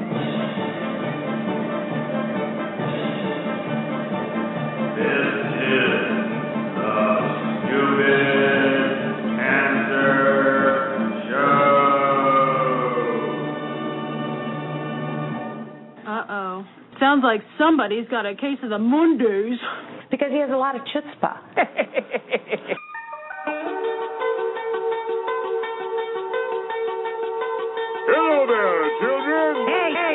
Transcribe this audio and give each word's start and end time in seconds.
Uh 16.06 16.24
oh. 16.28 16.64
Sounds 16.98 17.22
like 17.22 17.40
somebody's 17.58 18.08
got 18.08 18.26
a 18.26 18.34
case 18.34 18.58
of 18.62 18.70
the 18.70 18.78
Mondays. 18.78 19.58
Because 20.10 20.28
he 20.32 20.38
has 20.38 20.50
a 20.50 20.56
lot 20.56 20.74
of 20.74 20.82
chutzpah. 20.82 21.38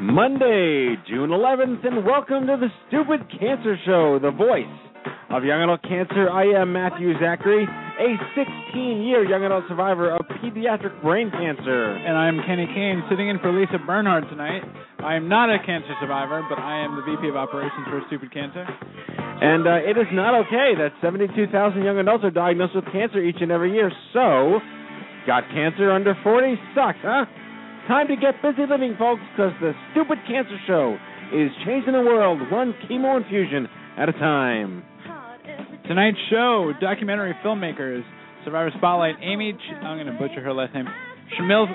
Monday, 0.00 0.94
June 1.10 1.30
11th, 1.30 1.84
and 1.84 2.06
welcome 2.06 2.46
to 2.46 2.54
the 2.54 2.70
Stupid 2.86 3.18
Cancer 3.34 3.74
Show, 3.84 4.20
the 4.22 4.30
voice 4.30 4.70
of 5.28 5.42
young 5.42 5.58
adult 5.58 5.82
cancer. 5.82 6.30
I 6.30 6.54
am 6.54 6.72
Matthew 6.72 7.18
Zachary, 7.18 7.66
a 7.66 8.10
16-year 8.38 9.26
young 9.26 9.42
adult 9.42 9.64
survivor 9.66 10.14
of 10.14 10.20
pediatric 10.38 11.02
brain 11.02 11.32
cancer. 11.32 11.98
And 11.98 12.16
I'm 12.16 12.38
Kenny 12.46 12.70
Kane, 12.70 13.02
sitting 13.10 13.28
in 13.28 13.40
for 13.40 13.50
Lisa 13.50 13.82
Bernhard 13.84 14.30
tonight. 14.30 14.62
I 15.02 15.16
am 15.16 15.28
not 15.28 15.50
a 15.50 15.58
cancer 15.66 15.90
survivor, 16.00 16.46
but 16.48 16.60
I 16.60 16.78
am 16.78 16.94
the 16.94 17.02
VP 17.02 17.30
of 17.30 17.34
Operations 17.34 17.90
for 17.90 18.00
Stupid 18.06 18.32
Cancer. 18.32 18.62
And 18.62 19.66
uh, 19.66 19.82
it 19.82 19.98
is 19.98 20.06
not 20.12 20.32
okay 20.46 20.78
that 20.78 20.94
72,000 21.02 21.50
young 21.82 21.98
adults 21.98 22.22
are 22.22 22.30
diagnosed 22.30 22.76
with 22.76 22.84
cancer 22.92 23.18
each 23.18 23.38
and 23.40 23.50
every 23.50 23.74
year. 23.74 23.90
So, 24.12 24.60
got 25.26 25.42
cancer 25.50 25.90
under 25.90 26.14
40? 26.22 26.54
Sucks, 26.72 27.02
huh? 27.02 27.26
Time 27.88 28.06
to 28.08 28.16
get 28.16 28.36
busy 28.42 28.68
living, 28.68 28.96
folks, 28.98 29.22
because 29.32 29.52
the 29.64 29.72
Stupid 29.92 30.18
Cancer 30.28 30.60
Show 30.66 30.98
is 31.32 31.48
changing 31.64 31.94
the 31.96 32.04
world 32.04 32.38
one 32.52 32.74
chemo 32.84 33.16
infusion 33.16 33.66
at 33.96 34.10
a 34.10 34.12
time. 34.12 34.84
Tonight's 35.86 36.18
show, 36.28 36.74
documentary 36.82 37.34
filmmakers, 37.42 38.04
Survivor 38.44 38.70
Spotlight, 38.76 39.14
Amy, 39.22 39.54
Ch- 39.54 39.72
I'm 39.82 39.96
going 39.96 40.06
to 40.06 40.12
butcher 40.20 40.42
her 40.42 40.52
last 40.52 40.74
name, 40.74 40.84
Shamil. 41.32 41.64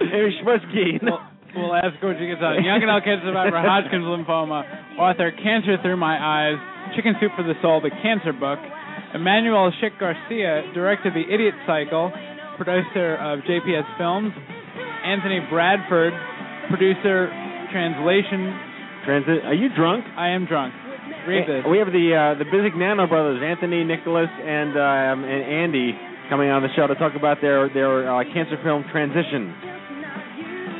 Amy 0.00 0.40
Schmutzky. 0.40 0.96
we'll, 1.02 1.20
we'll 1.54 1.74
ask 1.74 2.02
when 2.02 2.16
she 2.18 2.26
gets 2.26 2.40
on. 2.40 2.64
Young 2.64 2.82
adult 2.82 3.04
cancer 3.04 3.26
survivor, 3.28 3.60
Hodgkin's 3.60 4.04
lymphoma, 4.08 4.64
author, 4.98 5.30
Cancer 5.44 5.76
Through 5.82 5.98
My 5.98 6.16
Eyes, 6.16 6.56
Chicken 6.96 7.16
Soup 7.20 7.32
for 7.36 7.42
the 7.44 7.52
Soul, 7.60 7.82
the 7.82 7.90
Cancer 8.02 8.32
Book. 8.32 8.58
Emmanuelle 9.14 9.70
Schick 9.76 10.00
Garcia 10.00 10.72
directed 10.72 11.12
The 11.12 11.28
Idiot 11.28 11.52
Cycle, 11.66 12.10
producer 12.64 13.16
of 13.16 13.40
JPS 13.40 13.86
Films. 13.98 14.32
Anthony 15.04 15.40
Bradford, 15.50 16.12
producer, 16.70 17.26
translation. 17.74 18.54
Transit. 19.04 19.44
Are 19.44 19.54
you 19.54 19.68
drunk? 19.74 20.04
I 20.16 20.28
am 20.30 20.46
drunk. 20.46 20.74
Read 21.26 21.48
this. 21.48 21.66
We 21.66 21.78
have 21.78 21.90
the 21.90 22.06
uh, 22.14 22.38
the 22.38 22.46
Bisignano 22.46 23.08
brothers, 23.08 23.42
Anthony, 23.42 23.82
Nicholas, 23.82 24.30
and 24.30 24.78
um, 24.78 25.26
and 25.26 25.42
Andy, 25.42 25.90
coming 26.30 26.50
on 26.50 26.62
the 26.62 26.70
show 26.76 26.86
to 26.86 26.94
talk 26.94 27.14
about 27.18 27.38
their 27.40 27.66
their 27.74 28.06
uh, 28.06 28.22
cancer 28.32 28.58
film 28.62 28.84
transition. 28.90 29.50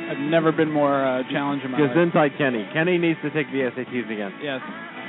I've 0.07 0.23
never 0.29 0.51
been 0.51 0.71
more 0.71 1.03
uh, 1.03 1.23
challenged 1.31 1.65
in 1.65 1.71
my 1.71 1.79
life. 1.79 1.91
Gesundheit, 1.91 2.37
Kenny. 2.37 2.67
Kenny 2.71 2.97
needs 2.97 3.19
to 3.23 3.31
take 3.31 3.47
the 3.51 3.71
SATs 3.71 4.07
again. 4.11 4.31
Yes. 4.43 4.59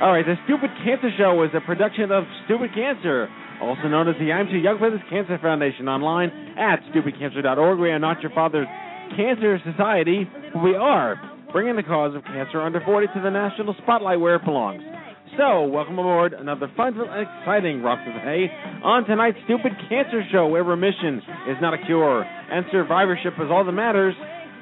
All 0.01 0.11
right, 0.11 0.25
the 0.25 0.35
Stupid 0.43 0.71
Cancer 0.83 1.07
Show 1.15 1.39
is 1.43 1.51
a 1.55 1.61
production 1.63 2.11
of 2.11 2.23
Stupid 2.45 2.73
Cancer, 2.75 3.29
also 3.61 3.87
known 3.87 4.07
as 4.07 4.15
the 4.19 4.31
I'm 4.31 4.47
Too 4.47 4.57
Young 4.57 4.77
for 4.79 4.89
This 4.89 5.01
Cancer 5.09 5.37
Foundation, 5.41 5.87
online 5.87 6.29
at 6.57 6.79
stupidcancer.org. 6.91 7.79
We 7.79 7.89
are 7.89 7.99
not 7.99 8.21
your 8.21 8.31
father's 8.31 8.67
cancer 9.15 9.59
society, 9.63 10.27
we 10.63 10.75
are 10.75 11.15
bringing 11.51 11.75
the 11.75 11.83
cause 11.83 12.15
of 12.15 12.23
cancer 12.25 12.61
under 12.61 12.81
40 12.81 13.07
to 13.15 13.21
the 13.21 13.29
national 13.29 13.75
spotlight 13.81 14.19
where 14.19 14.35
it 14.35 14.45
belongs. 14.45 14.81
So, 15.37 15.63
welcome 15.63 15.99
aboard 15.99 16.33
another 16.33 16.71
fun 16.77 16.99
and 16.99 17.27
exciting 17.27 17.83
Rock 17.83 17.99
of 18.07 18.13
the 18.13 18.19
Hay 18.21 18.47
on 18.83 19.05
tonight's 19.05 19.37
Stupid 19.45 19.73
Cancer 19.89 20.23
Show, 20.31 20.47
where 20.47 20.63
remission 20.63 21.21
is 21.49 21.57
not 21.61 21.73
a 21.73 21.77
cure 21.85 22.23
and 22.23 22.65
survivorship 22.71 23.33
is 23.39 23.51
all 23.51 23.65
that 23.65 23.71
matters. 23.71 24.15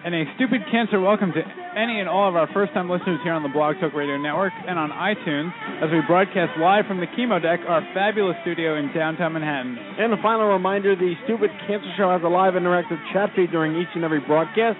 And 0.03 0.11
a 0.11 0.27
stupid 0.35 0.67
cancer 0.67 0.99
welcome 0.99 1.31
to 1.31 1.39
any 1.79 2.03
and 2.03 2.11
all 2.11 2.27
of 2.27 2.35
our 2.35 2.51
first 2.51 2.73
time 2.73 2.91
listeners 2.91 3.23
here 3.23 3.31
on 3.31 3.39
the 3.39 3.47
Blog 3.47 3.79
Talk 3.79 3.95
Radio 3.95 4.19
Network 4.19 4.51
and 4.67 4.75
on 4.75 4.91
iTunes 4.91 5.47
as 5.79 5.87
we 5.95 6.03
broadcast 6.03 6.59
live 6.59 6.83
from 6.91 6.99
the 6.99 7.07
Chemo 7.15 7.39
Deck, 7.39 7.63
our 7.71 7.79
fabulous 7.95 8.35
studio 8.43 8.75
in 8.75 8.91
downtown 8.91 9.31
Manhattan. 9.31 9.79
And 9.79 10.11
a 10.11 10.19
final 10.19 10.51
reminder 10.51 10.93
the 10.93 11.15
Stupid 11.23 11.51
Cancer 11.71 11.87
Show 11.95 12.11
has 12.11 12.19
a 12.19 12.27
live 12.27 12.59
interactive 12.59 12.99
chat 13.15 13.31
feed 13.33 13.55
during 13.55 13.79
each 13.79 13.87
and 13.95 14.03
every 14.03 14.19
broadcast. 14.19 14.75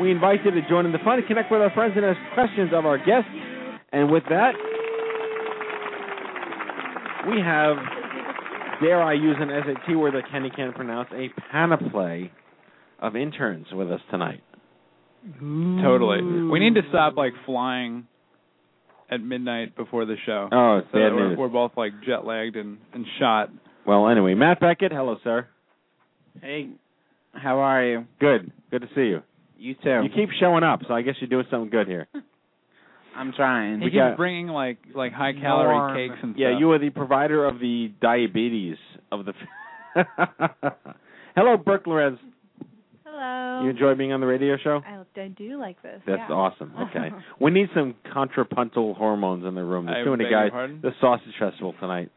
We 0.00 0.12
invite 0.12 0.46
you 0.46 0.52
to 0.52 0.62
join 0.70 0.86
in 0.86 0.92
the 0.92 1.02
fun 1.02 1.18
connect 1.26 1.50
with 1.50 1.58
our 1.60 1.74
friends 1.74 1.94
and 1.98 2.06
ask 2.06 2.18
questions 2.38 2.70
of 2.70 2.86
our 2.86 2.98
guests. 2.98 3.34
And 3.90 4.14
with 4.14 4.22
that, 4.30 4.54
we 7.26 7.42
have, 7.42 7.82
dare 8.78 9.02
I 9.02 9.14
use 9.14 9.42
an 9.42 9.50
SAT 9.50 9.98
word 9.98 10.14
that 10.14 10.30
Kenny 10.30 10.50
can't 10.54 10.70
pronounce, 10.70 11.10
a 11.10 11.34
panoply 11.50 12.30
of 13.02 13.16
interns 13.16 13.66
with 13.74 13.90
us 13.90 14.00
tonight. 14.12 14.38
Totally. 15.40 16.22
We 16.50 16.58
need 16.60 16.74
to 16.74 16.82
stop 16.88 17.16
like 17.16 17.32
flying 17.46 18.06
at 19.10 19.20
midnight 19.22 19.76
before 19.76 20.04
the 20.04 20.16
show. 20.26 20.48
Oh, 20.52 20.78
it's 20.78 20.88
so 20.88 20.98
bad 20.98 21.10
that 21.10 21.14
we're, 21.14 21.28
news. 21.30 21.38
we're 21.38 21.48
both 21.48 21.72
like 21.76 21.92
jet 22.06 22.24
lagged 22.24 22.56
and, 22.56 22.78
and 22.92 23.04
shot. 23.18 23.50
Well, 23.86 24.08
anyway, 24.08 24.34
Matt 24.34 24.60
Beckett, 24.60 24.92
hello, 24.92 25.16
sir. 25.24 25.46
Hey, 26.42 26.68
how 27.32 27.58
are 27.58 27.84
you? 27.84 28.04
Good. 28.20 28.52
Good 28.70 28.82
to 28.82 28.88
see 28.94 29.02
you. 29.02 29.22
You 29.58 29.74
too. 29.82 30.02
You 30.04 30.10
keep 30.14 30.28
showing 30.38 30.62
up, 30.62 30.80
so 30.86 30.94
I 30.94 31.02
guess 31.02 31.14
you're 31.20 31.28
doing 31.30 31.46
something 31.50 31.70
good 31.70 31.88
here. 31.88 32.06
I'm 33.16 33.32
trying. 33.32 33.78
He 33.80 33.86
We 33.86 33.90
keeps 33.90 33.98
got- 34.00 34.16
bringing 34.16 34.48
like 34.48 34.78
like 34.94 35.12
high 35.12 35.32
calorie 35.32 35.74
Norm. 35.74 35.96
cakes 35.96 36.20
and 36.22 36.36
Yeah, 36.36 36.48
stuff. 36.48 36.52
Yeah, 36.54 36.58
you 36.60 36.70
are 36.72 36.78
the 36.78 36.90
provider 36.90 37.44
of 37.46 37.58
the 37.58 37.90
diabetes 38.00 38.76
of 39.10 39.24
the. 39.24 39.32
Hello, 41.34 41.56
Burke 41.56 41.86
Lorez. 41.86 42.18
Hello. 43.04 43.64
You 43.64 43.70
enjoy 43.70 43.94
being 43.96 44.12
on 44.12 44.20
the 44.20 44.26
radio 44.26 44.56
show? 44.62 44.80
I, 44.86 44.97
I 45.16 45.28
do 45.28 45.58
like 45.58 45.82
this. 45.82 46.00
That's 46.06 46.22
yeah. 46.28 46.34
awesome. 46.34 46.72
Okay, 46.90 47.10
we 47.40 47.50
need 47.50 47.68
some 47.74 47.94
contrapuntal 48.12 48.94
hormones 48.94 49.44
in 49.44 49.54
the 49.54 49.64
room. 49.64 49.86
There's 49.86 49.98
I 50.02 50.04
too 50.04 50.16
many 50.16 50.30
guys. 50.30 50.50
The 50.82 50.90
sausage 51.00 51.34
festival 51.38 51.74
tonight. 51.80 52.10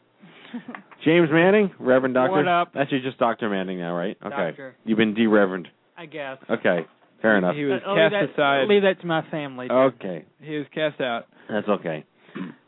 James 1.06 1.30
Manning, 1.32 1.72
Reverend 1.80 2.14
Doctor. 2.16 2.32
What 2.32 2.48
up? 2.48 2.74
That's 2.74 2.90
just 2.90 3.18
Doctor 3.18 3.50
Manning 3.50 3.80
now, 3.80 3.96
right? 3.96 4.18
Okay. 4.22 4.30
Doctor. 4.30 4.76
You've 4.84 4.98
been 4.98 5.14
de-reverend. 5.14 5.68
I 5.98 6.06
guess. 6.06 6.38
Okay, 6.50 6.86
fair 7.22 7.38
enough. 7.38 7.56
He 7.56 7.64
was 7.66 7.82
I'll 7.86 7.96
cast 7.96 8.14
leave 8.14 8.30
that, 8.30 8.34
aside. 8.34 8.68
Leave 8.68 8.82
that 8.84 9.00
to 9.02 9.08
my 9.08 9.22
family. 9.30 9.68
Okay, 9.70 10.26
He 10.40 10.58
was 10.58 10.66
cast 10.74 11.00
out. 11.00 11.28
that's 11.50 11.68
okay. 11.68 12.06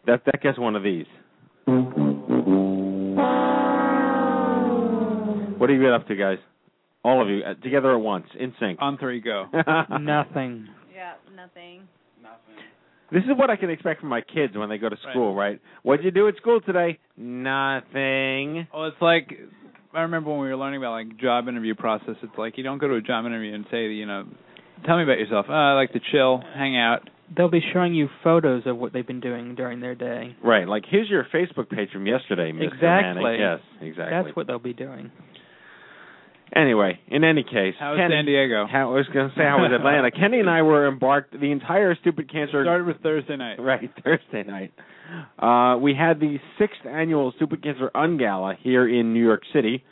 That 0.06 0.24
that 0.25 0.42
gets 0.42 0.60
one 0.60 0.75
of 0.75 0.84
these. 0.84 1.06
What 5.58 5.70
are 5.70 5.74
you 5.74 5.80
been 5.80 5.94
up 5.94 6.08
to, 6.08 6.16
guys? 6.16 6.40
All 7.03 7.21
of 7.21 7.27
you 7.29 7.41
uh, 7.44 7.55
together 7.55 7.94
at 7.94 8.01
once, 8.01 8.25
in 8.39 8.53
sync. 8.59 8.79
On 8.81 8.97
three, 8.97 9.19
go. 9.19 9.45
Nothing. 10.00 10.69
Yeah, 10.94 11.13
nothing. 11.35 11.88
Nothing. 12.21 12.63
This 13.11 13.23
is 13.23 13.31
what 13.38 13.50
I 13.50 13.57
can 13.57 13.69
expect 13.69 14.00
from 14.00 14.09
my 14.09 14.21
kids 14.21 14.55
when 14.55 14.69
they 14.69 14.77
go 14.77 14.89
to 14.89 14.95
school, 15.09 15.35
right? 15.35 15.59
What'd 15.83 16.05
you 16.05 16.11
do 16.11 16.27
at 16.27 16.35
school 16.38 16.61
today? 16.61 16.97
Nothing. 17.17 18.67
Well, 18.73 18.85
it's 18.85 19.01
like 19.01 19.38
I 19.94 20.01
remember 20.01 20.31
when 20.31 20.39
we 20.39 20.47
were 20.47 20.57
learning 20.57 20.81
about 20.81 20.91
like 20.91 21.17
job 21.17 21.47
interview 21.47 21.75
process. 21.75 22.15
It's 22.23 22.38
like 22.38 22.57
you 22.57 22.63
don't 22.63 22.79
go 22.79 22.88
to 22.88 22.95
a 22.95 23.01
job 23.01 23.25
interview 23.25 23.53
and 23.53 23.65
say, 23.69 23.88
you 23.88 24.05
know, 24.05 24.25
tell 24.85 24.97
me 24.97 25.03
about 25.03 25.19
yourself. 25.19 25.45
Uh, 25.50 25.53
I 25.53 25.73
like 25.73 25.94
to 25.94 26.00
chill, 26.11 26.41
hang 26.55 26.77
out. 26.77 27.09
They'll 27.35 27.50
be 27.50 27.61
showing 27.73 27.94
you 27.94 28.09
photos 28.23 28.63
of 28.65 28.77
what 28.77 28.94
they've 28.94 29.05
been 29.05 29.19
doing 29.19 29.55
during 29.55 29.79
their 29.79 29.95
day. 29.95 30.35
Right, 30.44 30.67
like 30.67 30.83
here's 30.89 31.09
your 31.09 31.25
Facebook 31.33 31.69
page 31.69 31.89
from 31.91 32.05
yesterday, 32.05 32.51
Mr. 32.51 32.73
Exactly. 32.73 33.23
Manning. 33.23 33.39
Yes, 33.39 33.59
exactly. 33.81 34.23
That's 34.23 34.35
what 34.35 34.47
they'll 34.47 34.59
be 34.59 34.73
doing. 34.73 35.11
Anyway, 36.55 37.00
in 37.07 37.23
any 37.23 37.44
case, 37.44 37.73
How 37.79 37.91
was 37.91 38.00
Kenny, 38.00 38.15
San 38.15 38.25
Diego? 38.25 38.67
How, 38.71 38.91
I 38.91 38.95
was 38.95 39.07
going 39.11 39.29
to 39.29 39.35
say 39.35 39.41
how 39.44 39.57
was 39.57 39.71
Atlanta. 39.73 40.11
Kenny 40.19 40.39
and 40.39 40.50
I 40.50 40.61
were 40.61 40.88
embarked 40.88 41.31
the 41.39 41.51
entire 41.51 41.95
stupid 41.95 42.31
cancer 42.31 42.63
Started 42.63 42.85
with 42.85 43.01
Thursday 43.01 43.35
night. 43.38 43.59
right 43.59 43.89
Thursday 44.03 44.44
night. 44.44 44.71
Uh, 45.39 45.77
we 45.79 45.95
had 45.95 46.19
the 46.19 46.38
sixth 46.59 46.85
annual 46.88 47.33
Stupid 47.38 47.63
Cancer 47.63 47.89
Ungala 47.95 48.55
here 48.61 48.88
in 48.88 49.13
New 49.13 49.23
York 49.23 49.41
City, 49.53 49.83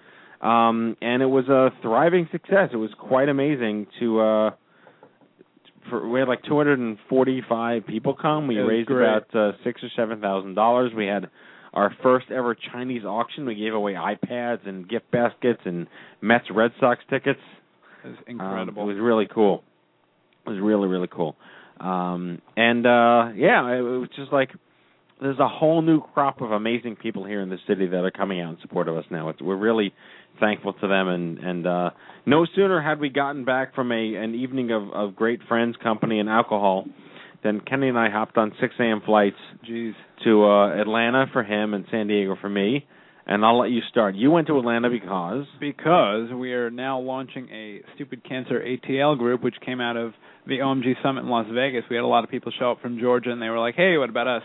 um, 0.42 0.96
and 1.02 1.22
it 1.22 1.28
was 1.28 1.48
a 1.48 1.70
thriving 1.82 2.28
success. 2.32 2.70
It 2.74 2.78
was 2.78 2.92
quite 2.98 3.30
amazing 3.30 3.88
to. 4.00 4.20
Uh, 4.20 4.52
for, 5.90 6.08
we 6.08 6.20
had 6.20 6.28
like 6.28 6.44
245 6.44 7.86
people 7.88 8.16
come. 8.20 8.48
We 8.48 8.58
raised 8.60 8.88
great. 8.88 9.08
about 9.08 9.36
uh, 9.36 9.52
six 9.64 9.82
or 9.84 9.90
seven 9.96 10.22
thousand 10.22 10.54
dollars. 10.56 10.92
We 10.96 11.08
had 11.08 11.28
our 11.74 11.94
first 12.04 12.32
ever 12.32 12.56
Chinese 12.74 13.04
auction. 13.06 13.46
We 13.46 13.56
gave 13.56 13.74
away 13.74 13.94
iPads 13.94 14.68
and 14.68 14.88
gift 14.90 15.10
baskets 15.12 15.62
and 15.66 15.88
Mets 16.22 16.46
Red 16.54 16.72
Sox 16.80 17.00
tickets. 17.10 17.40
It 18.04 18.08
was 18.10 18.18
Um, 18.20 18.24
incredible. 18.28 18.84
it 18.84 18.94
was 18.94 18.98
really 19.00 19.28
cool. 19.34 19.64
It 20.46 20.50
was 20.50 20.60
really 20.60 20.88
really 20.88 21.08
cool. 21.10 21.36
Um, 21.80 22.42
and 22.58 22.86
uh, 22.86 23.30
yeah, 23.36 23.68
it, 23.72 23.80
it 23.80 24.00
was 24.00 24.10
just 24.16 24.32
like 24.32 24.50
there's 25.22 25.40
a 25.40 25.48
whole 25.48 25.82
new 25.84 26.02
crop 26.02 26.42
of 26.42 26.52
amazing 26.52 26.96
people 26.96 27.26
here 27.26 27.42
in 27.42 27.50
the 27.50 27.60
city 27.68 27.86
that 27.88 28.04
are 28.04 28.12
coming 28.12 28.42
out 28.42 28.56
in 28.56 28.62
support 28.62 28.88
of 28.88 28.98
us 28.98 29.06
now. 29.12 29.30
It's, 29.30 29.40
we're 29.42 29.56
really 29.56 29.94
thankful 30.40 30.74
to 30.74 30.88
them, 30.88 31.08
and 31.08 31.38
and 31.38 31.68
uh, 31.68 31.90
no 32.26 32.46
sooner 32.56 32.82
had 32.82 33.00
we 33.00 33.10
gotten 33.10 33.46
back 33.46 33.76
from 33.76 33.92
a 33.92 34.16
an 34.16 34.34
evening 34.36 34.72
of 34.72 34.90
of 34.92 35.16
great 35.16 35.42
friends, 35.48 35.76
company, 35.82 36.20
and 36.20 36.28
alcohol, 36.28 36.86
than 37.44 37.60
Kenny 37.60 37.90
and 37.90 37.98
I 37.98 38.10
hopped 38.10 38.38
on 38.38 38.52
6 38.60 38.74
a.m. 38.80 39.02
flights 39.06 39.38
Jeez. 39.70 39.94
to 40.24 40.46
uh, 40.46 40.80
Atlanta 40.80 41.26
for 41.34 41.44
him 41.44 41.74
and 41.74 41.86
San 41.92 42.08
Diego 42.08 42.36
for 42.40 42.50
me. 42.50 42.86
And 43.26 43.46
I'll 43.46 43.60
let 43.60 43.70
you 43.72 43.82
start. 43.90 44.16
You 44.16 44.32
went 44.32 44.48
to 44.48 44.58
Atlanta 44.58 44.90
because 44.90 45.46
Because 45.60 46.32
we 46.34 46.54
are 46.54 46.70
now 46.72 47.00
launching 47.00 47.48
a 47.50 47.82
Stupid 47.96 48.24
Cancer 48.28 48.60
ATL 48.60 49.18
group, 49.18 49.44
which 49.44 49.56
came 49.64 49.80
out 49.80 49.96
of 49.96 50.14
the 50.48 50.58
OMG 50.58 51.02
Summit 51.04 51.22
in 51.22 51.30
Las 51.30 51.46
Vegas. 51.54 51.84
We 51.90 51.96
had 51.96 52.04
a 52.04 52.08
lot 52.08 52.24
of 52.24 52.32
people 52.32 52.52
show 52.58 52.72
up 52.72 52.82
from 52.82 53.00
Georgia, 53.00 53.32
and 53.32 53.40
they 53.42 53.50
were 53.50 53.60
like, 53.60 53.76
"Hey, 53.76 53.96
what 53.98 54.10
about 54.10 54.28
us?" 54.28 54.44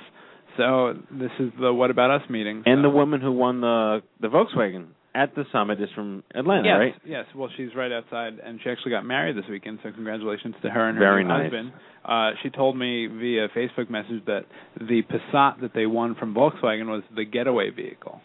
So 0.58 0.94
this 1.10 1.30
is 1.40 1.52
the 1.58 1.72
What 1.72 1.90
About 1.90 2.10
Us 2.10 2.28
meeting. 2.30 2.62
and 2.66 2.84
the 2.84 2.90
woman 2.90 3.20
who 3.22 3.32
won 3.32 3.60
the 3.62 4.02
the 4.20 4.28
Volkswagen 4.28 4.88
at 5.16 5.34
the 5.34 5.44
summit 5.50 5.80
is 5.80 5.88
from 5.94 6.22
Atlanta, 6.34 6.68
yes, 6.68 6.78
right? 6.78 6.94
Yes. 7.04 7.24
Well, 7.34 7.48
she's 7.56 7.74
right 7.74 7.90
outside, 7.90 8.34
and 8.44 8.60
she 8.62 8.70
actually 8.70 8.90
got 8.90 9.04
married 9.04 9.36
this 9.36 9.46
weekend. 9.50 9.78
So 9.82 9.90
congratulations 9.92 10.54
to 10.62 10.70
her 10.70 10.88
and 10.88 10.96
her 10.98 11.02
Very 11.04 11.24
nice. 11.24 11.44
husband. 11.44 11.72
Uh, 12.04 12.30
she 12.42 12.50
told 12.50 12.76
me 12.76 13.06
via 13.08 13.48
Facebook 13.48 13.88
message 13.90 14.24
that 14.26 14.44
the 14.78 15.02
Passat 15.02 15.60
that 15.62 15.72
they 15.74 15.86
won 15.86 16.14
from 16.14 16.34
Volkswagen 16.34 16.86
was 16.86 17.02
the 17.16 17.24
getaway 17.24 17.70
vehicle, 17.70 18.20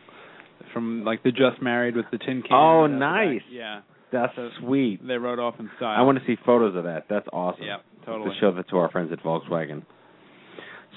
from 0.74 1.04
like 1.04 1.24
the 1.24 1.32
just 1.32 1.62
married 1.62 1.96
with 1.96 2.06
the 2.12 2.18
tin 2.20 2.42
can. 2.44 2.52
Oh, 2.52 2.84
out 2.84 2.88
the 2.88 2.94
back. 2.94 3.00
nice. 3.00 3.42
Yeah, 3.50 3.82
That's 4.12 4.36
So- 4.36 4.50
sweet. 4.60 5.08
they 5.08 5.18
rode 5.18 5.40
off 5.40 5.56
in 5.60 5.70
style. 5.78 5.98
I 5.98 6.02
want 6.04 6.20
to 6.20 6.26
see 6.26 6.36
photos 6.46 6.76
of 6.76 6.84
that. 6.84 7.06
That's 7.10 7.28
awesome. 7.34 7.64
Yeah, 7.64 7.78
totally. 8.06 8.30
To 8.30 8.36
show 8.40 8.52
that 8.52 8.68
to 8.70 8.78
our 8.78 8.90
friends 8.92 9.12
at 9.12 9.24
Volkswagen. 9.24 9.84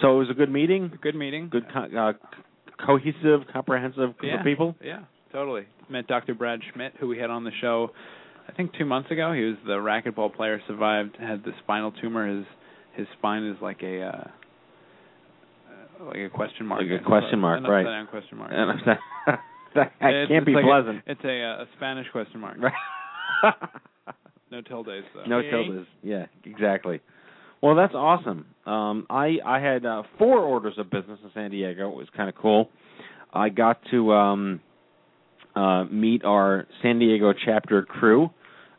So 0.03 0.17
it 0.17 0.19
was 0.19 0.31
a 0.31 0.35
good 0.35 0.51
meeting, 0.51 0.91
Good 1.01 1.15
meeting. 1.15 1.49
good 1.49 1.67
co- 1.73 1.89
uh, 1.97 2.13
cohesive, 2.85 3.47
comprehensive 3.53 4.17
group 4.19 4.33
yeah. 4.33 4.39
of 4.41 4.45
people. 4.45 4.75
Yeah, 4.83 5.01
totally. 5.33 5.67
Met 5.91 6.07
Dr. 6.07 6.35
Brad 6.35 6.61
Schmidt, 6.73 6.95
who 7.01 7.09
we 7.09 7.19
had 7.19 7.31
on 7.31 7.45
the 7.45 7.51
show, 7.61 7.91
I 8.49 8.53
think 8.53 8.73
two 8.79 8.85
months 8.85 9.11
ago. 9.11 9.33
He 9.33 9.43
was 9.43 9.57
the 9.67 9.75
racquetball 9.75 10.35
player, 10.35 10.61
survived, 10.67 11.17
had 11.19 11.45
the 11.45 11.53
spinal 11.63 11.93
tumor. 11.93 12.27
His 12.37 12.45
his 12.95 13.07
spine 13.19 13.45
is 13.45 13.57
like 13.61 13.83
a 13.83 14.03
uh, 14.03 14.25
like 16.07 16.19
a 16.19 16.31
question 16.31 16.67
mark. 16.67 16.83
Like 16.83 17.01
a 17.01 17.05
question 17.05 17.39
mark, 17.39 17.59
An 17.59 17.65
right. 17.71 17.81
upside-down 17.87 18.07
question 18.09 18.39
mark. 18.39 18.51
And 18.53 18.71
I'm 18.71 18.81
that 19.75 19.93
It's- 20.01 20.29
can't 20.29 20.47
be 20.47 20.53
like 20.53 20.65
a- 20.65 20.69
pleasant. 20.69 21.03
it's 21.07 21.25
a 21.25 21.43
uh, 21.43 21.63
a 21.63 21.67
Spanish 21.77 22.07
question 22.13 22.41
mark. 22.41 22.57
Right. 22.59 22.73
No 24.51 24.61
tildes 24.61 25.05
though. 25.15 25.25
No 25.25 25.43
tildes. 25.43 25.89
Yeah, 26.03 26.27
exactly. 26.45 27.01
Well, 27.61 27.75
that's 27.75 27.95
awesome. 27.95 28.47
Um, 28.67 29.05
I 29.11 29.39
I 29.45 29.59
had 29.59 29.85
uh, 29.85 30.05
four 30.17 30.39
orders 30.39 30.75
of 30.79 30.91
business 30.91 31.19
in 31.25 31.31
San 31.35 31.51
Diego. 31.51 31.91
It 31.91 31.97
was 31.97 32.07
kind 32.17 32.29
of 32.29 32.37
cool. 32.37 32.69
I 33.33 33.49
got 33.49 33.81
to 33.91 34.13
um, 34.13 34.61
uh, 35.57 35.85
meet 35.85 36.25
our 36.25 36.67
San 36.83 36.99
Diego 36.99 37.33
chapter 37.33 37.83
crew 37.83 38.31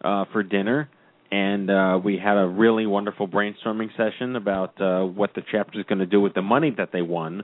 uh, 0.03 0.25
for 0.31 0.43
dinner, 0.43 0.89
and 1.31 1.69
uh, 1.69 1.99
we 2.03 2.17
had 2.17 2.37
a 2.37 2.47
really 2.47 2.85
wonderful 2.85 3.27
brainstorming 3.27 3.89
session 3.97 4.35
about 4.35 4.79
uh, 4.81 5.03
what 5.05 5.31
the 5.35 5.41
chapter 5.51 5.79
is 5.79 5.85
going 5.87 5.99
to 5.99 6.05
do 6.05 6.21
with 6.21 6.33
the 6.33 6.41
money 6.41 6.73
that 6.77 6.89
they 6.91 7.01
won. 7.01 7.43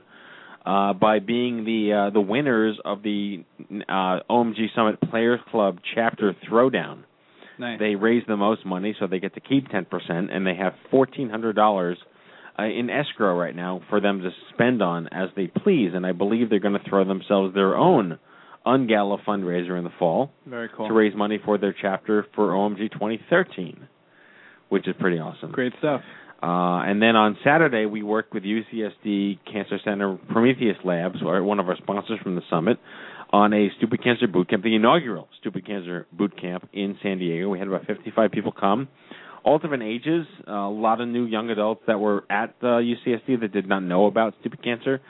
Uh, 0.64 0.92
by 0.92 1.18
being 1.18 1.64
the 1.64 1.92
uh, 1.92 2.10
the 2.10 2.20
winners 2.20 2.78
of 2.84 3.02
the 3.02 3.44
uh, 3.88 4.20
OMG 4.30 4.66
Summit 4.76 5.00
Players 5.10 5.40
Club 5.50 5.78
chapter 5.92 6.36
throwdown, 6.48 7.02
Nice. 7.58 7.80
they 7.80 7.96
raise 7.96 8.22
the 8.28 8.36
most 8.36 8.64
money, 8.64 8.94
so 9.00 9.08
they 9.08 9.18
get 9.18 9.34
to 9.34 9.40
keep 9.40 9.68
ten 9.70 9.86
percent, 9.86 10.30
and 10.32 10.46
they 10.46 10.54
have 10.54 10.74
fourteen 10.88 11.28
hundred 11.28 11.56
dollars 11.56 11.98
uh, 12.56 12.62
in 12.62 12.90
escrow 12.90 13.36
right 13.36 13.56
now 13.56 13.80
for 13.90 14.00
them 14.00 14.20
to 14.20 14.30
spend 14.54 14.82
on 14.82 15.08
as 15.08 15.30
they 15.34 15.48
please. 15.48 15.90
And 15.94 16.06
I 16.06 16.12
believe 16.12 16.48
they're 16.48 16.60
going 16.60 16.80
to 16.80 16.88
throw 16.88 17.04
themselves 17.04 17.54
their 17.54 17.76
own 17.76 18.20
Ungala 18.66 19.18
fundraiser 19.24 19.76
in 19.78 19.84
the 19.84 19.92
fall 19.98 20.30
Very 20.46 20.68
cool. 20.76 20.88
to 20.88 20.94
raise 20.94 21.14
money 21.14 21.38
for 21.44 21.58
their 21.58 21.74
chapter 21.80 22.26
for 22.34 22.48
OMG 22.50 22.90
2013, 22.92 23.88
which 24.68 24.86
is 24.88 24.94
pretty 24.98 25.18
awesome. 25.18 25.50
Great 25.52 25.72
stuff. 25.78 26.00
Uh, 26.42 26.82
and 26.82 27.00
then 27.00 27.14
on 27.14 27.36
Saturday, 27.44 27.86
we 27.86 28.02
worked 28.02 28.34
with 28.34 28.42
UCSD 28.42 29.38
Cancer 29.50 29.78
Center 29.84 30.18
Prometheus 30.30 30.76
Labs, 30.84 31.18
one 31.22 31.60
of 31.60 31.68
our 31.68 31.76
sponsors 31.76 32.18
from 32.20 32.34
the 32.34 32.42
summit, 32.50 32.78
on 33.32 33.52
a 33.52 33.68
Stupid 33.78 34.02
Cancer 34.02 34.26
Boot 34.26 34.50
Camp, 34.50 34.64
the 34.64 34.74
inaugural 34.74 35.28
Stupid 35.40 35.64
Cancer 35.64 36.06
Boot 36.12 36.38
Camp 36.40 36.68
in 36.72 36.98
San 37.02 37.18
Diego. 37.18 37.48
We 37.48 37.60
had 37.60 37.68
about 37.68 37.86
55 37.86 38.32
people 38.32 38.50
come, 38.50 38.88
all 39.44 39.58
different 39.58 39.84
ages, 39.84 40.26
uh, 40.48 40.52
a 40.52 40.70
lot 40.70 41.00
of 41.00 41.08
new 41.08 41.24
young 41.26 41.48
adults 41.50 41.82
that 41.86 41.98
were 42.00 42.24
at 42.28 42.54
uh, 42.60 42.80
UCSD 42.82 43.40
that 43.40 43.52
did 43.52 43.68
not 43.68 43.80
know 43.84 44.06
about 44.06 44.34
stupid 44.40 44.62
cancer. 44.64 45.00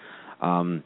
Um, 0.43 0.84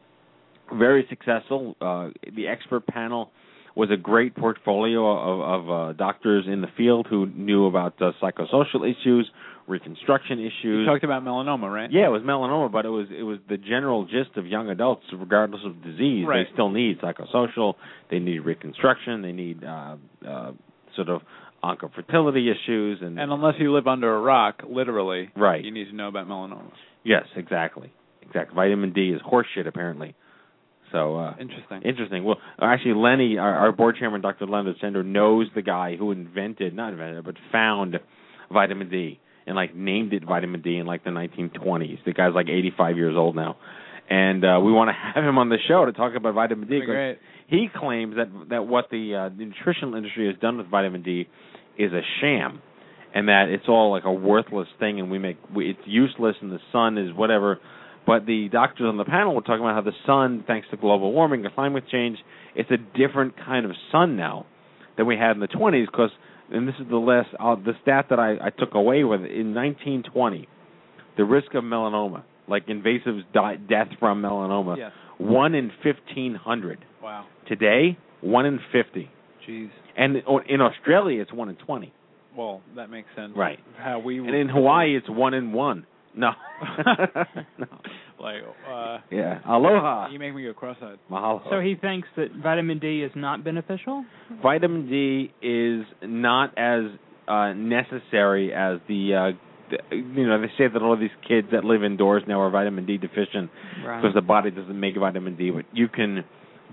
very 0.72 1.06
successful. 1.08 1.76
Uh, 1.80 2.08
the 2.34 2.46
expert 2.48 2.86
panel 2.86 3.30
was 3.74 3.90
a 3.90 3.96
great 3.96 4.34
portfolio 4.34 5.04
of, 5.06 5.40
of 5.68 5.70
uh, 5.70 5.92
doctors 5.92 6.44
in 6.50 6.62
the 6.62 6.68
field 6.76 7.06
who 7.10 7.26
knew 7.26 7.66
about 7.66 8.00
uh, 8.00 8.12
psychosocial 8.22 8.88
issues, 8.90 9.30
reconstruction 9.68 10.38
issues. 10.38 10.52
You 10.62 10.86
talked 10.86 11.04
about 11.04 11.22
melanoma, 11.22 11.70
right? 11.72 11.90
Yeah, 11.92 12.06
it 12.06 12.10
was 12.10 12.22
melanoma, 12.22 12.72
but 12.72 12.86
it 12.86 12.88
was 12.88 13.06
it 13.10 13.22
was 13.22 13.38
the 13.48 13.58
general 13.58 14.04
gist 14.06 14.36
of 14.36 14.46
young 14.46 14.70
adults, 14.70 15.04
regardless 15.12 15.60
of 15.66 15.82
disease. 15.82 16.24
Right. 16.26 16.46
They 16.46 16.52
still 16.54 16.70
need 16.70 17.00
psychosocial. 17.00 17.74
They 18.10 18.18
need 18.18 18.38
reconstruction. 18.38 19.20
They 19.20 19.32
need 19.32 19.62
uh, 19.62 19.96
uh, 20.26 20.52
sort 20.94 21.10
of 21.10 21.20
oncofertility 21.62 22.50
issues, 22.50 22.98
and, 23.02 23.18
And 23.18 23.32
unless 23.32 23.54
you 23.58 23.74
live 23.74 23.86
under 23.86 24.14
a 24.14 24.20
rock, 24.20 24.62
literally, 24.68 25.30
Right. 25.36 25.64
you 25.64 25.70
need 25.72 25.86
to 25.86 25.94
know 25.96 26.08
about 26.08 26.28
melanoma. 26.28 26.70
yes, 27.02 27.24
exactly, 27.34 27.92
exactly. 28.22 28.54
Vitamin 28.54 28.92
D 28.92 29.10
is 29.10 29.20
horseshit, 29.22 29.66
apparently. 29.66 30.14
So 30.96 31.16
uh, 31.16 31.34
Interesting. 31.38 31.82
Interesting. 31.82 32.24
Well, 32.24 32.36
actually, 32.60 32.94
Lenny, 32.94 33.36
our, 33.36 33.54
our 33.54 33.72
board 33.72 33.96
chairman, 33.98 34.22
Dr. 34.22 34.46
Leonard 34.46 34.76
Sender, 34.80 35.02
knows 35.02 35.46
the 35.54 35.60
guy 35.62 35.96
who 35.96 36.10
invented, 36.10 36.74
not 36.74 36.92
invented, 36.92 37.24
but 37.24 37.34
found 37.52 37.96
vitamin 38.50 38.88
D 38.88 39.20
and 39.46 39.54
like 39.54 39.74
named 39.74 40.12
it 40.14 40.24
vitamin 40.24 40.62
D 40.62 40.76
in 40.76 40.86
like 40.86 41.04
the 41.04 41.10
1920s. 41.10 41.98
The 42.04 42.12
guy's 42.12 42.32
like 42.34 42.48
85 42.48 42.96
years 42.96 43.14
old 43.16 43.36
now, 43.36 43.56
and 44.08 44.42
uh, 44.44 44.58
we 44.64 44.72
want 44.72 44.88
to 44.88 44.94
have 45.14 45.22
him 45.22 45.36
on 45.38 45.50
the 45.50 45.58
show 45.68 45.84
to 45.84 45.92
talk 45.92 46.14
about 46.16 46.34
vitamin 46.34 46.66
D. 46.68 46.76
That'd 46.76 46.80
be 46.82 46.86
'cause 46.86 46.94
great. 46.94 47.18
He 47.48 47.68
claims 47.72 48.16
that 48.16 48.28
that 48.48 48.66
what 48.66 48.86
the 48.90 49.14
uh, 49.14 49.28
nutritional 49.36 49.94
industry 49.94 50.26
has 50.28 50.36
done 50.40 50.56
with 50.56 50.66
vitamin 50.68 51.02
D 51.02 51.28
is 51.78 51.92
a 51.92 52.00
sham, 52.20 52.60
and 53.14 53.28
that 53.28 53.48
it's 53.50 53.68
all 53.68 53.90
like 53.92 54.04
a 54.04 54.12
worthless 54.12 54.68
thing, 54.80 54.98
and 54.98 55.10
we 55.10 55.18
make 55.18 55.36
we, 55.54 55.70
it's 55.70 55.86
useless, 55.86 56.36
and 56.40 56.50
the 56.50 56.58
sun 56.72 56.98
is 56.98 57.12
whatever. 57.14 57.60
But 58.06 58.24
the 58.24 58.48
doctors 58.52 58.86
on 58.86 58.96
the 58.96 59.04
panel 59.04 59.34
were 59.34 59.40
talking 59.40 59.60
about 59.60 59.74
how 59.74 59.80
the 59.82 59.96
sun, 60.06 60.44
thanks 60.46 60.68
to 60.70 60.76
global 60.76 61.12
warming 61.12 61.44
and 61.44 61.52
climate 61.54 61.84
change, 61.90 62.18
it's 62.54 62.70
a 62.70 62.76
different 62.96 63.34
kind 63.36 63.66
of 63.66 63.72
sun 63.90 64.16
now 64.16 64.46
than 64.96 65.06
we 65.06 65.16
had 65.16 65.32
in 65.32 65.40
the 65.40 65.48
20s. 65.48 65.86
Because, 65.86 66.10
and 66.52 66.68
this 66.68 66.76
is 66.80 66.86
the 66.88 66.96
last, 66.96 67.28
uh, 67.40 67.56
the 67.56 67.72
stat 67.82 68.06
that 68.10 68.20
I, 68.20 68.32
I 68.34 68.50
took 68.56 68.74
away 68.74 69.02
with 69.02 69.22
it, 69.22 69.32
in 69.32 69.54
1920, 69.54 70.48
the 71.16 71.24
risk 71.24 71.54
of 71.54 71.64
melanoma, 71.64 72.22
like 72.48 72.64
invasive 72.68 73.16
di- 73.34 73.56
death 73.68 73.88
from 73.98 74.22
melanoma, 74.22 74.76
Yes. 74.78 74.92
one 75.18 75.54
in 75.54 75.72
1,500. 75.82 76.78
Wow. 77.02 77.26
Today, 77.48 77.98
one 78.20 78.46
in 78.46 78.60
50. 78.72 79.10
Jeez. 79.48 79.70
And 79.96 80.16
in 80.48 80.60
Australia, 80.60 81.22
it's 81.22 81.32
one 81.32 81.48
in 81.48 81.56
20. 81.56 81.92
Well, 82.36 82.60
that 82.76 82.90
makes 82.90 83.08
sense. 83.16 83.32
Right. 83.34 83.58
How 83.78 83.98
we 83.98 84.18
And 84.18 84.34
in 84.34 84.48
Hawaii, 84.48 84.94
it's 84.96 85.08
one 85.08 85.34
in 85.34 85.52
one. 85.52 85.86
No. 86.16 86.30
no. 87.58 87.66
Like, 88.18 88.42
uh, 88.68 88.98
Yeah. 89.10 89.40
Aloha. 89.46 90.08
you 90.08 90.18
make 90.18 90.34
me 90.34 90.44
go 90.44 90.54
cross-eyed. 90.54 90.98
Mahalo. 91.10 91.42
So 91.50 91.60
he 91.60 91.74
thinks 91.74 92.08
that 92.16 92.28
vitamin 92.42 92.78
D 92.78 93.02
is 93.02 93.12
not 93.14 93.44
beneficial? 93.44 94.04
vitamin 94.42 94.88
D 94.88 95.32
is 95.42 95.84
not 96.02 96.56
as 96.58 96.84
uh, 97.28 97.52
necessary 97.52 98.52
as 98.54 98.78
the, 98.88 99.14
uh, 99.14 99.36
the 99.70 99.96
you 99.96 100.26
know 100.26 100.40
they 100.40 100.46
say 100.56 100.68
that 100.72 100.80
all 100.80 100.92
of 100.94 101.00
these 101.00 101.10
kids 101.26 101.48
that 101.52 101.64
live 101.64 101.82
indoors 101.84 102.22
now 102.26 102.40
are 102.40 102.50
vitamin 102.50 102.86
D 102.86 102.96
deficient 102.98 103.50
Right. 103.84 104.00
because 104.00 104.14
the 104.14 104.22
body 104.22 104.50
doesn't 104.50 104.78
make 104.78 104.96
vitamin 104.96 105.36
D, 105.36 105.50
but 105.50 105.64
you 105.72 105.88
can 105.88 106.24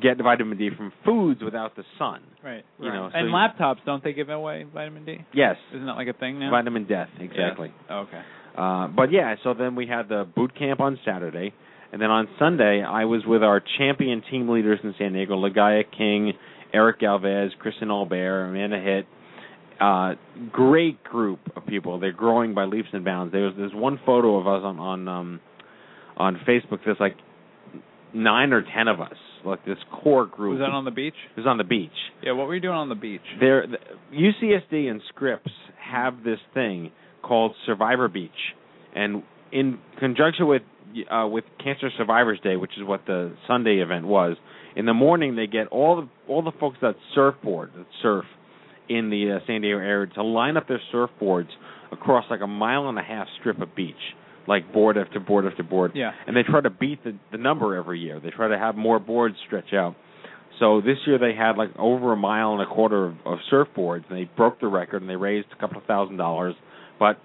get 0.01 0.17
vitamin 0.21 0.57
D 0.57 0.69
from 0.77 0.93
foods 1.03 1.41
without 1.43 1.75
the 1.75 1.83
sun. 1.99 2.21
Right. 2.43 2.63
You 2.79 2.89
know, 2.89 3.09
so 3.11 3.17
and 3.17 3.29
laptops, 3.29 3.77
don't 3.85 4.03
they 4.03 4.13
give 4.13 4.29
away 4.29 4.65
vitamin 4.73 5.05
D? 5.05 5.17
Yes. 5.33 5.55
Isn't 5.73 5.85
that 5.87 5.93
like 5.95 6.07
a 6.07 6.13
thing 6.13 6.39
now? 6.39 6.51
Vitamin 6.51 6.85
death, 6.87 7.09
exactly. 7.19 7.71
Yeah. 7.89 7.95
Oh, 7.95 7.99
okay. 8.01 8.21
Uh, 8.57 8.87
but 8.87 9.11
yeah, 9.11 9.35
so 9.43 9.53
then 9.53 9.75
we 9.75 9.87
had 9.87 10.09
the 10.09 10.27
boot 10.35 10.57
camp 10.57 10.79
on 10.79 10.99
Saturday, 11.05 11.53
and 11.91 12.01
then 12.01 12.11
on 12.11 12.27
Sunday 12.37 12.83
I 12.83 13.05
was 13.05 13.23
with 13.25 13.43
our 13.43 13.61
champion 13.77 14.21
team 14.29 14.47
leaders 14.49 14.79
in 14.83 14.93
San 14.97 15.13
Diego: 15.13 15.35
Lagaya 15.35 15.83
King, 15.97 16.33
Eric 16.73 16.99
Galvez, 16.99 17.51
Kristen 17.59 17.89
Albert, 17.89 18.45
Amanda 18.49 18.79
Hitt. 18.79 19.07
Uh, 19.79 20.13
great 20.51 21.03
group 21.03 21.39
of 21.55 21.65
people. 21.65 21.99
They're 21.99 22.11
growing 22.11 22.53
by 22.53 22.65
leaps 22.65 22.89
and 22.93 23.03
bounds. 23.03 23.31
There 23.31 23.41
was 23.41 23.53
there's 23.57 23.73
one 23.73 23.99
photo 24.05 24.37
of 24.37 24.47
us 24.47 24.61
on 24.63 24.79
on 24.79 25.07
um, 25.07 25.39
on 26.15 26.39
Facebook. 26.47 26.79
There's 26.85 26.97
like 26.99 27.15
nine 28.13 28.53
or 28.53 28.63
ten 28.75 28.87
of 28.87 29.01
us, 29.01 29.17
like 29.43 29.65
this 29.65 29.77
core 29.91 30.27
group. 30.27 30.59
Was 30.59 30.59
that 30.59 30.73
on 30.73 30.85
the 30.85 30.91
beach? 30.91 31.15
It 31.35 31.39
was 31.39 31.47
on 31.47 31.57
the 31.57 31.63
beach. 31.63 31.91
Yeah. 32.21 32.33
What 32.33 32.47
were 32.47 32.55
you 32.55 32.61
doing 32.61 32.75
on 32.75 32.89
the 32.89 32.95
beach? 32.95 33.21
There, 33.39 33.65
the, 33.65 33.77
UCSD 34.15 34.89
and 34.89 35.01
Scripps 35.09 35.51
have 35.79 36.23
this 36.23 36.39
thing 36.53 36.91
called 37.23 37.55
Survivor 37.65 38.07
Beach, 38.07 38.31
and 38.95 39.23
in 39.51 39.79
conjunction 39.99 40.47
with 40.47 40.61
uh, 41.09 41.27
with 41.27 41.45
Cancer 41.63 41.89
Survivors 41.97 42.39
Day, 42.43 42.55
which 42.55 42.71
is 42.77 42.83
what 42.85 43.05
the 43.07 43.35
Sunday 43.47 43.77
event 43.77 44.05
was, 44.05 44.37
in 44.75 44.85
the 44.85 44.93
morning 44.93 45.35
they 45.35 45.47
get 45.47 45.67
all 45.67 46.01
the 46.01 46.09
all 46.31 46.41
the 46.41 46.51
folks 46.59 46.77
that 46.81 46.95
surfboard 47.15 47.71
that 47.75 47.85
surf 48.01 48.25
in 48.89 49.09
the 49.09 49.37
uh, 49.37 49.45
San 49.47 49.61
Diego 49.61 49.77
area 49.77 50.07
to 50.13 50.23
line 50.23 50.57
up 50.57 50.67
their 50.67 50.81
surfboards 50.93 51.49
across 51.91 52.25
like 52.29 52.41
a 52.41 52.47
mile 52.47 52.89
and 52.89 52.99
a 52.99 53.03
half 53.03 53.27
strip 53.39 53.61
of 53.61 53.75
beach, 53.75 53.95
like 54.47 54.73
board 54.73 54.97
after 54.97 55.19
board 55.19 55.45
after 55.45 55.63
board. 55.63 55.91
Yeah. 55.95 56.11
And 56.27 56.35
they 56.35 56.43
try 56.43 56.61
to 56.61 56.69
beat 56.69 57.03
the 57.03 57.17
the 57.31 57.37
number 57.37 57.75
every 57.75 57.99
year. 57.99 58.19
They 58.19 58.29
try 58.29 58.49
to 58.49 58.57
have 58.57 58.75
more 58.75 58.99
boards 58.99 59.35
stretch 59.47 59.73
out. 59.73 59.95
So 60.59 60.81
this 60.81 60.97
year 61.07 61.17
they 61.17 61.33
had 61.35 61.57
like 61.57 61.69
over 61.77 62.13
a 62.13 62.17
mile 62.17 62.53
and 62.53 62.61
a 62.61 62.67
quarter 62.67 63.05
of, 63.05 63.15
of 63.25 63.39
surfboards, 63.51 64.03
and 64.09 64.17
they 64.17 64.29
broke 64.35 64.59
the 64.59 64.67
record, 64.67 65.01
and 65.01 65.09
they 65.09 65.15
raised 65.15 65.47
a 65.55 65.59
couple 65.59 65.77
of 65.77 65.85
thousand 65.85 66.17
dollars. 66.17 66.55
But 66.99 67.19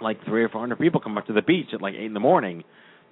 like 0.00 0.24
three 0.24 0.44
or 0.44 0.48
four 0.48 0.60
hundred 0.60 0.78
people 0.78 1.00
come 1.00 1.16
up 1.16 1.26
to 1.26 1.32
the 1.32 1.42
beach 1.42 1.68
at 1.72 1.80
like 1.80 1.94
eight 1.94 2.06
in 2.06 2.14
the 2.14 2.20
morning 2.20 2.64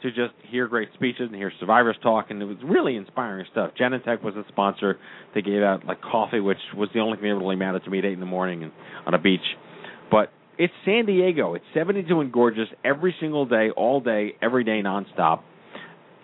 to 0.02 0.10
just 0.10 0.34
hear 0.50 0.68
great 0.68 0.90
speeches 0.94 1.22
and 1.22 1.34
hear 1.34 1.52
survivors 1.58 1.96
talk, 2.02 2.26
and 2.30 2.42
it 2.42 2.44
was 2.44 2.58
really 2.62 2.96
inspiring 2.96 3.46
stuff. 3.50 3.70
Genentech 3.80 4.22
was 4.22 4.34
a 4.36 4.44
sponsor. 4.48 4.98
They 5.34 5.40
gave 5.40 5.62
out 5.62 5.86
like 5.86 6.02
coffee, 6.02 6.40
which 6.40 6.58
was 6.76 6.88
the 6.92 7.00
only 7.00 7.16
thing 7.16 7.30
that 7.30 7.36
really 7.36 7.56
mattered 7.56 7.84
to 7.84 7.90
me 7.90 8.00
at 8.00 8.04
eight 8.04 8.12
in 8.12 8.20
the 8.20 8.26
morning 8.26 8.62
and 8.62 8.72
on 9.06 9.14
a 9.14 9.18
beach. 9.18 9.40
But 10.10 10.30
it's 10.58 10.72
San 10.84 11.06
Diego. 11.06 11.54
It's 11.54 11.64
72 11.72 12.20
and 12.20 12.32
gorgeous 12.32 12.68
every 12.84 13.14
single 13.18 13.46
day, 13.46 13.70
all 13.70 14.00
day, 14.00 14.34
every 14.42 14.64
day, 14.64 14.82
nonstop. 14.82 15.40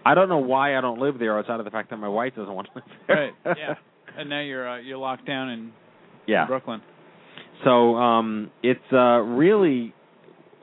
I 0.04 0.14
don't 0.14 0.28
know 0.28 0.38
why 0.38 0.76
I 0.76 0.80
don't 0.80 0.98
live 1.00 1.18
there 1.18 1.38
outside 1.38 1.58
of 1.58 1.64
the 1.64 1.70
fact 1.70 1.90
that 1.90 1.96
my 1.96 2.08
wife 2.08 2.34
doesn't 2.36 2.52
want 2.52 2.68
to 2.68 2.72
live 2.76 2.84
there. 3.06 3.16
Right. 3.44 3.56
Yeah. 3.58 3.74
and 4.16 4.28
now 4.28 4.40
you're 4.40 4.68
uh, 4.68 4.78
you're 4.80 4.98
locked 4.98 5.26
down 5.26 5.50
in 5.50 5.72
yeah. 6.26 6.46
Brooklyn. 6.46 6.82
So 7.64 7.96
um 7.96 8.50
it's 8.62 8.80
a 8.92 9.22
really 9.22 9.94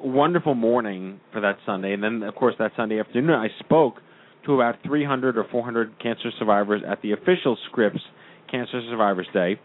wonderful 0.02 0.56
morning 0.56 1.20
for 1.32 1.42
that 1.42 1.58
Sunday, 1.66 1.94
and 1.94 2.04
then 2.04 2.24
of 2.24 2.36
course 2.36 2.56
that 2.60 2.72
Sunday 2.76 3.00
afternoon 3.00 3.32
I 3.32 3.48
spoke 3.60 3.96
to 4.46 4.54
about 4.54 4.76
300 4.86 5.38
or 5.38 5.46
400 5.52 6.00
cancer 6.02 6.32
survivors 6.40 6.82
at 6.88 7.02
the 7.02 7.12
official 7.12 7.58
Scripps 7.70 8.00
Cancer 8.50 8.82
Survivors 8.90 9.28
Day. 9.34 9.60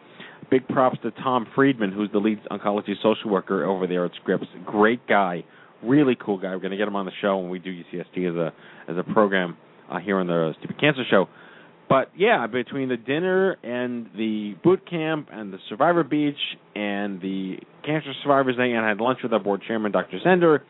Big 0.50 0.66
props 0.68 0.98
to 1.02 1.10
Tom 1.12 1.46
Friedman, 1.54 1.92
who's 1.92 2.10
the 2.12 2.18
lead 2.18 2.40
oncology 2.50 2.94
social 3.02 3.30
worker 3.30 3.64
over 3.64 3.86
there 3.86 4.04
at 4.04 4.10
Scripps. 4.20 4.46
Great 4.66 5.06
guy, 5.06 5.44
really 5.82 6.16
cool 6.20 6.36
guy. 6.36 6.50
We're 6.50 6.58
going 6.58 6.72
to 6.72 6.76
get 6.76 6.88
him 6.88 6.96
on 6.96 7.06
the 7.06 7.12
show 7.20 7.38
when 7.38 7.48
we 7.48 7.58
do 7.58 7.70
UCSD 7.72 8.28
as 8.28 8.36
a 8.36 8.52
as 8.90 8.96
a 8.98 9.12
program 9.12 9.56
uh, 9.90 9.98
here 10.00 10.18
on 10.18 10.26
the 10.26 10.52
Stupid 10.58 10.80
Cancer 10.80 11.04
Show. 11.08 11.28
But 11.92 12.10
yeah, 12.16 12.46
between 12.46 12.88
the 12.88 12.96
dinner 12.96 13.58
and 13.62 14.06
the 14.16 14.54
boot 14.64 14.88
camp 14.88 15.28
and 15.30 15.52
the 15.52 15.58
Survivor 15.68 16.02
Beach 16.02 16.38
and 16.74 17.20
the 17.20 17.56
Cancer 17.84 18.14
Survivors 18.22 18.56
Day, 18.56 18.72
and 18.72 18.82
I 18.82 18.88
had 18.88 18.98
lunch 18.98 19.18
with 19.22 19.30
our 19.34 19.38
board 19.38 19.60
chairman, 19.68 19.92
Dr. 19.92 20.18
Sender, 20.24 20.64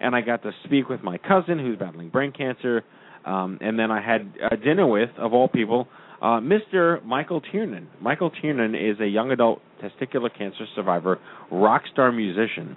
and 0.00 0.14
I 0.14 0.20
got 0.20 0.42
to 0.42 0.50
speak 0.64 0.90
with 0.90 1.02
my 1.02 1.16
cousin 1.16 1.58
who's 1.58 1.78
battling 1.78 2.10
brain 2.10 2.30
cancer, 2.30 2.84
um, 3.24 3.56
and 3.62 3.78
then 3.78 3.90
I 3.90 4.02
had 4.02 4.34
uh, 4.44 4.56
dinner 4.56 4.86
with, 4.86 5.08
of 5.16 5.32
all 5.32 5.48
people, 5.48 5.88
uh, 6.20 6.40
Mr. 6.40 7.02
Michael 7.06 7.40
Tiernan. 7.40 7.88
Michael 8.02 8.30
Tiernan 8.30 8.74
is 8.74 9.00
a 9.00 9.06
young 9.06 9.30
adult 9.30 9.62
testicular 9.82 10.28
cancer 10.36 10.66
survivor, 10.74 11.18
rock 11.50 11.84
star 11.90 12.12
musician, 12.12 12.76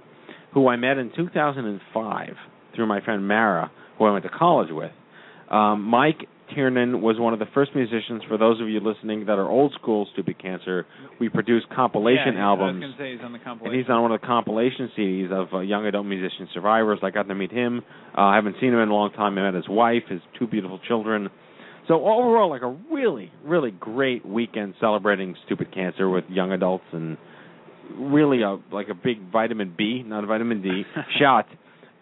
who 0.53 0.69
I 0.69 0.77
met 0.77 0.97
in 0.97 1.11
2005 1.17 2.29
through 2.73 2.87
my 2.87 3.03
friend 3.03 3.27
Mara, 3.27 3.69
who 3.97 4.05
I 4.05 4.11
went 4.11 4.23
to 4.23 4.29
college 4.29 4.69
with. 4.71 4.91
Um, 5.51 5.81
Mike 5.81 6.27
Tiernan 6.53 7.01
was 7.01 7.19
one 7.19 7.33
of 7.33 7.39
the 7.39 7.47
first 7.53 7.71
musicians. 7.75 8.23
For 8.27 8.37
those 8.37 8.59
of 8.61 8.69
you 8.69 8.79
listening 8.79 9.25
that 9.25 9.37
are 9.37 9.49
old 9.49 9.73
school, 9.73 10.07
Stupid 10.13 10.41
Cancer, 10.41 10.85
we 11.19 11.29
produced 11.29 11.67
compilation 11.69 12.35
yeah, 12.35 12.45
albums. 12.45 12.83
I 12.83 12.87
was 12.87 12.95
say 12.97 13.11
he's 13.13 13.21
on 13.23 13.33
the 13.33 13.39
And 13.65 13.75
he's 13.75 13.89
on 13.89 14.01
one 14.01 14.11
of 14.11 14.21
the 14.21 14.27
compilation 14.27 14.91
CDs 14.97 15.31
of 15.31 15.53
uh, 15.53 15.59
young 15.59 15.85
adult 15.85 16.05
musician 16.05 16.47
survivors. 16.53 16.99
I 17.03 17.09
got 17.09 17.27
to 17.27 17.35
meet 17.35 17.51
him. 17.51 17.83
Uh, 18.17 18.21
I 18.21 18.35
haven't 18.35 18.55
seen 18.59 18.69
him 18.69 18.79
in 18.79 18.89
a 18.89 18.93
long 18.93 19.11
time. 19.11 19.37
I 19.37 19.43
met 19.43 19.53
his 19.53 19.69
wife, 19.69 20.03
his 20.09 20.21
two 20.37 20.47
beautiful 20.47 20.79
children. 20.87 21.29
So 21.87 21.95
overall, 21.95 22.49
like 22.49 22.61
a 22.61 22.75
really, 22.91 23.31
really 23.43 23.71
great 23.71 24.25
weekend 24.25 24.75
celebrating 24.79 25.35
stupid 25.45 25.73
cancer 25.73 26.07
with 26.09 26.23
young 26.29 26.51
adults 26.51 26.85
and 26.91 27.17
really 27.97 28.41
a 28.43 28.57
like 28.71 28.89
a 28.89 28.93
big 28.93 29.31
vitamin 29.31 29.73
B, 29.75 30.03
not 30.05 30.25
vitamin 30.27 30.61
D, 30.61 30.83
shot 31.19 31.47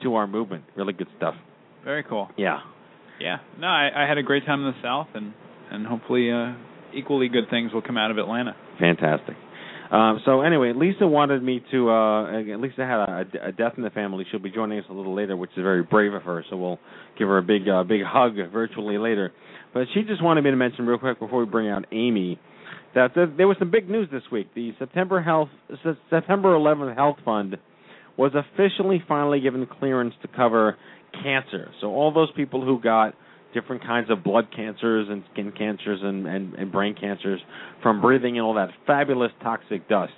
to 0.04 0.16
our 0.16 0.28
movement. 0.28 0.66
Really 0.76 0.94
good 0.94 1.08
stuff. 1.18 1.36
Very 1.84 2.04
cool. 2.04 2.30
Yeah. 2.38 2.60
Yeah. 3.20 3.38
No, 3.60 3.68
I, 3.68 3.90
I 3.96 4.08
had 4.08 4.18
a 4.18 4.24
great 4.24 4.46
time 4.46 4.66
in 4.66 4.74
the 4.74 4.82
South, 4.82 5.08
and 5.14 5.34
and 5.72 5.86
hopefully 5.86 6.32
uh, 6.32 6.54
equally 6.94 7.30
good 7.30 7.50
things 7.50 7.74
will 7.74 7.82
come 7.82 7.98
out 7.98 8.12
of 8.12 8.18
Atlanta. 8.18 8.56
Fantastic. 8.80 9.36
Um, 9.92 10.20
so 10.26 10.42
anyway, 10.42 10.74
Lisa 10.76 11.08
wanted 11.08 11.42
me 11.42 11.64
to. 11.72 11.90
Uh, 11.90 12.58
Lisa 12.58 12.86
had 12.86 13.00
a, 13.00 13.48
a 13.48 13.52
death 13.52 13.74
in 13.78 13.84
the 13.84 13.90
family. 13.90 14.26
She'll 14.30 14.42
be 14.42 14.52
joining 14.52 14.80
us 14.80 14.86
a 14.90 14.94
little 14.94 15.16
later, 15.16 15.38
which 15.38 15.52
is 15.52 15.64
very 15.64 15.84
brave 15.84 16.14
of 16.14 16.24
her. 16.24 16.44
So 16.50 16.58
we'll 16.58 16.80
give 17.18 17.28
her 17.28 17.38
a 17.38 17.44
big, 17.44 17.68
uh, 17.70 17.84
big 17.84 18.02
hug 18.06 18.36
virtually 18.52 18.98
later. 18.98 19.32
But 19.74 19.88
she 19.94 20.04
just 20.04 20.22
wanted 20.22 20.44
me 20.44 20.52
to 20.52 20.58
mention 20.58 20.86
real 20.86 20.98
quick 20.98 21.20
before 21.20 21.40
we 21.40 21.46
bring 21.46 21.70
out 21.70 21.86
Amy 21.92 22.40
that 22.96 23.12
there, 23.16 23.48
was 23.48 23.58
some 23.60 23.70
big 23.70 23.90
news 23.90 24.10
this 24.12 24.24
week. 24.32 24.48
The 24.56 24.72
September 24.80 25.22
Health 25.22 25.50
September 26.10 26.50
11th 26.50 26.96
Health 26.96 27.18
Fund 27.24 27.58
was 28.18 28.32
officially 28.34 29.04
finally 29.08 29.40
given 29.40 29.68
clearance 29.80 30.16
to 30.24 30.28
cover 30.28 30.78
cancer. 31.24 31.72
So 31.82 31.88
all 31.88 32.14
those 32.14 32.32
people 32.36 32.64
who 32.64 32.80
got 32.82 33.14
different 33.54 33.84
kinds 33.84 34.10
of 34.10 34.24
blood 34.24 34.48
cancers 34.56 35.08
and 35.10 35.24
skin 35.34 35.52
cancers 35.58 36.00
and, 36.04 36.28
and, 36.28 36.54
and 36.56 36.72
brain 36.72 36.96
cancers 37.00 37.40
from 37.82 38.02
breathing 38.02 38.36
in 38.36 38.42
all 38.42 38.56
that 38.56 38.70
fabulous 38.86 39.32
toxic 39.42 39.88
dust 39.90 40.14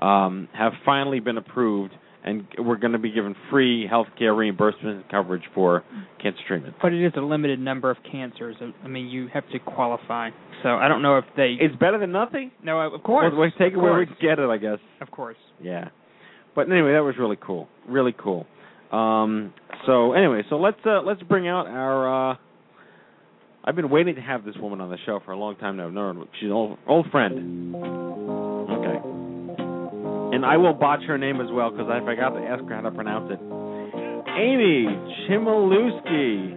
um, 0.00 0.48
have 0.54 0.72
finally 0.84 1.20
been 1.20 1.36
approved, 1.36 1.92
and 2.24 2.46
we're 2.58 2.76
going 2.76 2.92
to 2.92 2.98
be 2.98 3.10
given 3.10 3.34
free 3.50 3.86
health 3.86 4.06
care 4.18 4.34
reimbursement 4.34 5.10
coverage 5.10 5.42
for 5.54 5.84
cancer 6.22 6.40
treatment. 6.48 6.74
But 6.80 6.92
it 6.92 7.04
is 7.04 7.12
a 7.16 7.20
limited 7.20 7.60
number 7.60 7.90
of 7.90 7.98
cancers. 8.10 8.56
I 8.82 8.88
mean, 8.88 9.08
you 9.08 9.28
have 9.32 9.48
to 9.50 9.58
qualify. 9.58 10.30
So 10.62 10.70
I 10.70 10.88
don't 10.88 11.02
know 11.02 11.18
if 11.18 11.24
they. 11.36 11.56
It's 11.60 11.76
better 11.76 11.98
than 11.98 12.12
nothing. 12.12 12.50
No, 12.62 12.80
of 12.80 13.02
course. 13.02 13.30
We'll, 13.30 13.40
we'll 13.40 13.50
take 13.52 13.74
it 13.74 13.76
where 13.76 13.98
we 13.98 14.06
can 14.06 14.16
get 14.20 14.38
it, 14.38 14.48
I 14.48 14.56
guess. 14.56 14.78
Of 15.00 15.10
course. 15.10 15.36
Yeah. 15.62 15.88
But 16.54 16.70
anyway, 16.70 16.92
that 16.92 17.04
was 17.04 17.14
really 17.18 17.38
cool. 17.40 17.68
Really 17.88 18.14
cool. 18.16 18.46
Um, 18.92 19.54
so 19.86 20.12
anyway, 20.12 20.42
so 20.50 20.56
let's 20.56 20.78
uh, 20.84 21.02
let's 21.02 21.22
bring 21.22 21.48
out 21.48 21.66
our. 21.66 22.32
Uh, 22.32 22.36
I've 23.62 23.76
been 23.76 23.90
waiting 23.90 24.14
to 24.14 24.20
have 24.20 24.44
this 24.44 24.56
woman 24.56 24.80
on 24.80 24.90
the 24.90 24.98
show 25.04 25.20
for 25.24 25.32
a 25.32 25.38
long 25.38 25.56
time 25.56 25.76
now. 25.76 25.90
Her. 25.90 26.14
She's 26.40 26.46
an 26.46 26.52
old 26.52 26.78
old 26.88 27.10
friend. 27.10 27.74
Okay. 27.74 28.98
And 30.34 30.46
I 30.46 30.56
will 30.56 30.74
botch 30.74 31.02
her 31.06 31.18
name 31.18 31.40
as 31.40 31.48
well 31.52 31.70
because 31.70 31.88
I 31.90 32.00
forgot 32.04 32.30
to 32.30 32.40
ask 32.40 32.62
her 32.64 32.74
how 32.74 32.82
to 32.82 32.90
pronounce 32.90 33.30
it. 33.32 33.40
Amy 34.30 34.86
Chmielewski 35.28 36.54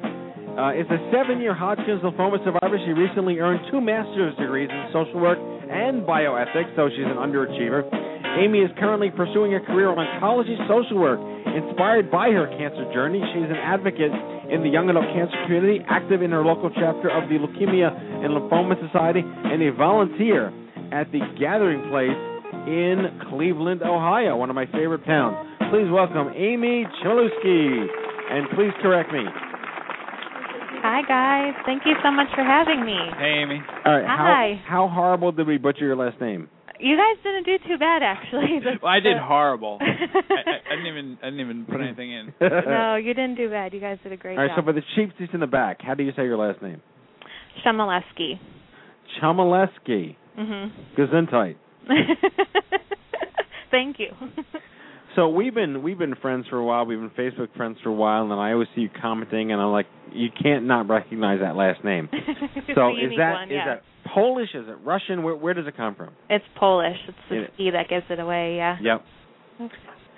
uh, 0.54 0.80
is 0.80 0.86
a 0.94 1.00
seven-year 1.12 1.54
Hodgkin's 1.54 2.02
lymphoma 2.02 2.38
survivor. 2.46 2.78
She 2.86 2.94
recently 2.94 3.40
earned 3.40 3.66
two 3.72 3.82
master's 3.82 4.36
degrees 4.38 4.70
in 4.70 4.86
social 4.94 5.20
work 5.20 5.40
and 5.40 6.04
bioethics, 6.06 6.76
so 6.76 6.90
she's 6.90 7.06
an 7.06 7.18
underachiever. 7.18 7.82
Amy 8.40 8.60
is 8.60 8.72
currently 8.80 9.12
pursuing 9.12 9.54
a 9.56 9.62
career 9.62 9.92
in 9.92 9.98
oncology 9.98 10.58
social 10.68 10.98
work. 10.98 11.20
Inspired 11.54 12.10
by 12.10 12.32
her 12.32 12.48
cancer 12.58 12.88
journey, 12.94 13.22
she's 13.34 13.46
an 13.46 13.62
advocate 13.62 14.12
in 14.50 14.64
the 14.64 14.70
young 14.70 14.90
adult 14.90 15.06
cancer 15.14 15.38
community, 15.46 15.86
active 15.88 16.22
in 16.22 16.32
her 16.32 16.44
local 16.44 16.72
chapter 16.74 17.14
of 17.14 17.30
the 17.30 17.38
Leukemia 17.38 17.94
and 17.94 18.34
Lymphoma 18.34 18.74
Society, 18.90 19.22
and 19.22 19.62
a 19.62 19.72
volunteer 19.74 20.50
at 20.92 21.12
the 21.12 21.22
Gathering 21.40 21.90
Place 21.94 22.18
in 22.66 23.30
Cleveland, 23.30 23.84
Ohio, 23.84 24.38
one 24.38 24.50
of 24.50 24.56
my 24.56 24.66
favorite 24.68 25.06
towns. 25.06 25.38
Please 25.70 25.90
welcome 25.92 26.34
Amy 26.36 26.86
Chmielewski. 27.04 27.88
And 28.32 28.48
please 28.56 28.72
correct 28.82 29.12
me. 29.12 29.26
Hi 30.84 31.02
guys, 31.08 31.54
thank 31.66 31.84
you 31.86 31.94
so 32.04 32.12
much 32.12 32.28
for 32.36 32.44
having 32.44 32.84
me. 32.86 32.98
Hey, 33.18 33.44
Amy. 33.44 33.62
All 33.86 33.94
right. 33.94 34.06
Hi. 34.06 34.62
How, 34.68 34.88
how 34.88 34.94
horrible 34.94 35.32
did 35.32 35.48
we 35.48 35.58
butcher 35.58 35.86
your 35.86 35.96
last 35.96 36.20
name? 36.20 36.50
You 36.84 36.98
guys 36.98 37.16
didn't 37.24 37.46
do 37.46 37.58
too 37.68 37.78
bad 37.78 38.04
actually. 38.04 38.60
The- 38.64 38.80
Well, 38.84 38.92
I 38.92 39.00
did 39.00 39.16
the- 39.18 39.24
horrible. 39.24 39.78
I, 39.82 39.86
I, 39.86 40.74
I 40.74 40.76
didn't 40.76 40.88
even 40.88 41.18
I 41.22 41.26
didn't 41.30 41.40
even 41.40 41.66
put 41.66 41.80
anything 41.88 42.12
in. 42.12 42.34
no, 42.42 42.96
you 42.96 43.14
didn't 43.14 43.36
do 43.36 43.50
bad. 43.50 43.74
You 43.74 43.80
guys 43.80 43.98
did 44.04 44.12
a 44.12 44.18
great 44.18 44.36
job. 44.36 44.40
All 44.42 44.48
right. 44.48 44.56
So 44.58 44.64
for 44.64 44.74
the 44.74 44.82
cheap 44.96 45.12
seats 45.18 45.32
in 45.34 45.40
the 45.40 45.48
back, 45.48 45.80
how 45.82 45.94
do 45.94 46.04
you 46.04 46.12
say 46.16 46.24
your 46.24 46.38
last 46.38 46.62
name? 46.62 46.82
Shemaleski. 47.66 48.40
Chomaleski. 49.22 50.16
Mhm. 50.38 50.72
Gesundheit. 50.98 51.56
Thank 53.72 53.98
you. 54.00 54.08
So 55.16 55.30
we've 55.30 55.54
been 55.54 55.84
we've 55.84 55.98
been 55.98 56.16
friends 56.16 56.46
for 56.50 56.58
a 56.58 56.66
while. 56.66 56.86
We've 56.86 57.00
been 57.00 57.10
Facebook 57.12 57.56
friends 57.56 57.78
for 57.84 57.90
a 57.90 57.94
while, 57.94 58.24
and 58.24 58.34
I 58.34 58.52
always 58.54 58.68
see 58.76 58.82
you 58.82 58.90
commenting, 59.02 59.52
and 59.52 59.62
I'm 59.62 59.72
like, 59.72 59.86
you 60.12 60.30
can't 60.42 60.66
not 60.66 60.88
recognize 60.90 61.40
that 61.42 61.56
last 61.56 61.84
name. 61.84 62.10
So 62.76 62.90
is 62.92 62.98
unique 63.04 63.18
that 63.20 63.34
one, 63.34 63.48
is 63.50 63.54
yeah. 63.54 63.66
that 63.66 63.84
Polish? 64.14 64.50
Is 64.54 64.66
it 64.68 64.78
Russian? 64.84 65.24
Where 65.24 65.36
where 65.36 65.54
does 65.54 65.68
it 65.68 65.76
come 65.76 65.96
from? 65.96 66.12
It's 66.30 66.46
Polish. 66.60 66.98
It's 67.08 67.18
the 67.30 67.44
It- 67.44 67.52
ski 67.56 67.72
that 67.72 67.90
gives 67.90 68.06
it 68.10 68.20
away. 68.20 68.56
Yeah. 68.58 68.78
Yep. 68.82 69.06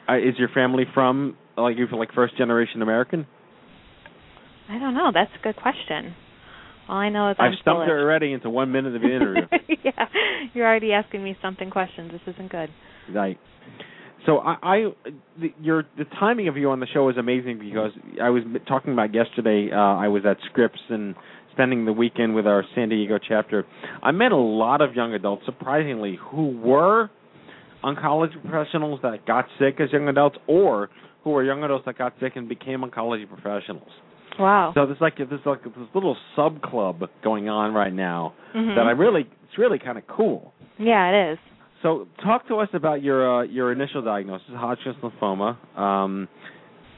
Uh, 0.09 0.17
is 0.17 0.37
your 0.37 0.49
family 0.49 0.83
from 0.93 1.37
like 1.57 1.77
you 1.77 1.87
feel 1.87 1.99
like 1.99 2.11
first 2.13 2.37
generation 2.37 2.81
American? 2.81 3.25
I 4.69 4.79
don't 4.79 4.93
know. 4.93 5.11
That's 5.13 5.31
a 5.39 5.43
good 5.43 5.55
question. 5.55 6.13
All 6.87 6.97
I 6.97 7.09
know 7.09 7.31
is 7.31 7.37
I'm 7.39 7.51
I've 7.53 7.59
stumped 7.61 7.87
her 7.87 7.99
already 8.01 8.33
into 8.33 8.49
one 8.49 8.71
minute 8.71 8.95
of 8.95 9.01
the 9.01 9.07
interview. 9.15 9.43
yeah, 9.83 10.05
you're 10.53 10.67
already 10.67 10.91
asking 10.93 11.23
me 11.23 11.35
something 11.41 11.69
questions. 11.69 12.11
This 12.11 12.35
isn't 12.35 12.51
good. 12.51 12.69
Right. 13.13 13.39
So 14.25 14.39
I, 14.39 14.55
I 14.61 14.77
the, 15.39 15.53
your 15.61 15.83
the 15.97 16.05
timing 16.19 16.47
of 16.47 16.57
you 16.57 16.69
on 16.71 16.79
the 16.79 16.87
show 16.87 17.09
is 17.09 17.17
amazing 17.17 17.59
because 17.59 17.91
I 18.21 18.29
was 18.29 18.43
talking 18.67 18.93
about 18.93 19.13
yesterday. 19.13 19.69
Uh, 19.71 19.77
I 19.77 20.07
was 20.07 20.23
at 20.25 20.37
Scripps 20.49 20.79
and 20.89 21.15
spending 21.55 21.85
the 21.85 21.93
weekend 21.93 22.35
with 22.35 22.45
our 22.45 22.63
San 22.75 22.89
Diego 22.89 23.17
chapter. 23.17 23.65
I 24.03 24.11
met 24.11 24.31
a 24.31 24.37
lot 24.37 24.81
of 24.81 24.93
young 24.93 25.13
adults, 25.13 25.43
surprisingly, 25.45 26.19
who 26.31 26.49
were 26.59 27.09
oncology 27.83 28.41
professionals 28.41 28.99
that 29.03 29.25
got 29.25 29.45
sick 29.59 29.79
as 29.79 29.91
young 29.91 30.07
adults, 30.07 30.37
or 30.47 30.89
who 31.23 31.31
were 31.31 31.43
young 31.43 31.63
adults 31.63 31.85
that 31.85 31.97
got 31.97 32.13
sick 32.19 32.33
and 32.35 32.49
became 32.49 32.81
oncology 32.81 33.27
professionals. 33.27 33.87
Wow. 34.37 34.71
So 34.75 34.85
there's 34.85 34.99
like 34.99 35.17
there's 35.17 35.39
like 35.45 35.63
this 35.63 35.71
little 35.93 36.17
sub 36.35 36.61
club 36.61 37.03
going 37.23 37.47
on 37.47 37.73
right 37.73 37.93
now 37.93 38.33
Mhm. 38.53 38.75
that 38.75 38.85
I 38.85 38.91
really 38.91 39.21
it's 39.47 39.57
really 39.57 39.79
kind 39.79 39.97
of 39.97 40.05
cool. 40.07 40.53
Yeah, 40.77 41.09
it 41.09 41.33
is. 41.33 41.39
So, 41.81 42.07
talk 42.23 42.47
to 42.47 42.55
us 42.57 42.69
about 42.73 43.01
your 43.03 43.41
uh, 43.41 43.43
your 43.43 43.71
initial 43.71 44.01
diagnosis, 44.01 44.47
Hodgkin's 44.55 44.95
lymphoma, 45.03 45.55
um, 45.79 46.27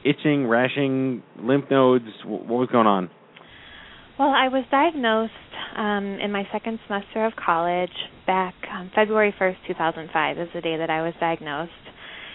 itching, 0.04 0.46
rashing, 0.46 1.22
lymph 1.40 1.66
nodes. 1.70 2.06
What 2.24 2.46
was 2.46 2.68
going 2.72 2.86
on? 2.86 3.10
Well, 4.18 4.34
I 4.34 4.48
was 4.48 4.64
diagnosed 4.68 5.32
um, 5.76 6.18
in 6.18 6.32
my 6.32 6.42
second 6.50 6.80
semester 6.88 7.24
of 7.24 7.34
college 7.36 7.94
back 8.26 8.54
um, 8.74 8.90
February 8.92 9.32
1st, 9.40 9.54
2005 9.68 10.38
is 10.38 10.48
the 10.52 10.60
day 10.60 10.76
that 10.76 10.90
I 10.90 11.02
was 11.02 11.14
diagnosed. 11.20 11.70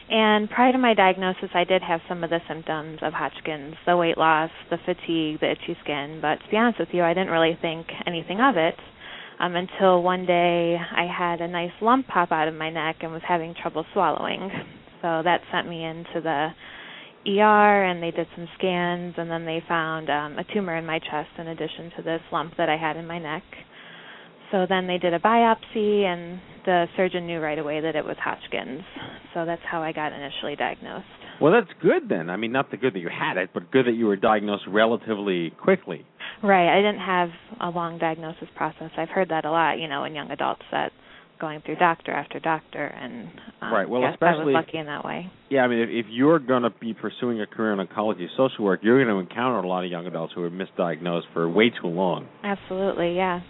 And 0.10 0.50
prior 0.50 0.72
to 0.72 0.78
my 0.78 0.94
diagnosis, 0.94 1.50
I 1.54 1.66
did 1.66 1.82
have 1.82 2.00
some 2.08 2.24
of 2.24 2.30
the 2.30 2.40
symptoms 2.48 3.00
of 3.02 3.12
Hodgkin's, 3.12 3.76
the 3.86 3.98
weight 3.98 4.18
loss, 4.18 4.50
the 4.70 4.78
fatigue, 4.86 5.42
the 5.42 5.52
itchy 5.52 5.76
skin. 5.84 6.20
But 6.22 6.36
to 6.36 6.50
be 6.50 6.56
honest 6.56 6.80
with 6.80 6.88
you, 6.94 7.04
I 7.04 7.14
didn't 7.14 7.32
really 7.32 7.58
think 7.62 7.88
anything 8.08 8.40
of 8.40 8.56
it 8.56 8.76
um, 9.42 9.58
until 9.58 10.02
one 10.02 10.26
day 10.26 10.78
I 10.80 11.06
had 11.06 11.42
a 11.42 11.50
nice 11.50 11.76
lump 11.82 12.08
pop 12.08 12.32
out 12.32 12.48
of 12.48 12.54
my 12.54 12.70
neck 12.70 12.98
and 13.02 13.12
was 13.12 13.24
having 13.28 13.56
trouble 13.62 13.84
swallowing. 13.92 14.50
So 15.02 15.20
that 15.26 15.42
sent 15.52 15.68
me 15.68 15.84
into 15.84 16.22
the 16.24 16.48
ER 17.28 17.84
and 17.84 18.02
they 18.02 18.12
did 18.12 18.28
some 18.36 18.48
scans 18.58 19.16
and 19.18 19.30
then 19.30 19.46
they 19.46 19.64
found 19.68 20.10
um, 20.10 20.38
a 20.38 20.44
tumor 20.54 20.76
in 20.76 20.86
my 20.86 21.00
chest 21.00 21.30
in 21.38 21.48
addition 21.48 21.92
to 21.98 22.04
this 22.04 22.22
lump 22.32 22.58
that 22.58 22.70
I 22.70 22.78
had 22.78 22.98
in 22.98 23.08
my 23.08 23.20
neck. 23.20 23.44
So 24.52 24.66
then 24.68 24.88
they 24.88 24.98
did 24.98 25.14
a 25.14 25.20
biopsy 25.20 26.04
and 26.04 26.40
the 26.66 26.86
surgeon 26.96 27.26
knew 27.26 27.40
right 27.40 27.58
away 27.58 27.82
that 27.82 27.96
it 27.96 28.06
was 28.06 28.16
Hodgkin's. 28.24 28.84
So 29.34 29.46
that's 29.46 29.62
how 29.70 29.82
I 29.82 29.92
got 29.92 30.14
initially 30.14 30.56
diagnosed. 30.56 31.06
Well, 31.42 31.52
that's 31.52 31.72
good 31.82 32.08
then. 32.08 32.30
I 32.30 32.38
mean, 32.38 32.52
not 32.52 32.70
the 32.70 32.78
good 32.78 32.94
that 32.94 33.00
you 33.00 33.10
had 33.10 33.38
it, 33.38 33.50
but 33.54 33.72
good 33.72 33.88
that 33.88 33.94
you 33.94 34.06
were 34.06 34.16
diagnosed 34.16 34.64
relatively 34.68 35.50
quickly. 35.62 36.06
Right, 36.44 36.72
I 36.72 36.82
didn't 36.82 37.02
have 37.02 37.30
a 37.60 37.70
long 37.70 37.98
diagnosis 37.98 38.48
process. 38.56 38.92
I've 38.98 39.10
heard 39.10 39.30
that 39.30 39.46
a 39.46 39.52
lot, 39.52 39.80
you 39.80 39.88
know, 39.88 40.04
in 40.04 40.14
young 40.14 40.30
adults 40.30 40.62
that 40.72 40.92
going 41.40 41.62
through 41.66 41.76
doctor 41.76 42.12
after 42.12 42.40
doctor 42.40 42.86
and 42.86 43.28
um, 43.62 43.74
Right, 43.74 43.88
well, 43.90 44.02
yes, 44.02 44.14
especially- 44.14 44.54
I 44.56 44.60
was 44.60 44.66
lucky 44.66 44.78
in 44.78 44.86
that 44.88 45.04
way. 45.06 45.32
Yeah, 45.50 45.62
I 45.62 45.68
mean, 45.68 45.80
if, 45.80 45.90
if 45.90 46.06
you're 46.10 46.40
going 46.40 46.64
to 46.64 46.70
be 46.70 46.94
pursuing 46.94 47.42
a 47.42 47.46
career 47.48 47.74
in 47.74 47.86
oncology 47.86 48.28
social 48.38 48.66
work, 48.66 48.80
you're 48.84 49.04
going 49.04 49.14
to 49.14 49.20
encounter 49.30 49.60
a 49.60 49.68
lot 49.68 49.84
of 49.84 49.92
young 49.92 50.06
adults 50.08 50.34
who 50.36 50.44
are 50.44 50.50
misdiagnosed 50.50 51.24
for 51.34 51.50
way 51.50 51.70
too 51.70 51.88
long. 51.88 52.28
Absolutely, 52.44 53.16
yeah. 53.16 53.42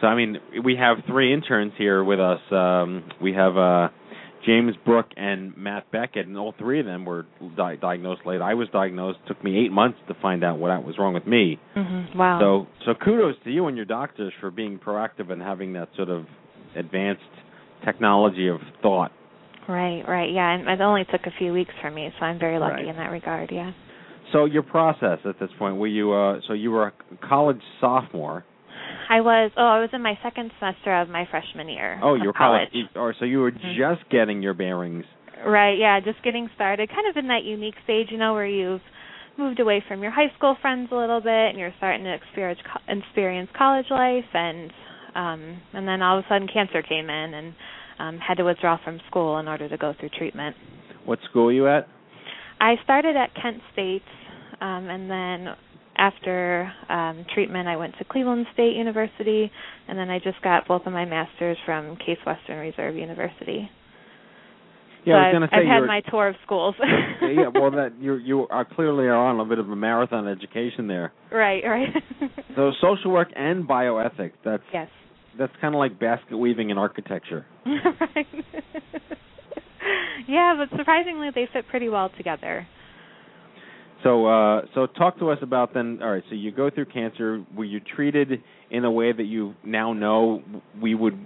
So 0.00 0.06
I 0.06 0.16
mean, 0.16 0.38
we 0.64 0.76
have 0.76 0.98
three 1.06 1.32
interns 1.34 1.72
here 1.76 2.02
with 2.02 2.20
us. 2.20 2.40
Um, 2.50 3.04
we 3.20 3.34
have 3.34 3.56
uh, 3.58 3.88
James 4.46 4.72
Brook 4.86 5.06
and 5.16 5.54
Matt 5.58 5.90
Beckett, 5.92 6.26
and 6.26 6.38
all 6.38 6.54
three 6.58 6.80
of 6.80 6.86
them 6.86 7.04
were 7.04 7.26
di- 7.56 7.76
diagnosed 7.76 8.22
late. 8.24 8.40
I 8.40 8.54
was 8.54 8.66
diagnosed. 8.72 9.18
Took 9.28 9.44
me 9.44 9.62
eight 9.62 9.70
months 9.70 9.98
to 10.08 10.14
find 10.22 10.42
out 10.42 10.58
what 10.58 10.70
was 10.84 10.96
wrong 10.98 11.12
with 11.12 11.26
me. 11.26 11.58
Mhm. 11.76 12.16
Wow. 12.16 12.40
So, 12.40 12.66
so 12.86 12.94
kudos 12.94 13.34
to 13.44 13.50
you 13.50 13.66
and 13.66 13.76
your 13.76 13.84
doctors 13.84 14.32
for 14.40 14.50
being 14.50 14.78
proactive 14.78 15.30
and 15.30 15.42
having 15.42 15.74
that 15.74 15.88
sort 15.96 16.08
of 16.08 16.24
advanced 16.76 17.22
technology 17.84 18.48
of 18.48 18.60
thought. 18.82 19.12
Right, 19.68 20.02
right, 20.08 20.30
yeah. 20.32 20.50
And 20.52 20.68
it 20.68 20.80
only 20.80 21.04
took 21.04 21.22
a 21.26 21.30
few 21.38 21.52
weeks 21.52 21.72
for 21.80 21.90
me, 21.90 22.10
so 22.18 22.24
I'm 22.26 22.38
very 22.38 22.58
lucky 22.58 22.82
Right. 22.82 22.86
in 22.86 22.96
that 22.96 23.10
regard. 23.10 23.50
Yeah. 23.52 23.72
So 24.32 24.44
your 24.44 24.62
process 24.62 25.18
at 25.24 25.38
this 25.38 25.50
point, 25.58 25.76
were 25.76 25.86
you? 25.86 26.12
Uh, 26.12 26.40
so 26.46 26.52
you 26.52 26.70
were 26.70 26.86
a 26.88 26.92
college 27.26 27.60
sophomore. 27.80 28.44
I 29.08 29.20
was. 29.20 29.50
Oh, 29.56 29.66
I 29.66 29.80
was 29.80 29.90
in 29.92 30.02
my 30.02 30.18
second 30.22 30.50
semester 30.58 30.94
of 31.00 31.08
my 31.08 31.26
freshman 31.30 31.68
year. 31.68 31.98
Oh, 32.02 32.14
you 32.14 32.26
were 32.26 32.32
college. 32.32 32.68
Or 32.94 33.12
so 33.18 33.24
you 33.24 33.40
were 33.40 33.50
Mhm. 33.50 33.74
just 33.76 34.08
getting 34.08 34.40
your 34.42 34.54
bearings. 34.54 35.04
Right. 35.44 35.76
Yeah. 35.78 35.98
Just 36.00 36.22
getting 36.22 36.48
started. 36.54 36.88
Kind 36.90 37.08
of 37.08 37.16
in 37.16 37.26
that 37.28 37.44
unique 37.44 37.76
stage, 37.84 38.10
you 38.10 38.18
know, 38.18 38.34
where 38.34 38.46
you've 38.46 38.82
moved 39.36 39.58
away 39.58 39.80
from 39.80 40.02
your 40.02 40.12
high 40.12 40.28
school 40.36 40.54
friends 40.56 40.90
a 40.92 40.94
little 40.96 41.20
bit, 41.20 41.50
and 41.50 41.58
you're 41.58 41.72
starting 41.78 42.04
to 42.04 42.12
experience 42.12 42.60
experience 42.88 43.50
college 43.56 43.90
life, 43.90 44.26
and 44.34 44.72
um, 45.14 45.60
and 45.72 45.86
then 45.86 46.02
all 46.02 46.18
of 46.18 46.24
a 46.24 46.28
sudden 46.28 46.48
cancer 46.52 46.82
came 46.82 47.10
in, 47.10 47.34
and 47.34 47.54
um, 47.98 48.18
had 48.18 48.34
to 48.38 48.44
withdraw 48.44 48.78
from 48.82 49.00
school 49.08 49.38
in 49.38 49.48
order 49.48 49.68
to 49.68 49.76
go 49.76 49.94
through 49.98 50.10
treatment. 50.10 50.56
What 51.04 51.18
school 51.28 51.48
are 51.48 51.52
you 51.52 51.68
at? 51.68 51.88
I 52.60 52.74
started 52.84 53.16
at 53.16 53.30
Kent 53.40 53.58
State, 53.72 54.02
um, 54.60 54.88
and 54.88 55.10
then 55.10 55.54
after 55.96 56.72
um, 56.88 57.26
treatment, 57.34 57.68
I 57.68 57.76
went 57.76 57.94
to 57.98 58.04
Cleveland 58.04 58.46
State 58.54 58.74
University, 58.76 59.50
and 59.88 59.98
then 59.98 60.10
I 60.10 60.18
just 60.18 60.40
got 60.42 60.66
both 60.66 60.82
of 60.86 60.92
my 60.92 61.04
masters 61.04 61.58
from 61.66 61.96
Case 61.96 62.18
Western 62.26 62.58
Reserve 62.58 62.96
University. 62.96 63.70
Yeah, 65.04 65.14
so 65.14 65.16
I 65.16 65.20
was 65.20 65.32
going 65.32 65.42
to 65.42 65.48
say 65.48 65.56
I've 65.60 65.80
had 65.80 65.86
my 65.86 66.00
tour 66.10 66.28
of 66.28 66.36
schools. 66.44 66.74
yeah, 67.22 67.48
well, 67.54 67.70
that 67.70 67.94
you 67.98 68.16
you 68.16 68.46
are 68.48 68.66
clearly 68.66 69.06
are 69.06 69.14
on 69.14 69.40
a 69.40 69.44
bit 69.44 69.58
of 69.58 69.70
a 69.70 69.76
marathon 69.76 70.28
education 70.28 70.86
there. 70.88 71.12
right, 71.32 71.62
right. 71.64 71.88
So 72.56 72.72
social 72.80 73.12
work 73.12 73.28
and 73.36 73.66
bioethics. 73.66 74.32
That's 74.44 74.62
yes. 74.72 74.88
That's 75.38 75.52
kind 75.60 75.74
of 75.74 75.78
like 75.78 75.98
basket 75.98 76.36
weaving 76.36 76.70
in 76.70 76.78
architecture. 76.78 77.46
right. 77.66 78.26
yeah, 80.28 80.54
but 80.56 80.76
surprisingly, 80.76 81.30
they 81.34 81.48
fit 81.52 81.66
pretty 81.68 81.88
well 81.88 82.10
together. 82.16 82.66
So 84.02 84.26
uh 84.26 84.62
so 84.74 84.86
talk 84.86 85.18
to 85.18 85.30
us 85.30 85.38
about 85.42 85.74
then. 85.74 86.00
All 86.02 86.10
right, 86.10 86.22
so 86.28 86.34
you 86.34 86.52
go 86.52 86.70
through 86.70 86.86
cancer. 86.86 87.44
Were 87.54 87.64
you 87.64 87.80
treated 87.80 88.42
in 88.70 88.84
a 88.84 88.90
way 88.90 89.12
that 89.12 89.24
you 89.24 89.54
now 89.64 89.92
know 89.92 90.42
we 90.80 90.94
would 90.94 91.18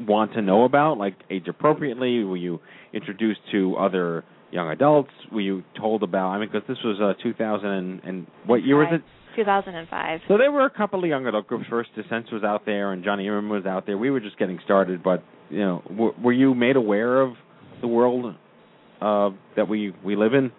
want 0.00 0.32
to 0.34 0.42
know 0.42 0.64
about, 0.64 0.98
like 0.98 1.14
age 1.30 1.46
appropriately? 1.48 2.24
Were 2.24 2.36
you 2.36 2.60
introduced 2.92 3.40
to 3.52 3.76
other 3.76 4.24
young 4.50 4.68
adults? 4.68 5.10
Were 5.30 5.40
you 5.40 5.62
told 5.78 6.02
about? 6.02 6.30
I 6.30 6.38
mean, 6.38 6.48
because 6.52 6.66
this 6.66 6.78
was 6.84 7.00
uh 7.00 7.22
2000 7.22 7.66
and, 7.66 8.00
and 8.02 8.26
what 8.46 8.64
year 8.64 8.78
was 8.78 8.88
it? 8.92 9.02
2005. 9.36 10.20
So 10.28 10.38
there 10.38 10.52
were 10.52 10.64
a 10.64 10.70
couple 10.70 11.02
of 11.02 11.08
young 11.08 11.26
adult 11.26 11.46
groups. 11.46 11.64
First 11.68 11.90
Descent 11.94 12.26
was 12.32 12.42
out 12.44 12.66
there, 12.66 12.92
and 12.92 13.04
Jonny 13.04 13.26
Imerman 13.26 13.50
was 13.50 13.66
out 13.66 13.86
there. 13.86 13.98
We 13.98 14.10
were 14.10 14.20
just 14.20 14.38
getting 14.38 14.58
started, 14.64 15.02
but 15.02 15.22
you 15.50 15.60
know, 15.60 15.82
w- 15.88 16.14
were 16.22 16.32
you 16.32 16.54
made 16.54 16.76
aware 16.76 17.20
of 17.20 17.34
the 17.80 17.88
world 17.88 18.34
uh, 19.00 19.30
that 19.56 19.68
we 19.68 19.92
we 20.04 20.16
live 20.16 20.34
in? 20.34 20.52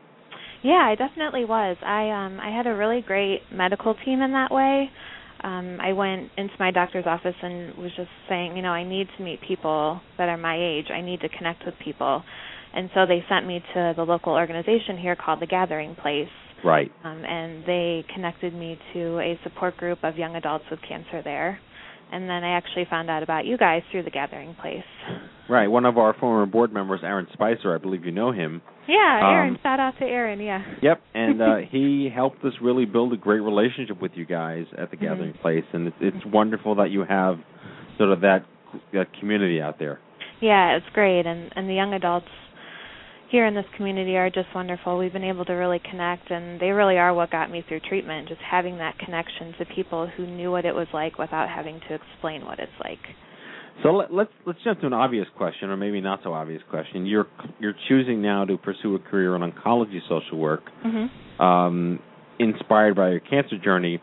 Yeah, 0.64 0.88
I 0.90 0.96
definitely 0.96 1.44
was. 1.46 1.76
I 1.86 2.10
um 2.10 2.40
I 2.40 2.56
had 2.56 2.68
a 2.68 2.74
really 2.74 3.02
great 3.02 3.42
medical 3.52 3.96
team 4.06 4.22
in 4.22 4.32
that 4.32 4.52
way. 4.52 4.90
Um 5.44 5.78
I 5.82 5.92
went 5.94 6.32
into 6.38 6.54
my 6.58 6.72
doctor's 6.72 7.06
office 7.06 7.36
and 7.42 7.76
was 7.76 7.92
just 7.98 8.10
saying, 8.30 8.56
you 8.56 8.62
know, 8.62 8.70
I 8.70 8.88
need 8.88 9.08
to 9.18 9.24
meet 9.24 9.40
people 9.46 10.00
that 10.18 10.30
are 10.30 10.38
my 10.38 10.56
age. 10.58 10.86
I 10.90 11.02
need 11.02 11.20
to 11.22 11.30
connect 11.30 11.66
with 11.66 11.76
people. 11.84 12.24
And 12.74 12.90
so 12.94 13.06
they 13.06 13.24
sent 13.30 13.46
me 13.46 13.62
to 13.74 13.94
the 13.96 14.04
local 14.04 14.34
organization 14.34 14.98
here 14.98 15.16
called 15.16 15.42
the 15.42 15.48
Gathering 15.48 15.96
Place. 15.96 16.30
Right. 16.64 16.92
Um 17.04 17.24
and 17.26 17.64
they 17.66 18.06
connected 18.14 18.54
me 18.54 18.78
to 18.94 19.20
a 19.20 19.40
support 19.44 19.78
group 19.78 20.00
of 20.04 20.18
young 20.18 20.36
adults 20.36 20.66
with 20.72 20.80
cancer 20.88 21.22
there. 21.24 21.60
And 22.12 22.30
then 22.30 22.44
I 22.44 22.56
actually 22.58 22.86
found 22.90 23.10
out 23.10 23.24
about 23.24 23.46
you 23.46 23.58
guys 23.58 23.82
through 23.92 24.04
the 24.04 24.12
Gathering 24.12 24.56
Place. 24.62 24.84
Right. 25.50 25.68
One 25.68 25.84
of 25.86 25.98
our 25.98 26.14
former 26.20 26.46
board 26.46 26.72
members, 26.72 27.00
Aaron 27.04 27.28
Spicer, 27.34 27.74
I 27.74 27.80
believe 27.80 28.06
you 28.06 28.12
know 28.12 28.32
him. 28.32 28.62
Yeah, 28.88 29.20
Aaron. 29.24 29.56
Um, 29.56 29.60
shout 29.64 29.80
out 29.80 29.94
to 30.00 30.06
Aaron. 30.06 30.40
Yeah. 30.40 30.62
Yep, 30.82 31.02
and 31.16 31.42
uh, 31.42 31.56
he 31.72 32.10
helped 32.14 32.44
us 32.46 32.54
really 32.62 32.86
build 32.86 33.14
a 33.14 33.18
great 33.18 33.40
relationship 33.40 34.00
with 34.02 34.12
you 34.16 34.26
guys 34.26 34.66
at 34.78 34.92
the 34.92 34.98
Mhm. 34.98 35.02
Gathering 35.02 35.34
Place, 35.42 35.64
and 35.74 35.88
it's, 35.88 35.98
it's 36.02 36.26
wonderful 36.26 36.76
that 36.76 36.92
you 36.92 37.04
have 37.04 37.38
sort 37.98 38.12
of 38.12 38.22
that, 38.22 38.46
that 38.94 39.08
community 39.20 39.62
out 39.62 39.80
there. 39.80 40.00
Yeah, 40.42 40.76
it's 40.76 40.86
great, 40.94 41.26
and 41.26 41.52
and 41.56 41.68
the 41.70 41.74
young 41.74 41.94
adults 41.94 42.28
here 43.34 43.48
in 43.48 43.56
this 43.56 43.66
community 43.76 44.16
are 44.16 44.30
just 44.30 44.48
wonderful. 44.54 44.96
We've 44.96 45.12
been 45.12 45.24
able 45.24 45.44
to 45.46 45.54
really 45.54 45.82
connect, 45.90 46.30
and 46.30 46.62
they 46.62 46.70
really 46.70 47.00
are 47.00 47.12
what 47.16 47.32
got 47.32 47.50
me 47.50 47.66
through 47.68 47.80
treatment. 47.80 48.28
Just 48.28 48.40
having 48.40 48.78
that 48.78 48.96
connection 49.00 49.56
to 49.58 49.66
people 49.74 50.06
who 50.06 50.28
knew 50.28 50.52
what 50.52 50.66
it 50.66 50.76
was 50.76 50.86
like 50.94 51.18
without 51.18 51.50
having 51.50 51.82
to 51.90 51.96
explain 51.96 52.46
what 52.46 52.60
it's 52.60 52.72
like. 52.80 53.00
So 53.82 53.90
let, 53.90 54.14
let's 54.14 54.30
let's 54.46 54.60
jump 54.64 54.82
to 54.82 54.86
an 54.86 54.94
obvious 54.94 55.26
question, 55.36 55.72
or 55.72 55.78
maybe 55.78 56.00
not 56.00 56.20
so 56.24 56.32
obvious 56.32 56.62
question. 56.70 57.08
You're 57.08 57.26
you're 57.60 57.74
choosing 57.90 58.22
now 58.22 58.46
to 58.46 58.56
pursue 58.56 58.94
a 58.94 59.00
career 59.00 59.36
in 59.36 59.42
oncology 59.42 59.98
social 60.08 60.38
work, 60.38 60.62
Mhm. 60.86 61.42
um, 61.42 62.00
inspired 62.38 62.96
by 62.96 63.10
your 63.10 63.20
cancer 63.20 63.58
journey. 63.58 64.00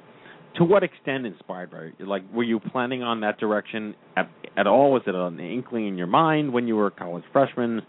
To 0.56 0.64
what 0.64 0.82
extent 0.82 1.24
inspired 1.24 1.70
by? 1.70 1.92
Like, 2.04 2.24
were 2.34 2.42
you 2.42 2.58
planning 2.58 3.04
on 3.04 3.20
that 3.20 3.38
direction 3.38 3.94
at, 4.16 4.28
at 4.56 4.66
all? 4.66 4.90
Was 4.90 5.02
it 5.06 5.14
an 5.14 5.38
inkling 5.38 5.86
in 5.86 5.96
your 5.96 6.08
mind 6.08 6.52
when 6.52 6.66
you 6.66 6.74
were 6.74 6.88
a 6.88 6.90
college 6.90 7.22
freshman? 7.32 7.82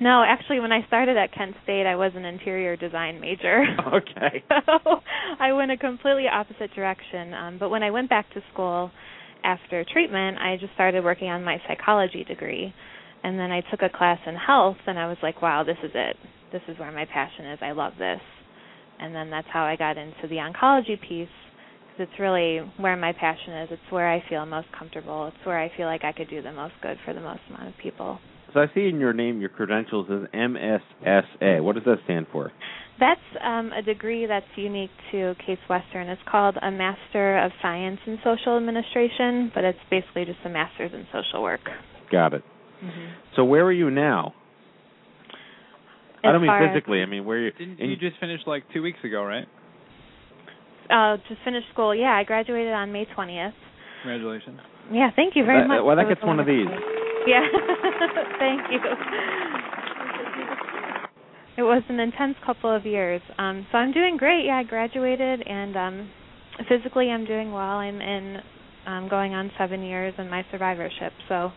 No, 0.00 0.24
actually, 0.26 0.60
when 0.60 0.72
I 0.72 0.86
started 0.86 1.16
at 1.16 1.32
Kent 1.32 1.56
State, 1.64 1.86
I 1.86 1.96
was 1.96 2.12
an 2.14 2.24
interior 2.24 2.76
design 2.76 3.20
major. 3.20 3.64
Okay. 3.88 4.44
so 4.66 5.00
I 5.40 5.52
went 5.52 5.70
a 5.70 5.76
completely 5.76 6.26
opposite 6.28 6.72
direction. 6.74 7.32
Um, 7.32 7.58
but 7.58 7.70
when 7.70 7.82
I 7.82 7.90
went 7.90 8.10
back 8.10 8.30
to 8.34 8.42
school 8.52 8.90
after 9.42 9.84
treatment, 9.90 10.38
I 10.38 10.56
just 10.60 10.74
started 10.74 11.02
working 11.02 11.28
on 11.28 11.42
my 11.42 11.58
psychology 11.66 12.24
degree. 12.24 12.72
And 13.24 13.38
then 13.38 13.50
I 13.50 13.62
took 13.70 13.82
a 13.82 13.88
class 13.88 14.18
in 14.26 14.34
health, 14.36 14.76
and 14.86 14.98
I 14.98 15.08
was 15.08 15.16
like, 15.22 15.40
wow, 15.42 15.64
this 15.64 15.78
is 15.82 15.90
it. 15.94 16.16
This 16.52 16.62
is 16.68 16.78
where 16.78 16.92
my 16.92 17.06
passion 17.06 17.46
is. 17.46 17.58
I 17.62 17.72
love 17.72 17.94
this. 17.98 18.20
And 19.00 19.14
then 19.14 19.30
that's 19.30 19.48
how 19.52 19.64
I 19.64 19.76
got 19.76 19.96
into 19.96 20.28
the 20.28 20.36
oncology 20.36 21.00
piece 21.00 21.28
because 21.98 22.08
it's 22.10 22.20
really 22.20 22.60
where 22.78 22.96
my 22.96 23.12
passion 23.12 23.54
is. 23.54 23.68
It's 23.72 23.90
where 23.92 24.10
I 24.10 24.22
feel 24.28 24.44
most 24.46 24.68
comfortable. 24.76 25.28
It's 25.28 25.46
where 25.46 25.58
I 25.58 25.70
feel 25.76 25.86
like 25.86 26.04
I 26.04 26.12
could 26.12 26.28
do 26.28 26.42
the 26.42 26.52
most 26.52 26.74
good 26.82 26.98
for 27.04 27.14
the 27.14 27.20
most 27.20 27.40
amount 27.48 27.68
of 27.68 27.74
people. 27.82 28.18
So 28.54 28.60
I 28.60 28.66
see 28.74 28.88
in 28.88 28.98
your 28.98 29.12
name, 29.12 29.40
your 29.40 29.50
credentials 29.50 30.08
is 30.08 30.26
MSSA. 30.34 31.62
What 31.62 31.74
does 31.74 31.84
that 31.84 31.98
stand 32.04 32.26
for? 32.32 32.50
That's 32.98 33.20
um, 33.44 33.70
a 33.72 33.82
degree 33.82 34.26
that's 34.26 34.46
unique 34.56 34.90
to 35.12 35.34
Case 35.46 35.58
Western. 35.68 36.08
It's 36.08 36.20
called 36.28 36.56
a 36.60 36.70
Master 36.70 37.38
of 37.38 37.52
Science 37.62 38.00
in 38.06 38.18
Social 38.24 38.56
Administration, 38.56 39.52
but 39.54 39.64
it's 39.64 39.78
basically 39.90 40.24
just 40.24 40.38
a 40.44 40.48
Master's 40.48 40.92
in 40.92 41.06
Social 41.12 41.42
Work. 41.42 41.60
Got 42.10 42.34
it. 42.34 42.42
Mm-hmm. 42.82 43.06
So 43.36 43.44
where 43.44 43.64
are 43.64 43.72
you 43.72 43.90
now? 43.90 44.34
I 46.24 46.32
don't 46.32 46.40
mean 46.40 46.48
far 46.48 46.64
as- 46.66 46.74
physically. 46.74 47.02
I 47.02 47.06
mean 47.06 47.24
where 47.24 47.38
you. 47.38 47.52
Didn't 47.52 47.80
and 47.80 47.90
you 47.90 47.96
just 47.96 48.18
finished 48.18 48.46
like 48.46 48.64
two 48.72 48.82
weeks 48.82 48.98
ago, 49.04 49.22
right? 49.22 49.46
Uh, 50.90 51.18
just 51.28 51.40
finished 51.44 51.66
school. 51.72 51.94
Yeah, 51.94 52.16
I 52.16 52.24
graduated 52.24 52.72
on 52.72 52.90
May 52.92 53.06
20th. 53.16 53.52
Congratulations. 54.02 54.58
Yeah, 54.90 55.10
thank 55.14 55.36
you 55.36 55.44
very 55.44 55.62
That- 55.62 55.68
much. 55.68 55.84
well, 55.84 55.94
that 55.96 56.06
was 56.06 56.14
gets 56.16 56.26
one 56.26 56.40
of 56.40 56.46
these. 56.46 56.66
Yeah, 57.28 57.44
thank 58.38 58.62
you. 58.70 58.80
It 61.58 61.62
was 61.62 61.82
an 61.90 62.00
intense 62.00 62.36
couple 62.46 62.74
of 62.74 62.86
years. 62.86 63.20
Um, 63.36 63.66
so 63.70 63.78
I'm 63.78 63.92
doing 63.92 64.16
great. 64.16 64.46
Yeah, 64.46 64.58
I 64.58 64.62
graduated, 64.62 65.46
and 65.46 65.76
um, 65.76 66.10
physically 66.68 67.10
I'm 67.10 67.26
doing 67.26 67.52
well. 67.52 67.62
I'm 67.64 68.00
in 68.00 68.36
um, 68.86 69.08
going 69.10 69.34
on 69.34 69.50
seven 69.58 69.82
years 69.82 70.14
in 70.16 70.30
my 70.30 70.42
survivorship, 70.50 71.12
so 71.28 71.50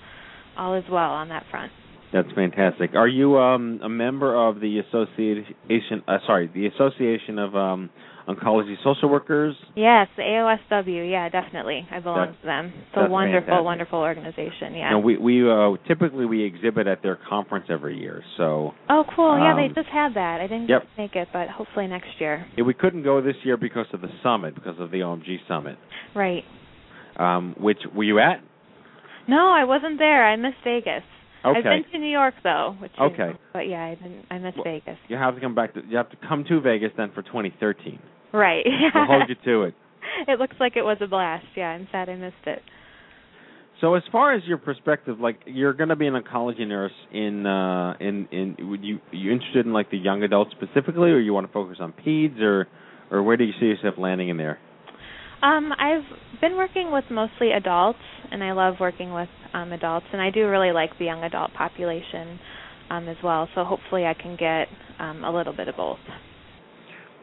all 0.57 0.75
is 0.75 0.83
well 0.91 1.11
on 1.11 1.29
that 1.29 1.45
front. 1.49 1.71
That's 2.11 2.31
fantastic. 2.35 2.93
Are 2.93 3.07
you 3.07 3.37
um, 3.37 3.79
a 3.81 3.87
member 3.87 4.35
of 4.35 4.59
the 4.59 4.79
association? 4.79 6.03
Uh, 6.05 6.17
sorry, 6.27 6.51
the 6.53 6.67
Association 6.67 7.39
of 7.39 7.55
um, 7.55 7.89
Oncology 8.35 8.75
Social 8.83 9.09
Workers? 9.09 9.55
Yes, 9.75 10.07
AOSW. 10.17 11.09
Yeah, 11.09 11.29
definitely. 11.29 11.87
I 11.91 11.99
belong 11.99 12.17
That's- 12.19 12.41
to 12.41 12.45
them. 12.45 12.73
It's 12.87 12.97
a 12.97 13.09
wonderful, 13.09 13.47
fantastic. 13.47 13.65
wonderful 13.65 13.99
organization. 13.99 14.75
Yeah. 14.75 14.91
No, 14.91 14.99
we 14.99 15.17
we 15.17 15.49
uh, 15.49 15.75
typically 15.87 16.25
we 16.25 16.43
exhibit 16.43 16.87
at 16.87 17.01
their 17.01 17.17
conference 17.29 17.65
every 17.69 17.99
year. 17.99 18.23
So 18.37 18.73
oh, 18.89 19.03
cool. 19.15 19.37
Yeah, 19.37 19.55
they 19.55 19.67
um, 19.67 19.73
just 19.75 19.89
had 19.89 20.13
that. 20.15 20.41
I 20.41 20.47
didn't 20.47 20.69
yep. 20.69 20.83
make 20.97 21.15
it, 21.15 21.29
but 21.33 21.49
hopefully 21.49 21.87
next 21.87 22.09
year. 22.19 22.45
yeah, 22.57 22.63
we 22.63 22.73
couldn't 22.73 23.03
go 23.03 23.21
this 23.21 23.35
year 23.43 23.57
because 23.57 23.87
of 23.93 24.01
the 24.01 24.09
summit, 24.23 24.55
because 24.55 24.79
of 24.79 24.91
the 24.91 24.99
OMG 24.99 25.37
summit. 25.47 25.77
Right. 26.15 26.43
Um, 27.17 27.55
which 27.59 27.79
were 27.93 28.03
you 28.03 28.19
at? 28.19 28.41
No, 29.27 29.51
I 29.51 29.65
wasn't 29.65 29.99
there. 29.99 30.25
I 30.25 30.35
missed 30.35 30.57
Vegas. 30.63 31.03
Okay. 31.43 31.57
I've 31.57 31.63
been 31.63 31.83
to 31.91 31.97
New 31.97 32.11
York 32.11 32.35
though, 32.43 32.75
which 32.79 32.91
Okay. 32.99 33.17
know, 33.17 33.37
but 33.53 33.67
yeah, 33.67 33.83
I 33.85 33.95
didn't. 33.95 34.25
I 34.29 34.37
missed 34.37 34.57
Well, 34.57 34.65
Vegas. 34.65 34.97
You 35.07 35.17
have 35.17 35.35
to 35.35 35.41
come 35.41 35.55
back. 35.55 35.73
To, 35.73 35.81
you 35.87 35.97
have 35.97 36.09
to 36.11 36.17
come 36.27 36.43
to 36.45 36.61
Vegas 36.61 36.91
then 36.97 37.11
for 37.13 37.23
2013. 37.23 37.99
Right. 38.33 38.65
We'll 38.93 39.05
hold 39.07 39.29
you 39.29 39.35
to 39.45 39.63
it. 39.63 39.75
it 40.27 40.39
looks 40.39 40.55
like 40.59 40.75
it 40.75 40.83
was 40.83 40.97
a 41.01 41.07
blast. 41.07 41.45
Yeah, 41.55 41.69
I'm 41.69 41.87
sad 41.91 42.09
I 42.09 42.15
missed 42.15 42.35
it. 42.45 42.61
So 43.81 43.95
as 43.95 44.03
far 44.11 44.33
as 44.33 44.43
your 44.45 44.59
perspective, 44.59 45.19
like 45.19 45.39
you're 45.45 45.73
going 45.73 45.89
to 45.89 45.95
be 45.95 46.05
an 46.05 46.13
oncology 46.13 46.67
nurse 46.67 46.91
in 47.11 47.47
uh 47.47 47.95
in 47.99 48.27
in 48.31 48.69
would 48.69 48.83
you 48.83 48.99
are 49.11 49.15
you 49.15 49.31
interested 49.31 49.65
in 49.65 49.73
like 49.73 49.89
the 49.89 49.97
young 49.97 50.21
adults 50.21 50.51
specifically, 50.51 51.09
or 51.09 51.19
you 51.19 51.33
want 51.33 51.47
to 51.47 51.53
focus 51.53 51.77
on 51.79 51.91
peds, 51.91 52.39
or 52.41 52.67
or 53.09 53.23
where 53.23 53.37
do 53.37 53.43
you 53.43 53.53
see 53.59 53.65
yourself 53.65 53.95
landing 53.97 54.29
in 54.29 54.37
there? 54.37 54.59
Um, 55.41 55.71
I've 55.79 56.39
been 56.39 56.55
working 56.55 56.91
with 56.91 57.05
mostly 57.09 57.51
adults, 57.51 57.97
and 58.31 58.43
I 58.43 58.51
love 58.51 58.75
working 58.79 59.11
with 59.11 59.29
um, 59.53 59.71
adults, 59.73 60.05
and 60.13 60.21
I 60.21 60.29
do 60.29 60.47
really 60.47 60.71
like 60.71 60.91
the 60.99 61.05
young 61.05 61.23
adult 61.23 61.51
population 61.55 62.39
um, 62.91 63.07
as 63.07 63.17
well. 63.23 63.49
So 63.55 63.63
hopefully, 63.63 64.05
I 64.05 64.13
can 64.13 64.37
get 64.37 64.67
um, 64.99 65.23
a 65.23 65.35
little 65.35 65.53
bit 65.53 65.67
of 65.67 65.75
both. 65.75 65.97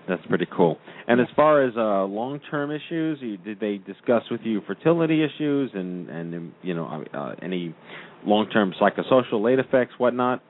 That's 0.09 0.25
pretty 0.27 0.47
cool. 0.57 0.79
And 1.07 1.21
as 1.21 1.27
far 1.37 1.63
as 1.63 1.75
uh 1.77 2.05
long-term 2.05 2.71
issues, 2.71 3.19
you, 3.21 3.37
did 3.37 3.61
they 3.61 3.79
discuss 3.79 4.23
with 4.31 4.41
you 4.43 4.63
fertility 4.67 5.23
issues 5.23 5.71
and 5.75 6.09
and 6.09 6.35
um, 6.35 6.55
you 6.63 6.75
know 6.75 7.05
uh, 7.15 7.35
any 7.43 7.75
long-term 8.25 8.75
psychosocial 8.81 9.43
late 9.43 9.59
effects, 9.59 9.93
whatnot? 9.99 10.43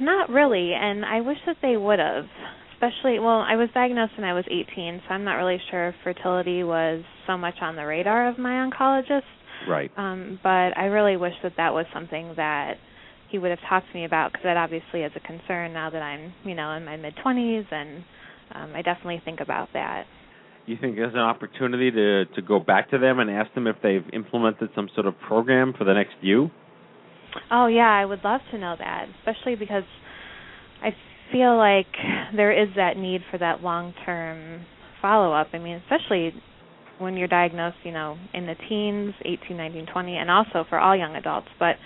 Not 0.00 0.30
really, 0.30 0.72
and 0.74 1.04
I 1.04 1.20
wish 1.20 1.38
that 1.46 1.56
they 1.62 1.76
would 1.76 1.98
have. 1.98 2.24
Especially, 2.74 3.18
well, 3.18 3.44
I 3.46 3.56
was 3.56 3.68
diagnosed 3.74 4.12
when 4.16 4.26
I 4.26 4.32
was 4.32 4.46
18, 4.50 5.02
so 5.06 5.12
I'm 5.12 5.22
not 5.22 5.34
really 5.34 5.58
sure 5.70 5.88
if 5.88 5.94
fertility 6.02 6.64
was 6.64 7.02
so 7.26 7.36
much 7.36 7.56
on 7.60 7.76
the 7.76 7.84
radar 7.84 8.26
of 8.26 8.38
my 8.38 8.52
oncologist. 8.52 9.20
Right. 9.68 9.90
Um, 9.98 10.40
but 10.42 10.48
I 10.78 10.86
really 10.86 11.18
wish 11.18 11.34
that 11.42 11.52
that 11.58 11.74
was 11.74 11.84
something 11.92 12.32
that 12.36 12.76
he 13.30 13.38
would 13.38 13.50
have 13.50 13.60
talked 13.68 13.86
to 13.92 13.94
me 13.94 14.06
about 14.06 14.32
because 14.32 14.44
that 14.44 14.56
obviously 14.56 15.02
is 15.02 15.12
a 15.14 15.20
concern 15.20 15.74
now 15.74 15.90
that 15.90 16.00
I'm, 16.00 16.32
you 16.44 16.54
know, 16.54 16.72
in 16.72 16.86
my 16.86 16.96
mid 16.96 17.14
20s, 17.24 17.66
and 17.70 18.02
um, 18.54 18.72
I 18.74 18.82
definitely 18.82 19.20
think 19.24 19.40
about 19.40 19.68
that. 19.72 20.04
You 20.66 20.76
think 20.80 20.96
there's 20.96 21.14
an 21.14 21.20
opportunity 21.20 21.90
to 21.90 22.26
to 22.26 22.42
go 22.42 22.60
back 22.60 22.90
to 22.90 22.98
them 22.98 23.18
and 23.18 23.30
ask 23.30 23.52
them 23.54 23.66
if 23.66 23.76
they've 23.82 24.04
implemented 24.12 24.70
some 24.74 24.88
sort 24.94 25.06
of 25.06 25.18
program 25.26 25.74
for 25.76 25.84
the 25.84 25.94
next 25.94 26.14
you? 26.20 26.50
Oh 27.50 27.66
yeah, 27.66 27.90
I 27.90 28.04
would 28.04 28.22
love 28.24 28.40
to 28.52 28.58
know 28.58 28.74
that, 28.78 29.06
especially 29.20 29.56
because 29.56 29.84
I 30.82 30.90
feel 31.32 31.56
like 31.56 31.86
there 32.36 32.52
is 32.52 32.68
that 32.76 32.96
need 32.96 33.22
for 33.30 33.38
that 33.38 33.62
long-term 33.62 34.64
follow-up. 35.00 35.48
I 35.52 35.58
mean, 35.58 35.80
especially 35.84 36.34
when 36.98 37.16
you're 37.16 37.28
diagnosed, 37.28 37.78
you 37.84 37.92
know, 37.92 38.18
in 38.34 38.46
the 38.46 38.54
teens, 38.68 39.14
18, 39.24 39.56
19, 39.56 39.86
20, 39.92 40.16
and 40.16 40.30
also 40.30 40.64
for 40.68 40.78
all 40.78 40.94
young 40.94 41.16
adults, 41.16 41.48
but 41.58 41.76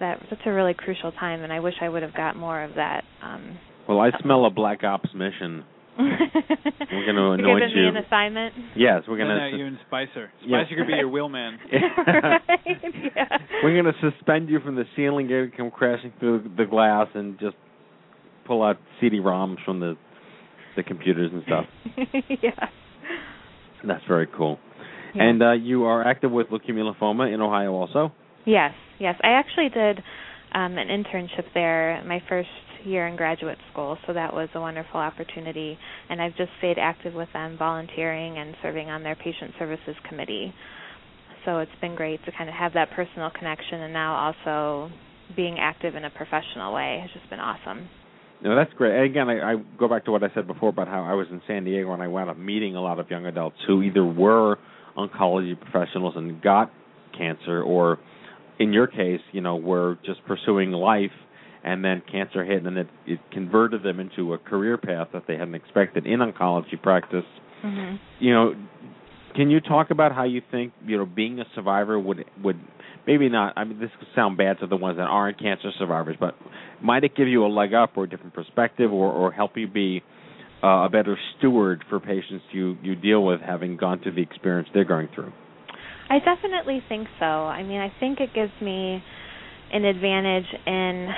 that 0.00 0.18
that's 0.30 0.42
a 0.46 0.52
really 0.52 0.74
crucial 0.74 1.12
time 1.12 1.42
and 1.42 1.52
I 1.52 1.60
wish 1.60 1.74
I 1.80 1.88
would 1.88 2.02
have 2.02 2.14
got 2.14 2.36
more 2.36 2.62
of 2.62 2.74
that 2.76 3.04
um 3.22 3.58
Well, 3.88 4.00
I 4.00 4.10
smell 4.22 4.44
a 4.46 4.50
black 4.50 4.82
ops 4.84 5.10
mission. 5.14 5.64
We're 5.98 7.06
gonna 7.06 7.32
anoint 7.38 7.62
giving 7.62 7.76
you. 7.76 7.82
me 7.82 7.88
an 7.88 7.96
assignment. 7.98 8.54
Yes, 8.76 9.02
we're 9.08 9.18
gonna 9.18 9.50
uh, 9.52 9.56
you 9.56 9.66
and 9.66 9.78
Spicer. 9.86 10.30
Yeah. 10.44 10.64
Spicer 10.64 10.76
could 10.76 10.86
be 10.86 10.94
your 10.94 11.08
wheelman. 11.08 11.58
right. 11.72 12.40
Yeah. 12.68 13.38
we're 13.62 13.80
gonna 13.80 13.96
suspend 14.00 14.48
you 14.48 14.60
from 14.60 14.76
the 14.76 14.84
ceiling, 14.96 15.28
get 15.28 15.56
come 15.56 15.70
crashing 15.70 16.12
through 16.18 16.50
the 16.56 16.64
glass, 16.64 17.08
and 17.14 17.38
just 17.38 17.56
pull 18.46 18.62
out 18.62 18.76
CD-ROMs 19.00 19.56
from 19.64 19.80
the 19.80 19.96
the 20.76 20.82
computers 20.82 21.30
and 21.32 21.42
stuff. 21.44 21.64
yeah. 22.42 22.68
That's 23.86 24.04
very 24.08 24.26
cool. 24.36 24.58
Yeah. 25.14 25.24
And 25.24 25.42
uh, 25.42 25.52
you 25.52 25.84
are 25.84 26.04
active 26.04 26.32
with 26.32 26.48
Leukemia 26.48 26.92
Lymphoma 26.92 27.32
in 27.32 27.40
Ohio 27.40 27.72
also. 27.72 28.12
Yes, 28.44 28.72
yes. 28.98 29.14
I 29.22 29.28
actually 29.32 29.68
did 29.68 29.98
um, 30.52 30.76
an 30.78 30.88
internship 30.88 31.44
there 31.54 32.02
my 32.06 32.20
first 32.28 32.48
year 32.84 33.06
in 33.06 33.16
graduate 33.16 33.58
school, 33.72 33.98
so 34.06 34.12
that 34.12 34.32
was 34.32 34.48
a 34.54 34.60
wonderful 34.60 35.00
opportunity. 35.00 35.78
And 36.08 36.20
I've 36.20 36.36
just 36.36 36.50
stayed 36.58 36.78
active 36.78 37.14
with 37.14 37.28
them, 37.32 37.56
volunteering 37.58 38.38
and 38.38 38.54
serving 38.62 38.90
on 38.90 39.02
their 39.02 39.16
patient 39.16 39.52
services 39.58 39.96
committee. 40.08 40.52
So 41.44 41.58
it's 41.58 41.72
been 41.80 41.94
great 41.94 42.24
to 42.24 42.32
kind 42.32 42.48
of 42.48 42.54
have 42.54 42.72
that 42.74 42.90
personal 42.92 43.30
connection, 43.30 43.80
and 43.80 43.92
now 43.92 44.14
also 44.14 44.90
being 45.36 45.58
active 45.58 45.94
in 45.94 46.04
a 46.04 46.10
professional 46.10 46.74
way 46.74 46.98
has 47.00 47.10
just 47.12 47.28
been 47.30 47.40
awesome. 47.40 47.88
No, 48.42 48.54
that's 48.54 48.72
great. 48.74 48.94
And 48.94 49.04
again, 49.04 49.28
I, 49.28 49.52
I 49.52 49.54
go 49.78 49.88
back 49.88 50.04
to 50.04 50.12
what 50.12 50.22
I 50.22 50.28
said 50.34 50.46
before 50.46 50.68
about 50.68 50.88
how 50.88 51.02
I 51.02 51.14
was 51.14 51.26
in 51.30 51.40
San 51.46 51.64
Diego 51.64 51.92
and 51.92 52.02
I 52.02 52.08
wound 52.08 52.28
up 52.28 52.36
meeting 52.38 52.76
a 52.76 52.82
lot 52.82 52.98
of 52.98 53.10
young 53.10 53.24
adults 53.24 53.56
who 53.66 53.82
either 53.82 54.04
were 54.04 54.58
oncology 54.96 55.58
professionals 55.58 56.14
and 56.16 56.42
got 56.42 56.70
cancer, 57.16 57.62
or 57.62 57.98
in 58.58 58.72
your 58.72 58.86
case, 58.86 59.20
you 59.32 59.40
know, 59.40 59.56
were 59.56 59.98
just 60.04 60.24
pursuing 60.26 60.72
life 60.72 61.10
and 61.64 61.84
then 61.84 62.02
cancer 62.10 62.44
hit 62.44 62.64
and 62.64 62.76
it, 62.76 62.88
it 63.06 63.18
converted 63.32 63.82
them 63.82 63.98
into 63.98 64.34
a 64.34 64.38
career 64.38 64.76
path 64.76 65.08
that 65.12 65.24
they 65.26 65.34
hadn't 65.36 65.54
expected 65.54 66.06
in 66.06 66.20
oncology 66.20 66.80
practice. 66.80 67.24
Mhm. 67.64 67.98
You 68.18 68.34
know, 68.34 68.54
can 69.34 69.50
you 69.50 69.60
talk 69.60 69.90
about 69.90 70.12
how 70.12 70.24
you 70.24 70.42
think 70.50 70.72
you 70.86 70.98
know 70.98 71.06
being 71.06 71.40
a 71.40 71.44
survivor 71.54 71.98
would 71.98 72.24
would 72.42 72.58
maybe 73.06 73.28
not? 73.28 73.54
I 73.56 73.64
mean, 73.64 73.80
this 73.80 73.90
could 73.98 74.08
sound 74.14 74.36
bad 74.36 74.60
to 74.60 74.66
the 74.66 74.76
ones 74.76 74.98
that 74.98 75.04
aren't 75.04 75.38
cancer 75.38 75.70
survivors, 75.78 76.16
but 76.20 76.34
might 76.82 77.04
it 77.04 77.16
give 77.16 77.28
you 77.28 77.44
a 77.44 77.48
leg 77.48 77.74
up 77.74 77.96
or 77.96 78.04
a 78.04 78.08
different 78.08 78.34
perspective, 78.34 78.92
or 78.92 79.10
or 79.10 79.32
help 79.32 79.56
you 79.56 79.66
be 79.66 80.02
uh, 80.62 80.84
a 80.84 80.88
better 80.90 81.18
steward 81.36 81.84
for 81.88 81.98
patients 81.98 82.44
you 82.52 82.76
you 82.82 82.94
deal 82.94 83.24
with, 83.24 83.40
having 83.40 83.76
gone 83.76 84.00
through 84.00 84.14
the 84.14 84.22
experience 84.22 84.68
they're 84.74 84.84
going 84.84 85.08
through? 85.14 85.32
I 86.10 86.18
definitely 86.18 86.82
think 86.88 87.08
so. 87.18 87.24
I 87.24 87.62
mean, 87.62 87.80
I 87.80 87.92
think 87.98 88.20
it 88.20 88.34
gives 88.34 88.52
me 88.60 89.02
an 89.72 89.84
advantage 89.84 90.46
in 90.66 91.08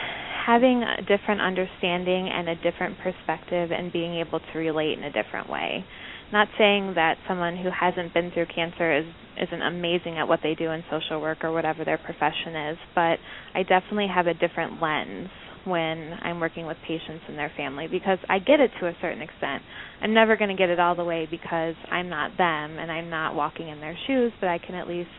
having 0.47 0.83
a 0.83 1.03
different 1.03 1.41
understanding 1.41 2.29
and 2.29 2.49
a 2.49 2.55
different 2.57 2.97
perspective 2.99 3.71
and 3.73 3.93
being 3.93 4.15
able 4.15 4.39
to 4.39 4.59
relate 4.59 4.97
in 4.97 5.03
a 5.03 5.13
different 5.13 5.51
way. 5.51 5.85
Not 6.33 6.49
saying 6.57 6.95
that 6.95 7.17
someone 7.29 7.57
who 7.57 7.69
hasn't 7.69 8.15
been 8.15 8.31
through 8.31 8.47
cancer 8.55 8.97
is 8.97 9.05
isn't 9.37 9.61
amazing 9.61 10.17
at 10.19 10.27
what 10.27 10.41
they 10.43 10.55
do 10.55 10.71
in 10.71 10.83
social 10.91 11.21
work 11.21 11.45
or 11.45 11.53
whatever 11.53 11.85
their 11.85 11.99
profession 11.99 12.57
is, 12.71 12.79
but 12.95 13.19
I 13.55 13.63
definitely 13.69 14.09
have 14.09 14.27
a 14.27 14.33
different 14.33 14.81
lens 14.81 15.29
when 15.67 16.17
I'm 16.23 16.41
working 16.41 16.65
with 16.65 16.79
patients 16.87 17.25
and 17.29 17.37
their 17.37 17.53
family 17.55 17.87
because 17.87 18.19
I 18.31 18.39
get 18.39 18.61
it 18.61 18.71
to 18.81 18.87
a 18.87 18.97
certain 19.03 19.21
extent. 19.21 19.63
I'm 20.01 20.15
never 20.15 20.37
going 20.37 20.49
to 20.49 20.57
get 20.57 20.71
it 20.71 20.81
all 20.81 20.95
the 20.95 21.05
way 21.05 21.29
because 21.31 21.75
I'm 21.91 22.09
not 22.09 22.39
them 22.39 22.79
and 22.79 22.91
I'm 22.91 23.11
not 23.11 23.35
walking 23.35 23.69
in 23.69 23.81
their 23.81 23.99
shoes, 24.07 24.33
but 24.41 24.49
I 24.49 24.59
can 24.59 24.75
at 24.75 24.89
least 24.89 25.11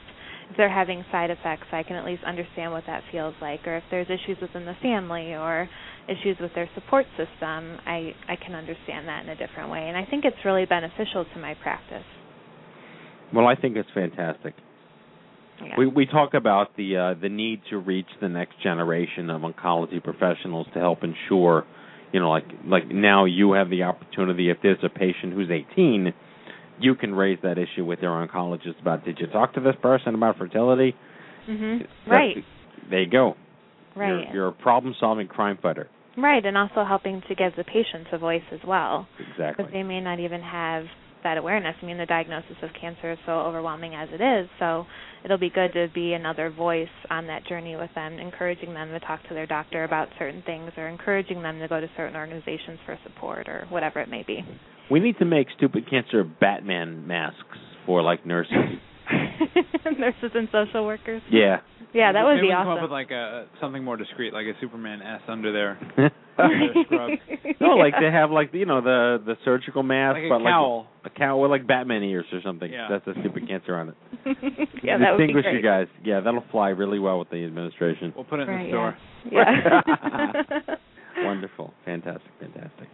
they're 0.55 0.73
having 0.73 1.03
side 1.11 1.29
effects, 1.29 1.67
I 1.71 1.83
can 1.83 1.95
at 1.97 2.05
least 2.05 2.23
understand 2.23 2.71
what 2.71 2.85
that 2.87 3.03
feels 3.11 3.33
like 3.41 3.67
or 3.67 3.77
if 3.77 3.83
there's 3.91 4.07
issues 4.07 4.37
within 4.41 4.65
the 4.65 4.75
family 4.81 5.33
or 5.33 5.69
issues 6.07 6.37
with 6.39 6.51
their 6.55 6.69
support 6.73 7.05
system, 7.17 7.77
I 7.85 8.13
I 8.29 8.35
can 8.37 8.55
understand 8.55 9.07
that 9.07 9.23
in 9.23 9.29
a 9.29 9.35
different 9.35 9.71
way 9.71 9.87
and 9.87 9.97
I 9.97 10.05
think 10.05 10.23
it's 10.25 10.37
really 10.45 10.65
beneficial 10.65 11.25
to 11.33 11.39
my 11.39 11.53
practice. 11.55 12.05
Well, 13.33 13.45
I 13.45 13.55
think 13.55 13.75
it's 13.75 13.89
fantastic. 13.93 14.53
Yeah. 15.61 15.73
We 15.77 15.87
we 15.87 16.05
talk 16.05 16.33
about 16.33 16.77
the 16.77 16.97
uh, 16.97 17.19
the 17.19 17.29
need 17.29 17.61
to 17.71 17.77
reach 17.77 18.07
the 18.21 18.29
next 18.29 18.61
generation 18.61 19.29
of 19.29 19.41
oncology 19.41 20.03
professionals 20.03 20.67
to 20.73 20.79
help 20.79 21.03
ensure, 21.03 21.65
you 22.13 22.19
know, 22.19 22.29
like 22.29 22.45
like 22.65 22.87
now 22.87 23.25
you 23.25 23.53
have 23.53 23.69
the 23.69 23.83
opportunity 23.83 24.49
if 24.49 24.57
there's 24.61 24.77
a 24.83 24.89
patient 24.89 25.33
who's 25.33 25.49
18, 25.49 26.13
you 26.79 26.95
can 26.95 27.13
raise 27.13 27.39
that 27.43 27.57
issue 27.57 27.85
with 27.85 27.99
your 27.99 28.11
oncologist 28.11 28.79
about 28.81 29.05
did 29.05 29.19
you 29.19 29.27
talk 29.27 29.53
to 29.53 29.59
this 29.59 29.75
person 29.81 30.15
about 30.15 30.37
fertility? 30.37 30.95
Mhm. 31.47 31.87
Right. 32.07 32.43
There 32.89 33.01
you 33.01 33.09
go. 33.09 33.35
Right. 33.95 34.09
You're, 34.09 34.33
you're 34.33 34.47
a 34.49 34.53
problem-solving 34.53 35.27
crime 35.27 35.57
fighter. 35.61 35.89
Right, 36.17 36.43
and 36.43 36.57
also 36.57 36.83
helping 36.83 37.21
to 37.27 37.35
give 37.35 37.55
the 37.55 37.63
patients 37.63 38.09
a 38.11 38.17
voice 38.17 38.43
as 38.51 38.59
well. 38.65 39.07
Exactly. 39.19 39.65
Because 39.65 39.71
they 39.71 39.83
may 39.83 40.01
not 40.01 40.19
even 40.19 40.41
have 40.41 40.85
that 41.23 41.37
awareness. 41.37 41.75
I 41.81 41.85
mean, 41.85 41.97
the 41.97 42.05
diagnosis 42.05 42.55
of 42.61 42.69
cancer 42.79 43.11
is 43.11 43.17
so 43.25 43.33
overwhelming 43.33 43.95
as 43.95 44.09
it 44.11 44.21
is, 44.21 44.49
so 44.59 44.85
it'll 45.23 45.37
be 45.37 45.49
good 45.49 45.73
to 45.73 45.87
be 45.93 46.13
another 46.13 46.49
voice 46.49 46.87
on 47.09 47.27
that 47.27 47.45
journey 47.45 47.75
with 47.75 47.89
them, 47.95 48.17
encouraging 48.19 48.73
them 48.73 48.89
to 48.89 48.99
talk 49.01 49.21
to 49.27 49.33
their 49.33 49.45
doctor 49.45 49.83
about 49.83 50.07
certain 50.17 50.41
things 50.45 50.71
or 50.77 50.87
encouraging 50.87 51.41
them 51.41 51.59
to 51.59 51.67
go 51.67 51.79
to 51.79 51.87
certain 51.97 52.15
organizations 52.15 52.79
for 52.85 52.97
support 53.03 53.47
or 53.47 53.65
whatever 53.69 53.99
it 53.99 54.09
may 54.09 54.23
be. 54.25 54.43
We 54.89 54.99
need 54.99 55.17
to 55.19 55.25
make 55.25 55.47
stupid 55.57 55.89
cancer 55.89 56.23
Batman 56.23 57.07
masks 57.07 57.57
for 57.85 58.01
like 58.01 58.25
nurses. 58.25 58.53
Nurses 59.97 60.31
and 60.35 60.49
social 60.51 60.85
workers. 60.85 61.21
yeah. 61.31 61.57
Yeah, 61.93 62.11
that 62.11 62.23
would 62.25 62.35
Maybe 62.35 62.41
be 62.41 62.47
we 62.47 62.53
can 62.53 62.57
Come 62.63 62.67
awesome. 62.67 62.83
up 62.83 62.89
with 62.89 62.91
like 62.91 63.11
a 63.11 63.47
something 63.61 63.81
more 63.83 63.95
discreet, 63.95 64.33
like 64.33 64.45
a 64.45 64.53
Superman 64.59 65.01
S 65.01 65.21
under 65.29 65.53
there. 65.53 65.79
scrubs. 66.85 67.13
no, 67.61 67.69
like 67.77 67.93
they 67.99 68.11
have 68.11 68.29
like 68.29 68.49
you 68.53 68.65
know 68.65 68.81
the 68.81 69.23
the 69.25 69.35
surgical 69.45 69.83
mask, 69.83 70.15
Like 70.15 70.23
a 70.25 70.29
but 70.29 70.39
cowl. 70.43 70.87
like 71.03 71.13
a 71.13 71.17
cowl 71.17 71.41
with 71.41 71.49
like 71.49 71.65
Batman 71.65 72.03
ears 72.03 72.25
or 72.33 72.41
something. 72.43 72.69
Yeah. 72.71 72.87
That's 72.89 73.07
a 73.07 73.19
stupid 73.21 73.47
cancer 73.47 73.75
on 73.77 73.89
it. 73.89 73.95
yeah, 74.83 74.97
that 74.97 75.11
would 75.11 75.17
be 75.17 75.27
Distinguish 75.27 75.43
great. 75.45 75.55
you 75.55 75.61
guys. 75.63 75.87
Yeah, 76.03 76.19
that'll 76.19 76.43
fly 76.51 76.69
really 76.69 76.99
well 76.99 77.17
with 77.19 77.29
the 77.29 77.43
administration. 77.45 78.11
We'll 78.15 78.25
put 78.25 78.39
it 78.41 78.43
in 78.43 78.49
Right, 78.49 78.63
the 78.65 78.69
store. 78.69 78.97
Yeah. 79.31 81.25
Wonderful, 81.25 81.73
fantastic, 81.85 82.31
fantastic. 82.39 82.87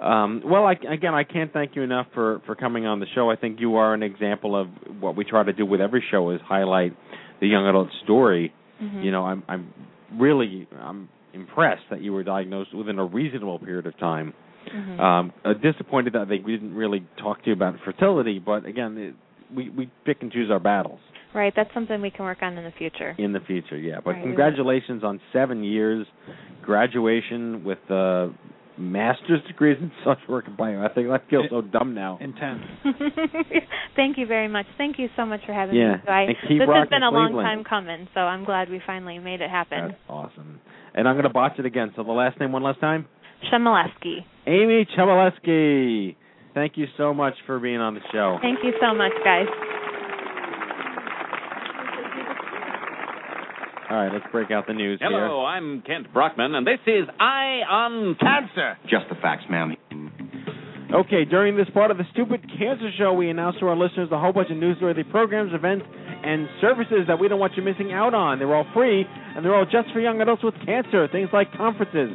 Um, 0.00 0.42
well, 0.44 0.64
I, 0.64 0.72
again, 0.92 1.14
I 1.14 1.24
can't 1.24 1.52
thank 1.52 1.74
you 1.74 1.82
enough 1.82 2.06
for 2.14 2.40
for 2.46 2.54
coming 2.54 2.86
on 2.86 3.00
the 3.00 3.06
show. 3.14 3.30
I 3.30 3.36
think 3.36 3.60
you 3.60 3.76
are 3.76 3.94
an 3.94 4.02
example 4.02 4.54
of 4.60 4.68
what 5.00 5.16
we 5.16 5.24
try 5.24 5.42
to 5.42 5.52
do 5.52 5.66
with 5.66 5.80
every 5.80 6.04
show 6.10 6.30
is 6.30 6.40
highlight 6.44 6.96
the 7.40 7.48
young 7.48 7.66
adult 7.66 7.88
story. 8.04 8.52
Mhm. 8.82 9.02
You 9.04 9.10
know, 9.10 9.24
I'm 9.24 9.42
I'm 9.48 9.72
really 10.14 10.68
I'm 10.80 11.08
impressed 11.34 11.82
that 11.90 12.00
you 12.00 12.12
were 12.12 12.22
diagnosed 12.22 12.74
within 12.74 12.98
a 12.98 13.04
reasonable 13.04 13.58
period 13.58 13.86
of 13.86 13.98
time. 13.98 14.34
Mhm. 14.72 15.00
Um, 15.00 15.32
uh, 15.44 15.54
disappointed 15.54 16.12
that 16.12 16.28
they 16.28 16.38
didn't 16.38 16.74
really 16.74 17.04
talk 17.16 17.42
to 17.42 17.46
you 17.48 17.52
about 17.54 17.78
fertility, 17.84 18.38
but 18.38 18.66
again, 18.66 18.96
it, 18.98 19.14
we 19.54 19.70
we 19.70 19.90
pick 20.04 20.22
and 20.22 20.30
choose 20.30 20.50
our 20.50 20.60
battles 20.60 21.00
Right, 21.34 21.52
that's 21.54 21.72
something 21.74 22.00
we 22.00 22.10
can 22.10 22.24
work 22.24 22.42
on 22.42 22.56
in 22.56 22.64
the 22.64 22.70
future. 22.72 23.14
in 23.18 23.32
the 23.32 23.40
future. 23.40 23.76
Yeah, 23.76 24.00
but 24.02 24.12
Right, 24.12 24.22
congratulations 24.22 25.04
on 25.04 25.20
seven 25.32 25.62
years, 25.62 26.06
graduation 26.62 27.64
with 27.64 27.78
uh, 27.90 28.28
master's 28.78 29.42
degrees 29.46 29.76
in 29.80 29.90
social 30.04 30.22
work 30.28 30.46
and 30.46 30.56
bioethics. 30.56 30.90
I 30.90 30.94
think 30.94 31.08
I 31.10 31.30
feel 31.30 31.42
so 31.50 31.60
dumb 31.60 31.94
now. 31.94 32.18
Intense. 32.20 32.62
Thank 33.96 34.18
you 34.18 34.26
very 34.26 34.48
much. 34.48 34.66
Thank 34.76 34.98
you 34.98 35.08
so 35.16 35.26
much 35.26 35.40
for 35.46 35.52
having 35.52 35.76
Yeah, 35.76 35.94
me. 35.94 36.02
So 36.04 36.12
I, 36.12 36.20
and 36.22 36.36
keep 36.48 36.58
this 36.60 36.68
has 36.72 36.88
been 36.88 37.02
a 37.02 37.10
long 37.10 37.32
time 37.32 37.64
coming, 37.64 38.08
so 38.14 38.20
I'm 38.20 38.44
glad 38.44 38.70
we 38.70 38.80
finally 38.86 39.18
made 39.18 39.40
it 39.40 39.50
happen. 39.50 39.88
That's 39.88 40.00
awesome. 40.08 40.60
And 40.94 41.08
I'm 41.08 41.14
going 41.14 41.24
to 41.24 41.30
botch 41.30 41.58
it 41.58 41.66
again. 41.66 41.92
So 41.96 42.02
the 42.02 42.12
last 42.12 42.38
name 42.40 42.52
one 42.52 42.62
last 42.62 42.80
time. 42.80 43.06
Shemaleski. 43.52 44.24
Amy 44.46 44.86
Chmielewski. 44.96 46.16
Thank 46.54 46.76
you 46.76 46.86
so 46.96 47.14
much 47.14 47.34
for 47.46 47.60
being 47.60 47.78
on 47.78 47.94
the 47.94 48.00
show. 48.12 48.38
Thank 48.42 48.60
you 48.64 48.72
so 48.80 48.94
much, 48.94 49.12
guys. 49.22 49.46
All 53.90 53.96
right, 53.96 54.12
let's 54.12 54.26
break 54.30 54.50
out 54.50 54.66
the 54.66 54.74
news 54.74 55.00
Hello, 55.00 55.46
I'm 55.46 55.80
Kent 55.80 56.12
Brockman, 56.12 56.54
and 56.54 56.66
this 56.66 56.80
is 56.86 57.08
Eye 57.18 57.62
on 57.66 58.16
Cancer. 58.20 58.76
Just 58.82 59.08
the 59.08 59.14
facts, 59.22 59.44
ma'am. 59.48 59.76
Okay, 60.92 61.24
during 61.24 61.56
this 61.56 61.68
part 61.72 61.90
of 61.90 61.96
the 61.96 62.04
Stupid 62.12 62.42
Cancer 62.58 62.90
Show, 62.98 63.14
we 63.14 63.30
announce 63.30 63.56
to 63.60 63.66
our 63.66 63.76
listeners 63.76 64.10
a 64.12 64.18
whole 64.18 64.34
bunch 64.34 64.50
of 64.50 64.58
newsworthy 64.58 65.08
programs, 65.10 65.54
events, 65.54 65.86
and 65.88 66.48
services 66.60 67.08
that 67.08 67.18
we 67.18 67.28
don't 67.28 67.40
want 67.40 67.54
you 67.56 67.62
missing 67.62 67.90
out 67.90 68.12
on. 68.12 68.38
They're 68.38 68.54
all 68.54 68.66
free, 68.74 69.06
and 69.08 69.42
they're 69.42 69.54
all 69.54 69.64
just 69.64 69.90
for 69.94 70.00
young 70.00 70.20
adults 70.20 70.44
with 70.44 70.54
cancer. 70.66 71.08
Things 71.10 71.30
like 71.32 71.50
conferences, 71.54 72.10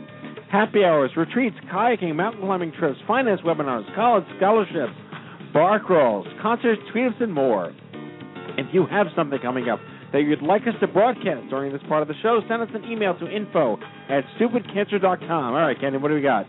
happy 0.51 0.83
hours, 0.83 1.09
retreats, 1.17 1.55
kayaking, 1.73 2.15
mountain 2.15 2.41
climbing 2.41 2.71
trips, 2.77 2.99
finance 3.07 3.41
webinars, 3.41 3.83
college 3.95 4.25
scholarships, 4.37 4.93
bar 5.53 5.79
crawls, 5.79 6.27
concerts, 6.39 6.81
tweets, 6.93 7.19
and 7.19 7.33
more. 7.33 7.73
If 8.59 8.67
you 8.73 8.85
have 8.85 9.07
something 9.15 9.39
coming 9.41 9.69
up 9.69 9.79
that 10.13 10.21
you'd 10.21 10.41
like 10.41 10.61
us 10.63 10.75
to 10.79 10.87
broadcast 10.87 11.49
during 11.49 11.73
this 11.73 11.81
part 11.89 12.03
of 12.03 12.07
the 12.07 12.13
show, 12.21 12.39
send 12.47 12.61
us 12.61 12.69
an 12.73 12.85
email 12.85 13.17
to 13.17 13.27
info 13.27 13.77
at 14.09 14.23
stupidcancer.com. 14.39 15.53
All 15.53 15.59
right, 15.59 15.79
Kenny, 15.81 15.97
what 15.97 16.09
do 16.09 16.13
we 16.13 16.21
got? 16.21 16.45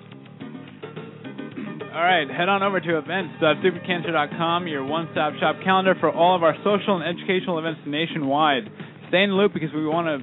All 1.95 2.03
right, 2.03 2.29
head 2.29 2.49
on 2.49 2.63
over 2.63 2.81
to 2.81 2.99
events.stupidcancer.com, 2.99 4.67
your 4.67 4.85
one-stop 4.85 5.35
shop 5.41 5.57
calendar 5.65 5.95
for 5.99 6.13
all 6.13 6.37
of 6.37 6.43
our 6.43 6.55
social 6.59 7.01
and 7.01 7.19
educational 7.19 7.59
events 7.59 7.81
nationwide. 7.87 8.65
Stay 9.09 9.23
in 9.23 9.31
the 9.31 9.37
loop 9.37 9.55
because 9.55 9.71
we 9.75 9.87
want 9.87 10.09
to. 10.09 10.19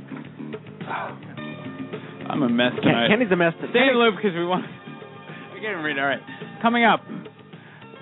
I'm 2.29 2.43
a 2.43 2.49
mess 2.49 2.73
tonight. 2.81 3.07
Kenny's 3.09 3.31
a 3.31 3.35
mess. 3.35 3.53
Stay 3.57 3.87
in 3.87 3.93
the 3.93 3.99
loop 3.99 4.15
because 4.17 4.35
we 4.35 4.45
want. 4.45 4.65
I 5.51 5.59
can't 5.63 5.71
even 5.71 5.83
read. 5.83 5.97
All 5.97 6.05
right, 6.05 6.21
coming 6.61 6.83
up, 6.83 7.01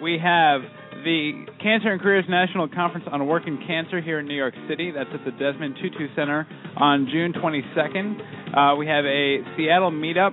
we 0.02 0.20
have 0.22 0.62
the 1.04 1.46
Cancer 1.62 1.92
and 1.92 2.02
Careers 2.02 2.26
National 2.30 2.68
Conference 2.68 3.06
on 3.12 3.26
Working 3.28 3.62
Cancer 3.66 4.02
here 4.02 4.20
in 4.20 4.28
New 4.28 4.36
York 4.36 4.54
City. 4.68 4.92
That's 4.92 5.10
at 5.14 5.24
the 5.26 5.32
Desmond 5.32 5.76
Tutu 5.82 6.08
Center 6.16 6.48
on 6.78 7.08
June 7.12 7.34
22nd. 7.34 8.54
Uh, 8.56 8.76
we 8.76 8.88
have 8.88 9.06
a 9.06 9.38
Seattle 9.56 9.92
meetup 9.92 10.32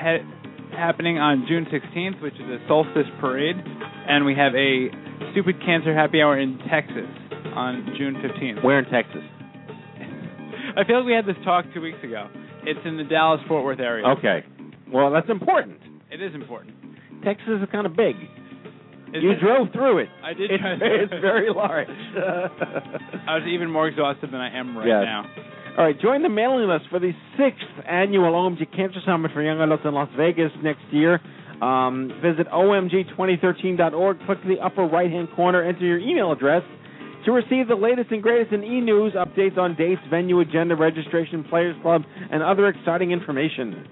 he- 0.00 0.76
happening 0.76 1.18
on 1.18 1.46
June 1.48 1.66
16th, 1.72 2.20
which 2.22 2.34
is 2.34 2.48
a 2.48 2.58
solstice 2.68 3.06
parade, 3.20 3.56
and 3.56 4.24
we 4.24 4.34
have 4.34 4.54
a 4.54 4.88
Stupid 5.32 5.56
Cancer 5.64 5.94
Happy 5.94 6.20
Hour 6.22 6.38
in 6.38 6.58
Texas 6.70 7.08
on 7.54 7.94
June 7.98 8.14
15th. 8.16 8.64
Where 8.64 8.78
in 8.78 8.84
Texas? 8.86 9.22
I 10.76 10.84
feel 10.86 10.98
like 10.98 11.06
we 11.06 11.12
had 11.12 11.26
this 11.26 11.36
talk 11.44 11.64
two 11.74 11.80
weeks 11.80 11.98
ago. 12.04 12.28
It's 12.64 12.80
in 12.84 12.96
the 12.96 13.04
Dallas 13.04 13.40
Fort 13.48 13.64
Worth 13.64 13.80
area. 13.80 14.06
Okay. 14.18 14.44
Well, 14.92 15.10
that's 15.10 15.28
important. 15.28 15.78
It 16.10 16.22
is 16.22 16.34
important. 16.34 16.74
Texas 17.24 17.60
is 17.60 17.68
kind 17.72 17.86
of 17.86 17.96
big. 17.96 18.14
You 19.12 19.32
drove 19.40 19.68
through 19.72 19.98
it. 19.98 20.08
I 20.22 20.32
did. 20.34 20.50
It's, 20.50 20.62
it's 20.62 21.12
very 21.20 21.50
large. 21.52 21.88
I 21.88 23.34
was 23.38 23.44
even 23.48 23.70
more 23.70 23.88
exhausted 23.88 24.30
than 24.32 24.40
I 24.40 24.56
am 24.58 24.76
right 24.76 24.86
Yes. 24.86 25.02
now. 25.04 25.24
All 25.78 25.84
right, 25.84 25.98
join 26.00 26.22
the 26.22 26.28
mailing 26.28 26.68
list 26.68 26.86
for 26.90 26.98
the 26.98 27.12
sixth 27.38 27.62
annual 27.88 28.32
OMG 28.32 28.74
Cancer 28.74 28.98
Summit 29.06 29.30
for 29.32 29.42
Young 29.42 29.60
Adults 29.60 29.84
in 29.84 29.94
Las 29.94 30.08
Vegas 30.16 30.50
next 30.62 30.82
year. 30.90 31.20
Um, 31.62 32.10
visit 32.22 32.48
omg2013.org, 32.48 34.18
click 34.26 34.38
the 34.46 34.58
upper 34.64 34.84
right 34.86 35.10
hand 35.10 35.28
corner, 35.36 35.62
enter 35.62 35.84
your 35.84 35.98
email 35.98 36.32
address, 36.32 36.62
To 37.26 37.32
receive 37.32 37.68
the 37.68 37.74
latest 37.74 38.10
and 38.10 38.22
greatest 38.22 38.52
in 38.52 38.62
e-news, 38.64 39.12
updates 39.14 39.58
on 39.58 39.74
dates, 39.76 40.00
venue, 40.10 40.40
agenda, 40.40 40.74
registration, 40.76 41.44
players 41.44 41.76
club, 41.82 42.02
and 42.30 42.42
other 42.42 42.68
exciting 42.68 43.10
information. 43.10 43.86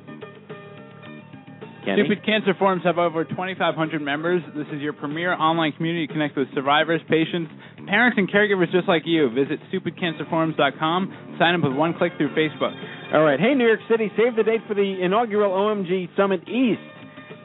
Kenny? 1.86 2.02
Stupid 2.02 2.26
Cancer 2.26 2.52
Forums 2.58 2.82
have 2.82 2.98
over 2.98 3.22
2,500 3.22 4.02
members. 4.02 4.42
This 4.56 4.66
is 4.74 4.82
your 4.82 4.92
premier 4.92 5.32
online 5.34 5.70
community 5.70 6.08
to 6.08 6.12
connect 6.12 6.36
with 6.36 6.48
survivors, 6.52 7.00
patients, 7.08 7.52
parents, 7.86 8.18
and 8.18 8.28
caregivers 8.28 8.72
just 8.72 8.88
like 8.88 9.02
you. 9.06 9.30
Visit 9.30 9.60
stupidcancerforums.com. 9.70 11.36
Sign 11.38 11.54
up 11.54 11.62
with 11.62 11.78
one 11.78 11.94
click 11.94 12.10
through 12.18 12.34
Facebook. 12.34 12.74
All 13.14 13.22
right. 13.22 13.38
Hey, 13.38 13.54
New 13.54 13.66
York 13.66 13.78
City, 13.88 14.10
save 14.18 14.34
the 14.34 14.42
date 14.42 14.62
for 14.66 14.74
the 14.74 14.98
inaugural 15.00 15.52
OMG 15.52 16.08
Summit 16.16 16.42
East. 16.48 16.82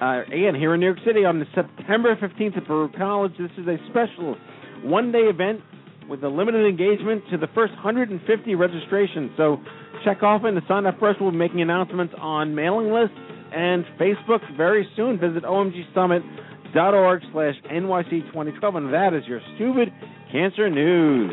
Uh, 0.01 0.25
again, 0.25 0.55
here 0.57 0.73
in 0.73 0.79
New 0.79 0.87
York 0.87 1.05
City 1.05 1.23
on 1.23 1.45
September 1.53 2.15
15th 2.15 2.57
at 2.57 2.67
Baruch 2.67 2.97
College. 2.97 3.33
This 3.37 3.51
is 3.59 3.67
a 3.67 3.77
special 3.91 4.35
one 4.81 5.11
day 5.11 5.29
event 5.29 5.61
with 6.09 6.23
a 6.23 6.27
limited 6.27 6.67
engagement 6.67 7.23
to 7.29 7.37
the 7.37 7.47
first 7.53 7.73
150 7.73 8.55
registrations. 8.55 9.29
So 9.37 9.61
check 10.03 10.23
off 10.23 10.41
and 10.45 10.59
to 10.59 10.67
sign 10.67 10.87
up 10.87 10.99
first. 10.99 11.21
We'll 11.21 11.29
be 11.29 11.37
making 11.37 11.61
announcements 11.61 12.15
on 12.17 12.55
mailing 12.55 12.91
lists 12.91 13.15
and 13.53 13.85
Facebook 13.99 14.39
very 14.57 14.87
soon. 14.95 15.19
Visit 15.19 15.43
omgsummit.org 15.43 17.21
slash 17.31 17.55
NYC2012. 17.71 18.75
And 18.77 18.93
that 18.93 19.13
is 19.13 19.23
your 19.27 19.41
stupid 19.55 19.89
cancer 20.31 20.69
news. 20.69 21.31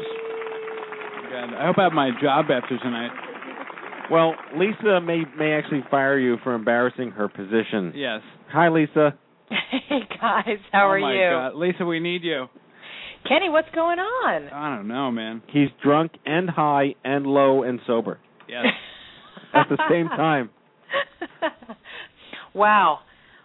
God, 1.30 1.54
I 1.54 1.66
hope 1.66 1.76
I 1.78 1.84
have 1.84 1.92
my 1.92 2.10
job 2.22 2.46
after 2.50 2.78
tonight. 2.78 3.10
Well, 4.10 4.34
Lisa 4.56 5.00
may 5.00 5.22
may 5.38 5.52
actually 5.52 5.84
fire 5.90 6.18
you 6.18 6.38
for 6.42 6.54
embarrassing 6.54 7.10
her 7.10 7.28
position. 7.28 7.92
Yes. 7.94 8.20
Hi, 8.52 8.68
Lisa. 8.68 9.14
Hey 9.88 10.00
guys, 10.20 10.58
how 10.72 10.86
oh 10.86 10.90
are 10.90 11.00
my 11.00 11.14
you? 11.14 11.30
God. 11.30 11.54
Lisa, 11.54 11.84
we 11.84 12.00
need 12.00 12.22
you. 12.22 12.46
Kenny, 13.26 13.48
what's 13.48 13.68
going 13.74 13.98
on? 13.98 14.48
I 14.52 14.76
don't 14.76 14.88
know, 14.88 15.10
man. 15.10 15.42
He's 15.50 15.68
drunk 15.82 16.12
and 16.26 16.48
high 16.48 16.94
and 17.04 17.26
low 17.26 17.62
and 17.62 17.80
sober 17.86 18.18
Yes. 18.48 18.64
at 19.54 19.66
the 19.70 19.78
same 19.90 20.08
time. 20.08 20.50
wow. 22.54 23.00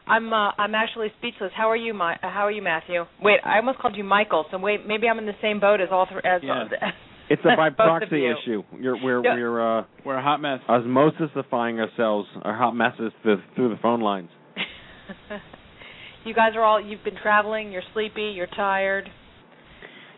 I'm 0.05 0.33
uh, 0.33 0.51
I'm 0.57 0.75
actually 0.75 1.07
speechless. 1.19 1.51
How 1.55 1.69
are 1.69 1.77
you, 1.77 1.93
My- 1.93 2.15
uh, 2.15 2.29
How 2.29 2.41
are 2.45 2.51
you, 2.51 2.61
Matthew? 2.61 3.05
Wait, 3.21 3.39
I 3.45 3.57
almost 3.57 3.79
called 3.79 3.95
you 3.95 4.03
Michael. 4.03 4.45
So 4.51 4.57
wait, 4.57 4.85
maybe 4.85 5.07
I'm 5.07 5.17
in 5.17 5.25
the 5.25 5.31
same 5.41 5.59
boat 5.61 5.79
as 5.79 5.87
all 5.91 6.07
three. 6.11 6.21
As 6.25 6.41
Yeah. 6.43 6.65
It's 7.29 7.41
a 7.45 7.55
by 7.55 7.69
proxy 7.69 8.17
you. 8.19 8.35
issue. 8.37 8.63
You're, 8.81 9.01
we're 9.01 9.23
Yeah. 9.23 9.35
we're 9.35 9.79
uh, 9.79 9.83
We're 10.05 10.17
a 10.17 10.21
hot 10.21 10.41
mess. 10.41 10.59
osmosisifying 10.67 11.79
ourselves, 11.79 12.27
our 12.41 12.53
hot 12.53 12.75
messes 12.75 13.13
through, 13.21 13.41
through 13.55 13.69
the 13.69 13.77
phone 13.81 14.01
lines. 14.01 14.29
you 16.25 16.33
guys 16.33 16.51
are 16.55 16.63
all. 16.63 16.81
You've 16.81 17.03
been 17.03 17.15
traveling. 17.21 17.71
You're 17.71 17.81
sleepy. 17.93 18.33
You're 18.35 18.47
tired. 18.47 19.09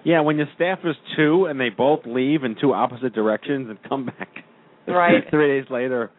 Yeah, 0.03 0.21
when 0.21 0.37
your 0.37 0.47
staff 0.55 0.79
is 0.83 0.95
two 1.15 1.45
and 1.45 1.59
they 1.59 1.69
both 1.69 2.01
leave 2.05 2.43
in 2.43 2.55
two 2.59 2.73
opposite 2.73 3.13
directions 3.13 3.69
and 3.69 3.77
come 3.87 4.05
back 4.07 4.29
Right. 4.87 5.23
three 5.31 5.59
days 5.61 5.69
later, 5.71 6.11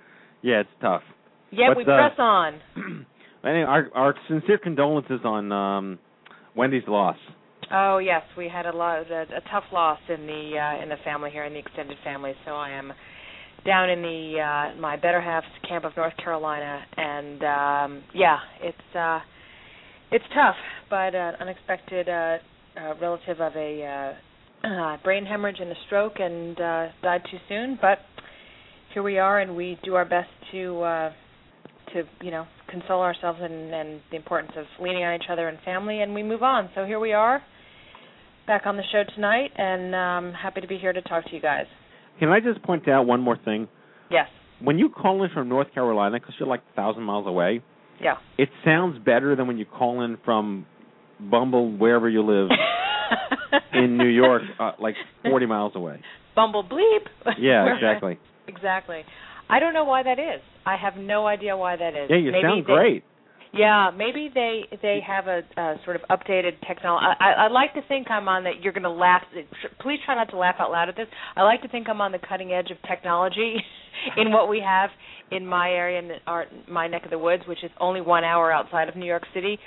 yeah, 0.43 0.61
it's 0.61 0.71
tough. 0.81 1.03
Yeah, 1.51 1.69
But, 1.71 1.77
we 1.79 1.83
uh, 1.85 1.87
press 1.87 2.19
on. 2.19 2.61
Anyway, 3.45 3.63
our 3.63 3.89
our 3.95 4.15
sincere 4.27 4.59
condolences 4.59 5.21
on 5.25 5.53
um, 5.53 5.99
Wendy's 6.57 6.83
loss. 6.89 7.17
Oh 7.73 7.99
yes, 7.99 8.23
we 8.37 8.49
had 8.49 8.67
a 8.67 8.77
lot 8.77 9.09
a, 9.09 9.23
a 9.23 9.41
tough 9.53 9.65
loss 9.73 10.01
in 10.09 10.27
the 10.27 10.59
uh, 10.59 10.83
in 10.83 10.89
the 10.89 10.97
family 11.05 11.31
here 11.31 11.45
in 11.45 11.53
the 11.53 11.61
extended 11.61 11.97
family. 12.03 12.33
So 12.45 12.53
I 12.53 12.71
am 12.71 12.93
down 13.65 13.91
in 13.91 14.03
the 14.03 14.73
uh, 14.75 14.81
my 14.81 14.97
better 14.97 15.21
half's 15.21 15.47
camp 15.69 15.85
of 15.85 15.93
North 15.97 16.17
Carolina, 16.17 16.81
and 16.97 17.43
um, 17.45 18.05
yeah, 18.15 18.39
it's 18.61 18.97
uh, 18.97 19.21
it's 20.11 20.25
tough, 20.35 20.57
but 20.91 21.15
uh, 21.15 21.33
unexpected 21.41 22.09
uh, 22.09 22.39
uh, 22.81 22.95
relative 23.01 23.41
of 23.41 23.55
a 23.55 24.15
uh, 24.65 24.67
uh, 24.67 24.97
brain 25.05 25.25
hemorrhage 25.25 25.59
and 25.61 25.71
a 25.71 25.77
stroke, 25.87 26.15
and 26.19 26.61
uh, 26.61 26.87
died 27.03 27.23
too 27.31 27.39
soon. 27.49 27.79
But 27.81 27.99
here 28.93 29.03
we 29.03 29.19
are, 29.19 29.39
and 29.41 29.57
we 29.57 29.79
do 29.85 29.95
our 29.95 30.05
best 30.05 30.31
to 30.53 30.83
uh, 30.83 31.13
to 31.95 32.03
you 32.23 32.31
know 32.31 32.47
console 32.71 33.01
ourselves 33.01 33.39
and, 33.43 33.75
and 33.75 34.01
the 34.11 34.17
importance 34.17 34.53
of 34.57 34.65
leaning 34.81 35.05
on 35.05 35.15
each 35.15 35.29
other 35.31 35.49
and 35.49 35.59
family, 35.65 36.01
and 36.01 36.15
we 36.15 36.23
move 36.23 36.43
on. 36.43 36.71
So 36.75 36.85
here 36.85 37.01
we 37.01 37.13
are, 37.13 37.43
back 38.47 38.63
on 38.67 38.77
the 38.77 38.83
show 38.93 39.03
tonight, 39.15 39.51
and 39.57 39.95
um, 39.95 40.35
happy 40.35 40.61
to 40.61 40.67
be 40.67 40.79
here 40.79 40.93
to 40.93 41.03
talk 41.03 41.25
to 41.27 41.35
you 41.35 41.41
guys. 41.41 41.67
Can 42.19 42.29
I 42.29 42.41
just 42.41 42.63
point 42.63 42.89
out 42.89 43.07
one 43.07 43.21
more 43.21 43.37
thing? 43.37 43.69
Yes, 44.11 44.29
When 44.61 44.79
you 44.79 44.89
call 44.89 45.23
in 45.25 45.31
from 45.31 45.49
North 45.49 45.73
Carolina, 45.75 46.19
because 46.19 46.35
you're 46.39 46.49
like 46.49 46.63
a 46.73 46.77
thousand 46.77 47.03
miles 47.03 47.27
away, 47.27 47.61
yeah. 48.01 48.15
it 48.39 48.49
sounds 48.65 48.99
better 49.05 49.35
than 49.35 49.47
when 49.47 49.59
you 49.59 49.65
call 49.65 50.03
in 50.03 50.17
from 50.25 50.65
Bumble, 51.19 51.77
wherever 51.77 52.09
you 52.09 52.23
live, 52.23 52.51
in 53.73 53.97
New 53.99 54.09
York, 54.09 54.43
uh, 54.61 54.73
like 54.81 54.95
40 55.25 55.47
miles 55.47 55.73
away. 55.75 56.01
Bumble 56.35 56.63
bleep. 56.63 57.07
Yeah, 57.39 57.75
exactly. 57.75 58.19
Exactly. 58.47 59.03
I 59.49 59.61
don't 59.61 59.75
know 59.75 59.85
why 59.85 60.03
that 60.03 60.19
is. 60.19 60.41
I 60.65 60.77
have 60.77 60.97
no 60.97 61.27
idea 61.27 61.57
why 61.57 61.77
that 61.77 61.95
is. 61.95 62.11
Yeah, 62.11 62.17
you 62.17 62.33
maybe 62.33 62.43
sound 62.43 62.65
they, 62.65 62.73
great. 62.73 63.05
Yeah, 63.53 63.91
maybe 63.97 64.31
they 64.33 64.63
they 64.83 65.01
have 65.07 65.27
a, 65.29 65.41
a 65.57 65.77
sort 65.85 65.97
of 65.97 66.03
updated 66.11 66.61
technology. 66.67 67.07
I, 67.21 67.25
I, 67.25 67.33
I 67.45 67.49
like 67.49 67.75
to 67.75 67.81
think 67.89 68.11
I'm 68.11 68.29
on 68.29 68.45
that. 68.45 68.63
You're 68.63 68.73
going 68.73 68.83
to 68.83 68.91
laugh. 68.91 69.23
Please 69.81 69.99
try 70.05 70.15
not 70.15 70.31
to 70.31 70.37
laugh 70.37 70.57
out 70.59 70.71
loud 70.71 70.89
at 70.89 70.97
this. 70.97 71.07
I 71.37 71.43
like 71.43 71.63
to 71.63 71.69
think 71.69 71.89
I'm 71.89 72.01
on 72.01 72.13
the 72.13 72.19
cutting 72.19 72.53
edge 72.53 72.71
of 72.71 72.77
technology 72.89 73.57
in 74.17 74.31
what 74.31 74.49
we 74.49 74.61
have 74.61 74.91
in 75.31 75.47
my 75.47 75.71
area, 75.71 75.99
in 75.99 76.11
our, 76.27 76.47
my 76.69 76.87
neck 76.87 77.05
of 77.05 77.11
the 77.11 77.19
woods, 77.19 77.45
which 77.49 77.65
is 77.65 77.71
only 77.81 78.01
one 78.01 78.25
hour 78.25 78.53
outside 78.53 78.89
of 78.89 78.97
New 78.97 79.07
York 79.07 79.25
City. 79.35 79.59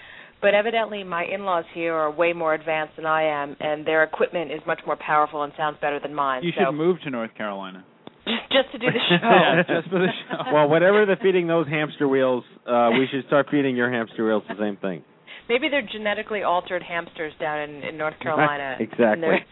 But 0.41 0.53
evidently, 0.53 1.03
my 1.03 1.25
in-laws 1.25 1.65
here 1.73 1.93
are 1.93 2.09
way 2.09 2.31
more 2.31 2.53
advanced 2.53 2.95
than 2.95 3.05
I 3.05 3.23
am, 3.23 3.57
and 3.59 3.85
their 3.85 4.03
equipment 4.03 4.51
is 4.51 4.61
much 4.65 4.79
more 4.85 4.95
powerful 4.95 5.43
and 5.43 5.51
sounds 5.57 5.77
better 5.81 5.99
than 5.99 6.13
mine. 6.13 6.43
You 6.43 6.51
so 6.57 6.65
should 6.67 6.77
move 6.77 7.01
to 7.03 7.09
North 7.09 7.35
Carolina. 7.35 7.83
just 8.51 8.71
to 8.71 8.77
do 8.77 8.88
the 8.88 8.99
show. 9.10 9.17
yeah, 9.21 9.63
just 9.63 9.89
for 9.89 9.99
the 9.99 10.08
show. 10.08 10.38
Well, 10.53 10.69
whatever 10.69 11.05
they're 11.05 11.19
feeding 11.21 11.47
those 11.47 11.67
hamster 11.67 12.08
wheels, 12.08 12.43
uh, 12.67 12.89
we 12.93 13.08
should 13.12 13.25
start 13.27 13.47
feeding 13.51 13.75
your 13.75 13.91
hamster 13.91 14.25
wheels 14.25 14.43
the 14.47 14.55
same 14.60 14.77
thing. 14.77 15.03
Maybe 15.47 15.69
they're 15.69 15.88
genetically 15.91 16.43
altered 16.43 16.84
hamsters 16.84 17.34
down 17.39 17.69
in, 17.69 17.84
in 17.84 17.97
North 17.97 18.19
Carolina. 18.21 18.75
Exactly. 18.79 19.05
And 19.08 19.23
they're, 19.23 19.45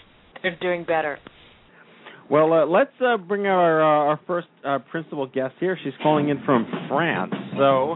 they're 0.44 0.60
doing 0.60 0.84
better. 0.84 1.18
Well, 2.30 2.52
uh, 2.54 2.66
let's 2.66 2.92
uh, 3.00 3.18
bring 3.18 3.48
our 3.48 3.82
uh, 3.82 4.10
our 4.10 4.20
first 4.28 4.48
uh, 4.66 4.80
principal 4.92 5.28
guest 5.28 5.56
here. 5.60 5.78
She's 5.84 5.94
calling 6.04 6.30
in 6.30 6.44
from 6.44 6.68
France. 6.90 7.34
So, 7.58 7.96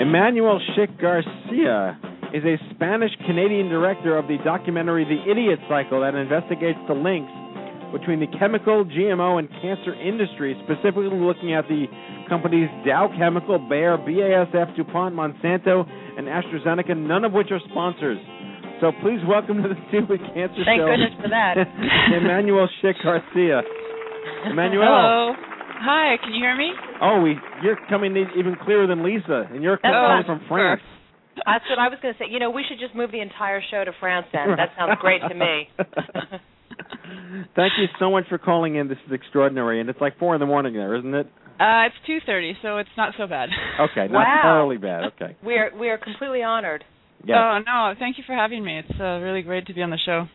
Emmanuelle 0.00 0.58
Schick 0.72 0.98
Garcia 1.00 2.00
is 2.32 2.42
a 2.44 2.56
Spanish 2.74 3.10
Canadian 3.26 3.68
director 3.68 4.16
of 4.16 4.26
the 4.28 4.38
documentary 4.42 5.04
The 5.04 5.30
Idiot 5.30 5.58
Cycle 5.68 6.00
that 6.00 6.14
investigates 6.14 6.78
the 6.88 6.94
links 6.94 7.30
between 7.92 8.20
the 8.20 8.26
chemical, 8.38 8.84
GMO, 8.84 9.38
and 9.38 9.48
cancer 9.60 9.94
industries, 9.94 10.56
specifically 10.64 11.12
looking 11.12 11.54
at 11.54 11.68
the 11.68 11.86
companies 12.28 12.68
Dow 12.86 13.12
Chemical, 13.16 13.58
Bayer, 13.58 13.98
BASF, 13.98 14.76
DuPont, 14.76 15.14
Monsanto, 15.14 15.84
and 16.16 16.26
AstraZeneca, 16.26 16.96
none 16.96 17.24
of 17.24 17.32
which 17.32 17.48
are 17.50 17.60
sponsors. 17.70 18.18
So 18.80 18.90
please 19.02 19.20
welcome 19.28 19.62
to 19.62 19.68
the 19.68 19.78
Stupid 19.88 20.18
Cancer 20.34 20.64
Thank 20.64 20.80
Show. 20.80 20.90
Thank 20.90 20.98
goodness 20.98 21.14
for 21.22 21.28
that. 21.28 21.54
Emmanuelle 22.18 22.66
Schick 22.82 22.98
Garcia. 23.04 23.62
Emmanuelle. 24.48 24.82
Hello. 24.82 25.34
Hi, 25.84 26.16
can 26.22 26.32
you 26.32 26.40
hear 26.42 26.56
me? 26.56 26.70
Oh, 27.00 27.20
we, 27.22 27.36
you're 27.62 27.78
coming 27.88 28.16
in 28.16 28.26
even 28.38 28.56
clearer 28.64 28.86
than 28.86 29.04
Lisa, 29.04 29.46
and 29.50 29.62
you're 29.62 29.78
That's 29.82 29.92
calling 29.92 30.24
fine. 30.24 30.38
from 30.38 30.48
France. 30.48 30.82
That's 31.46 31.64
what 31.70 31.78
I 31.78 31.88
was 31.88 31.98
going 32.02 32.14
to 32.14 32.18
say. 32.18 32.26
You 32.30 32.38
know, 32.38 32.50
we 32.50 32.64
should 32.68 32.78
just 32.78 32.94
move 32.94 33.10
the 33.10 33.20
entire 33.20 33.62
show 33.70 33.84
to 33.84 33.92
France 33.98 34.26
then. 34.32 34.54
That 34.56 34.70
sounds 34.78 34.98
great 35.00 35.22
to 35.26 35.34
me. 35.34 35.68
Thank 37.56 37.72
you 37.78 37.86
so 37.98 38.10
much 38.10 38.24
for 38.28 38.38
calling 38.38 38.76
in. 38.76 38.88
This 38.88 38.98
is 39.06 39.12
extraordinary, 39.12 39.80
and 39.80 39.88
it's 39.90 40.00
like 40.00 40.18
four 40.18 40.34
in 40.34 40.40
the 40.40 40.46
morning 40.46 40.74
there, 40.74 40.94
isn't 40.96 41.14
it? 41.14 41.26
Uh, 41.60 41.86
it's 41.86 41.94
2:30, 42.26 42.52
so 42.62 42.78
it's 42.78 42.88
not 42.96 43.14
so 43.18 43.26
bad. 43.26 43.48
Okay, 43.80 44.08
not 44.08 44.26
Wow. 44.26 44.40
totally 44.58 44.78
bad. 44.78 45.04
Okay. 45.14 45.36
We 45.44 45.54
are 45.54 45.70
we 45.78 45.88
are 45.90 45.98
completely 45.98 46.42
honored. 46.42 46.84
Yeah. 47.24 47.36
Oh 47.36 47.58
no, 47.64 47.94
thank 47.98 48.18
you 48.18 48.24
for 48.26 48.34
having 48.34 48.64
me. 48.64 48.78
It's 48.78 49.00
uh, 49.00 49.20
really 49.20 49.42
great 49.42 49.66
to 49.66 49.74
be 49.74 49.82
on 49.82 49.90
the 49.90 49.98
show. 50.04 50.26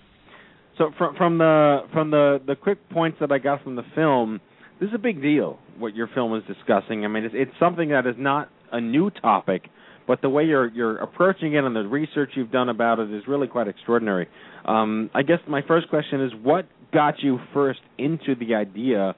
So 0.78 0.92
from 0.98 1.16
from 1.16 1.38
the 1.38 1.80
from 1.92 2.12
the 2.12 2.40
the 2.46 2.56
quick 2.56 2.90
points 2.90 3.18
that 3.20 3.32
I 3.32 3.40
got 3.40 3.64
from 3.64 3.76
the 3.76 3.84
film, 3.96 4.40
this 4.80 4.90
is 4.90 4.96
a 4.96 5.00
big 5.00 5.22
deal. 5.22 5.60
What 5.80 5.96
your 5.96 6.08
film 6.14 6.36
is 6.36 6.44
discussing. 6.48 7.04
I 7.04 7.08
mean, 7.08 7.26
it's 7.26 7.36
it's 7.36 7.52
something 7.60 7.90
that 7.90 8.06
is 8.06 8.16
not 8.18 8.50
a 8.72 8.80
new 8.80 9.10
topic, 9.10 9.64
but 10.08 10.22
the 10.22 10.30
way 10.30 10.46
you're 10.46 10.68
you're 10.70 10.98
approaching 10.98 11.54
it 11.54 11.64
and 11.64 11.76
the 11.76 11.82
research 11.82 12.32
you've 12.36 12.52
done 12.52 12.70
about 12.70 13.00
it 13.00 13.12
is 13.12 13.24
really 13.28 13.48
quite 13.48 13.68
extraordinary. 13.68 14.28
Um, 14.66 15.10
I 15.14 15.22
guess 15.24 15.40
my 15.48 15.62
first 15.68 15.90
question 15.90 16.24
is, 16.24 16.32
what 16.42 16.68
got 16.94 17.16
you 17.22 17.40
first 17.54 17.80
into 17.98 18.36
the 18.36 18.56
idea 18.56 19.16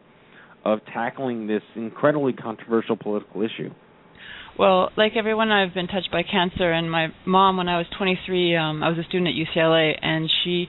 of 0.65 0.79
tackling 0.93 1.47
this 1.47 1.61
incredibly 1.75 2.33
controversial 2.33 2.97
political 2.97 3.41
issue? 3.41 3.69
Well, 4.57 4.89
like 4.97 5.13
everyone, 5.15 5.51
I've 5.51 5.73
been 5.73 5.87
touched 5.87 6.11
by 6.11 6.23
cancer, 6.23 6.69
and 6.69 6.91
my 6.91 7.07
mom, 7.25 7.55
when 7.55 7.69
I 7.69 7.77
was 7.77 7.87
23, 7.97 8.57
um, 8.57 8.83
I 8.83 8.89
was 8.89 8.97
a 8.97 9.03
student 9.03 9.29
at 9.29 9.33
UCLA, 9.33 9.97
and 10.01 10.29
she, 10.43 10.67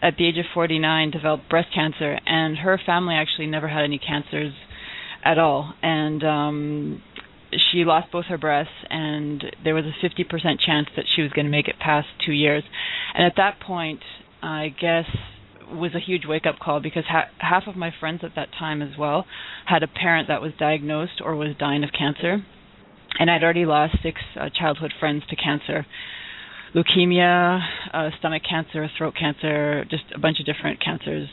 at 0.00 0.16
the 0.16 0.28
age 0.28 0.38
of 0.38 0.44
49, 0.54 1.10
developed 1.10 1.48
breast 1.50 1.68
cancer, 1.74 2.16
and 2.26 2.56
her 2.56 2.78
family 2.86 3.16
actually 3.16 3.48
never 3.48 3.66
had 3.66 3.82
any 3.82 3.98
cancers 3.98 4.52
at 5.24 5.38
all, 5.38 5.74
and 5.82 6.22
um, 6.22 7.02
she 7.72 7.84
lost 7.84 8.10
both 8.12 8.26
her 8.26 8.38
breasts, 8.38 8.72
and 8.90 9.44
there 9.62 9.74
was 9.74 9.84
a 9.84 10.06
50% 10.06 10.24
chance 10.64 10.88
that 10.96 11.04
she 11.14 11.22
was 11.22 11.32
going 11.32 11.46
to 11.46 11.50
make 11.50 11.68
it 11.68 11.76
past 11.78 12.08
two 12.24 12.32
years, 12.32 12.64
and 13.14 13.26
at 13.26 13.34
that 13.36 13.60
point, 13.60 14.00
I 14.42 14.68
guess 14.68 15.06
was 15.70 15.94
a 15.94 16.00
huge 16.00 16.22
wake 16.26 16.46
up 16.46 16.58
call 16.58 16.80
because 16.80 17.04
ha- 17.08 17.30
half 17.38 17.64
of 17.66 17.74
my 17.74 17.90
friends 17.98 18.20
at 18.22 18.34
that 18.36 18.48
time 18.58 18.82
as 18.82 18.98
well 18.98 19.24
had 19.66 19.82
a 19.82 19.88
parent 19.88 20.28
that 20.28 20.42
was 20.42 20.52
diagnosed 20.58 21.20
or 21.24 21.34
was 21.34 21.56
dying 21.58 21.82
of 21.82 21.90
cancer, 21.96 22.44
and 23.18 23.30
I'd 23.30 23.42
already 23.42 23.64
lost 23.64 23.96
six 24.02 24.20
uh, 24.38 24.50
childhood 24.58 24.92
friends 24.98 25.22
to 25.30 25.36
cancer, 25.36 25.86
leukemia, 26.74 27.60
uh, 27.92 28.10
stomach 28.18 28.42
cancer, 28.48 28.88
throat 28.96 29.14
cancer, 29.18 29.84
just 29.90 30.04
a 30.14 30.18
bunch 30.18 30.38
of 30.40 30.46
different 30.46 30.82
cancers, 30.84 31.28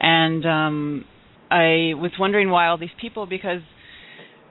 and 0.00 0.44
um, 0.44 1.04
I 1.50 1.94
was 1.94 2.12
wondering 2.18 2.50
why 2.50 2.68
all 2.68 2.78
these 2.78 2.90
people 3.00 3.26
because 3.26 3.62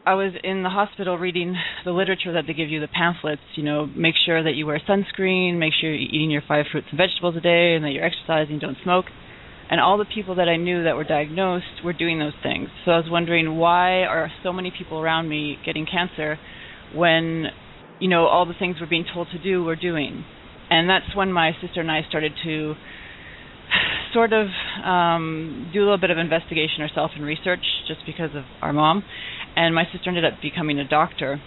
I 0.08 0.14
was 0.14 0.32
in 0.42 0.64
the 0.64 0.70
hospital 0.70 1.18
reading 1.18 1.58
the 1.84 1.92
literature 1.92 2.32
that 2.32 2.46
they 2.48 2.54
give 2.54 2.70
you, 2.70 2.80
the 2.80 2.88
pamphlets. 2.88 3.42
You 3.56 3.64
know, 3.64 3.88
make 3.88 4.16
sure 4.26 4.42
that 4.42 4.54
you 4.54 4.66
wear 4.66 4.80
sunscreen, 4.88 5.58
make 5.58 5.74
sure 5.74 5.94
you're 5.94 6.00
eating 6.00 6.32
your 6.32 6.44
five 6.48 6.64
fruits 6.72 6.88
and 6.92 6.98
vegetables 6.98 7.36
a 7.36 7.42
day, 7.42 7.76
and 7.76 7.84
that 7.84 7.92
you're 7.92 8.06
exercising, 8.06 8.58
don't 8.58 8.78
smoke. 8.86 9.08
And 9.70 9.82
all 9.82 9.98
the 9.98 10.06
people 10.06 10.36
that 10.36 10.48
I 10.48 10.56
knew 10.56 10.86
that 10.86 10.96
were 10.96 11.04
diagnosed 11.04 11.84
were 11.84 11.92
doing 11.92 12.20
those 12.20 12.40
things. 12.42 12.70
So 12.86 12.92
I 12.92 12.98
was 13.00 13.08
wondering 13.10 13.58
why 13.58 14.04
are 14.04 14.32
so 14.44 14.54
many 14.54 14.72
people 14.72 14.98
around 14.98 15.28
me 15.28 15.58
getting 15.66 15.86
cancer 15.86 16.40
when, 16.96 17.48
you 18.00 18.08
know, 18.08 18.28
all 18.28 18.46
the 18.46 18.56
things 18.58 18.78
we're 18.80 18.88
being 18.88 19.08
told 19.14 19.28
to 19.34 19.44
do 19.44 19.66
we're 19.66 19.76
doing. 19.76 20.24
And 20.70 20.90
that's 20.90 21.14
when 21.18 21.34
my 21.34 21.52
sister 21.62 21.82
and 21.82 21.92
I 21.92 22.04
started 22.08 22.32
to 22.46 22.76
sort 24.14 24.34
of 24.34 24.48
um, 24.84 25.70
do 25.74 25.80
a 25.80 25.84
little 25.84 25.98
bit 25.98 26.12
of 26.12 26.18
investigation 26.18 26.80
herself 26.80 27.12
and 27.16 27.24
research 27.24 27.64
just 27.88 28.02
because 28.06 28.32
of 28.36 28.44
our 28.62 28.74
mom. 28.74 29.04
And 29.56 29.74
my 29.74 29.84
sister 29.92 30.10
ended 30.10 30.26
up 30.26 30.34
becoming 30.42 30.80
a 30.80 30.88
doctor, 30.88 31.42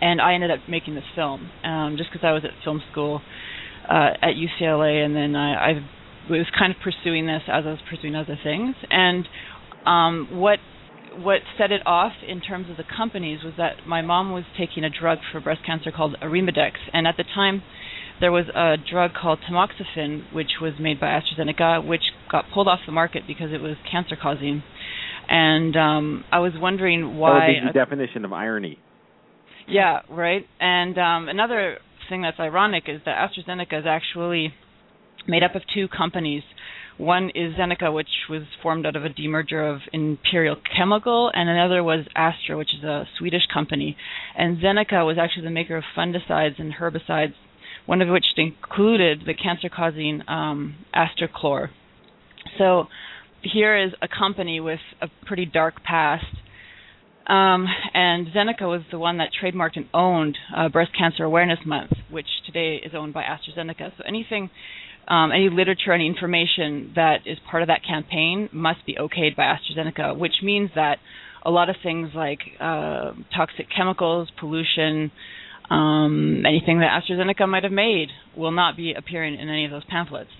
and 0.00 0.20
I 0.20 0.34
ended 0.34 0.50
up 0.50 0.60
making 0.68 0.94
this 0.94 1.04
film 1.14 1.50
um, 1.64 1.96
just 1.98 2.10
because 2.12 2.24
I 2.24 2.32
was 2.32 2.44
at 2.44 2.50
film 2.62 2.82
school 2.90 3.20
uh, 3.88 4.10
at 4.22 4.34
UCLA, 4.34 5.04
and 5.04 5.14
then 5.14 5.34
I, 5.34 5.70
I 5.70 5.72
was 6.30 6.46
kind 6.56 6.72
of 6.72 6.78
pursuing 6.82 7.26
this 7.26 7.42
as 7.48 7.64
I 7.66 7.70
was 7.70 7.80
pursuing 7.88 8.14
other 8.14 8.38
things. 8.42 8.76
And 8.90 9.26
um, 9.86 10.28
what 10.30 10.58
what 11.16 11.40
set 11.56 11.70
it 11.70 11.80
off 11.86 12.12
in 12.26 12.40
terms 12.40 12.68
of 12.68 12.76
the 12.76 12.82
companies 12.96 13.44
was 13.44 13.54
that 13.56 13.86
my 13.86 14.02
mom 14.02 14.32
was 14.32 14.42
taking 14.58 14.82
a 14.82 14.90
drug 14.90 15.18
for 15.30 15.40
breast 15.40 15.60
cancer 15.64 15.92
called 15.92 16.16
Arimidex, 16.20 16.72
and 16.92 17.06
at 17.06 17.16
the 17.16 17.24
time 17.34 17.62
there 18.20 18.32
was 18.32 18.46
a 18.54 18.76
drug 18.90 19.12
called 19.20 19.40
tamoxifen, 19.48 20.32
which 20.32 20.52
was 20.60 20.74
made 20.80 21.00
by 21.00 21.06
AstraZeneca, 21.06 21.86
which 21.86 22.02
got 22.30 22.44
pulled 22.52 22.68
off 22.68 22.80
the 22.86 22.92
market 22.92 23.22
because 23.26 23.52
it 23.52 23.60
was 23.60 23.76
cancer 23.90 24.16
causing. 24.20 24.62
And 25.28 25.76
um, 25.76 26.24
I 26.30 26.38
was 26.38 26.52
wondering 26.54 27.16
why. 27.16 27.30
That 27.30 27.46
would 27.46 27.72
be 27.72 27.78
the 27.78 27.84
definition 27.84 28.24
of 28.24 28.32
irony. 28.32 28.78
Yeah, 29.66 30.00
right. 30.10 30.46
And 30.60 30.98
um, 30.98 31.28
another 31.28 31.78
thing 32.08 32.22
that's 32.22 32.38
ironic 32.38 32.84
is 32.86 33.00
that 33.06 33.16
AstraZeneca 33.16 33.80
is 33.80 33.86
actually 33.86 34.52
made 35.26 35.42
up 35.42 35.54
of 35.54 35.62
two 35.72 35.88
companies. 35.88 36.42
One 36.96 37.30
is 37.34 37.54
Zeneca, 37.54 37.92
which 37.92 38.08
was 38.30 38.42
formed 38.62 38.86
out 38.86 38.94
of 38.94 39.04
a 39.04 39.08
demerger 39.08 39.74
of 39.74 39.80
Imperial 39.92 40.56
Chemical, 40.76 41.28
and 41.34 41.48
another 41.48 41.82
was 41.82 42.06
Astra, 42.14 42.56
which 42.56 42.72
is 42.72 42.84
a 42.84 43.08
Swedish 43.18 43.42
company. 43.52 43.96
And 44.36 44.58
Zeneca 44.58 45.04
was 45.04 45.16
actually 45.18 45.44
the 45.44 45.50
maker 45.50 45.76
of 45.76 45.82
fungicides 45.96 46.60
and 46.60 46.72
herbicides 46.74 47.34
one 47.86 48.00
of 48.02 48.08
which 48.08 48.24
included 48.36 49.22
the 49.26 49.34
cancer-causing 49.34 50.22
um, 50.28 50.76
acetochlor. 50.94 51.68
So 52.58 52.86
here 53.42 53.76
is 53.76 53.92
a 54.00 54.08
company 54.08 54.60
with 54.60 54.80
a 55.02 55.08
pretty 55.26 55.46
dark 55.46 55.82
past. 55.82 56.24
Um, 57.26 57.66
and 57.94 58.28
Zeneca 58.28 58.62
was 58.62 58.82
the 58.90 58.98
one 58.98 59.18
that 59.18 59.30
trademarked 59.42 59.76
and 59.76 59.86
owned 59.94 60.36
uh, 60.54 60.68
Breast 60.68 60.90
Cancer 60.98 61.24
Awareness 61.24 61.60
Month, 61.64 61.92
which 62.10 62.26
today 62.46 62.76
is 62.84 62.92
owned 62.94 63.14
by 63.14 63.22
AstraZeneca. 63.22 63.92
So 63.96 64.04
anything, 64.06 64.50
um, 65.08 65.32
any 65.32 65.48
literature, 65.48 65.92
any 65.92 66.06
information 66.06 66.92
that 66.96 67.20
is 67.26 67.38
part 67.50 67.62
of 67.62 67.68
that 67.68 67.80
campaign 67.86 68.50
must 68.52 68.84
be 68.84 68.94
okayed 68.94 69.36
by 69.36 69.44
AstraZeneca, 69.44 70.18
which 70.18 70.34
means 70.42 70.70
that 70.74 70.98
a 71.46 71.50
lot 71.50 71.70
of 71.70 71.76
things 71.82 72.10
like 72.14 72.40
uh, 72.60 73.12
toxic 73.34 73.66
chemicals, 73.74 74.28
pollution, 74.38 75.10
um, 75.70 76.44
anything 76.46 76.80
that 76.80 77.02
AstraZeneca 77.02 77.48
might 77.48 77.62
have 77.64 77.72
made 77.72 78.08
will 78.36 78.52
not 78.52 78.76
be 78.76 78.92
appearing 78.92 79.34
in 79.34 79.48
any 79.48 79.64
of 79.64 79.70
those 79.70 79.84
pamphlets. 79.84 80.30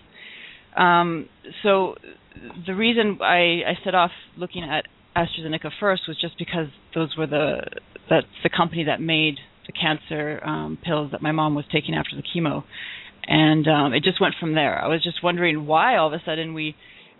Um, 0.76 1.28
so 1.62 1.94
the 2.66 2.74
reason 2.74 3.18
I, 3.22 3.62
I 3.66 3.78
set 3.84 3.94
off 3.94 4.10
looking 4.36 4.64
at 4.64 4.84
AstraZeneca 5.16 5.70
first 5.78 6.02
was 6.08 6.18
just 6.20 6.36
because 6.38 6.66
those 6.94 7.16
were 7.16 7.26
the 7.26 7.58
that's 8.10 8.26
the 8.42 8.50
company 8.54 8.84
that 8.84 9.00
made 9.00 9.36
the 9.66 9.72
cancer 9.72 10.40
um, 10.44 10.78
pills 10.84 11.12
that 11.12 11.22
my 11.22 11.32
mom 11.32 11.54
was 11.54 11.64
taking 11.72 11.94
after 11.94 12.16
the 12.16 12.22
chemo, 12.22 12.64
and 13.26 13.66
um, 13.66 13.94
it 13.94 14.02
just 14.02 14.20
went 14.20 14.34
from 14.38 14.54
there. 14.54 14.78
I 14.78 14.88
was 14.88 15.02
just 15.02 15.22
wondering 15.22 15.66
why 15.66 15.96
all 15.96 16.08
of 16.08 16.12
a 16.12 16.22
sudden 16.24 16.52
we 16.52 16.74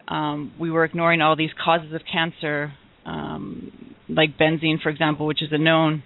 um, 0.09 0.53
we 0.59 0.71
were 0.71 0.85
ignoring 0.85 1.23
all 1.23 1.37
these 1.37 1.53
causes 1.65 1.95
of 1.95 2.03
cancer, 2.11 2.75
um, 3.07 3.95
like 4.09 4.37
benzene, 4.37 4.83
for 4.83 4.91
example, 4.91 5.27
which 5.27 5.43
is 5.43 5.49
a 5.53 5.59
known 5.59 6.03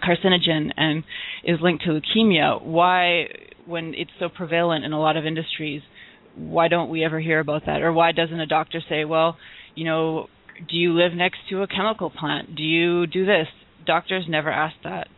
carcinogen 0.00 0.70
and 0.76 1.04
is 1.44 1.58
linked 1.60 1.84
to 1.84 1.90
leukemia, 1.90 2.62
why, 2.62 3.26
when 3.66 3.94
it's 3.94 4.10
so 4.18 4.28
prevalent 4.28 4.84
in 4.84 4.92
a 4.92 5.00
lot 5.00 5.16
of 5.16 5.26
industries, 5.26 5.82
why 6.36 6.68
don't 6.68 6.88
we 6.90 7.04
ever 7.04 7.20
hear 7.20 7.40
about 7.40 7.66
that? 7.66 7.82
Or 7.82 7.92
why 7.92 8.12
doesn't 8.12 8.38
a 8.38 8.46
doctor 8.46 8.80
say, 8.88 9.04
well, 9.04 9.36
you 9.74 9.84
know, 9.84 10.28
do 10.68 10.76
you 10.76 10.92
live 10.92 11.12
next 11.12 11.38
to 11.50 11.62
a 11.62 11.66
chemical 11.66 12.10
plant? 12.10 12.54
Do 12.56 12.62
you 12.62 13.06
do 13.06 13.26
this? 13.26 13.48
Doctors 13.86 14.24
never 14.28 14.50
ask 14.50 14.76
that. 14.84 15.08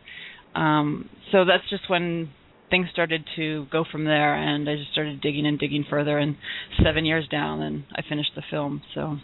Um, 0.54 1.08
so 1.32 1.44
that's 1.44 1.68
just 1.70 1.88
when 1.88 2.30
things 2.70 2.86
started 2.92 3.24
to 3.36 3.66
go 3.70 3.84
from 3.90 4.04
there, 4.04 4.34
and 4.34 4.68
I 4.68 4.76
just 4.76 4.92
started 4.92 5.20
digging 5.20 5.46
and 5.46 5.58
digging 5.58 5.84
further. 5.88 6.18
And 6.18 6.36
seven 6.82 7.04
years 7.04 7.28
down, 7.28 7.60
and 7.60 7.84
I 7.94 8.02
finished 8.08 8.32
the 8.34 8.42
film. 8.50 8.82
So. 8.94 9.18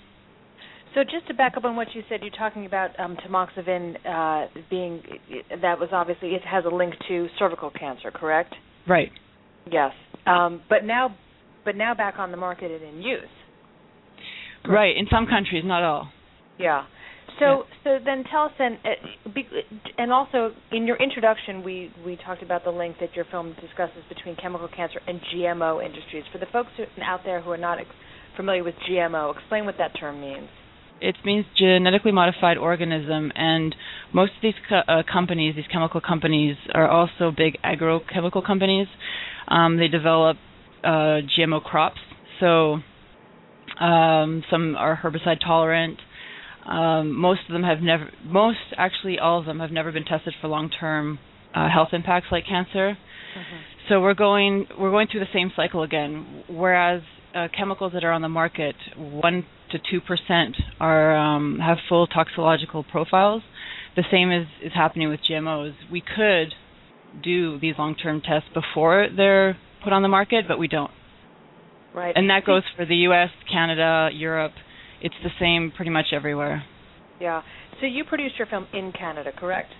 So 0.95 1.05
just 1.05 1.28
to 1.28 1.34
back 1.34 1.57
up 1.57 1.64
on 1.64 1.76
what 1.76 1.88
you 1.95 2.03
said, 2.09 2.20
you're 2.22 2.30
talking 2.32 2.66
about 2.66 2.99
um, 2.99 3.16
tamoxifen 3.16 3.95
uh, 4.05 4.49
being 4.68 5.03
that 5.62 5.78
was 5.78 5.91
obviously 5.93 6.30
it 6.30 6.43
has 6.45 6.64
a 6.64 6.74
link 6.74 6.95
to 7.07 7.28
cervical 7.38 7.70
cancer, 7.70 8.11
correct? 8.11 8.55
Right. 8.88 9.11
Yes. 9.70 9.93
Um, 10.26 10.62
but 10.68 10.84
now, 10.84 11.14
but 11.64 11.76
now 11.76 11.95
back 11.95 12.14
on 12.18 12.32
the 12.32 12.36
market 12.36 12.72
and 12.72 12.97
in 12.97 13.03
use. 13.03 13.20
Right. 14.68 14.97
In 14.97 15.07
some 15.11 15.26
countries, 15.26 15.62
not 15.64 15.84
all. 15.84 16.09
Yeah. 16.59 16.86
So 17.38 17.64
yeah. 17.84 17.99
so 17.99 18.05
then 18.05 18.24
tell 18.28 18.47
us 18.47 18.53
then, 18.59 18.78
uh, 18.84 19.30
and 19.97 20.12
also 20.12 20.53
in 20.72 20.88
your 20.88 20.97
introduction, 20.97 21.62
we 21.62 21.93
we 22.05 22.18
talked 22.26 22.43
about 22.43 22.64
the 22.64 22.70
link 22.70 22.97
that 23.01 23.14
your 23.14 23.26
film 23.30 23.55
discusses 23.61 24.03
between 24.09 24.34
chemical 24.36 24.68
cancer 24.74 25.01
and 25.07 25.20
GMO 25.32 25.84
industries. 25.84 26.24
For 26.32 26.38
the 26.38 26.47
folks 26.53 26.70
who, 26.76 26.84
out 27.01 27.20
there 27.24 27.41
who 27.41 27.51
are 27.53 27.57
not 27.57 27.78
familiar 28.36 28.64
with 28.64 28.74
GMO, 28.91 29.36
explain 29.38 29.64
what 29.64 29.76
that 29.78 29.93
term 29.99 30.20
means 30.20 30.49
it 31.01 31.16
means 31.24 31.46
genetically 31.57 32.12
modified 32.12 32.59
organism, 32.59 33.32
and 33.34 33.74
most 34.12 34.32
of 34.36 34.42
these 34.42 34.55
co- 34.68 34.82
uh, 34.86 35.03
companies, 35.11 35.57
these 35.57 35.66
chemical 35.72 36.01
companies, 36.01 36.57
are 36.74 36.88
also 36.88 37.32
big 37.34 37.59
agrochemical 37.64 38.44
companies. 38.44 38.86
Um, 39.48 39.78
they 39.78 39.88
develop 39.88 40.36
uh, 40.84 41.20
GMO 41.36 41.62
crops, 41.62 42.01
so 42.38 42.78
um, 43.80 44.44
some 44.51 44.76
are 44.76 44.98
herbicide 45.03 45.40
tolerant. 45.44 45.98
Um, 46.66 47.18
most 47.18 47.40
of 47.48 47.53
them 47.53 47.62
have 47.62 47.80
never, 47.80 48.11
most 48.24 48.59
actually 48.76 49.18
all 49.18 49.40
of 49.40 49.46
them 49.46 49.61
have 49.61 49.70
never 49.70 49.92
been 49.92 50.05
tested 50.05 50.34
for 50.40 50.48
long-term 50.48 51.18
uh, 51.55 51.68
health 51.68 51.88
impacts 51.92 52.26
like 52.30 52.44
cancer. 52.46 52.96
Mm-hmm. 52.96 53.57
So 53.88 54.01
we're 54.01 54.14
going 54.14 54.66
we're 54.78 54.90
going 54.90 55.09
through 55.11 55.20
the 55.20 55.32
same 55.32 55.51
cycle 55.57 55.82
again. 55.82 56.44
Whereas 56.48 57.03
uh, 57.34 57.48
chemicals 57.57 57.92
that 57.94 58.05
are 58.05 58.12
on 58.12 58.22
the 58.22 58.28
market, 58.28 58.76
one 58.96 59.46
to 59.73 59.79
two 59.79 60.01
percent 60.01 60.57
are 60.79 61.16
um, 61.16 61.59
have 61.59 61.79
full 61.89 62.07
toxicological 62.07 62.85
profiles. 62.85 63.43
The 63.97 64.05
same 64.11 64.31
is 64.31 64.47
is 64.62 64.73
happening 64.75 65.09
with 65.09 65.21
GMOs. 65.29 65.75
We 65.91 66.01
could 66.01 66.55
do 67.23 67.59
these 67.59 67.75
long-term 67.79 68.23
tests 68.23 68.49
before 68.55 69.09
they're 69.14 69.57
put 69.83 69.93
on 69.93 70.03
the 70.03 70.09
market, 70.09 70.45
but 70.47 70.59
we 70.59 70.68
don't. 70.68 70.91
Right. 71.95 72.16
And 72.16 72.31
that 72.31 72.45
goes 72.47 72.62
for 72.77 72.87
the 72.87 72.95
U.S., 72.97 73.31
Canada, 73.51 74.11
Europe. 74.14 74.53
It's 75.03 75.14
the 75.25 75.31
same 75.41 75.73
pretty 75.75 75.91
much 75.91 76.07
everywhere. 76.12 76.62
Yeah. 77.21 77.43
So 77.81 77.87
you 77.87 78.05
produced 78.05 78.37
your 78.39 78.47
film 78.47 78.68
in 78.73 78.93
Canada, 78.93 79.33
correct? 79.37 79.73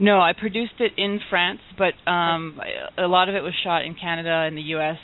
No, 0.00 0.18
I 0.18 0.32
produced 0.32 0.74
it 0.78 0.92
in 0.96 1.20
France, 1.28 1.60
but 1.76 1.92
um, 2.10 2.58
a 2.96 3.06
lot 3.06 3.28
of 3.28 3.34
it 3.34 3.42
was 3.42 3.52
shot 3.62 3.84
in 3.84 3.94
Canada 3.94 4.46
and 4.46 4.56
the 4.56 4.62
U.S 4.62 4.96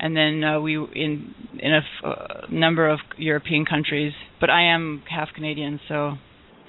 and 0.00 0.16
then 0.16 0.42
uh, 0.42 0.60
we 0.60 0.76
in 0.76 1.34
in 1.58 1.72
a 1.74 1.78
f- 1.78 2.04
uh, 2.04 2.46
number 2.50 2.88
of 2.88 2.98
European 3.16 3.64
countries. 3.64 4.12
But 4.40 4.50
I 4.50 4.72
am 4.74 5.02
half 5.08 5.28
Canadian, 5.34 5.78
so 5.88 6.12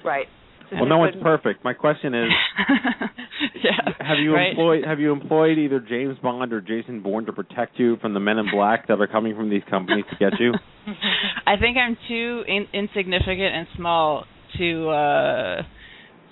right. 0.04 0.26
So 0.70 0.76
well, 0.76 0.86
no 0.86 0.98
one's 0.98 1.16
perfect. 1.22 1.64
My 1.64 1.74
question 1.74 2.14
is, 2.14 2.28
yeah, 3.64 3.92
have 4.00 4.18
you 4.18 4.34
right? 4.34 4.50
employed 4.50 4.84
have 4.86 5.00
you 5.00 5.12
employed 5.12 5.58
either 5.58 5.80
James 5.80 6.16
Bond 6.22 6.52
or 6.52 6.60
Jason 6.60 7.02
Bourne 7.02 7.26
to 7.26 7.32
protect 7.32 7.78
you 7.78 7.96
from 7.98 8.14
the 8.14 8.20
Men 8.20 8.38
in 8.38 8.46
Black 8.50 8.88
that 8.88 9.00
are 9.00 9.06
coming 9.06 9.34
from 9.34 9.50
these 9.50 9.62
companies 9.68 10.04
to 10.10 10.16
get 10.16 10.38
you? 10.38 10.52
I 11.46 11.56
think 11.58 11.76
I'm 11.76 11.96
too 12.08 12.42
in- 12.46 12.68
insignificant 12.72 13.54
and 13.54 13.66
small 13.76 14.24
to 14.58 14.88
uh 14.90 15.62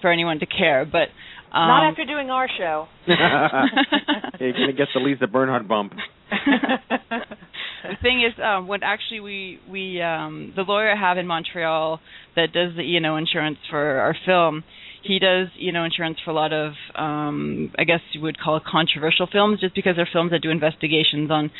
for 0.00 0.10
anyone 0.10 0.38
to 0.38 0.46
care, 0.46 0.86
but 0.90 1.08
um, 1.52 1.68
not 1.68 1.90
after 1.90 2.04
doing 2.04 2.30
our 2.30 2.48
show. 2.58 2.86
You're 3.06 4.52
gonna 4.52 4.72
get 4.72 4.88
the 4.94 5.00
Lisa 5.00 5.26
Bernhardt 5.26 5.66
bump. 5.66 5.92
the 6.30 7.96
thing 8.02 8.22
is, 8.22 8.38
um, 8.42 8.66
what 8.66 8.82
actually 8.82 9.20
we 9.20 9.60
we 9.68 10.00
um, 10.00 10.52
the 10.54 10.62
lawyer 10.62 10.92
I 10.92 10.96
have 10.98 11.18
in 11.18 11.26
Montreal 11.26 12.00
that 12.36 12.52
does 12.52 12.76
the 12.76 12.82
E&O 12.82 13.16
insurance 13.16 13.58
for 13.68 13.98
our 13.98 14.14
film. 14.24 14.64
He 15.02 15.18
does 15.18 15.48
you 15.56 15.72
know 15.72 15.84
insurance 15.84 16.18
for 16.24 16.30
a 16.30 16.34
lot 16.34 16.52
of 16.52 16.72
um, 16.94 17.72
I 17.78 17.84
guess 17.84 18.00
you 18.12 18.20
would 18.20 18.38
call 18.38 18.56
it 18.56 18.62
controversial 18.70 19.28
films, 19.30 19.60
just 19.60 19.74
because 19.74 19.96
they're 19.96 20.08
films 20.12 20.30
that 20.30 20.42
do 20.42 20.50
investigations 20.50 21.30
on 21.30 21.50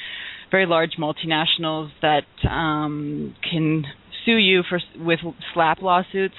very 0.51 0.67
large 0.67 0.93
multinationals 0.99 1.91
that 2.03 2.25
um, 2.49 3.35
can 3.49 3.85
sue 4.25 4.37
you 4.37 4.63
for 4.69 4.81
with 4.99 5.21
SLAPP 5.55 5.83
lawsuits. 5.83 6.35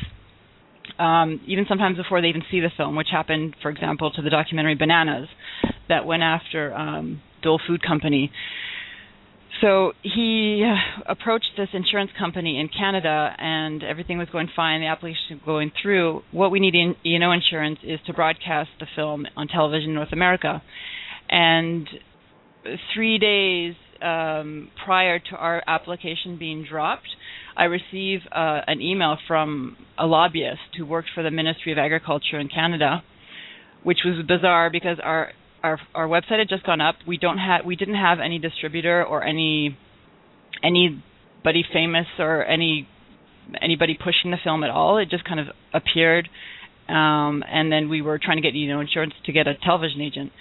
Um, 1.00 1.42
even 1.48 1.66
sometimes 1.68 1.98
before 1.98 2.22
they 2.22 2.28
even 2.28 2.44
see 2.52 2.60
the 2.60 2.72
film, 2.76 2.96
which 2.96 3.08
happened, 3.12 3.56
for 3.62 3.70
example, 3.70 4.12
to 4.12 4.22
the 4.22 4.30
documentary 4.30 4.76
Bananas, 4.76 5.28
that 5.90 6.06
went 6.06 6.24
after 6.24 6.74
um, 6.74 7.22
Dole 7.42 7.60
Food 7.68 7.82
Company. 7.82 8.32
So 9.62 9.94
he 10.02 10.66
approached 11.08 11.52
this 11.56 11.70
insurance 11.74 12.10
company 12.18 12.60
in 12.60 12.68
Canada, 12.68 13.36
and 13.38 13.84
everything 13.84 14.18
was 14.18 14.28
going 14.32 14.50
fine. 14.56 14.82
The 14.82 14.88
application 14.88 15.38
was 15.38 15.42
going 15.46 15.72
through. 15.82 16.24
What 16.32 16.50
we 16.52 16.60
need 16.60 16.74
in 16.74 16.96
E&O 17.06 17.32
insurance 17.32 17.80
is 17.84 18.00
to 18.08 18.14
broadcast 18.14 18.70
the 18.80 18.88
film 18.96 19.28
on 19.38 19.48
television 19.48 19.90
in 19.90 19.96
North 19.96 20.14
America. 20.14 20.64
And 21.30 21.88
three 22.96 23.20
days 23.20 23.76
um, 24.02 24.70
prior 24.84 25.20
to 25.20 25.36
our 25.36 25.64
application 25.68 26.38
being 26.40 26.66
dropped, 26.68 27.08
I 27.62 27.66
received 27.66 28.28
uh, 28.32 28.62
an 28.66 28.82
email 28.82 29.20
from 29.28 29.78
a 29.96 30.08
lobbyist 30.08 30.76
who 30.80 30.84
worked 30.84 31.10
for 31.14 31.22
the 31.22 31.30
Ministry 31.30 31.72
of 31.72 31.78
Agriculture 31.78 32.40
in 32.40 32.48
Canada, 32.48 33.04
which 33.84 34.00
was 34.04 34.26
bizarre 34.28 34.72
because 34.72 34.98
our 35.04 35.30
our 35.62 35.80
our 35.94 36.08
website 36.08 36.40
had 36.40 36.50
just 36.50 36.66
gone 36.66 36.82
up. 36.82 36.96
We 37.06 37.18
don't 37.18 37.38
have 37.38 37.64
we 37.64 37.76
didn't 37.76 37.98
have 37.98 38.18
any 38.20 38.40
distributor 38.40 39.06
or 39.06 39.24
any 39.24 39.78
anybody 40.64 41.64
famous 41.72 42.08
or 42.18 42.44
any 42.44 42.88
anybody 43.62 43.96
pushing 43.96 44.32
the 44.32 44.38
film 44.44 44.64
at 44.64 44.72
all. 44.72 44.98
It 44.98 45.12
just 45.12 45.24
kind 45.24 45.40
of 45.40 45.46
appeared, 45.72 46.30
um, 46.90 47.44
and 47.48 47.72
then 47.72 47.90
we 47.90 48.02
were 48.02 48.18
trying 48.18 48.38
to 48.38 48.42
get 48.42 48.56
you 48.56 48.70
know 48.70 48.80
insurance 48.80 49.14
to 49.28 49.32
get 49.32 49.46
a 49.46 49.54
television 49.54 50.02
agent. 50.02 50.32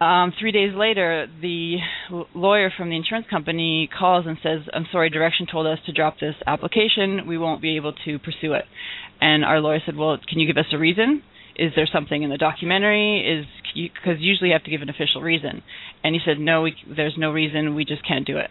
Um, 0.00 0.32
three 0.38 0.52
days 0.52 0.74
later, 0.76 1.26
the 1.42 1.78
lawyer 2.32 2.70
from 2.76 2.88
the 2.88 2.96
insurance 2.96 3.26
company 3.28 3.88
calls 3.98 4.26
and 4.26 4.38
says, 4.42 4.60
"I'm 4.72 4.86
sorry, 4.92 5.10
direction 5.10 5.46
told 5.46 5.66
us 5.66 5.80
to 5.86 5.92
drop 5.92 6.20
this 6.20 6.36
application. 6.46 7.26
We 7.26 7.36
won't 7.36 7.60
be 7.60 7.76
able 7.76 7.92
to 8.04 8.18
pursue 8.20 8.52
it." 8.52 8.64
And 9.20 9.44
our 9.44 9.60
lawyer 9.60 9.80
said, 9.84 9.96
"Well, 9.96 10.16
can 10.18 10.38
you 10.38 10.46
give 10.46 10.56
us 10.56 10.72
a 10.72 10.78
reason? 10.78 11.22
Is 11.56 11.72
there 11.74 11.86
something 11.86 12.22
in 12.22 12.30
the 12.30 12.38
documentary? 12.38 13.26
Is 13.26 13.46
because 13.74 14.20
usually 14.20 14.50
you 14.50 14.54
have 14.54 14.62
to 14.64 14.70
give 14.70 14.82
an 14.82 14.88
official 14.88 15.20
reason?" 15.20 15.62
And 16.04 16.14
he 16.14 16.20
said, 16.24 16.38
"No, 16.38 16.62
we, 16.62 16.76
there's 16.86 17.16
no 17.18 17.32
reason. 17.32 17.74
We 17.74 17.84
just 17.84 18.06
can't 18.06 18.24
do 18.24 18.38
it." 18.38 18.50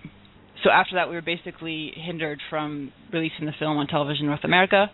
So 0.63 0.69
after 0.69 0.95
that, 0.95 1.07
we 1.07 1.15
were 1.15 1.21
basically 1.21 1.93
hindered 1.95 2.41
from 2.49 2.91
releasing 3.13 3.45
the 3.45 3.53
film 3.57 3.77
on 3.77 3.87
television 3.87 4.25
in 4.25 4.27
North 4.27 4.43
America. 4.43 4.91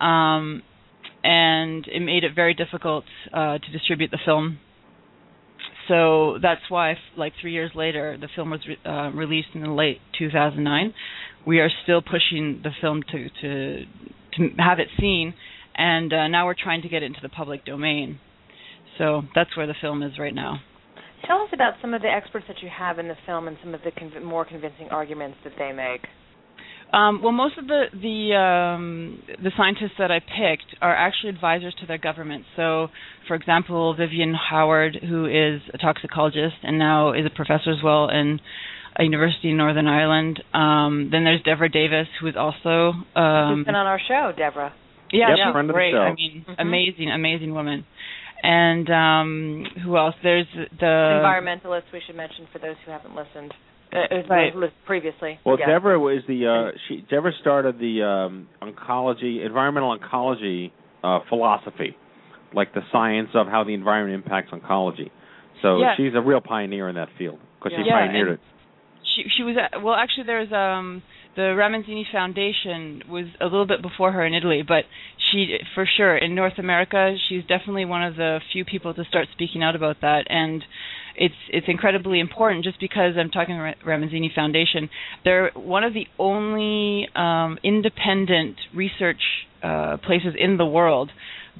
Um, 0.00 0.62
and 1.24 1.86
it 1.88 2.00
made 2.00 2.22
it 2.22 2.34
very 2.36 2.54
difficult 2.54 3.04
uh, 3.32 3.58
to 3.58 3.72
distribute 3.72 4.12
the 4.12 4.18
film 4.24 4.58
so 5.88 6.38
that's 6.40 6.62
why, 6.68 6.94
like 7.16 7.32
three 7.40 7.52
years 7.52 7.72
later, 7.74 8.16
the 8.20 8.28
film 8.34 8.50
was 8.50 8.60
re- 8.66 8.78
uh, 8.84 9.10
released 9.10 9.48
in 9.54 9.62
the 9.62 9.70
late 9.70 10.00
2009. 10.18 10.94
We 11.46 11.60
are 11.60 11.70
still 11.82 12.02
pushing 12.02 12.60
the 12.62 12.70
film 12.80 13.02
to 13.10 13.28
to 13.40 13.84
to 14.36 14.48
have 14.58 14.78
it 14.78 14.88
seen, 14.98 15.34
and 15.74 16.12
uh, 16.12 16.28
now 16.28 16.46
we're 16.46 16.54
trying 16.60 16.82
to 16.82 16.88
get 16.88 17.02
it 17.02 17.06
into 17.06 17.20
the 17.22 17.28
public 17.28 17.64
domain. 17.64 18.18
So 18.98 19.22
that's 19.34 19.56
where 19.56 19.66
the 19.66 19.74
film 19.80 20.02
is 20.02 20.18
right 20.18 20.34
now. 20.34 20.60
Tell 21.26 21.40
us 21.40 21.48
about 21.52 21.74
some 21.80 21.94
of 21.94 22.02
the 22.02 22.08
experts 22.08 22.46
that 22.48 22.62
you 22.62 22.68
have 22.76 22.98
in 22.98 23.08
the 23.08 23.16
film 23.26 23.48
and 23.48 23.56
some 23.62 23.74
of 23.74 23.80
the 23.84 23.90
conv- 23.90 24.22
more 24.22 24.44
convincing 24.44 24.88
arguments 24.90 25.38
that 25.44 25.52
they 25.58 25.72
make. 25.72 26.02
Um, 26.92 27.22
well, 27.22 27.32
most 27.32 27.56
of 27.56 27.66
the 27.66 27.84
the 27.92 28.36
um, 28.36 29.22
the 29.42 29.50
scientists 29.56 29.96
that 29.98 30.10
I 30.10 30.20
picked 30.20 30.76
are 30.82 30.94
actually 30.94 31.30
advisors 31.30 31.74
to 31.80 31.86
their 31.86 31.96
government. 31.98 32.44
So, 32.54 32.88
for 33.26 33.34
example, 33.34 33.96
Vyvyan 33.98 34.34
Howard, 34.50 34.96
who 35.08 35.24
is 35.24 35.62
a 35.72 35.78
toxicologist 35.78 36.56
and 36.62 36.78
now 36.78 37.12
is 37.14 37.24
a 37.24 37.30
professor 37.34 37.70
as 37.70 37.82
well 37.82 38.10
in 38.10 38.40
a 38.98 39.04
university 39.04 39.48
in 39.50 39.56
Northern 39.56 39.86
Ireland. 39.86 40.42
Um, 40.52 41.08
then 41.10 41.24
there's 41.24 41.40
Devra 41.42 41.72
Davis, 41.72 42.08
who 42.20 42.26
is 42.26 42.34
also 42.36 42.92
um, 43.16 43.56
who's 43.56 43.66
been 43.66 43.74
on 43.74 43.86
our 43.86 44.00
show, 44.06 44.32
Devra. 44.38 44.72
Yeah, 45.10 45.28
Yep, 45.30 45.36
she's 45.38 45.52
friend 45.52 45.70
of 45.70 45.74
the 45.74 45.78
great. 45.78 45.92
show. 45.92 45.98
I 45.98 46.14
mean, 46.14 46.44
Mhm. 46.46 46.54
amazing, 46.58 47.10
amazing 47.10 47.54
woman. 47.54 47.84
And 48.42 48.90
um 48.90 49.64
who 49.84 49.96
else? 49.96 50.14
There's 50.22 50.46
the 50.54 51.20
Environmentalists, 51.22 51.92
we 51.92 52.00
should 52.06 52.16
mention 52.16 52.46
for 52.52 52.58
those 52.58 52.76
who 52.84 52.90
haven't 52.90 53.14
listened 53.14 53.54
uh, 53.92 53.98
uh, 54.14 54.22
Right. 54.28 54.54
li- 54.56 54.68
previously. 54.86 55.38
Well, 55.44 55.56
Yes. 55.58 55.68
Devra 55.68 56.00
was 56.00 56.22
the 56.26 56.46
uh, 56.46 56.78
she 56.88 57.04
Devra 57.10 57.32
started 57.40 57.78
the 57.78 58.02
um, 58.02 58.48
oncology, 58.62 59.44
environmental 59.44 59.96
oncology 59.96 60.70
uh, 61.04 61.20
philosophy, 61.28 61.96
like 62.54 62.72
the 62.74 62.82
science 62.92 63.30
of 63.34 63.46
how 63.48 63.64
the 63.64 63.74
environment 63.74 64.22
impacts 64.24 64.50
oncology. 64.52 65.10
So 65.62 65.80
Yeah. 65.80 65.94
she's 65.96 66.14
a 66.14 66.20
real 66.20 66.40
pioneer 66.40 66.88
in 66.88 66.94
that 66.96 67.08
field 67.18 67.38
because 67.58 67.72
she 67.76 67.88
pioneered 67.90 68.28
and- 68.28 68.38
it. 68.38 68.40
she 69.14 69.24
she 69.36 69.42
was 69.42 69.56
at, 69.56 69.82
well 69.82 69.94
actually 69.94 70.24
there's 70.24 70.52
um 70.52 71.02
the 71.34 71.42
Ramazzini 71.56 72.04
Foundation 72.12 73.02
was 73.08 73.24
a 73.40 73.44
little 73.44 73.66
bit 73.66 73.80
before 73.80 74.12
her 74.12 74.24
in 74.24 74.34
Italy, 74.34 74.62
but 74.66 74.84
she 75.30 75.56
for 75.74 75.86
sure 75.96 76.16
in 76.16 76.34
North 76.34 76.58
America 76.58 77.16
she's 77.28 77.42
definitely 77.46 77.84
one 77.86 78.02
of 78.02 78.16
the 78.16 78.40
few 78.52 78.64
people 78.64 78.92
to 78.94 79.04
start 79.04 79.28
speaking 79.32 79.62
out 79.62 79.74
about 79.76 80.00
that 80.02 80.24
and 80.28 80.62
it's 81.16 81.34
it's 81.50 81.66
incredibly 81.68 82.20
important 82.20 82.64
just 82.64 82.80
because 82.80 83.14
I'm 83.18 83.30
talking 83.30 83.56
Ra- 83.56 83.74
Ramazzini 83.86 84.34
Foundation. 84.34 84.88
They're 85.24 85.50
one 85.54 85.84
of 85.84 85.94
the 85.94 86.06
only 86.18 87.08
um, 87.14 87.58
independent 87.62 88.56
research 88.74 89.20
uh, 89.62 89.98
places 89.98 90.34
in 90.38 90.56
the 90.56 90.66
world 90.66 91.10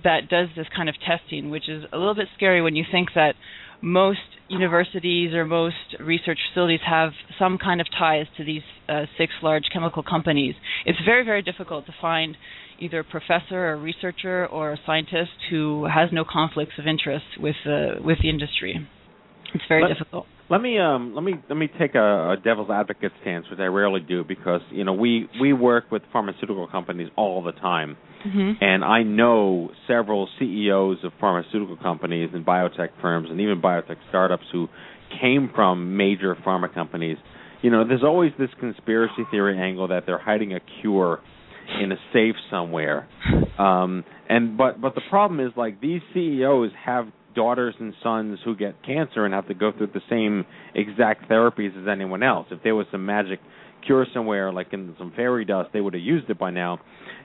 that 0.05 0.29
does 0.29 0.49
this 0.57 0.67
kind 0.75 0.89
of 0.89 0.95
testing, 1.07 1.51
which 1.51 1.69
is 1.69 1.85
a 1.93 1.99
little 1.99 2.15
bit 2.15 2.29
scary 2.37 2.63
when 2.63 2.75
you 2.75 2.85
think 2.91 3.11
that 3.15 3.35
most 3.83 4.21
universities 4.49 5.35
or 5.35 5.45
most 5.45 5.77
research 6.01 6.39
facilities 6.51 6.81
have 6.89 7.11
some 7.39 7.59
kind 7.59 7.81
of 7.81 7.87
ties 7.99 8.27
to 8.37 8.45
these 8.45 8.63
uh, 8.89 9.05
six 9.19 9.33
large 9.43 9.65
chemical 9.73 10.03
companies. 10.03 10.55
It's 10.87 10.99
very, 11.05 11.25
very 11.25 11.43
difficult 11.43 11.87
to 11.87 11.95
find 12.01 12.37
either 12.79 13.01
a 13.01 13.05
professor 13.05 13.57
or 13.57 13.73
a 13.73 13.77
researcher 13.77 14.47
or 14.47 14.73
a 14.73 14.79
scientist 14.87 15.31
who 15.51 15.87
has 15.87 16.11
no 16.13 16.25
conflicts 16.25 16.75
of 16.79 16.87
interest 16.87 17.25
with 17.39 17.57
the 17.65 17.95
with 18.03 18.19
the 18.23 18.29
industry. 18.29 18.89
It's 19.55 19.65
very 19.69 19.83
Let- 19.83 19.99
difficult. 19.99 20.27
Let 20.51 20.61
me 20.61 20.79
um 20.79 21.15
let 21.15 21.25
me 21.25 21.35
let 21.49 21.57
me 21.57 21.69
take 21.79 21.95
a, 21.95 22.33
a 22.33 22.37
devil's 22.43 22.69
advocate 22.69 23.13
stance, 23.23 23.47
which 23.51 23.59
I 23.59 23.65
rarely 23.67 24.01
do 24.01 24.23
because 24.23 24.61
you 24.71 24.85
know 24.85 24.93
we 24.93 25.27
we 25.41 25.55
work 25.55 25.91
with 25.91 26.03
pharmaceutical 26.13 26.67
companies 26.67 27.09
all 27.17 27.43
the 27.43 27.53
time, 27.53 27.97
Mm-hmm. 28.27 28.63
and 28.63 28.85
I 28.85 29.03
know 29.03 29.71
several 29.89 30.29
CEOs 30.39 30.99
of 31.05 31.13
pharmaceutical 31.19 31.77
companies 31.79 32.31
and 32.35 32.45
biotech 32.47 32.91
firms 33.01 33.29
and 33.31 33.41
even 33.41 33.61
biotech 33.63 33.97
startups 34.11 34.45
who 34.53 34.69
came 35.21 35.51
from 35.55 35.97
major 35.97 36.37
pharma 36.47 36.73
companies. 36.73 37.17
You 37.63 37.71
know, 37.71 37.87
there's 37.89 38.05
always 38.05 38.33
this 38.39 38.51
conspiracy 38.61 39.23
theory 39.31 39.59
angle 39.59 39.89
that 39.89 40.05
they're 40.07 40.19
hiding 40.23 40.53
a 40.55 40.61
cure 40.83 41.19
in 41.83 41.91
a 41.93 41.97
safe 42.13 42.37
somewhere. 42.51 43.09
Um 43.59 44.05
and 44.29 44.57
but 44.57 44.81
but 44.81 44.95
the 44.95 45.03
problem 45.11 45.39
is 45.41 45.53
like 45.57 45.81
these 45.81 46.01
CEOs 46.15 46.71
have 46.87 47.09
daughters 47.35 47.74
and 47.78 47.95
sons 48.03 48.39
who 48.45 48.57
get 48.57 48.74
cancer 48.85 49.24
and 49.24 49.35
have 49.35 49.49
to 49.49 49.55
go 49.55 49.72
through 49.72 49.89
the 49.89 50.01
same 50.09 50.45
exact 50.74 51.28
therapies 51.28 51.80
as 51.80 51.89
anyone 51.89 52.22
else. 52.22 52.47
If 52.51 52.62
there 52.62 52.74
was 52.74 52.87
some 52.91 53.07
magic 53.07 53.41
cure 53.87 54.07
somewhere 54.14 54.53
like 54.53 54.72
in 54.72 54.95
some 54.99 55.12
fairy 55.14 55.45
dust, 55.45 55.70
they 55.72 55.80
would 55.80 55.95
have 55.95 56.03
used 56.03 56.30
it 56.30 56.39
by 56.39 56.51
now. 56.51 56.78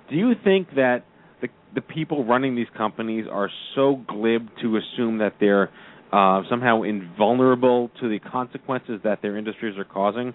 Do 0.10 0.16
you 0.16 0.34
think 0.44 0.70
that 0.76 1.04
the 1.42 1.50
the 1.76 1.82
people 1.82 2.26
running 2.26 2.56
these 2.56 2.68
companies 2.76 3.26
are 3.30 3.50
so 3.76 4.02
glib 4.08 4.48
to 4.62 4.78
assume 4.78 5.20
that 5.20 5.34
they're 5.40 5.70
uh, 6.12 6.42
somehow 6.50 6.84
invulnerable 6.84 7.92
to 8.00 8.10
the 8.10 8.20
consequences 8.20 9.02
that 9.04 9.22
their 9.22 9.38
industries 9.38 9.78
are 9.78 9.84
causing? 9.84 10.34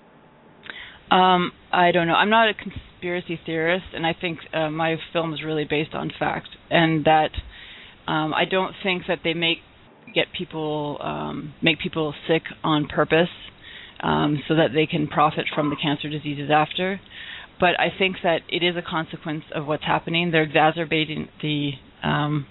Um, 1.10 1.52
I 1.72 1.92
don't 1.92 2.06
know. 2.06 2.14
I'm 2.14 2.30
not 2.30 2.48
a 2.48 2.54
conspiracy 2.54 3.38
theorist, 3.44 3.84
and 3.94 4.06
I 4.06 4.14
think 4.18 4.38
uh, 4.54 4.70
my 4.70 4.96
film 5.12 5.34
is 5.34 5.42
really 5.44 5.66
based 5.68 5.94
on 5.94 6.10
fact, 6.18 6.48
and 6.70 7.04
that 7.04 7.30
um, 8.07 8.34
I 8.34 8.44
don't 8.50 8.74
think 8.82 9.05
that 9.09 9.20
they 9.24 9.34
make 9.34 9.59
get 10.14 10.26
people 10.36 10.98
um, 11.00 11.55
make 11.62 11.78
people 11.80 12.14
sick 12.28 12.42
on 12.62 12.86
purpose, 12.86 13.28
um, 14.03 14.42
so 14.48 14.55
that 14.57 14.68
they 14.74 14.86
can 14.86 15.07
profit 15.07 15.46
from 15.55 15.70
the 15.70 15.76
cancer 15.76 16.09
diseases 16.09 16.50
after. 16.53 17.00
But 17.61 17.78
I 17.78 17.88
think 17.96 18.16
that 18.24 18.40
it 18.48 18.62
is 18.62 18.76
a 18.76 18.82
consequence 18.82 19.44
of 19.55 19.66
what's 19.66 19.84
happening. 19.84 20.30
They're 20.30 20.42
exacerbating 20.42 21.28
the 21.40 21.72
um, 22.03 22.46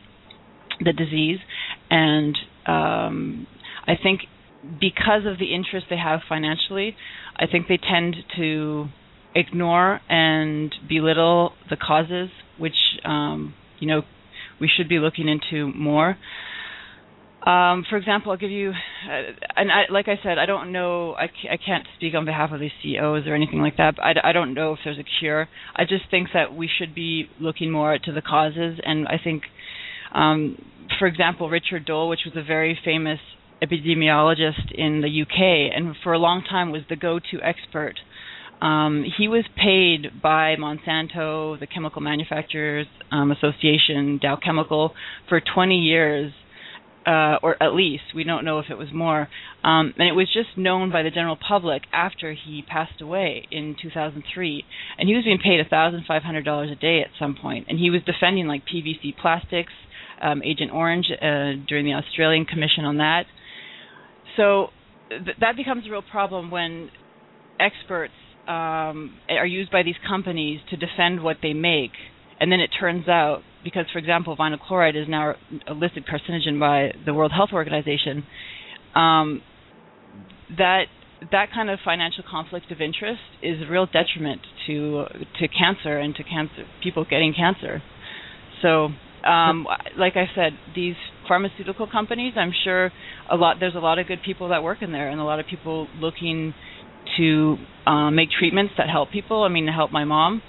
the 0.79 0.93
disease, 0.93 1.39
and 1.89 2.37
um, 2.65 3.47
I 3.85 3.93
think 4.01 4.21
because 4.79 5.25
of 5.25 5.39
the 5.39 5.53
interest 5.53 5.87
they 5.89 5.97
have 5.97 6.21
financially, 6.29 6.95
I 7.35 7.47
think 7.47 7.67
they 7.67 7.77
tend 7.77 8.15
to 8.37 8.85
ignore 9.35 9.99
and 10.09 10.73
belittle 10.87 11.53
the 11.69 11.75
causes, 11.77 12.29
which 12.57 12.75
um, 13.03 13.53
you 13.79 13.87
know 13.87 14.01
we 14.61 14.69
should 14.77 14.87
be 14.87 14.99
looking 14.99 15.27
into 15.27 15.73
more. 15.75 16.15
Um, 17.45 17.83
for 17.89 17.97
example, 17.97 18.31
I'll 18.31 18.37
give 18.37 18.51
you, 18.51 18.69
uh, 18.69 19.21
and 19.55 19.71
I, 19.71 19.91
like 19.91 20.07
I 20.07 20.19
said, 20.21 20.37
I 20.37 20.45
don't 20.45 20.71
know, 20.71 21.13
I, 21.13 21.23
I 21.51 21.57
can't 21.57 21.87
speak 21.97 22.13
on 22.13 22.23
behalf 22.23 22.51
of 22.51 22.59
the 22.59 22.69
CEOs 22.83 23.25
or 23.25 23.33
anything 23.33 23.59
like 23.59 23.77
that. 23.77 23.95
I, 23.99 24.29
I 24.29 24.31
don't 24.31 24.53
know 24.53 24.73
if 24.73 24.79
there's 24.85 24.99
a 24.99 25.05
cure. 25.19 25.49
I 25.75 25.85
just 25.85 26.03
think 26.11 26.29
that 26.35 26.53
we 26.53 26.69
should 26.77 26.93
be 26.93 27.25
looking 27.39 27.71
more 27.71 27.97
to 27.97 28.11
the 28.11 28.21
causes, 28.21 28.79
and 28.85 29.07
I 29.07 29.19
think, 29.21 29.41
um, 30.13 30.55
for 30.99 31.07
example, 31.07 31.49
Richard 31.49 31.85
Doll, 31.85 32.09
which 32.09 32.21
was 32.25 32.35
a 32.37 32.45
very 32.45 32.77
famous 32.85 33.19
epidemiologist 33.63 34.71
in 34.75 35.01
the 35.01 35.21
UK, 35.23 35.75
and 35.75 35.95
for 36.03 36.13
a 36.13 36.19
long 36.19 36.43
time 36.47 36.71
was 36.71 36.81
the 36.89 36.95
go-to 36.95 37.39
expert. 37.41 37.95
Um, 38.61 39.03
he 39.17 39.27
was 39.27 39.43
paid 39.55 40.21
by 40.21 40.55
Monsanto, 40.55 41.59
the 41.59 41.67
Chemical 41.67 42.01
Manufacturers 42.01 42.87
um, 43.11 43.31
Association, 43.31 44.19
Dow 44.21 44.37
Chemical, 44.43 44.93
for 45.27 45.41
20 45.41 45.79
years 45.79 46.31
uh, 47.05 47.37
or 47.41 47.61
at 47.61 47.73
least 47.73 48.03
we 48.15 48.23
don't 48.23 48.45
know 48.45 48.59
if 48.59 48.65
it 48.69 48.77
was 48.77 48.89
more. 48.93 49.27
Um, 49.63 49.93
and 49.97 50.07
it 50.07 50.13
was 50.13 50.27
just 50.31 50.57
known 50.57 50.91
by 50.91 51.03
the 51.03 51.09
general 51.09 51.35
public 51.37 51.83
after 51.91 52.33
he 52.33 52.63
passed 52.67 53.01
away 53.01 53.47
in 53.51 53.75
2003. 53.81 54.65
And 54.97 55.09
he 55.09 55.15
was 55.15 55.23
being 55.23 55.39
paid 55.39 55.59
$1,500 55.65 56.71
a 56.71 56.75
day 56.75 57.01
at 57.01 57.09
some 57.19 57.35
point. 57.39 57.65
And 57.69 57.79
he 57.79 57.89
was 57.89 58.01
defending 58.05 58.47
like 58.47 58.63
PVC 58.65 59.17
plastics, 59.19 59.73
um, 60.21 60.41
Agent 60.43 60.71
Orange 60.71 61.07
uh, 61.11 61.57
during 61.67 61.85
the 61.85 61.93
Australian 61.93 62.45
Commission 62.45 62.85
on 62.85 62.97
that. 62.97 63.23
So 64.37 64.67
th- 65.09 65.37
that 65.39 65.55
becomes 65.55 65.87
a 65.87 65.91
real 65.91 66.03
problem 66.03 66.51
when 66.51 66.89
experts 67.59 68.13
um, 68.51 69.13
are 69.29 69.45
used 69.45 69.71
by 69.71 69.83
these 69.83 69.95
companies 70.07 70.59
to 70.69 70.77
defend 70.77 71.23
what 71.23 71.37
they 71.41 71.53
make, 71.53 71.91
and 72.39 72.51
then 72.51 72.59
it 72.59 72.69
turns 72.77 73.07
out 73.07 73.41
because, 73.63 73.85
for 73.93 73.99
example, 73.99 74.35
vinyl 74.35 74.59
chloride 74.59 74.95
is 74.95 75.07
now 75.07 75.35
a 75.67 75.73
listed 75.73 76.03
carcinogen 76.05 76.59
by 76.59 76.91
the 77.05 77.13
World 77.13 77.31
Health 77.31 77.51
Organization, 77.53 78.23
um, 78.95 79.41
that 80.57 80.85
that 81.31 81.45
kind 81.53 81.69
of 81.69 81.79
financial 81.85 82.23
conflict 82.29 82.71
of 82.71 82.81
interest 82.81 83.21
is 83.43 83.61
a 83.61 83.71
real 83.71 83.85
detriment 83.85 84.41
to 84.67 85.05
to 85.39 85.47
cancer 85.47 85.97
and 85.97 86.15
to 86.15 86.23
cancer 86.23 86.65
people 86.83 87.05
getting 87.09 87.33
cancer. 87.33 87.81
So, 88.61 88.89
um, 89.27 89.65
like 89.97 90.13
I 90.15 90.25
said, 90.35 90.53
these 90.75 90.95
pharmaceutical 91.27 91.87
companies, 91.89 92.33
I'm 92.35 92.53
sure 92.63 92.91
a 93.29 93.35
lot 93.35 93.57
there's 93.59 93.75
a 93.75 93.79
lot 93.79 93.99
of 93.99 94.07
good 94.07 94.19
people 94.25 94.49
that 94.49 94.61
work 94.63 94.79
in 94.81 94.91
there, 94.91 95.09
and 95.09 95.21
a 95.21 95.23
lot 95.23 95.39
of 95.39 95.45
people 95.45 95.87
looking 95.99 96.53
to 97.17 97.57
uh, 97.85 98.11
make 98.11 98.29
treatments 98.37 98.73
that 98.77 98.89
help 98.89 99.11
people. 99.11 99.43
I 99.43 99.49
mean, 99.49 99.65
to 99.65 99.71
help 99.71 99.91
my 99.91 100.05
mom 100.05 100.41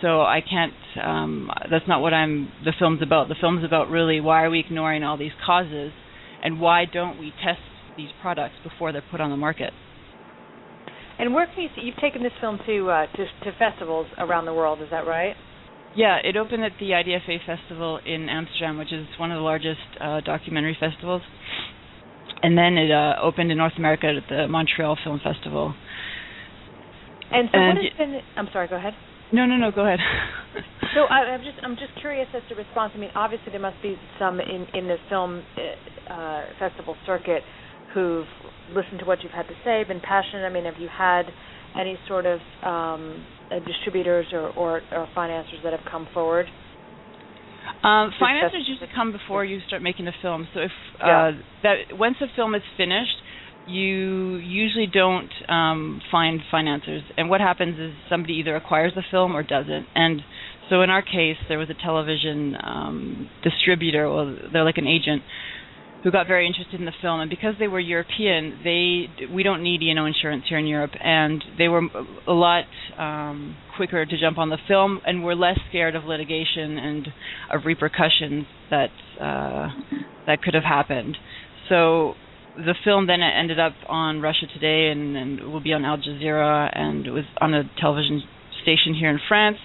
so 0.00 0.22
I 0.22 0.40
can't. 0.40 0.72
Um, 1.02 1.50
that's 1.70 1.86
not 1.86 2.00
what 2.00 2.14
I'm. 2.14 2.50
The 2.64 2.72
film's 2.78 3.02
about. 3.02 3.28
The 3.28 3.36
film's 3.40 3.64
about 3.64 3.90
really 3.90 4.20
why 4.20 4.44
are 4.44 4.50
we 4.50 4.60
ignoring 4.60 5.02
all 5.02 5.16
these 5.16 5.32
causes, 5.44 5.92
and 6.42 6.60
why 6.60 6.84
don't 6.90 7.18
we 7.18 7.32
test 7.44 7.60
these 7.96 8.08
products 8.22 8.54
before 8.62 8.92
they're 8.92 9.04
put 9.10 9.20
on 9.20 9.30
the 9.30 9.36
market? 9.36 9.72
And 11.18 11.34
where 11.34 11.46
can 11.46 11.64
you 11.64 11.68
see? 11.76 11.82
You've 11.82 12.00
taken 12.00 12.22
this 12.22 12.32
film 12.40 12.58
to 12.66 12.90
uh, 12.90 13.06
to, 13.06 13.24
to 13.44 13.58
festivals 13.58 14.06
around 14.18 14.46
the 14.46 14.54
world. 14.54 14.80
Is 14.80 14.88
that 14.90 15.06
right? 15.06 15.34
Yeah, 15.94 16.18
it 16.22 16.36
opened 16.36 16.64
at 16.64 16.72
the 16.78 16.90
IDFA 16.90 17.44
festival 17.44 17.98
in 18.06 18.28
Amsterdam, 18.28 18.78
which 18.78 18.92
is 18.92 19.06
one 19.18 19.32
of 19.32 19.36
the 19.36 19.42
largest 19.42 19.80
uh, 20.00 20.20
documentary 20.20 20.76
festivals, 20.78 21.22
and 22.42 22.56
then 22.56 22.78
it 22.78 22.92
uh, 22.92 23.14
opened 23.20 23.50
in 23.50 23.58
North 23.58 23.72
America 23.76 24.06
at 24.06 24.28
the 24.28 24.46
Montreal 24.48 24.96
Film 25.02 25.20
Festival. 25.22 25.74
And 27.32 27.48
so, 27.52 27.58
And 27.58 27.68
what 27.68 27.76
has 27.76 27.92
been? 27.96 28.20
I'm 28.36 28.48
sorry. 28.52 28.68
Go 28.68 28.76
ahead. 28.76 28.94
No, 29.32 29.46
no, 29.46 29.56
no. 29.56 29.70
Go 29.70 29.86
ahead. 29.86 30.00
So 30.94 31.02
I, 31.02 31.22
I'm 31.30 31.40
just 31.42 31.54
I'm 31.62 31.76
just 31.76 31.94
curious 32.00 32.26
as 32.34 32.42
to 32.48 32.56
response. 32.56 32.90
I 32.96 32.98
mean, 32.98 33.10
obviously 33.14 33.52
there 33.52 33.60
must 33.60 33.80
be 33.80 33.94
some 34.18 34.40
in 34.40 34.66
in 34.74 34.88
the 34.88 34.96
film 35.08 35.44
uh, 36.10 36.42
festival 36.58 36.96
circuit 37.06 37.42
who've 37.94 38.26
listened 38.74 38.98
to 38.98 39.04
what 39.04 39.22
you've 39.22 39.30
had 39.32 39.46
to 39.46 39.54
say, 39.64 39.84
been 39.84 40.00
passionate. 40.00 40.44
I 40.44 40.50
mean, 40.50 40.64
have 40.64 40.78
you 40.80 40.88
had 40.90 41.26
any 41.78 41.96
sort 42.08 42.26
of 42.26 42.40
um, 42.64 43.24
uh, 43.50 43.60
distributors 43.60 44.26
or, 44.32 44.50
or 44.50 44.82
or 44.90 45.06
financiers 45.14 45.60
that 45.62 45.72
have 45.72 45.86
come 45.90 46.08
forward? 46.12 46.46
Um, 47.82 48.10
financiers 48.18 48.64
usually 48.66 48.90
come 48.94 49.12
before 49.12 49.44
you 49.44 49.60
start 49.66 49.82
making 49.82 50.04
the 50.04 50.14
film. 50.20 50.48
So 50.52 50.60
if 50.60 50.72
uh, 51.00 51.06
Yeah. 51.06 51.32
that 51.62 51.76
once 51.92 52.16
the 52.20 52.26
film 52.34 52.54
is 52.54 52.62
finished, 52.76 53.16
you 53.66 54.36
usually 54.36 54.86
don't 54.86 55.30
um, 55.48 56.00
find 56.10 56.40
financiers. 56.50 57.02
And 57.16 57.30
what 57.30 57.40
happens 57.40 57.78
is 57.78 57.92
somebody 58.08 58.34
either 58.34 58.56
acquires 58.56 58.92
the 58.94 59.02
film 59.10 59.36
or 59.36 59.42
doesn't. 59.42 59.86
And 59.94 60.22
so 60.68 60.82
in 60.82 60.90
our 60.90 61.02
case, 61.02 61.36
there 61.48 61.58
was 61.58 61.68
a 61.70 61.74
television 61.74 62.56
um, 62.62 63.30
distributor, 63.42 64.08
well, 64.08 64.36
they're 64.52 64.64
like 64.64 64.78
an 64.78 64.86
agent, 64.86 65.22
who 66.02 66.10
got 66.10 66.26
very 66.26 66.46
interested 66.46 66.80
in 66.80 66.86
the 66.86 66.94
film. 67.02 67.20
And 67.20 67.28
because 67.28 67.54
they 67.58 67.68
were 67.68 67.80
European, 67.80 68.58
they 68.64 69.26
we 69.32 69.42
don't 69.42 69.62
need 69.62 69.82
E&O 69.82 70.04
insurance 70.06 70.44
here 70.48 70.58
in 70.58 70.66
Europe, 70.66 70.92
and 71.02 71.44
they 71.58 71.68
were 71.68 71.82
a 72.26 72.32
lot 72.32 72.64
um, 72.98 73.56
quicker 73.76 74.06
to 74.06 74.18
jump 74.18 74.38
on 74.38 74.48
the 74.48 74.58
film, 74.66 75.00
and 75.06 75.22
were 75.22 75.34
less 75.34 75.58
scared 75.68 75.94
of 75.94 76.04
litigation 76.04 76.78
and 76.78 77.08
of 77.52 77.66
repercussions 77.66 78.46
that 78.70 78.90
uh, 79.20 79.68
that 80.26 80.42
could 80.42 80.54
have 80.54 80.64
happened. 80.64 81.16
So 81.68 82.14
the 82.56 82.74
film 82.84 83.06
then 83.06 83.20
ended 83.20 83.58
up 83.58 83.74
on 83.88 84.20
Russia 84.20 84.46
Today 84.52 84.88
and, 84.90 85.16
and 85.16 85.52
will 85.52 85.60
be 85.60 85.72
on 85.72 85.84
Al 85.84 85.98
Jazeera 85.98 86.70
and 86.72 87.06
it 87.06 87.10
was 87.10 87.24
on 87.40 87.54
a 87.54 87.62
television 87.80 88.22
station 88.62 88.94
here 88.94 89.10
in 89.10 89.20
France. 89.28 89.58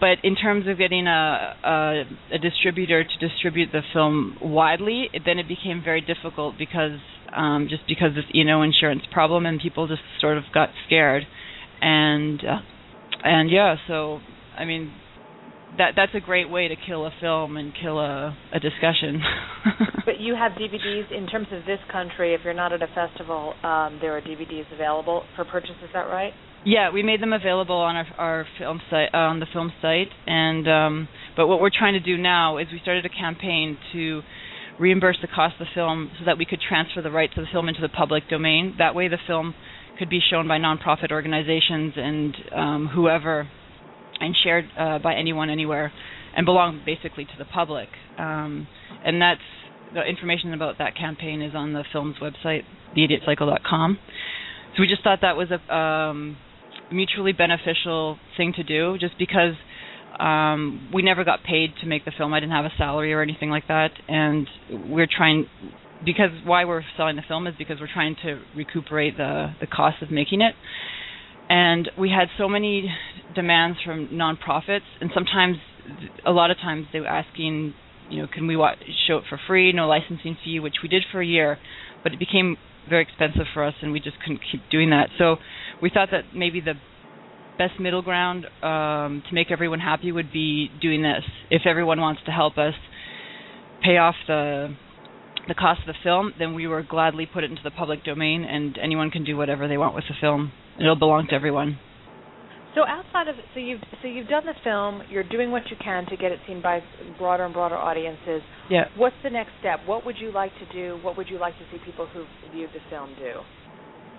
But 0.00 0.18
in 0.22 0.34
terms 0.36 0.66
of 0.68 0.76
getting 0.76 1.06
a, 1.06 1.56
a, 1.62 2.02
a 2.34 2.38
distributor 2.38 3.04
to 3.04 3.28
distribute 3.28 3.70
the 3.72 3.80
film 3.92 4.36
widely, 4.42 5.08
it, 5.12 5.22
then 5.24 5.38
it 5.38 5.48
became 5.48 5.82
very 5.82 6.00
difficult 6.00 6.56
because 6.58 6.98
um, 7.34 7.68
just 7.70 7.82
because 7.86 8.16
of 8.18 8.24
you 8.32 8.44
know 8.44 8.62
insurance 8.62 9.02
problem 9.10 9.46
and 9.46 9.60
people 9.60 9.86
just 9.86 10.02
sort 10.20 10.36
of 10.36 10.44
got 10.52 10.70
scared, 10.86 11.24
and 11.80 12.40
uh, 12.44 12.58
and 13.22 13.50
yeah, 13.50 13.76
so 13.88 14.20
I 14.56 14.64
mean 14.64 14.92
that 15.78 15.92
that's 15.96 16.14
a 16.14 16.20
great 16.20 16.48
way 16.50 16.68
to 16.68 16.76
kill 16.86 17.06
a 17.06 17.10
film 17.20 17.56
and 17.56 17.72
kill 17.80 17.98
a 17.98 18.36
a 18.52 18.60
discussion. 18.60 19.20
But 20.04 20.20
you 20.20 20.34
have 20.34 20.52
DVDs 20.52 21.10
in 21.16 21.26
terms 21.26 21.46
of 21.50 21.64
this 21.64 21.78
country. 21.90 22.34
If 22.34 22.42
you're 22.44 22.52
not 22.52 22.74
at 22.74 22.82
a 22.82 22.86
festival, 22.88 23.54
um, 23.62 23.98
there 24.02 24.14
are 24.14 24.20
DVDs 24.20 24.70
available 24.70 25.22
for 25.34 25.46
purchase. 25.46 25.76
Is 25.82 25.88
that 25.94 26.02
right? 26.02 26.34
Yeah, 26.66 26.90
we 26.92 27.02
made 27.02 27.22
them 27.22 27.32
available 27.32 27.76
on 27.76 27.96
our 27.96 28.06
our 28.18 28.46
film 28.58 28.80
site 28.90 29.08
uh, 29.14 29.16
on 29.16 29.40
the 29.40 29.46
film 29.50 29.72
site, 29.80 30.08
and 30.26 30.68
um, 30.68 31.08
but 31.36 31.46
what 31.46 31.60
we're 31.60 31.70
trying 31.70 31.94
to 31.94 32.00
do 32.00 32.18
now 32.18 32.58
is 32.58 32.66
we 32.70 32.80
started 32.80 33.06
a 33.06 33.08
campaign 33.08 33.78
to 33.94 34.22
reimburse 34.78 35.18
the 35.22 35.28
cost 35.28 35.54
of 35.60 35.66
the 35.66 35.72
film 35.74 36.10
so 36.18 36.24
that 36.26 36.38
we 36.38 36.44
could 36.44 36.60
transfer 36.60 37.00
the 37.00 37.10
rights 37.10 37.34
of 37.36 37.44
the 37.44 37.48
film 37.52 37.68
into 37.68 37.80
the 37.80 37.88
public 37.88 38.28
domain. 38.28 38.74
That 38.78 38.94
way, 38.94 39.08
the 39.08 39.18
film 39.26 39.54
could 39.98 40.10
be 40.10 40.20
shown 40.30 40.48
by 40.48 40.58
nonprofit 40.58 41.12
organizations 41.12 41.94
and 41.96 42.36
um, 42.54 42.90
whoever, 42.94 43.48
and 44.20 44.34
shared 44.42 44.64
uh, 44.78 44.98
by 44.98 45.14
anyone 45.14 45.50
anywhere, 45.50 45.92
and 46.36 46.44
belong 46.44 46.82
basically 46.84 47.24
to 47.24 47.32
the 47.38 47.44
public. 47.44 47.88
Um, 48.18 48.66
and 49.04 49.20
that's 49.20 49.40
the 49.92 50.02
information 50.02 50.52
about 50.54 50.78
that 50.78 50.96
campaign 50.96 51.40
is 51.42 51.54
on 51.54 51.72
the 51.72 51.84
film's 51.92 52.16
website, 52.20 52.62
theidiotcycle.com. 52.96 53.98
So 54.76 54.80
we 54.80 54.88
just 54.88 55.04
thought 55.04 55.20
that 55.22 55.36
was 55.36 55.48
a 55.50 55.74
um, 55.74 56.36
mutually 56.90 57.32
beneficial 57.32 58.18
thing 58.36 58.52
to 58.56 58.64
do, 58.64 58.98
just 58.98 59.14
because 59.18 59.54
um, 60.18 60.90
we 60.92 61.02
never 61.02 61.24
got 61.24 61.44
paid 61.44 61.70
to 61.80 61.86
make 61.86 62.04
the 62.04 62.12
film. 62.16 62.34
I 62.34 62.40
didn't 62.40 62.52
have 62.52 62.64
a 62.64 62.72
salary 62.76 63.12
or 63.12 63.22
anything 63.22 63.50
like 63.50 63.68
that, 63.68 63.90
and 64.08 64.48
we're 64.88 65.08
trying 65.08 65.46
because 66.04 66.30
why 66.44 66.64
we're 66.64 66.82
selling 66.96 67.16
the 67.16 67.22
film 67.26 67.46
is 67.46 67.54
because 67.56 67.78
we're 67.80 67.92
trying 67.92 68.16
to 68.24 68.42
recuperate 68.56 69.16
the 69.16 69.54
the 69.60 69.66
cost 69.66 70.02
of 70.02 70.10
making 70.10 70.40
it. 70.40 70.54
And 71.48 71.90
we 71.98 72.10
had 72.10 72.28
so 72.38 72.48
many 72.48 72.90
demands 73.34 73.78
from 73.84 74.08
nonprofits, 74.08 74.86
and 75.00 75.10
sometimes, 75.12 75.56
a 76.24 76.30
lot 76.30 76.50
of 76.50 76.56
times, 76.58 76.86
they 76.92 77.00
were 77.00 77.06
asking, 77.06 77.74
you 78.08 78.22
know, 78.22 78.28
can 78.32 78.46
we 78.46 78.56
wa- 78.56 78.74
show 79.06 79.18
it 79.18 79.24
for 79.28 79.38
free, 79.46 79.72
no 79.72 79.86
licensing 79.86 80.36
fee, 80.42 80.58
which 80.60 80.76
we 80.82 80.88
did 80.88 81.02
for 81.10 81.20
a 81.20 81.26
year, 81.26 81.58
but 82.02 82.12
it 82.12 82.18
became 82.18 82.56
very 82.88 83.02
expensive 83.02 83.46
for 83.52 83.64
us, 83.64 83.74
and 83.82 83.92
we 83.92 84.00
just 84.00 84.18
couldn't 84.20 84.40
keep 84.50 84.62
doing 84.70 84.90
that. 84.90 85.08
So 85.18 85.36
we 85.82 85.90
thought 85.90 86.08
that 86.12 86.34
maybe 86.34 86.60
the 86.60 86.74
best 87.58 87.78
middle 87.78 88.02
ground 88.02 88.46
um, 88.62 89.22
to 89.28 89.34
make 89.34 89.50
everyone 89.50 89.80
happy 89.80 90.12
would 90.12 90.32
be 90.32 90.68
doing 90.80 91.02
this. 91.02 91.22
If 91.50 91.62
everyone 91.66 92.00
wants 92.00 92.22
to 92.26 92.30
help 92.32 92.58
us 92.58 92.74
pay 93.82 93.96
off 93.96 94.16
the 94.26 94.74
the 95.48 95.54
cost 95.54 95.80
of 95.80 95.86
the 95.86 95.94
film, 96.02 96.32
then 96.38 96.54
we 96.54 96.66
will 96.66 96.82
gladly 96.82 97.26
put 97.26 97.44
it 97.44 97.50
into 97.50 97.62
the 97.62 97.70
public 97.70 98.04
domain, 98.04 98.44
and 98.44 98.78
anyone 98.82 99.10
can 99.10 99.24
do 99.24 99.36
whatever 99.36 99.68
they 99.68 99.76
want 99.76 99.94
with 99.94 100.04
the 100.08 100.14
film. 100.20 100.52
It'll 100.78 100.96
belong 100.96 101.26
to 101.28 101.34
everyone. 101.34 101.78
So 102.74 102.82
outside 102.86 103.28
of 103.28 103.36
so 103.54 103.60
you've 103.60 103.80
so 104.02 104.08
you've 104.08 104.26
done 104.26 104.46
the 104.46 104.54
film, 104.64 105.02
you're 105.08 105.22
doing 105.22 105.52
what 105.52 105.62
you 105.70 105.76
can 105.82 106.06
to 106.06 106.16
get 106.16 106.32
it 106.32 106.40
seen 106.46 106.60
by 106.60 106.80
broader 107.18 107.44
and 107.44 107.54
broader 107.54 107.76
audiences. 107.76 108.42
Yeah. 108.68 108.86
What's 108.96 109.14
the 109.22 109.30
next 109.30 109.52
step? 109.60 109.80
What 109.86 110.04
would 110.04 110.16
you 110.18 110.32
like 110.32 110.50
to 110.58 110.72
do? 110.72 110.98
What 111.02 111.16
would 111.16 111.28
you 111.28 111.38
like 111.38 111.54
to 111.54 111.64
see 111.70 111.78
people 111.84 112.06
who 112.06 112.24
viewed 112.52 112.70
the 112.70 112.80
film 112.90 113.14
do? 113.16 113.40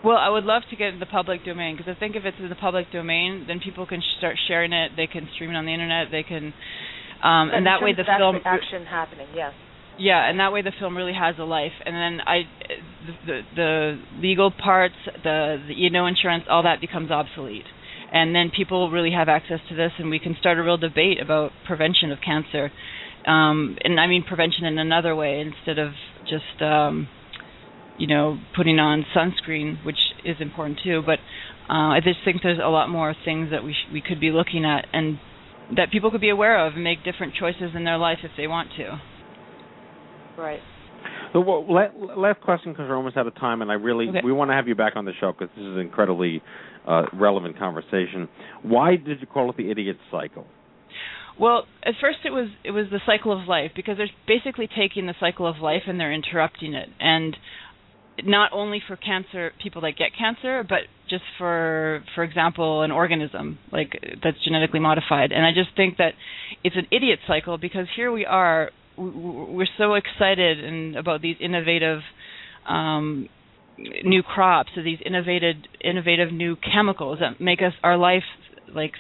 Well, 0.06 0.18
I 0.18 0.30
would 0.30 0.46
love 0.46 0.62
to 0.70 0.76
get 0.76 0.88
it 0.88 0.94
in 0.94 1.00
the 1.00 1.06
public 1.06 1.44
domain 1.44 1.76
because 1.76 1.92
I 1.94 2.00
think 2.00 2.16
if 2.16 2.24
it's 2.24 2.38
in 2.40 2.48
the 2.48 2.56
public 2.56 2.92
domain, 2.92 3.44
then 3.48 3.60
people 3.60 3.86
can 3.86 4.00
sh- 4.00 4.18
start 4.20 4.38
sharing 4.48 4.72
it. 4.72 4.92
They 4.96 5.08
can 5.08 5.28
stream 5.36 5.50
it 5.50 5.56
on 5.56 5.66
the 5.66 5.74
internet. 5.74 6.08
They 6.12 6.24
can, 6.24 6.54
um, 7.24 7.50
and 7.52 7.66
that 7.66 7.82
way 7.82 7.92
the 7.92 8.06
film. 8.06 8.40
action 8.46 8.86
happening. 8.86 9.28
Yes. 9.36 9.52
Yeah, 9.98 10.30
and 10.30 10.40
that 10.40 10.52
way 10.52 10.62
the 10.62 10.74
film 10.78 10.98
really 10.98 11.14
has 11.14 11.36
a 11.40 11.44
life. 11.44 11.72
And 11.86 11.96
then 11.96 12.26
I, 12.26 12.42
the 13.06 13.14
the, 13.26 13.42
the 13.56 14.00
legal 14.20 14.52
parts, 14.52 14.96
the, 15.06 15.58
the 15.68 15.74
you 15.74 15.90
know 15.90 16.06
insurance, 16.06 16.46
all 16.50 16.64
that 16.64 16.82
becomes 16.82 17.12
obsolete. 17.12 17.66
And 18.12 18.36
then 18.36 18.52
people 18.56 18.92
really 18.92 19.12
have 19.12 19.28
access 19.28 19.60
to 19.70 19.76
this, 19.76 19.92
and 19.98 20.10
we 20.10 20.20
can 20.20 20.36
start 20.40 20.58
a 20.58 20.64
real 20.64 20.78
debate 20.78 21.20
about 21.22 21.52
prevention 21.66 22.12
of 22.12 22.20
cancer. 22.24 22.72
Um, 23.26 23.78
and 23.84 24.00
I 24.00 24.08
mean 24.08 24.24
prevention 24.24 24.66
in 24.66 24.78
another 24.78 25.16
way 25.16 25.40
instead 25.40 25.80
of 25.80 25.94
just 26.30 26.62
um, 26.62 27.08
you 27.98 28.08
know 28.08 28.38
putting 28.56 28.80
on 28.80 29.06
sunscreen, 29.16 29.84
which 29.86 30.00
is 30.24 30.38
important 30.40 30.80
too. 30.84 31.02
But 31.06 31.20
uh, 31.70 31.96
I 31.96 32.00
just 32.04 32.20
think 32.26 32.42
there's 32.44 32.60
a 32.64 32.70
lot 32.70 32.90
more 32.90 33.16
things 33.26 33.52
that 33.52 33.64
we 33.64 33.74
sh- 33.74 33.92
we 33.94 34.02
could 34.02 34.20
be 34.20 34.32
looking 34.32 34.66
at 34.66 34.88
and 34.94 35.20
that 35.76 35.90
people 35.92 36.12
could 36.12 36.22
be 36.22 36.30
aware 36.30 36.68
of 36.68 36.74
and 36.74 36.84
make 36.84 37.04
different 37.04 37.34
choices 37.34 37.72
in 37.76 37.86
their 37.86 37.98
life 37.98 38.20
if 38.24 38.32
they 38.38 38.46
want 38.46 38.70
to. 38.78 39.00
Right. 40.38 40.60
So, 41.34 41.42
well, 41.42 41.66
la- 41.68 42.16
last 42.16 42.42
question 42.42 42.72
because 42.72 42.88
we're 42.88 42.96
almost 42.96 43.18
out 43.18 43.28
of 43.28 43.36
time, 43.36 43.62
and 43.62 43.70
I 43.70 43.76
really 43.76 44.10
Okay. 44.10 44.22
we 44.24 44.32
want 44.32 44.52
to 44.52 44.56
have 44.56 44.68
you 44.68 44.76
back 44.76 44.96
on 44.96 45.06
the 45.06 45.14
show 45.20 45.34
because 45.34 45.50
this 45.56 45.64
is 45.66 45.74
an 45.76 45.80
incredibly 45.80 46.42
uh, 46.88 47.04
relevant 47.14 47.58
conversation. 47.60 48.30
Why 48.64 48.96
did 48.96 49.20
you 49.22 49.28
call 49.28 49.50
it 49.50 49.58
the 49.58 49.70
idiot 49.70 49.98
cycle? 50.12 50.46
Well, 51.38 51.66
at 51.84 51.96
first 52.00 52.20
it 52.24 52.30
was 52.32 52.48
it 52.64 52.72
was 52.72 52.86
the 52.90 53.02
cycle 53.06 53.32
of 53.38 53.48
life 53.48 53.72
because 53.76 53.98
they're 53.98 54.10
basically 54.28 54.68
taking 54.68 55.06
the 55.06 55.16
cycle 55.20 55.46
of 55.46 55.58
life 55.58 55.84
and 55.88 56.00
they're 56.00 56.14
interrupting 56.14 56.74
it, 56.74 56.88
and 57.00 57.36
not 58.24 58.52
only 58.54 58.82
for 58.88 58.96
cancer 58.96 59.52
people 59.62 59.82
that 59.82 59.98
get 59.98 60.12
cancer, 60.18 60.64
but 60.68 60.84
just 61.10 61.24
for 61.38 62.02
for 62.16 62.24
example 62.24 62.84
an 62.84 62.92
organism 62.92 63.60
like 63.72 64.00
that's 64.24 64.42
genetically 64.46 64.80
modified. 64.80 65.34
And 65.34 65.46
I 65.46 65.52
just 65.52 65.76
think 65.76 65.98
that 65.98 66.14
it's 66.64 66.78
an 66.78 66.88
idiot 66.92 67.20
cycle 67.28 67.58
because 67.58 67.88
here 67.96 68.12
we 68.12 68.26
are 68.26 68.72
we're 68.98 69.68
so 69.78 69.96
excited 69.96 70.64
and 70.64 70.96
about 70.96 71.22
these 71.22 71.38
innovative 71.40 72.00
um 72.68 73.28
new 73.78 74.24
crops 74.24 74.70
or 74.78 74.84
these 74.84 75.00
innovative 75.06 75.56
innovative 75.84 76.32
new 76.32 76.56
chemicals 76.56 77.20
that 77.20 77.42
make 77.42 77.60
us 77.60 77.74
our 77.84 77.98
life 77.98 78.24
like 78.74 78.94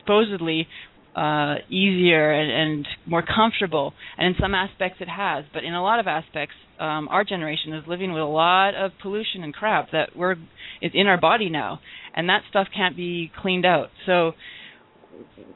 supposedly 0.00 0.66
uh 1.14 1.56
easier 1.68 2.32
and, 2.32 2.50
and 2.50 2.88
more 3.06 3.22
comfortable. 3.22 3.92
And 4.18 4.28
in 4.28 4.34
some 4.40 4.54
aspects 4.54 4.98
it 5.00 5.08
has 5.08 5.44
but 5.52 5.64
in 5.64 5.74
a 5.74 5.82
lot 5.82 6.00
of 6.00 6.06
aspects 6.06 6.54
um 6.80 7.08
our 7.08 7.24
generation 7.24 7.72
is 7.74 7.84
living 7.86 8.12
with 8.12 8.22
a 8.22 8.26
lot 8.26 8.74
of 8.74 8.92
pollution 9.00 9.42
and 9.42 9.54
crap 9.54 9.90
that 9.92 10.16
we're 10.16 10.36
is 10.82 10.92
in 10.94 11.06
our 11.06 11.20
body 11.20 11.50
now. 11.50 11.80
And 12.16 12.28
that 12.28 12.42
stuff 12.48 12.68
can't 12.74 12.96
be 12.96 13.30
cleaned 13.40 13.66
out. 13.66 13.88
So 14.06 14.32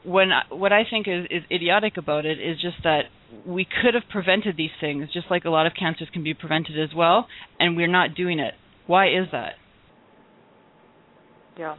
when 0.03 0.31
I, 0.31 0.43
what 0.53 0.71
I 0.71 0.83
think 0.89 1.07
is, 1.07 1.25
is 1.29 1.43
idiotic 1.51 1.97
about 1.97 2.25
it 2.25 2.39
is 2.39 2.59
just 2.61 2.77
that 2.83 3.03
we 3.45 3.65
could 3.65 3.93
have 3.93 4.03
prevented 4.09 4.57
these 4.57 4.71
things, 4.79 5.09
just 5.13 5.27
like 5.29 5.45
a 5.45 5.49
lot 5.49 5.65
of 5.65 5.73
cancers 5.77 6.07
can 6.11 6.23
be 6.23 6.33
prevented 6.33 6.79
as 6.79 6.95
well, 6.95 7.27
and 7.59 7.75
we're 7.75 7.87
not 7.87 8.15
doing 8.15 8.39
it. 8.39 8.53
Why 8.87 9.07
is 9.07 9.27
that? 9.31 9.53
Yeah. 11.57 11.75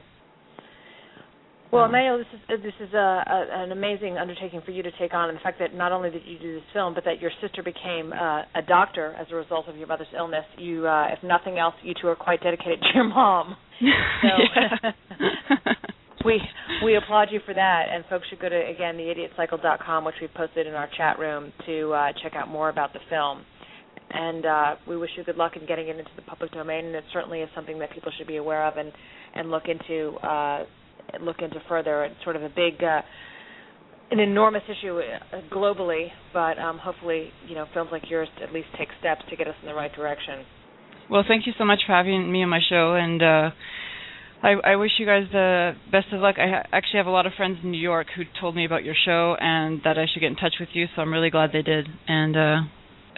Well, 1.72 1.88
Emmanuelle, 1.88 2.18
this 2.18 2.26
is 2.34 2.40
uh, 2.48 2.62
this 2.62 2.88
is 2.88 2.94
a, 2.94 2.98
a, 2.98 3.62
an 3.62 3.72
amazing 3.72 4.18
undertaking 4.18 4.60
for 4.64 4.72
you 4.72 4.82
to 4.82 4.90
take 4.98 5.14
on, 5.14 5.28
and 5.28 5.38
the 5.38 5.40
fact 5.40 5.60
that 5.60 5.72
not 5.72 5.92
only 5.92 6.10
did 6.10 6.22
you 6.26 6.36
do 6.36 6.54
this 6.54 6.64
film, 6.72 6.94
but 6.94 7.04
that 7.04 7.20
your 7.20 7.30
sister 7.40 7.62
became 7.62 8.12
uh, 8.12 8.42
a 8.56 8.62
doctor 8.66 9.14
as 9.14 9.28
a 9.30 9.36
result 9.36 9.68
of 9.68 9.76
your 9.76 9.86
mother's 9.86 10.08
illness. 10.16 10.44
You, 10.58 10.88
uh, 10.88 11.08
if 11.12 11.22
nothing 11.22 11.58
else, 11.58 11.74
you 11.84 11.94
two 12.00 12.08
are 12.08 12.16
quite 12.16 12.42
dedicated 12.42 12.80
to 12.80 12.88
your 12.94 13.04
mom. 13.04 13.56
So 13.80 14.28
we 16.24 16.40
we 16.84 16.96
applaud 16.96 17.28
you 17.30 17.40
for 17.46 17.54
that, 17.54 17.86
and 17.90 18.04
folks 18.10 18.26
should 18.28 18.40
go 18.40 18.48
to 18.48 18.56
again 18.68 18.96
theidiotcycle.com, 18.96 20.04
which 20.04 20.16
we've 20.20 20.34
posted 20.34 20.66
in 20.66 20.74
our 20.74 20.88
chat 20.96 21.18
room 21.18 21.52
to 21.66 21.92
uh, 21.92 22.08
check 22.22 22.34
out 22.34 22.48
more 22.48 22.68
about 22.68 22.92
the 22.92 23.00
film. 23.08 23.44
And 24.12 24.44
uh, 24.44 24.74
we 24.88 24.96
wish 24.96 25.10
you 25.16 25.22
good 25.22 25.36
luck 25.36 25.52
in 25.54 25.66
getting 25.66 25.88
it 25.88 25.96
into 25.96 26.10
the 26.16 26.22
public 26.22 26.50
domain, 26.52 26.84
and 26.84 26.94
it 26.96 27.04
certainly 27.12 27.40
is 27.40 27.48
something 27.54 27.78
that 27.78 27.92
people 27.92 28.10
should 28.18 28.26
be 28.26 28.36
aware 28.36 28.66
of 28.66 28.76
and 28.76 28.92
and 29.34 29.50
look 29.50 29.64
into 29.68 30.16
uh, 30.16 30.64
look 31.20 31.36
into 31.40 31.60
further. 31.68 32.04
It's 32.04 32.22
sort 32.24 32.36
of 32.36 32.42
a 32.42 32.48
big, 32.48 32.82
uh, 32.82 33.02
an 34.10 34.20
enormous 34.20 34.62
issue 34.68 34.98
uh, 34.98 35.40
globally, 35.52 36.08
but 36.32 36.58
um, 36.58 36.78
hopefully, 36.78 37.30
you 37.48 37.54
know, 37.54 37.66
films 37.72 37.90
like 37.92 38.02
yours 38.08 38.28
at 38.42 38.52
least 38.52 38.68
take 38.78 38.88
steps 38.98 39.22
to 39.30 39.36
get 39.36 39.48
us 39.48 39.54
in 39.62 39.68
the 39.68 39.74
right 39.74 39.92
direction. 39.94 40.44
Well, 41.10 41.24
thank 41.26 41.46
you 41.46 41.52
so 41.58 41.64
much 41.64 41.80
for 41.86 41.92
having 41.92 42.30
me 42.30 42.42
on 42.42 42.48
my 42.48 42.60
show, 42.68 42.94
and 42.94 43.22
uh, 43.22 43.50
I, 44.42 44.72
I 44.72 44.76
wish 44.76 44.92
you 44.98 45.06
guys 45.06 45.24
the 45.32 45.72
best 45.92 46.06
of 46.12 46.20
luck. 46.20 46.36
I 46.38 46.48
ha- 46.48 46.68
actually 46.72 46.98
have 46.98 47.06
a 47.06 47.10
lot 47.10 47.26
of 47.26 47.32
friends 47.36 47.58
in 47.62 47.70
New 47.70 47.80
York 47.80 48.06
who 48.16 48.22
told 48.40 48.56
me 48.56 48.64
about 48.64 48.84
your 48.84 48.94
show 49.04 49.36
and 49.38 49.80
that 49.84 49.98
I 49.98 50.06
should 50.12 50.20
get 50.20 50.28
in 50.30 50.36
touch 50.36 50.54
with 50.58 50.70
you, 50.72 50.86
so 50.96 51.02
I'm 51.02 51.12
really 51.12 51.30
glad 51.30 51.50
they 51.52 51.62
did. 51.62 51.86
And 52.08 52.36
uh, 52.36 52.56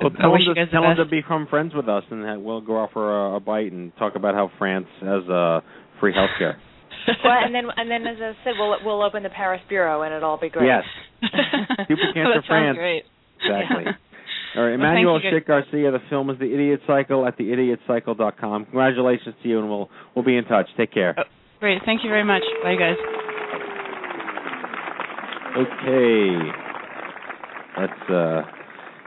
Well, 0.03 0.13
I 0.19 0.23
tell 0.23 0.33
wish 0.33 0.41
them 0.41 0.49
you 0.49 0.55
to, 0.55 0.61
guys 0.61 0.69
the 0.73 0.81
tell 0.81 0.83
them 0.83 0.97
to 0.97 1.05
become 1.05 1.47
friends 1.49 1.75
with 1.75 1.89
us, 1.89 2.03
and 2.11 2.25
that 2.25 2.41
we'll 2.43 2.61
go 2.61 2.83
out 2.83 2.91
for 2.93 3.07
a, 3.35 3.37
a 3.37 3.41
bite 3.41 3.71
and 3.71 3.93
talk 3.99 4.17
about 4.17 4.35
how 4.35 4.51
France 4.59 4.89
has 5.01 5.23
uh, 5.29 5.61
free 6.01 6.13
health 6.13 6.31
care. 6.39 6.59
well, 7.25 7.39
and 7.45 7.55
then 7.55 7.65
and 7.77 7.91
then 7.91 8.07
as 8.07 8.17
I 8.21 8.33
said, 8.45 8.55
we'll 8.59 8.77
we'll 8.85 9.03
open 9.03 9.23
the 9.23 9.31
Paris 9.31 9.61
bureau, 9.69 10.03
and 10.03 10.13
it'll 10.15 10.31
all 10.31 10.41
be 10.41 10.51
great. 10.51 10.67
Yes. 10.67 10.85
Stupid 11.87 12.15
Cancer 12.15 12.43
France. 12.47 12.77
great. 12.77 13.05
Exactly. 13.41 13.85
All 14.55 14.63
right, 14.65 14.79
Well, 14.79 14.89
Emmanuelle 14.89 15.23
guys. 15.23 15.33
Schick 15.33 15.47
Garcia. 15.47 15.91
The 15.93 16.01
film 16.11 16.29
is 16.31 16.39
The 16.39 16.53
Idiot 16.53 16.81
Cycle 16.87 17.27
at 17.27 17.39
theidiotcycle.com. 17.39 18.65
Congratulations 18.67 19.35
to 19.43 19.49
you, 19.49 19.59
and 19.61 19.69
we'll 19.69 19.89
we'll 20.15 20.25
be 20.25 20.37
in 20.37 20.45
touch. 20.45 20.67
Take 20.77 20.93
care. 20.93 21.15
Great. 21.61 21.81
Thank 21.87 22.05
you 22.05 22.11
very 22.11 22.25
much. 22.25 22.43
Bye, 22.63 22.75
guys. 22.75 22.97
Okay. 25.57 26.37
Let's 27.79 28.11
uh, 28.11 28.43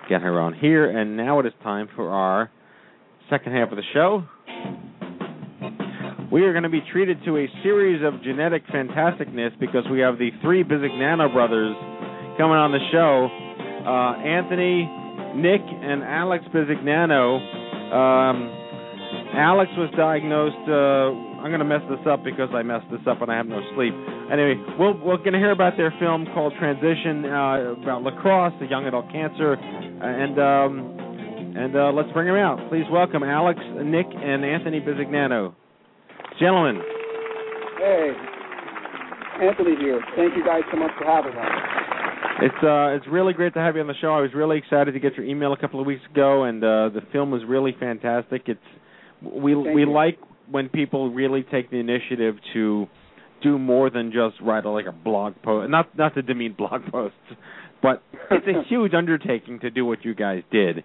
get 0.10 0.22
her 0.22 0.40
on 0.40 0.54
here, 0.54 0.90
and 0.98 1.16
now 1.18 1.40
it 1.40 1.46
is 1.46 1.54
time 1.64 1.88
for 1.96 2.10
our 2.10 2.50
second 3.30 3.54
half 3.54 3.72
of 3.72 3.78
the 3.78 3.84
show. 3.94 4.24
We 6.32 6.44
are 6.44 6.52
going 6.52 6.64
to 6.64 6.70
be 6.70 6.82
treated 6.92 7.24
to 7.26 7.38
a 7.38 7.48
series 7.64 8.02
of 8.04 8.22
genetic 8.24 8.66
fantasticness 8.68 9.58
because 9.60 9.84
we 9.92 10.00
have 10.00 10.18
the 10.18 10.32
three 10.42 10.64
Bisignano 10.64 11.32
brothers 11.32 11.76
coming 12.38 12.58
on 12.58 12.72
the 12.72 12.80
show. 12.92 13.30
Uh, 13.88 14.18
Anthony, 14.28 14.90
Nick, 15.36 15.62
and 15.62 16.04
Alex 16.04 16.46
Bisignano. 16.54 17.38
Um, 17.92 18.50
Alex 19.36 19.72
was 19.78 19.92
diagnosed. 19.96 20.64
Uh, 20.68 21.44
I'm 21.44 21.52
going 21.52 21.60
to 21.60 21.68
mess 21.68 21.84
this 21.90 22.02
up 22.10 22.24
because 22.24 22.50
I 22.54 22.64
messed 22.64 22.90
this 22.90 23.02
up 23.06 23.22
and 23.22 23.30
I 23.30 23.38
have 23.38 23.46
no 23.46 23.62
sleep. 23.76 23.94
Anyway, 24.32 24.56
we'll, 24.80 24.98
we're 24.98 25.22
going 25.22 25.34
to 25.34 25.40
hear 25.40 25.52
about 25.52 25.78
their 25.78 25.94
film 26.00 26.26
called 26.34 26.54
Transition 26.58 27.26
uh, 27.26 27.78
about 27.84 28.02
lacrosse, 28.02 28.54
the 28.60 28.66
young 28.66 28.88
adult 28.88 29.12
cancer, 29.12 29.54
and 29.54 30.40
um, 30.40 30.98
and 31.56 31.76
uh, 31.76 31.92
let's 31.94 32.12
bring 32.12 32.28
them 32.28 32.36
out. 32.36 32.58
Please 32.70 32.86
welcome 32.92 33.24
Alex, 33.24 33.60
Nick, 33.84 34.08
and 34.10 34.44
Anthony 34.44 34.82
Bisignano. 34.82 35.54
Gentlemen, 36.40 36.82
Hey, 37.78 38.12
Anthony 39.42 39.76
here. 39.76 40.02
Thank 40.16 40.36
you 40.36 40.44
guys 40.44 40.64
so 40.72 40.78
much 40.80 40.92
for 40.98 41.06
having 41.06 41.38
us. 41.38 41.85
It's 42.42 42.64
uh, 42.64 42.96
it's 42.96 43.08
really 43.08 43.34
great 43.34 43.54
to 43.54 43.60
have 43.60 43.76
you 43.76 43.82
on 43.82 43.88
the 43.88 43.94
show. 44.02 44.14
I 44.14 44.22
was 44.22 44.32
really 44.34 44.58
excited 44.58 44.94
to 44.94 45.00
get 45.00 45.16
your 45.16 45.26
email 45.26 45.54
a 45.54 45.58
couple 45.58 45.80
of 45.80 45.86
weeks 45.86 46.04
ago, 46.12 46.44
and 46.44 46.64
uh, 46.64 46.90
the 46.90 47.02
film 47.12 47.32
was 47.32 47.42
really 47.48 47.76
fantastic. 47.80 48.44
It's 48.48 48.60
we 49.22 49.54
Thank 49.54 49.76
we 49.76 49.82
you. 49.82 49.92
like 49.92 50.20
when 50.50 50.70
people 50.70 51.12
really 51.12 51.44
take 51.44 51.72
the 51.72 51.78
initiative 51.78 52.36
to 52.54 52.88
do 53.42 53.58
more 53.58 53.90
than 53.90 54.12
just 54.12 54.42
write 54.42 54.66
a, 54.66 54.70
like 54.70 54.86
a 54.86 54.92
blog 54.92 55.36
post. 55.44 55.70
Not 55.70 55.98
not 55.98 56.16
to 56.16 56.22
demean 56.22 56.54
blog 56.58 56.82
posts, 56.92 57.18
but 57.82 58.04
it's 58.32 58.48
a 58.48 58.64
huge 58.70 58.94
undertaking 58.94 59.60
to 59.62 59.70
do 59.70 59.86
what 59.86 60.04
you 60.04 60.14
guys 60.14 60.44
did. 60.52 60.84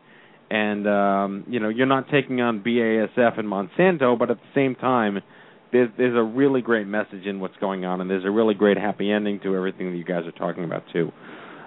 And 0.51 0.87
um, 0.87 1.45
you 1.49 1.61
know, 1.61 1.69
you're 1.69 1.87
not 1.87 2.09
taking 2.11 2.41
on 2.41 2.63
BASF 2.63 3.39
and 3.39 3.49
Monsanto, 3.49 4.19
but 4.19 4.31
at 4.31 4.39
the 4.39 4.51
same 4.55 4.75
time, 4.75 5.21
there's 5.73 5.91
there's 5.97 6.17
a 6.17 6.23
really 6.23 6.61
great 6.61 6.87
message 6.87 7.27
in 7.27 7.41
what's 7.41 7.57
going 7.59 7.85
on, 7.85 8.01
and 8.01 8.11
there's 8.11 8.25
a 8.25 8.31
really 8.31 8.55
great 8.55 8.77
happy 8.77 9.11
ending 9.11 9.41
to 9.41 9.57
everything 9.57 9.93
that 9.93 9.97
you 9.97 10.05
guys 10.05 10.25
are 10.27 10.33
talking 10.33 10.65
about 10.65 10.85
too. 10.93 11.13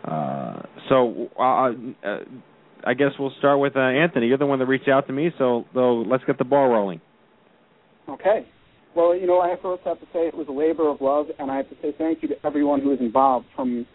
Uh, 0.03 0.61
so 0.89 1.29
uh, 1.39 1.71
uh, 2.05 2.19
I 2.85 2.93
guess 2.93 3.11
we'll 3.17 3.33
start 3.39 3.59
with 3.59 3.75
uh, 3.75 3.79
Anthony. 3.79 4.27
You're 4.27 4.37
the 4.37 4.45
one 4.45 4.59
that 4.59 4.65
reached 4.65 4.89
out 4.89 5.07
to 5.07 5.13
me, 5.13 5.31
so 5.37 5.65
let's 5.73 6.23
get 6.25 6.37
the 6.37 6.43
ball 6.43 6.67
rolling. 6.67 7.01
Okay. 8.09 8.45
Well, 8.95 9.15
you 9.15 9.25
know, 9.25 9.39
I 9.39 9.55
first 9.61 9.83
have 9.85 9.99
to 9.99 10.05
say 10.13 10.27
it 10.27 10.35
was 10.35 10.47
a 10.49 10.51
labor 10.51 10.89
of 10.89 11.01
love, 11.01 11.27
and 11.39 11.49
I 11.49 11.57
have 11.57 11.69
to 11.69 11.75
say 11.81 11.93
thank 11.97 12.21
you 12.21 12.27
to 12.29 12.35
everyone 12.45 12.81
who 12.81 12.89
was 12.89 12.99
involved, 12.99 13.47
from 13.55 13.87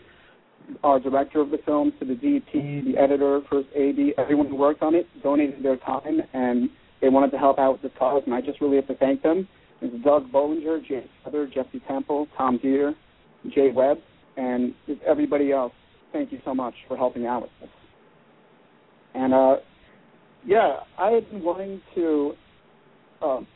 our 0.83 0.99
director 0.99 1.41
of 1.41 1.51
the 1.51 1.59
film 1.65 1.93
to 2.01 2.05
the 2.05 2.15
DP, 2.15 2.85
the 2.85 2.99
editor, 2.99 3.41
first 3.51 3.69
AD, 3.77 3.99
everyone 4.19 4.49
who 4.49 4.57
worked 4.57 4.83
on 4.83 4.95
it 4.95 5.07
donated 5.23 5.63
their 5.63 5.77
time, 5.77 6.21
and 6.33 6.69
they 7.01 7.09
wanted 7.09 7.31
to 7.31 7.39
help 7.39 7.59
out 7.59 7.73
with 7.73 7.83
this 7.83 7.93
cause, 7.99 8.23
and 8.27 8.35
I 8.35 8.41
just 8.41 8.61
really 8.61 8.77
have 8.77 8.89
to 8.89 8.97
thank 8.97 9.23
them. 9.23 9.47
It's 9.81 10.05
Doug 10.05 10.31
Bollinger, 10.33 10.85
Jay 10.87 11.05
Feather, 11.25 11.47
Jesse 11.47 11.81
Temple, 11.87 12.27
Tom 12.37 12.59
Deere, 12.61 12.95
Jay 13.55 13.71
Webb, 13.73 13.99
and 14.37 14.75
everybody 15.07 15.53
else. 15.53 15.73
Thank 16.13 16.33
you 16.33 16.41
so 16.45 16.55
much 16.55 16.75
for 16.87 16.97
helping 16.97 17.27
out 17.27 17.43
with 17.43 17.51
this. 17.61 17.71
And 19.15 19.35
uh, 19.35 19.57
yeah, 20.47 20.81
I 20.99 21.11
had 21.11 21.31
been 21.31 21.43
wanting 21.43 21.81
to 21.95 22.33
um, 23.23 23.47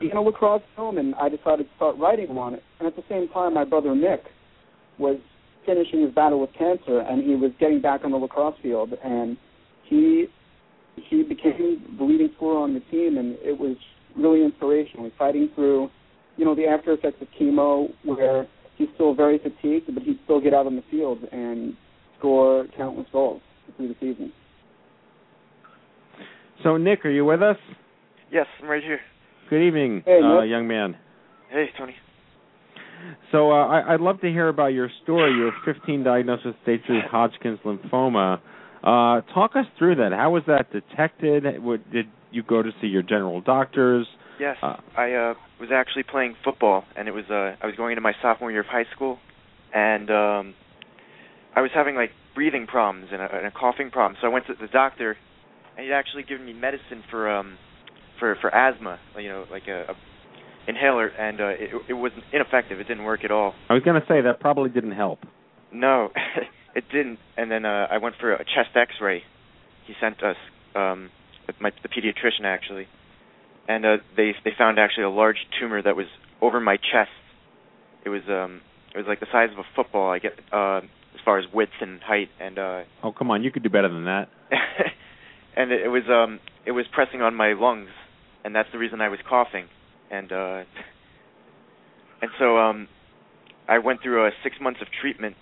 be 0.00 0.10
in 0.10 0.16
a 0.16 0.22
lacrosse 0.22 0.62
film, 0.76 0.98
and 0.98 1.14
I 1.16 1.28
decided 1.28 1.64
to 1.64 1.76
start 1.76 1.96
writing 1.98 2.34
one. 2.34 2.58
And 2.78 2.88
at 2.88 2.96
the 2.96 3.02
same 3.08 3.28
time, 3.28 3.54
my 3.54 3.64
brother 3.64 3.94
Nick 3.94 4.24
was 4.98 5.18
finishing 5.66 6.02
his 6.02 6.14
battle 6.14 6.40
with 6.40 6.50
cancer, 6.54 7.00
and 7.00 7.22
he 7.22 7.34
was 7.34 7.52
getting 7.60 7.80
back 7.80 8.02
on 8.04 8.10
the 8.10 8.16
lacrosse 8.16 8.56
field. 8.62 8.92
And 9.04 9.36
he 9.84 10.26
he 10.96 11.22
became 11.22 11.96
the 11.98 12.04
leading 12.04 12.30
scorer 12.36 12.58
on 12.58 12.74
the 12.74 12.80
team, 12.90 13.16
and 13.16 13.36
it 13.40 13.58
was 13.58 13.76
really 14.16 14.44
inspirational. 14.44 15.04
He's 15.04 15.12
fighting 15.18 15.48
through, 15.54 15.88
you 16.36 16.44
know, 16.44 16.54
the 16.54 16.66
after 16.66 16.92
effects 16.92 17.22
of 17.22 17.28
chemo, 17.40 17.88
where 18.04 18.46
he's 18.82 18.94
still 18.94 19.14
very 19.14 19.38
fatigued, 19.38 19.94
but 19.94 20.02
he'd 20.02 20.18
still 20.24 20.40
get 20.40 20.52
out 20.54 20.66
on 20.66 20.76
the 20.76 20.82
field 20.90 21.18
and 21.30 21.74
score 22.18 22.66
countless 22.76 23.06
goals 23.12 23.40
through 23.76 23.88
the 23.88 23.94
season. 24.00 24.32
So, 26.62 26.76
Nick, 26.76 27.04
are 27.04 27.10
you 27.10 27.24
with 27.24 27.42
us? 27.42 27.56
Yes, 28.30 28.46
I'm 28.62 28.68
right 28.68 28.82
here. 28.82 29.00
Good 29.50 29.66
evening, 29.66 30.02
Hey, 30.06 30.20
uh, 30.22 30.42
young 30.42 30.66
man. 30.66 30.96
Hey, 31.50 31.66
Tony. 31.76 31.94
So, 33.32 33.50
uh, 33.50 33.66
I, 33.66 33.94
I'd 33.94 34.00
love 34.00 34.20
to 34.20 34.28
hear 34.28 34.48
about 34.48 34.68
your 34.72 34.88
story. 35.02 35.32
You 35.32 35.44
were 35.44 35.74
15, 35.74 36.04
diagnosed 36.04 36.46
with 36.46 36.54
stage 36.62 36.80
three 36.86 37.00
Hodgkin's 37.10 37.58
lymphoma. 37.64 38.38
Uh, 38.82 39.20
talk 39.34 39.52
us 39.56 39.66
through 39.78 39.96
that. 39.96 40.12
How 40.12 40.30
was 40.30 40.44
that 40.46 40.72
detected? 40.72 41.44
What, 41.62 41.90
did 41.92 42.06
you 42.30 42.42
go 42.42 42.62
to 42.62 42.70
see 42.80 42.86
your 42.86 43.02
general 43.02 43.40
doctors? 43.40 44.06
Yes, 44.40 44.56
Uh, 44.62 44.76
I 44.96 45.12
uh 45.12 45.34
was 45.62 45.70
actually 45.72 46.02
playing 46.02 46.34
football, 46.44 46.84
and 46.96 47.06
it 47.06 47.12
was 47.12 47.24
uh 47.30 47.54
I 47.62 47.66
was 47.66 47.76
going 47.76 47.92
into 47.92 48.02
my 48.02 48.12
sophomore 48.20 48.50
year 48.50 48.60
of 48.60 48.66
high 48.66 48.84
school, 48.94 49.18
and 49.72 50.10
um 50.10 50.54
I 51.54 51.60
was 51.62 51.70
having 51.72 51.94
like 51.94 52.10
breathing 52.34 52.66
problems 52.66 53.08
and 53.12 53.22
a, 53.22 53.28
and 53.32 53.46
a 53.46 53.50
coughing 53.52 53.90
problem. 53.90 54.18
So 54.20 54.26
I 54.26 54.30
went 54.30 54.46
to 54.48 54.54
the 54.60 54.66
doctor, 54.66 55.16
and 55.76 55.86
he'd 55.86 55.92
actually 55.92 56.24
given 56.24 56.44
me 56.44 56.52
medicine 56.52 57.04
for 57.10 57.30
um 57.30 57.56
for 58.18 58.36
for 58.40 58.52
asthma, 58.52 58.98
you 59.16 59.28
know, 59.28 59.44
like 59.50 59.68
a, 59.68 59.92
a 59.92 59.94
inhaler, 60.66 61.06
and 61.06 61.40
uh 61.40 61.48
it 61.48 61.70
it 61.88 61.94
was 61.94 62.10
ineffective. 62.32 62.80
It 62.80 62.88
didn't 62.88 63.04
work 63.04 63.24
at 63.24 63.30
all. 63.30 63.54
I 63.70 63.74
was 63.74 63.84
going 63.84 64.00
to 64.00 64.06
say 64.08 64.20
that 64.20 64.40
probably 64.40 64.68
didn't 64.68 64.92
help. 64.98 65.20
No, 65.72 66.08
it 66.74 66.84
didn't. 66.92 67.20
And 67.36 67.50
then 67.50 67.64
uh, 67.64 67.86
I 67.88 67.98
went 67.98 68.16
for 68.20 68.34
a 68.34 68.44
chest 68.44 68.74
X-ray. 68.74 69.22
He 69.86 69.94
sent 70.00 70.22
us, 70.22 70.36
um, 70.74 71.10
my 71.60 71.70
the 71.82 71.88
pediatrician 71.88 72.44
actually, 72.44 72.86
and 73.68 73.84
uh, 73.84 73.96
they 74.16 74.34
they 74.44 74.52
found 74.56 74.78
actually 74.78 75.04
a 75.04 75.10
large 75.10 75.46
tumor 75.58 75.82
that 75.82 75.96
was 75.96 76.06
over 76.40 76.60
my 76.60 76.76
chest. 76.76 77.10
It 78.04 78.08
was 78.08 78.22
um 78.28 78.60
it 78.94 78.98
was 78.98 79.06
like 79.06 79.20
the 79.20 79.26
size 79.32 79.50
of 79.52 79.58
a 79.58 79.66
football. 79.74 80.10
I 80.10 80.18
get 80.18 80.32
uh, 80.52 80.78
as 80.78 81.20
far 81.24 81.38
as 81.38 81.44
width 81.52 81.72
and 81.80 82.00
height, 82.00 82.28
and 82.40 82.58
uh, 82.58 82.82
Oh, 83.02 83.12
come 83.12 83.30
on, 83.30 83.42
you 83.42 83.50
could 83.50 83.62
do 83.62 83.70
better 83.70 83.88
than 83.88 84.04
that. 84.04 84.28
and 85.56 85.72
it, 85.72 85.82
it 85.82 85.88
was 85.88 86.02
um 86.08 86.40
it 86.66 86.72
was 86.72 86.86
pressing 86.92 87.22
on 87.22 87.34
my 87.34 87.52
lungs, 87.54 87.90
and 88.44 88.54
that's 88.54 88.68
the 88.72 88.78
reason 88.78 89.00
I 89.00 89.08
was 89.08 89.20
coughing. 89.28 89.66
And 90.10 90.32
uh, 90.32 90.64
and 92.20 92.30
so 92.38 92.58
um, 92.58 92.88
I 93.68 93.78
went 93.78 94.02
through 94.02 94.26
uh, 94.26 94.30
six 94.42 94.56
months 94.60 94.80
of 94.80 94.88
treatment, 95.00 95.36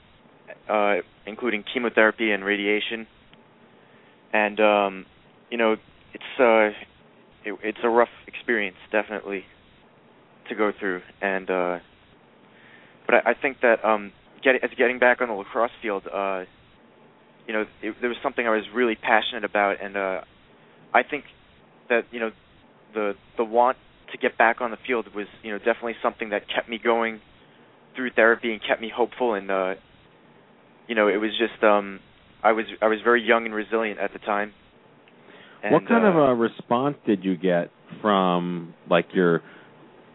uh, 0.69 0.97
including 1.27 1.65
chemotherapy 1.73 2.31
and 2.31 2.45
radiation. 2.45 3.07
And 4.33 4.61
um, 4.61 5.07
you 5.51 5.59
know, 5.59 5.77
it's 6.15 6.41
uh, 6.41 6.71
it, 7.51 7.59
it's 7.63 7.79
a 7.83 7.89
rough 7.89 8.09
experience, 8.27 8.77
definitely, 8.91 9.45
to 10.49 10.55
go 10.55 10.73
through. 10.79 11.03
And 11.21 11.51
uh, 11.51 11.79
but 13.07 13.17
I, 13.17 13.31
I 13.31 13.35
think 13.41 13.59
that 13.63 13.85
um, 13.85 14.13
getting 14.43 14.61
as 14.63 14.71
getting 14.77 14.99
back 14.99 15.21
on 15.21 15.29
the 15.29 15.35
lacrosse 15.35 15.71
field, 15.83 16.05
uh, 16.13 16.45
you 17.47 17.53
know, 17.53 17.65
it, 17.83 17.95
there 18.01 18.09
was 18.09 18.19
something 18.23 18.47
I 18.47 18.51
was 18.51 18.65
really 18.75 18.97
passionate 18.97 19.45
about, 19.45 19.83
and 19.83 19.97
uh, 19.97 20.21
I 20.95 21.03
think 21.03 21.25
that 21.89 22.03
you 22.11 22.21
know, 22.21 22.31
the 22.95 23.15
the 23.37 23.45
want 23.45 23.77
to 24.13 24.19
get 24.19 24.37
back 24.37 24.61
on 24.61 24.71
the 24.71 24.79
field 24.87 25.07
was 25.15 25.27
you 25.43 25.51
know 25.53 25.59
definitely 25.59 25.97
something 26.03 26.31
that 26.31 26.43
kept 26.53 26.69
me 26.69 26.81
going 26.83 27.21
through 27.95 28.11
therapy 28.11 28.53
and 28.53 28.61
kept 28.67 28.81
me 28.81 28.91
hopeful 28.95 29.35
and 29.35 29.51
uh 29.51 29.75
you 30.89 30.95
know 30.95 31.09
it 31.09 31.17
was 31.17 31.31
just 31.39 31.63
um 31.63 32.01
I 32.43 32.53
was 32.53 32.65
I 32.81 32.89
was 32.89 32.99
very 33.05 33.23
young 33.23 33.45
and 33.45 33.55
resilient 33.55 34.01
at 34.01 34.13
the 34.13 34.19
time. 34.19 34.53
And, 35.63 35.73
what 35.73 35.87
kind 35.87 36.05
uh, 36.05 36.09
of 36.09 36.17
a 36.17 36.35
response 36.35 36.97
did 37.07 37.25
you 37.25 37.37
get 37.37 37.71
from 38.01 38.75
like 38.89 39.07
your 39.13 39.43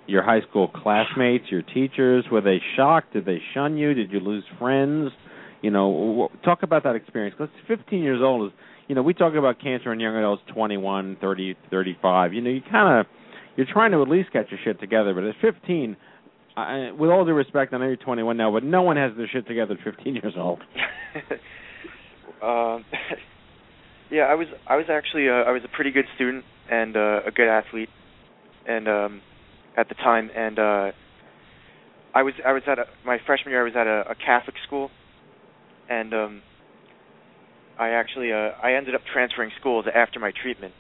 your 0.08 0.24
high 0.24 0.42
school 0.50 0.68
classmates, 0.68 1.46
your 1.50 1.62
teachers? 1.62 2.26
Were 2.32 2.42
they 2.42 2.62
shocked? 2.76 3.14
Did 3.14 3.26
they 3.26 3.40
shun 3.54 3.78
you? 3.78 3.94
Did 3.94 4.12
you 4.12 4.20
lose 4.20 4.44
friends? 4.60 5.12
You 5.62 5.72
know, 5.72 6.30
talk 6.44 6.64
about 6.64 6.84
that 6.84 6.96
experience. 6.96 7.36
Because 7.38 7.54
15 7.68 8.04
years 8.04 8.22
old 8.22 8.48
is, 8.48 8.58
you 8.88 8.96
know, 8.96 9.02
we 9.02 9.14
talk 9.14 9.34
about 9.34 9.60
cancer 9.60 9.92
in 9.92 10.00
young 10.00 10.16
adults 10.16 10.44
21, 10.54 11.18
30, 11.20 11.56
35. 11.72 12.34
You 12.34 12.42
know, 12.42 12.50
you 12.52 12.62
kind 12.70 13.00
of 13.00 13.06
you're 13.56 13.68
trying 13.72 13.92
to 13.92 14.02
at 14.02 14.08
least 14.08 14.32
get 14.32 14.52
your 14.52 14.60
shit 14.64 14.80
together. 14.80 15.14
But 15.14 15.24
at 15.24 15.36
15, 15.42 15.96
I, 16.58 16.92
with 16.92 17.10
all 17.10 17.26
due 17.26 17.34
respect, 17.34 17.74
I 17.74 17.78
know 17.78 17.86
you're 17.86 17.96
21 17.96 18.38
now, 18.38 18.52
but 18.52 18.64
no 18.64 18.82
one 18.82 18.98
has 18.98 19.12
their 19.18 19.28
shit 19.28 19.48
together 19.48 19.74
at 19.74 19.84
15 19.84 20.16
years 20.16 20.34
old. 20.38 20.62
um 22.44 22.86
yeah, 24.12 24.24
I 24.24 24.36
was 24.36 24.48
I 24.68 24.76
was 24.76 24.86
actually 24.90 25.30
uh, 25.30 25.44
I 25.48 25.52
was 25.52 25.64
a 25.64 25.68
pretty 25.76 25.92
good 25.92 26.06
student 26.16 26.44
and 26.70 26.96
uh, 26.96 27.22
a 27.26 27.32
good 27.32 27.48
athlete 27.48 27.90
and 28.68 28.88
um 28.88 29.22
at 29.78 29.88
the 29.90 29.96
time 29.96 30.30
and 30.36 30.58
uh 30.58 30.92
I 32.14 32.24
was 32.24 32.34
I 32.46 32.54
was 32.54 32.64
at 32.68 32.80
a, 32.80 32.86
my 33.06 33.18
freshman 33.26 33.52
year 33.52 33.62
I 33.62 33.64
was 33.64 33.76
at 33.76 33.88
a, 33.88 34.12
a 34.12 34.16
Catholic 34.16 34.56
school 34.66 34.90
and 35.90 36.14
um 36.14 36.42
I 37.78 37.90
actually 37.90 38.32
uh 38.32 38.52
I 38.64 38.74
ended 38.74 38.96
up 38.96 39.02
transferring 39.12 39.52
schools 39.60 39.86
after 39.94 40.20
my 40.20 40.32
treatment 40.32 40.74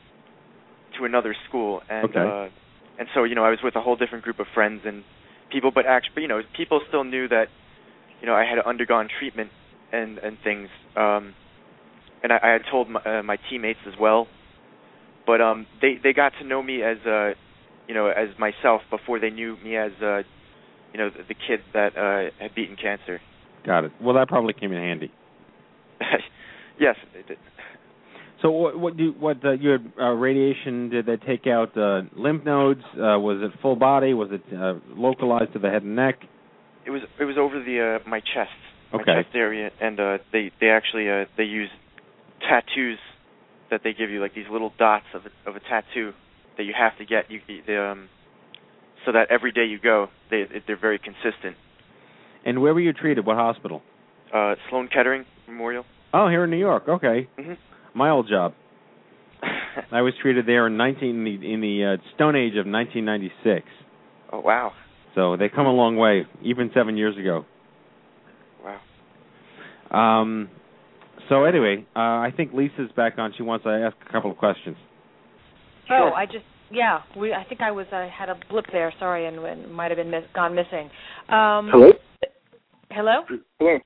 to 0.97 1.05
another 1.05 1.35
school 1.47 1.81
and 1.89 2.09
Okay. 2.09 2.19
uh 2.19 2.49
and 2.97 3.07
so 3.13 3.23
you 3.23 3.35
know 3.35 3.43
I 3.43 3.49
was 3.49 3.59
with 3.63 3.75
a 3.75 3.81
whole 3.81 3.95
different 3.95 4.23
group 4.23 4.39
of 4.39 4.47
friends 4.53 4.81
and 4.85 5.03
people 5.51 5.71
but 5.73 5.85
actually 5.85 6.23
you 6.23 6.27
know 6.27 6.41
people 6.57 6.81
still 6.87 7.03
knew 7.03 7.27
that 7.27 7.45
you 8.21 8.27
know 8.27 8.33
I 8.33 8.45
had 8.45 8.57
undergone 8.65 9.09
treatment 9.19 9.51
and 9.91 10.17
and 10.19 10.37
things 10.43 10.69
um 10.95 11.33
and 12.23 12.31
I, 12.31 12.39
I 12.41 12.49
had 12.49 12.61
told 12.69 12.89
my, 12.89 13.01
uh, 13.01 13.23
my 13.23 13.37
teammates 13.49 13.79
as 13.87 13.93
well 13.99 14.27
but 15.25 15.41
um 15.41 15.65
they 15.81 15.95
they 16.01 16.13
got 16.13 16.33
to 16.39 16.45
know 16.45 16.61
me 16.61 16.83
as 16.83 16.97
uh 17.05 17.31
you 17.87 17.93
know 17.93 18.07
as 18.07 18.29
myself 18.39 18.81
before 18.89 19.19
they 19.19 19.29
knew 19.29 19.57
me 19.63 19.75
as 19.75 19.91
uh 20.01 20.19
you 20.93 20.99
know 20.99 21.09
the, 21.09 21.23
the 21.27 21.35
kid 21.35 21.61
that 21.73 21.97
uh 21.97 22.31
had 22.41 22.55
beaten 22.55 22.75
cancer 22.75 23.19
Got 23.65 23.85
it. 23.85 23.91
Well, 23.99 24.15
that 24.15 24.27
probably 24.27 24.53
came 24.53 24.71
in 24.71 24.77
handy. 24.77 25.11
yes 26.79 26.95
it 27.15 27.27
did. 27.27 27.37
So 28.41 28.51
what 28.51 28.79
what 28.79 28.97
do 28.97 29.13
what 29.17 29.43
uh, 29.43 29.53
you 29.53 29.69
had 29.71 29.91
uh, 29.99 30.11
radiation? 30.11 30.89
Did 30.89 31.07
they 31.07 31.17
take 31.17 31.47
out 31.47 31.75
uh, 31.75 32.01
lymph 32.15 32.45
nodes? 32.45 32.83
Uh, 32.93 33.17
was 33.17 33.41
it 33.41 33.59
full 33.61 33.75
body? 33.75 34.13
Was 34.13 34.29
it 34.31 34.43
uh, 34.55 34.75
localized 34.95 35.53
to 35.53 35.59
the 35.59 35.69
head 35.69 35.81
and 35.83 35.95
neck? 35.95 36.19
it 36.85 36.91
was 36.91 37.01
it 37.19 37.23
was 37.25 37.35
over 37.39 37.59
the 37.63 37.99
uh 38.05 38.07
my 38.07 38.19
chest 38.19 38.51
my 38.93 39.03
chest 39.03 39.33
area 39.33 39.71
and 39.81 39.99
uh 39.99 40.17
they 40.31 40.51
they 40.61 40.69
actually 40.69 41.09
uh 41.09 41.25
they 41.35 41.43
use 41.43 41.69
tattoos 42.49 42.99
that 43.71 43.81
they 43.83 43.93
give 43.93 44.09
you 44.09 44.21
like 44.21 44.33
these 44.35 44.45
little 44.51 44.71
dots 44.77 45.05
of 45.13 45.21
a, 45.25 45.49
of 45.49 45.55
a 45.55 45.59
tattoo 45.59 46.13
that 46.57 46.63
you 46.63 46.73
have 46.77 46.97
to 46.97 47.05
get 47.05 47.29
you 47.31 47.39
they, 47.67 47.77
um 47.77 48.09
so 49.05 49.11
that 49.11 49.27
every 49.31 49.51
day 49.51 49.65
you 49.65 49.79
go 49.79 50.07
they 50.31 50.43
they're 50.67 50.79
very 50.79 50.99
consistent 50.99 51.55
And 52.45 52.61
where 52.61 52.73
were 52.73 52.79
you 52.79 52.93
treated? 52.93 53.25
What 53.25 53.37
hospital? 53.37 53.81
uh 54.33 54.55
Sloan 54.69 54.87
Kettering 54.87 55.25
Memorial 55.47 55.85
Oh, 56.13 56.29
here 56.29 56.45
in 56.45 56.49
New 56.51 56.57
York. 56.69 56.83
Okay, 56.87 57.27
mhm 57.37 57.57
my 57.93 58.09
old 58.09 58.27
job. 58.27 58.53
I 59.91 60.01
was 60.01 60.13
treated 60.21 60.45
there 60.45 60.67
in 60.67 60.75
19 60.77 61.09
in 61.09 61.23
the, 61.23 61.53
in 61.53 61.61
the 61.61 61.75
uh, 61.97 62.15
Stone 62.15 62.35
Age 62.35 62.53
of 62.57 62.65
1996. 62.67 63.65
oh 64.33 64.39
wow 64.41 64.71
So 65.15 65.37
they 65.37 65.49
come 65.49 65.65
a 65.65 65.71
long 65.73 65.95
way, 65.97 66.25
even 66.43 66.71
seven 66.73 66.97
years 66.97 67.15
ago. 67.17 67.45
wow 68.63 68.79
Um, 69.91 70.49
so 71.29 71.43
anyway, 71.45 71.85
uh, 71.95 71.99
I 71.99 72.31
think 72.35 72.53
Lisa's 72.53 72.91
back 72.95 73.13
on. 73.17 73.33
She 73.37 73.43
wants 73.43 73.63
to 73.63 73.69
ask 73.69 73.95
a 74.07 74.11
couple 74.11 74.31
of 74.31 74.37
questions. 74.37 74.77
Oh, 75.89 76.11
I 76.15 76.25
just 76.25 76.45
yeah. 76.71 76.99
We 77.17 77.33
I 77.33 77.43
think 77.47 77.61
I 77.61 77.71
was 77.71 77.85
I 77.91 78.09
had 78.15 78.29
a 78.29 78.35
blip 78.49 78.65
there. 78.71 78.93
Sorry, 78.99 79.27
and, 79.27 79.37
and 79.39 79.71
might 79.71 79.91
have 79.91 79.97
been 79.97 80.09
miss, 80.11 80.23
gone 80.33 80.55
missing. 80.55 80.89
Um, 81.29 81.69
Hello? 81.71 81.91
Hello. 82.91 83.23
Hello. 83.59 83.77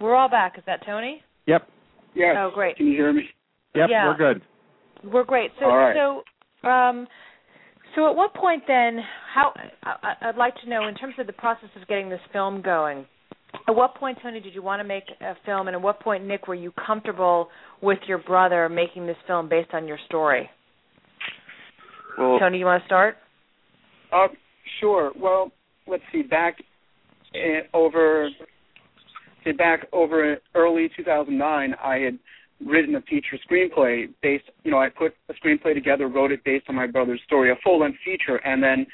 We're 0.00 0.14
all 0.14 0.28
back. 0.30 0.56
Is 0.56 0.64
that 0.66 0.80
Tony? 0.86 1.22
Yep. 1.46 1.68
Yes. 2.14 2.36
Oh, 2.38 2.50
great. 2.54 2.76
Can 2.76 2.86
you 2.86 2.94
hear 2.94 3.12
me? 3.12 3.22
Yep, 3.74 3.88
Yeah. 3.90 4.06
we're 4.08 4.16
good. 4.16 4.42
We're 5.04 5.24
great. 5.24 5.52
So 5.60 5.66
All 5.66 5.76
right. 5.76 5.94
so 5.94 6.68
um 6.68 7.06
so 7.94 8.08
at 8.08 8.16
what 8.16 8.34
point 8.34 8.62
then 8.66 8.98
how 9.34 9.52
I, 9.84 10.14
I'd 10.28 10.36
like 10.36 10.54
to 10.64 10.68
know 10.68 10.88
in 10.88 10.94
terms 10.94 11.14
of 11.18 11.26
the 11.26 11.32
process 11.32 11.68
of 11.80 11.86
getting 11.86 12.08
this 12.08 12.20
film 12.32 12.62
going. 12.62 13.06
At 13.68 13.74
what 13.74 13.94
point, 13.94 14.18
Tony, 14.22 14.40
did 14.40 14.54
you 14.54 14.62
want 14.62 14.80
to 14.80 14.84
make 14.84 15.04
a 15.20 15.34
film, 15.44 15.68
and 15.68 15.74
at 15.74 15.82
what 15.82 16.00
point, 16.00 16.24
Nick, 16.24 16.48
were 16.48 16.54
you 16.54 16.72
comfortable 16.86 17.48
with 17.82 17.98
your 18.06 18.18
brother 18.18 18.68
making 18.68 19.06
this 19.06 19.16
film 19.26 19.48
based 19.48 19.70
on 19.72 19.86
your 19.86 19.98
story? 20.06 20.48
well 22.18 22.38
Tony, 22.38 22.58
you 22.58 22.64
want 22.64 22.82
to 22.82 22.86
start? 22.86 23.16
Uh, 24.12 24.28
sure. 24.80 25.12
Well, 25.16 25.52
let's 25.86 26.02
see. 26.12 26.22
Back 26.22 26.56
in, 27.34 27.60
over, 27.74 28.28
say 29.44 29.52
back 29.52 29.86
over 29.92 30.36
early 30.54 30.90
2009, 30.96 31.74
I 31.82 31.96
had 31.96 32.18
written 32.64 32.94
a 32.96 33.00
feature 33.02 33.38
screenplay 33.50 34.06
based. 34.22 34.44
You 34.64 34.70
know, 34.70 34.78
I 34.78 34.88
put 34.88 35.14
a 35.28 35.34
screenplay 35.34 35.74
together, 35.74 36.08
wrote 36.08 36.32
it 36.32 36.44
based 36.44 36.66
on 36.68 36.74
my 36.74 36.86
brother's 36.86 37.20
story, 37.24 37.50
a 37.50 37.54
full-length 37.64 37.98
feature, 38.04 38.36
and 38.36 38.62
then 38.62 38.86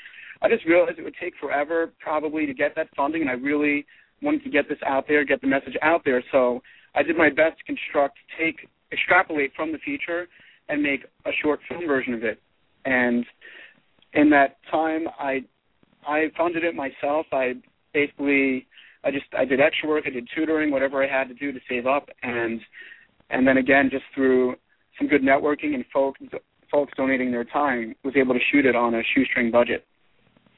I 0.42 0.48
just 0.48 0.64
realized 0.66 0.98
it 0.98 1.02
would 1.02 1.14
take 1.20 1.34
forever, 1.40 1.92
probably, 1.98 2.46
to 2.46 2.54
get 2.54 2.74
that 2.76 2.88
funding, 2.96 3.22
and 3.22 3.30
I 3.30 3.34
really 3.34 3.86
wanted 4.22 4.44
to 4.44 4.50
get 4.50 4.68
this 4.68 4.78
out 4.86 5.06
there, 5.08 5.24
get 5.24 5.40
the 5.40 5.46
message 5.46 5.76
out 5.82 6.02
there. 6.04 6.22
So 6.32 6.62
I 6.94 7.02
did 7.02 7.16
my 7.16 7.28
best 7.28 7.58
to 7.58 7.64
construct, 7.64 8.18
take, 8.38 8.68
extrapolate 8.92 9.52
from 9.54 9.72
the 9.72 9.78
feature, 9.78 10.28
and 10.68 10.82
make 10.82 11.04
a 11.24 11.30
short 11.42 11.60
film 11.68 11.86
version 11.86 12.14
of 12.14 12.24
it. 12.24 12.40
And 12.84 13.24
in 14.14 14.30
that 14.30 14.58
time, 14.70 15.06
I 15.18 15.44
I 16.06 16.26
funded 16.36 16.64
it 16.64 16.74
myself. 16.74 17.26
I 17.32 17.54
basically 17.92 18.66
I 19.04 19.10
just 19.10 19.26
I 19.36 19.44
did 19.44 19.60
extra 19.60 19.88
work, 19.88 20.04
I 20.06 20.10
did 20.10 20.28
tutoring, 20.34 20.70
whatever 20.70 21.02
I 21.02 21.08
had 21.08 21.28
to 21.28 21.34
do 21.34 21.52
to 21.52 21.60
save 21.68 21.86
up, 21.86 22.08
and 22.22 22.60
and 23.30 23.46
then 23.46 23.58
again 23.58 23.88
just 23.90 24.04
through 24.14 24.56
some 24.98 25.08
good 25.08 25.22
networking 25.22 25.74
and 25.74 25.84
folks 25.92 26.20
folks 26.70 26.92
donating 26.96 27.30
their 27.30 27.44
time 27.44 27.94
was 28.04 28.14
able 28.16 28.34
to 28.34 28.40
shoot 28.50 28.66
it 28.66 28.74
on 28.74 28.94
a 28.94 29.02
shoestring 29.14 29.50
budget. 29.50 29.84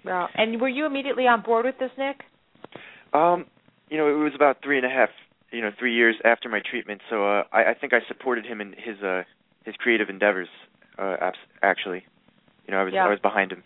Wow. 0.05 0.29
And 0.35 0.61
were 0.61 0.69
you 0.69 0.87
immediately 0.87 1.27
on 1.27 1.43
board 1.43 1.67
with 1.67 1.79
this, 1.79 1.91
Nick? 1.99 2.21
Um, 3.13 3.47
you 3.89 3.97
know, 3.97 4.09
it 4.09 4.23
was 4.23 4.33
about 4.35 4.59
three 4.63 4.77
and 4.77 4.87
a 4.87 4.91
half, 4.91 5.11
you 5.51 5.63
know, 5.63 5.71
three 5.79 5.95
years 5.95 6.17
after 6.25 6.49
my 6.49 6.61
treatment. 6.61 7.01
So 7.09 7.25
uh, 7.25 7.45
I, 7.53 7.71
I 7.71 7.75
think 7.75 7.93
I 7.93 8.01
supported 8.07 8.45
him 8.45 8.61
in 8.61 8.73
his 8.73 9.03
uh, 9.03 9.23
his 9.65 9.75
creative 9.77 10.09
endeavors. 10.09 10.49
Uh, 10.99 11.17
actually, 11.63 12.05
you 12.67 12.73
know, 12.73 12.81
I 12.81 12.85
was 12.85 12.93
Yeah. 12.95 13.07
I 13.07 13.09
was 13.09 13.21
behind 13.21 13.53
him. 13.53 13.63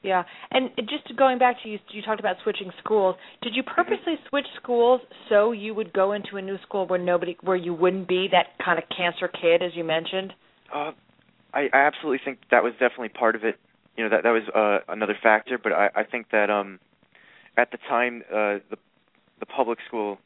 Yeah, 0.00 0.22
and 0.52 0.70
just 0.76 1.16
going 1.16 1.38
back 1.38 1.56
to 1.64 1.68
you, 1.68 1.78
you 1.90 2.02
talked 2.02 2.20
about 2.20 2.36
switching 2.44 2.70
schools. 2.78 3.16
Did 3.42 3.56
you 3.56 3.64
purposely 3.64 4.14
switch 4.28 4.46
schools 4.62 5.00
so 5.28 5.50
you 5.50 5.74
would 5.74 5.92
go 5.92 6.12
into 6.12 6.36
a 6.36 6.42
new 6.42 6.56
school 6.62 6.86
where 6.86 7.00
nobody, 7.00 7.36
where 7.40 7.56
you 7.56 7.74
wouldn't 7.74 8.06
be 8.06 8.28
that 8.30 8.64
kind 8.64 8.78
of 8.78 8.84
cancer 8.96 9.26
kid, 9.26 9.60
as 9.60 9.72
you 9.74 9.82
mentioned? 9.82 10.34
Uh, 10.72 10.92
I, 11.52 11.68
I 11.72 11.78
absolutely 11.78 12.20
think 12.24 12.38
that 12.52 12.62
was 12.62 12.74
definitely 12.74 13.08
part 13.08 13.34
of 13.34 13.42
it. 13.42 13.56
You 13.96 14.04
know, 14.04 14.10
that 14.10 14.22
that 14.22 14.30
was 14.30 14.44
uh, 14.54 14.92
another 14.92 15.16
factor. 15.20 15.58
But 15.58 15.72
I, 15.72 15.90
I 15.96 16.04
think 16.04 16.30
that 16.30 16.48
um, 16.48 16.78
at 17.58 17.70
the 17.72 17.78
time, 17.88 18.22
uh, 18.30 18.62
the 18.70 18.78
the 19.40 19.46
public 19.46 19.78
school 19.86 20.18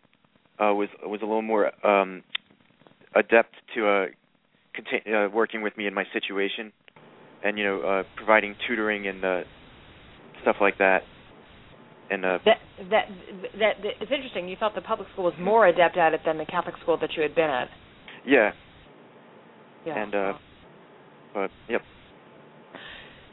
uh, 0.60 0.72
was 0.74 0.88
was 1.02 1.20
a 1.22 1.24
little 1.24 1.42
more 1.42 1.72
um, 1.86 2.22
adept 3.14 3.54
to 3.74 3.88
uh, 3.88 4.06
contain, 4.74 5.12
uh, 5.12 5.28
working 5.28 5.62
with 5.62 5.76
me 5.76 5.86
in 5.86 5.94
my 5.94 6.04
situation, 6.12 6.72
and 7.42 7.58
you 7.58 7.64
know, 7.64 7.80
uh, 7.80 8.02
providing 8.16 8.54
tutoring 8.68 9.08
and 9.08 9.24
uh, 9.24 9.40
stuff 10.42 10.56
like 10.60 10.78
that. 10.78 11.02
And 12.10 12.24
uh, 12.24 12.38
That, 12.44 12.58
that 12.90 13.08
that 13.58 13.74
that 13.82 13.92
it's 14.00 14.12
interesting. 14.12 14.48
You 14.48 14.56
thought 14.60 14.74
the 14.74 14.82
public 14.82 15.08
school 15.12 15.24
was 15.24 15.34
more 15.40 15.66
adept 15.66 15.96
at 15.96 16.12
it 16.12 16.20
than 16.26 16.36
the 16.36 16.46
Catholic 16.46 16.74
school 16.82 16.98
that 17.00 17.10
you 17.16 17.22
had 17.22 17.34
been 17.34 17.50
at. 17.50 17.68
yeah, 18.26 18.52
Yeah. 19.86 20.02
and 20.02 20.14
uh, 20.14 20.32
but 21.32 21.50
yep. 21.68 21.80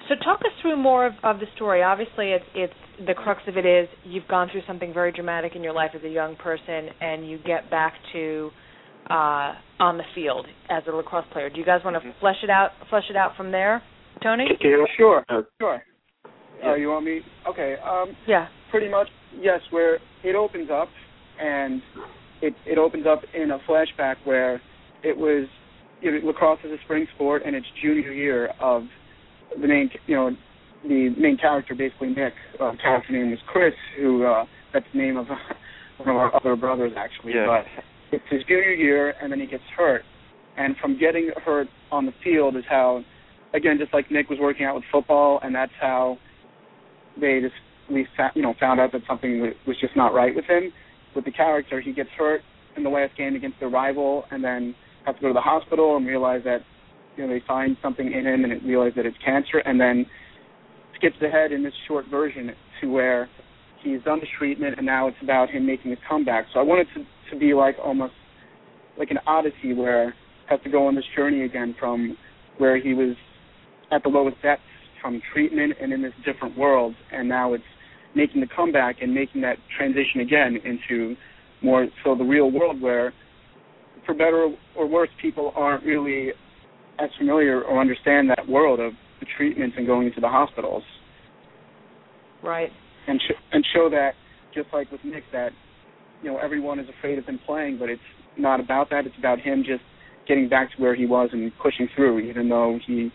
So 0.10 0.16
talk 0.24 0.40
us 0.40 0.52
through 0.62 0.76
more 0.76 1.06
of, 1.06 1.14
of 1.24 1.40
the 1.40 1.46
story. 1.56 1.84
Obviously, 1.84 2.32
it's 2.32 2.46
it's 2.56 2.74
the 3.06 3.14
crux 3.14 3.42
of 3.48 3.58
it 3.58 3.66
is 3.66 3.88
you've 4.04 4.28
gone 4.28 4.50
through 4.52 4.64
something 4.66 4.92
very 4.92 5.12
dramatic 5.12 5.56
in 5.56 5.64
your 5.64 5.74
life 5.74 5.92
as 5.96 6.04
a 6.04 6.10
young 6.10 6.36
person, 6.36 6.90
and 7.00 7.30
you 7.30 7.38
get 7.46 7.70
back 7.70 7.94
to 8.14 8.50
uh, 9.08 9.54
on 9.80 9.98
the 9.98 10.04
field 10.16 10.48
as 10.70 10.82
a 10.88 10.92
lacrosse 10.92 11.26
player. 11.32 11.50
Do 11.52 11.60
you 11.60 11.66
guys 11.66 11.82
want 11.86 11.96
to 12.02 12.14
flesh 12.20 12.38
it 12.44 12.50
out? 12.50 12.72
Flesh 12.90 13.04
it 13.12 13.16
out 13.16 13.38
from 13.38 13.52
there, 13.52 13.84
Tony? 14.24 14.46
Sure, 14.98 15.24
sure. 15.62 15.84
Uh, 16.66 16.76
you 16.76 16.90
want 16.90 17.06
me? 17.06 17.22
Okay. 17.48 17.76
Um, 17.88 18.16
yeah. 18.28 18.48
Pretty 18.72 18.90
much, 18.90 19.08
yes. 19.40 19.62
Where 19.70 20.00
it 20.24 20.36
opens 20.36 20.70
up, 20.72 20.90
and 21.40 21.84
it 22.42 22.56
it 22.66 22.80
opens 22.80 23.06
up 23.06 23.20
in 23.36 23.52
a 23.52 23.60
flashback 23.70 24.16
where 24.24 24.60
it 25.04 25.16
was 25.16 25.48
you 26.02 26.12
know, 26.12 26.28
lacrosse 26.28 26.60
is 26.64 26.72
a 26.72 26.84
spring 26.84 27.06
sport, 27.16 27.44
and 27.46 27.56
it's 27.56 27.68
junior 27.82 28.12
year 28.12 28.50
of 28.60 28.84
the 29.60 29.68
main, 29.68 29.90
you 30.08 30.16
know, 30.16 30.32
the 30.84 31.10
main 31.18 31.38
character, 31.38 31.76
basically 31.76 32.10
Nick. 32.10 32.34
Uh, 32.60 32.74
character 32.82 33.14
name 33.14 33.32
was 33.32 33.40
Chris, 33.48 33.74
who 33.98 34.26
uh, 34.26 34.46
that's 34.74 34.86
the 34.94 35.00
name 35.00 35.18
of 35.18 35.28
one 35.98 36.10
of 36.10 36.16
our 36.16 36.36
other 36.36 36.56
brothers, 36.56 36.94
actually. 36.98 37.34
Yeah. 37.34 37.46
But 37.48 37.66
it's 38.12 38.24
his 38.30 38.44
junior 38.48 38.74
year, 38.74 39.14
and 39.22 39.32
then 39.32 39.40
he 39.40 39.46
gets 39.46 39.64
hurt. 39.76 40.02
And 40.58 40.76
from 40.78 41.00
getting 41.00 41.32
hurt 41.46 41.68
on 41.92 42.06
the 42.06 42.12
field 42.24 42.56
is 42.58 42.64
how, 42.70 43.04
again, 43.54 43.78
just 43.80 43.94
like 43.94 44.12
Nick 44.12 44.30
was 44.30 44.40
working 44.40 44.66
out 44.66 44.76
with 44.76 44.84
football, 44.92 45.40
and 45.44 45.54
that's 45.54 45.72
how 45.80 46.18
they 47.20 47.40
just 47.42 47.56
we 47.92 48.08
you 48.36 48.42
know 48.42 48.54
found 48.60 48.80
out 48.80 48.92
that 48.92 49.02
something 49.08 49.52
was 49.66 49.76
just 49.80 49.96
not 49.96 50.14
right 50.14 50.36
with 50.36 50.46
him. 50.46 50.72
With 51.16 51.26
the 51.26 51.32
character, 51.32 51.82
he 51.82 51.92
gets 51.92 52.10
hurt 52.18 52.42
in 52.78 52.84
the 52.84 52.90
last 52.90 53.18
game 53.18 53.36
against 53.36 53.60
their 53.60 53.70
rival, 53.70 54.26
and 54.32 54.44
then 54.44 54.76
has 55.06 55.16
to 55.16 55.22
go 55.22 55.28
to 55.30 55.34
the 55.34 55.42
hospital 55.42 55.98
and 55.98 56.06
realize 56.06 56.42
that 56.46 56.60
you 57.20 57.28
know 57.28 57.34
they 57.34 57.44
find 57.46 57.76
something 57.82 58.12
in 58.12 58.26
him 58.26 58.46
and 58.46 58.54
it 58.54 58.64
realize 58.64 58.94
that 58.96 59.06
it's 59.06 59.18
cancer, 59.24 59.58
and 59.60 59.80
then 59.80 60.06
skips 60.98 61.18
ahead 61.22 61.52
in 61.52 61.64
this 61.64 61.74
short 61.88 62.06
version 62.10 62.52
to 62.82 62.88
where 62.88 63.30
he's 63.84 64.02
done 64.04 64.20
his 64.20 64.30
treatment 64.38 64.76
and 64.78 64.86
now 64.86 65.08
it's 65.08 65.18
about 65.22 65.50
him 65.50 65.66
making 65.66 65.92
his 65.92 66.00
comeback. 66.08 66.46
So 66.54 66.60
I 66.60 66.64
wanted 66.64 66.88
to 66.96 67.04
to 67.32 67.40
be 67.40 67.54
like 67.54 67.76
almost 67.84 68.14
like 68.98 69.12
an 69.12 69.20
odyssey 69.28 69.74
where 69.74 70.14
has 70.50 70.60
to 70.64 70.70
go 70.70 70.88
on 70.88 70.96
this 70.96 71.04
journey 71.16 71.44
again 71.44 71.76
from 71.80 72.18
where 72.58 72.82
he 72.82 72.94
was 72.94 73.16
at 73.92 74.02
the 74.04 74.10
lowest 74.10 74.42
depths 74.42 74.64
from 75.02 75.22
treatment 75.32 75.74
and 75.80 75.94
in 75.94 76.02
this 76.02 76.14
different 76.26 76.58
world 76.58 76.96
and 77.12 77.30
now 77.30 77.54
it's 77.54 77.64
making 78.16 78.42
the 78.42 78.48
comeback 78.54 79.02
and 79.02 79.14
making 79.14 79.42
that 79.42 79.58
transition 79.78 80.22
again 80.22 80.58
into 80.66 81.16
more 81.62 81.88
so 82.04 82.16
the 82.16 82.24
real 82.24 82.52
world 82.52 82.82
where 82.82 83.14
for 84.06 84.14
better 84.14 84.50
or 84.76 84.88
worse 84.88 85.10
people 85.22 85.54
aren't 85.56 85.84
really 85.86 86.32
as 87.02 87.10
familiar 87.18 87.62
or 87.64 87.80
understand 87.80 88.30
that 88.30 88.48
world 88.48 88.80
of 88.80 88.94
the 89.20 89.26
treatments 89.38 89.76
and 89.78 89.86
going 89.88 90.08
into 90.08 90.20
the 90.22 90.28
hospitals 90.28 90.84
Right. 92.44 92.72
and 93.08 93.20
sh- 93.22 93.42
and 93.52 93.66
show 93.74 93.90
that 93.90 94.12
just 94.54 94.68
like 94.74 94.92
with 94.92 95.04
Nick 95.04 95.24
that 95.32 95.52
you 96.24 96.32
know 96.32 96.38
everyone 96.38 96.80
is 96.80 96.88
afraid 96.98 97.18
of 97.18 97.26
him 97.26 97.40
playing, 97.46 97.78
but 97.78 97.90
it's 97.90 98.02
not 98.38 98.60
about 98.60 98.90
that. 98.92 99.06
It's 99.06 99.18
about 99.18 99.40
him 99.40 99.64
just 99.66 99.84
getting 100.28 100.48
back 100.50 100.70
to 100.76 100.82
where 100.82 100.96
he 100.96 101.06
was 101.06 101.30
and 101.34 101.52
pushing 101.62 101.88
through, 101.96 102.20
even 102.20 102.50
though 102.50 102.80
he 102.86 103.12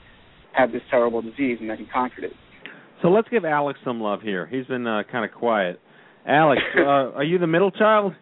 had 0.53 0.73
this 0.73 0.83
terrible 0.91 1.23
disease 1.23 1.59
and 1.61 1.69
that 1.71 1.79
he 1.79 1.87
conquered 1.87 2.25
it. 2.25 2.33
So 3.03 3.09
let's 3.09 3.29
give 3.29 3.45
Alex 3.45 3.79
some 3.85 4.01
love 4.01 4.21
here. 4.23 4.47
He's 4.47 4.67
been 4.67 4.87
uh, 4.87 5.03
kind 5.11 5.25
of 5.25 5.33
quiet. 5.37 5.81
Alex, 6.27 6.61
uh, 6.79 6.83
are 7.13 7.25
you 7.25 7.39
the 7.39 7.47
middle 7.47 7.71
child? 7.71 8.15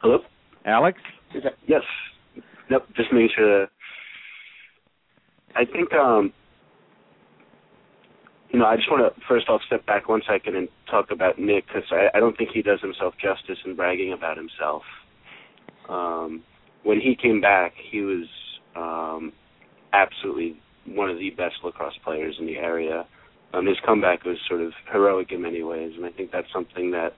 Hello? 0.00 0.18
Alex? 0.64 0.98
Yes. 1.66 1.82
Yep, 2.70 2.86
just 2.96 3.12
making 3.12 3.30
sure 3.36 3.60
that 3.62 3.70
I 5.56 5.64
think 5.64 5.92
um 5.94 6.32
you 8.52 8.58
know, 8.58 8.66
I 8.66 8.76
just 8.76 8.90
want 8.90 9.14
to 9.14 9.20
first 9.28 9.48
off 9.48 9.60
step 9.66 9.86
back 9.86 10.08
one 10.08 10.22
second 10.28 10.56
and 10.56 10.68
talk 10.90 11.10
about 11.10 11.38
Nick 11.38 11.66
because 11.66 11.84
I, 11.92 12.08
I 12.16 12.20
don't 12.20 12.36
think 12.36 12.50
he 12.52 12.62
does 12.62 12.80
himself 12.80 13.14
justice 13.20 13.58
in 13.64 13.76
bragging 13.76 14.12
about 14.12 14.36
himself. 14.36 14.82
Um, 15.88 16.42
when 16.82 17.00
he 17.00 17.16
came 17.20 17.40
back, 17.40 17.74
he 17.90 18.00
was 18.00 18.26
um, 18.76 19.32
absolutely 19.92 20.58
one 20.86 21.10
of 21.10 21.18
the 21.18 21.30
best 21.30 21.56
lacrosse 21.62 21.98
players 22.04 22.36
in 22.40 22.46
the 22.46 22.56
area. 22.56 23.06
Um, 23.52 23.66
his 23.66 23.76
comeback 23.84 24.24
was 24.24 24.36
sort 24.48 24.60
of 24.62 24.72
heroic 24.92 25.32
in 25.32 25.42
many 25.42 25.62
ways, 25.62 25.92
and 25.96 26.04
I 26.04 26.10
think 26.10 26.30
that's 26.32 26.46
something 26.52 26.90
that 26.92 27.14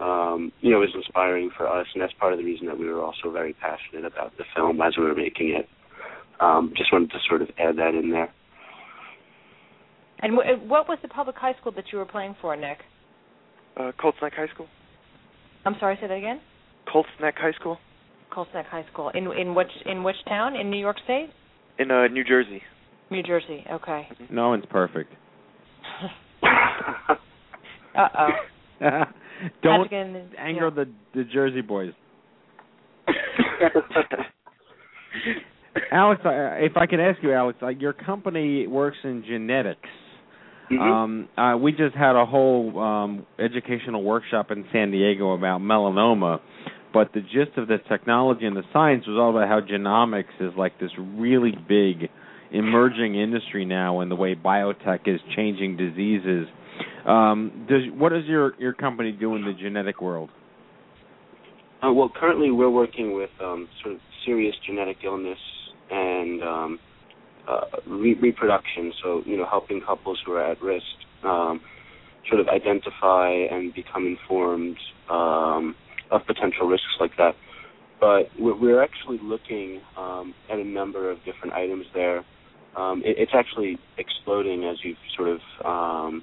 um, 0.00 0.52
you 0.60 0.70
know 0.70 0.82
is 0.82 0.90
inspiring 0.94 1.50
for 1.56 1.68
us, 1.68 1.86
and 1.94 2.02
that's 2.02 2.12
part 2.14 2.32
of 2.32 2.38
the 2.38 2.44
reason 2.44 2.66
that 2.66 2.78
we 2.78 2.86
were 2.86 3.02
also 3.02 3.30
very 3.32 3.52
passionate 3.54 4.04
about 4.04 4.36
the 4.38 4.44
film 4.54 4.80
as 4.80 4.96
we 4.96 5.04
were 5.04 5.14
making 5.14 5.50
it. 5.50 5.68
Um, 6.40 6.72
just 6.76 6.92
wanted 6.92 7.10
to 7.10 7.18
sort 7.28 7.42
of 7.42 7.48
add 7.58 7.76
that 7.78 7.94
in 7.94 8.10
there. 8.10 8.32
And 10.20 10.36
w- 10.36 10.68
what 10.68 10.88
was 10.88 10.98
the 11.02 11.08
public 11.08 11.36
high 11.36 11.54
school 11.60 11.72
that 11.72 11.86
you 11.92 11.98
were 11.98 12.04
playing 12.04 12.36
for, 12.40 12.54
Nick? 12.56 12.78
Uh, 13.76 13.92
Colts 14.00 14.18
Neck 14.22 14.32
High 14.36 14.48
School. 14.54 14.66
I'm 15.64 15.74
sorry, 15.80 15.96
say 16.00 16.08
that 16.08 16.14
again. 16.14 16.40
Colts 16.92 17.08
Neck 17.20 17.34
High 17.38 17.52
School 17.52 17.78
Colts 18.30 18.50
Neck 18.54 18.66
High 18.66 18.84
School. 18.92 19.10
In 19.14 19.30
in 19.32 19.54
which 19.54 19.70
in 19.86 20.04
which 20.04 20.16
town? 20.28 20.54
In 20.54 20.70
New 20.70 20.78
York 20.78 20.96
State? 21.04 21.30
in 21.78 21.90
uh, 21.90 22.08
New 22.08 22.24
Jersey. 22.24 22.62
New 23.10 23.22
Jersey. 23.22 23.64
Okay. 23.70 24.08
No 24.30 24.50
one's 24.50 24.64
perfect. 24.70 25.12
Uh 27.96 28.08
oh. 28.16 28.30
Don't 29.62 29.86
Again, 29.86 30.30
anger 30.38 30.70
the 30.70 30.86
the 31.14 31.24
Jersey 31.24 31.60
boys. 31.60 31.92
Alex, 35.92 36.20
if 36.24 36.76
I 36.76 36.86
could 36.86 37.00
ask 37.00 37.22
you, 37.22 37.32
Alex, 37.32 37.58
uh, 37.62 37.68
your 37.68 37.92
company 37.92 38.66
works 38.66 38.98
in 39.04 39.24
genetics. 39.26 39.88
Mhm. 40.70 40.80
Um, 40.80 41.28
uh, 41.38 41.56
we 41.56 41.72
just 41.72 41.94
had 41.94 42.14
a 42.14 42.26
whole 42.26 42.78
um, 42.78 43.26
educational 43.38 44.02
workshop 44.02 44.50
in 44.50 44.66
San 44.70 44.90
Diego 44.90 45.32
about 45.32 45.60
melanoma, 45.62 46.40
but 46.92 47.12
the 47.14 47.20
gist 47.20 47.56
of 47.56 47.68
the 47.68 47.78
technology 47.88 48.44
and 48.44 48.54
the 48.56 48.64
science 48.72 49.06
was 49.06 49.16
all 49.18 49.30
about 49.30 49.48
how 49.48 49.60
genomics 49.60 50.34
is 50.40 50.52
like 50.58 50.78
this 50.78 50.90
really 50.98 51.52
big 51.68 52.10
emerging 52.50 53.14
industry 53.14 53.64
now, 53.64 54.00
and 54.00 54.10
the 54.10 54.16
way 54.16 54.34
biotech 54.34 55.06
is 55.06 55.20
changing 55.36 55.76
diseases. 55.76 56.46
Um, 57.06 57.66
does 57.68 57.82
what 57.96 58.10
does 58.10 58.24
your 58.26 58.54
your 58.58 58.72
company 58.72 59.12
do 59.12 59.34
in 59.36 59.44
the 59.44 59.52
genetic 59.52 60.00
world? 60.00 60.30
Uh, 61.82 61.92
well, 61.92 62.10
currently 62.14 62.50
we're 62.50 62.70
working 62.70 63.14
with 63.14 63.30
um, 63.40 63.68
sort 63.82 63.94
of 63.94 64.00
serious 64.26 64.54
genetic 64.66 64.98
illness 65.04 65.38
and 65.90 66.42
um, 66.42 66.78
uh, 67.48 67.60
re- 67.86 68.18
reproduction. 68.20 68.92
So, 69.02 69.22
you 69.24 69.36
know, 69.36 69.46
helping 69.48 69.80
couples 69.80 70.18
who 70.26 70.32
are 70.32 70.50
at 70.50 70.60
risk 70.60 70.84
um, 71.24 71.60
sort 72.28 72.40
of 72.40 72.48
identify 72.48 73.30
and 73.30 73.72
become 73.74 74.06
informed 74.06 74.76
um, 75.08 75.74
of 76.10 76.26
potential 76.26 76.66
risks 76.66 76.86
like 77.00 77.12
that. 77.16 77.34
But 78.00 78.30
we're, 78.38 78.56
we're 78.56 78.82
actually 78.82 79.18
looking 79.22 79.80
um, 79.96 80.34
at 80.50 80.58
a 80.58 80.64
number 80.64 81.10
of 81.10 81.18
different 81.24 81.54
items 81.54 81.86
there. 81.94 82.24
Um, 82.76 83.02
it, 83.04 83.16
it's 83.18 83.32
actually 83.34 83.78
exploding, 83.98 84.64
as 84.64 84.76
you've 84.84 84.96
sort 85.16 85.28
of 85.28 85.40
um, 85.64 86.22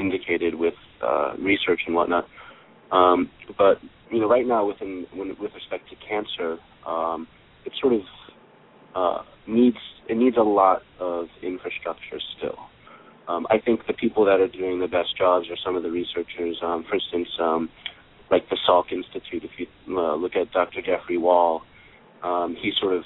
indicated, 0.00 0.54
with 0.54 0.74
uh, 1.02 1.34
research 1.38 1.80
and 1.86 1.94
whatnot. 1.94 2.26
Um, 2.90 3.30
but 3.56 3.78
you 4.10 4.20
know, 4.20 4.28
right 4.28 4.46
now, 4.46 4.66
within 4.66 5.06
when, 5.14 5.28
with 5.40 5.52
respect 5.54 5.88
to 5.90 5.96
cancer, 6.08 6.58
um, 6.86 7.28
it 7.64 7.72
sort 7.80 7.92
of 7.92 8.00
uh, 8.94 9.22
needs 9.46 9.78
it 10.08 10.16
needs 10.16 10.36
a 10.36 10.42
lot 10.42 10.82
of 10.98 11.26
infrastructure 11.42 12.18
still. 12.36 12.58
Um, 13.28 13.46
I 13.48 13.58
think 13.58 13.86
the 13.86 13.92
people 13.92 14.24
that 14.24 14.40
are 14.40 14.48
doing 14.48 14.80
the 14.80 14.88
best 14.88 15.16
jobs 15.16 15.46
are 15.50 15.56
some 15.64 15.76
of 15.76 15.84
the 15.84 15.90
researchers. 15.90 16.58
Um, 16.62 16.84
for 16.88 16.96
instance, 16.96 17.28
um, 17.40 17.68
like 18.30 18.48
the 18.48 18.56
Salk 18.68 18.92
Institute. 18.92 19.44
If 19.44 19.50
you 19.58 19.66
uh, 19.96 20.16
look 20.16 20.36
at 20.36 20.50
Dr. 20.52 20.80
Jeffrey 20.82 21.18
Wall, 21.18 21.62
um, 22.22 22.56
he 22.60 22.72
sort 22.80 22.94
of 22.94 23.04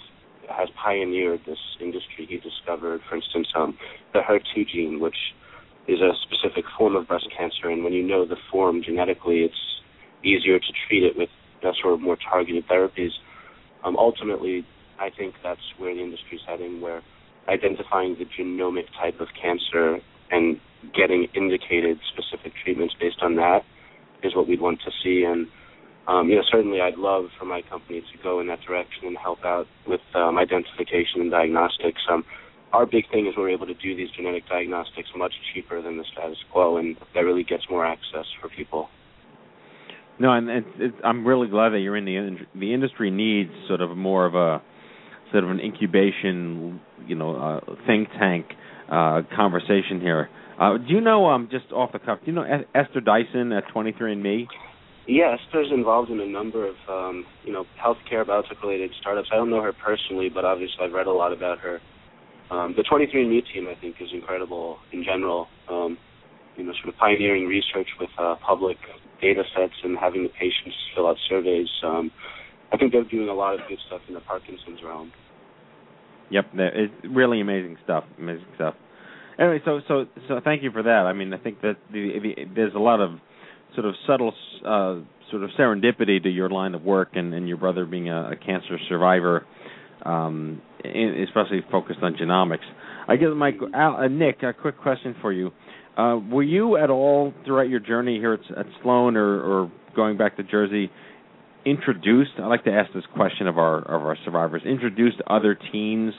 has 0.49 0.68
pioneered 0.82 1.40
this 1.47 1.59
industry. 1.80 2.26
He 2.28 2.36
discovered, 2.36 3.01
for 3.09 3.16
instance, 3.16 3.49
um, 3.55 3.76
the 4.12 4.20
HER2 4.20 4.68
gene, 4.68 5.01
which 5.01 5.16
is 5.87 6.01
a 6.01 6.12
specific 6.22 6.64
form 6.78 6.97
of 6.97 7.07
breast 7.09 7.28
cancer, 7.37 7.68
and 7.70 7.85
when 7.85 7.93
you 7.93 8.03
know 8.03 8.24
the 8.24 8.37
form 8.51 8.82
genetically, 8.82 9.41
it's 9.43 9.82
easier 10.24 10.59
to 10.59 10.72
treat 10.89 11.03
it 11.03 11.16
with 11.16 11.28
uh, 11.64 11.72
sort 11.80 11.95
of 11.95 12.01
more 12.01 12.16
targeted 12.16 12.66
therapies. 12.68 13.11
Um, 13.85 13.97
ultimately, 13.97 14.66
I 14.99 15.11
think 15.11 15.35
that's 15.43 15.61
where 15.78 15.95
the 15.95 16.01
industry 16.01 16.39
is 16.39 16.43
heading, 16.47 16.80
where 16.80 17.03
identifying 17.49 18.16
the 18.18 18.24
genomic 18.24 18.87
type 18.99 19.20
of 19.20 19.28
cancer 19.41 19.99
and 20.30 20.59
getting 20.95 21.28
indicated 21.35 21.99
specific 22.12 22.53
treatments 22.64 22.95
based 22.99 23.18
on 23.22 23.37
that 23.37 23.61
is 24.22 24.35
what 24.35 24.49
we'd 24.49 24.61
want 24.61 24.80
to 24.85 24.91
see. 25.03 25.24
And 25.24 25.47
um, 26.07 26.28
you 26.28 26.37
know, 26.37 26.43
certainly, 26.51 26.80
I'd 26.80 26.97
love 26.99 27.26
for 27.39 27.47
my 27.47 27.62
company 27.62 28.01
to 28.01 28.22
go 28.22 28.41
in 28.41 28.47
that 28.49 28.61
direction 28.61 29.07
and 29.07 29.16
help 29.16 29.45
out 29.45 29.66
with 29.87 30.01
um, 30.14 30.37
identification 30.39 31.20
and 31.20 31.30
diagnostics. 31.30 32.03
Um, 32.11 32.24
our 32.74 32.86
big 32.86 33.08
thing 33.10 33.26
is 33.26 33.34
we're 33.36 33.50
able 33.50 33.66
to 33.66 33.74
do 33.74 33.94
these 33.96 34.08
genetic 34.16 34.48
diagnostics 34.48 35.08
much 35.16 35.32
cheaper 35.52 35.80
than 35.80 35.96
the 35.96 36.04
status 36.12 36.38
quo, 36.50 36.76
and 36.76 36.96
that 37.14 37.20
really 37.20 37.44
gets 37.44 37.62
more 37.70 37.86
access 37.86 38.26
for 38.40 38.48
people. 38.48 38.88
No, 40.18 40.32
and 40.32 40.48
it's, 40.50 40.68
it's, 40.78 40.96
I'm 41.04 41.26
really 41.26 41.48
glad 41.48 41.70
that 41.70 41.80
you're 41.80 41.96
in 41.96 42.04
the 42.04 42.16
in, 42.16 42.46
the 42.54 42.74
industry 42.74 43.10
needs 43.10 43.50
sort 43.68 43.80
of 43.80 43.96
more 43.96 44.26
of 44.26 44.34
a 44.34 44.60
sort 45.32 45.44
of 45.44 45.50
an 45.50 45.60
incubation, 45.60 46.80
you 47.06 47.14
know, 47.14 47.36
uh, 47.36 47.74
think 47.86 48.08
tank 48.18 48.46
uh, 48.90 49.22
conversation 49.36 50.00
here. 50.00 50.28
Uh, 50.60 50.78
do 50.78 50.94
you 50.94 51.00
know, 51.00 51.26
um, 51.26 51.48
just 51.50 51.72
off 51.72 51.92
the 51.92 51.98
cuff, 51.98 52.20
do 52.20 52.26
you 52.26 52.32
know 52.32 52.44
Esther 52.74 53.00
Dyson 53.00 53.52
at 53.52 53.64
23andMe? 53.74 54.46
Yeah, 55.06 55.36
Esther's 55.38 55.70
involved 55.72 56.10
in 56.10 56.20
a 56.20 56.26
number 56.26 56.66
of, 56.66 56.76
um, 56.88 57.26
you 57.44 57.52
know, 57.52 57.66
healthcare 57.84 58.24
biotech-related 58.24 58.92
startups. 59.00 59.28
I 59.32 59.36
don't 59.36 59.50
know 59.50 59.60
her 59.62 59.72
personally, 59.72 60.30
but 60.32 60.44
obviously 60.44 60.76
I've 60.80 60.92
read 60.92 61.06
a 61.06 61.12
lot 61.12 61.32
about 61.32 61.58
her. 61.58 61.80
Um, 62.51 62.74
the 62.76 62.82
23andMe 62.82 63.42
team, 63.53 63.68
I 63.68 63.80
think, 63.80 63.97
is 64.01 64.09
incredible 64.12 64.78
in 64.92 65.05
general. 65.05 65.49
Um, 65.68 65.99
you 66.57 66.64
know, 66.64 66.72
sort 66.82 66.95
of 66.95 66.99
pioneering 66.99 67.47
research 67.47 67.88
with 67.99 68.11
uh, 68.18 68.36
public 68.47 68.76
data 69.20 69.42
sets 69.57 69.74
and 69.82 69.99
having 69.99 70.22
the 70.22 70.28
patients 70.28 70.76
fill 70.95 71.09
out 71.09 71.16
surveys. 71.28 71.68
Um, 71.82 72.11
I 72.72 72.76
think 72.76 72.92
they're 72.92 73.05
doing 73.05 73.28
a 73.28 73.34
lot 73.34 73.55
of 73.55 73.61
good 73.68 73.78
stuff 73.86 74.01
in 74.09 74.14
the 74.14 74.20
Parkinson's 74.20 74.80
realm. 74.84 75.12
Yep, 76.30 76.47
it's 76.55 76.95
really 77.05 77.40
amazing 77.40 77.76
stuff. 77.84 78.05
Amazing 78.18 78.47
stuff. 78.57 78.74
Anyway, 79.38 79.61
so 79.64 79.80
so 79.88 80.07
so 80.28 80.40
thank 80.42 80.62
you 80.62 80.70
for 80.70 80.82
that. 80.82 81.07
I 81.07 81.12
mean, 81.12 81.32
I 81.32 81.38
think 81.38 81.61
that 81.62 81.76
the, 81.92 82.18
the, 82.22 82.45
there's 82.55 82.74
a 82.74 82.78
lot 82.78 83.01
of 83.01 83.18
sort 83.74 83.86
of 83.86 83.95
subtle 84.07 84.32
uh, 84.64 85.01
sort 85.30 85.42
of 85.42 85.51
serendipity 85.59 86.22
to 86.22 86.30
your 86.30 86.49
line 86.49 86.74
of 86.74 86.82
work, 86.82 87.11
and, 87.14 87.34
and 87.34 87.49
your 87.49 87.57
brother 87.57 87.84
being 87.84 88.09
a, 88.09 88.32
a 88.32 88.36
cancer 88.36 88.78
survivor, 88.88 89.45
um, 90.05 90.62
especially 90.85 91.61
focused 91.70 92.01
on 92.03 92.14
genomics. 92.14 92.64
I 93.09 93.16
guess, 93.16 93.28
Mike, 93.35 93.59
uh, 93.74 94.09
Nick, 94.09 94.43
a 94.43 94.53
quick 94.53 94.78
question 94.78 95.14
for 95.20 95.32
you. 95.32 95.51
Uh, 95.97 96.18
were 96.30 96.43
you 96.43 96.76
at 96.76 96.91
all 96.91 97.32
throughout 97.45 97.68
your 97.68 97.80
journey 97.80 98.18
here 98.18 98.35
at, 98.35 98.59
at 98.59 98.66
Sloan 98.82 99.16
or, 99.16 99.41
or 99.41 99.72
going 99.95 100.16
back 100.16 100.37
to 100.37 100.43
Jersey 100.43 100.91
introduced? 101.64 102.32
I 102.39 102.47
like 102.47 102.64
to 102.64 102.72
ask 102.72 102.93
this 102.93 103.05
question 103.14 103.47
of 103.47 103.59
our 103.59 103.78
of 103.78 104.05
our 104.05 104.16
survivors. 104.24 104.62
Introduced 104.66 105.18
other 105.26 105.57
teens 105.72 106.14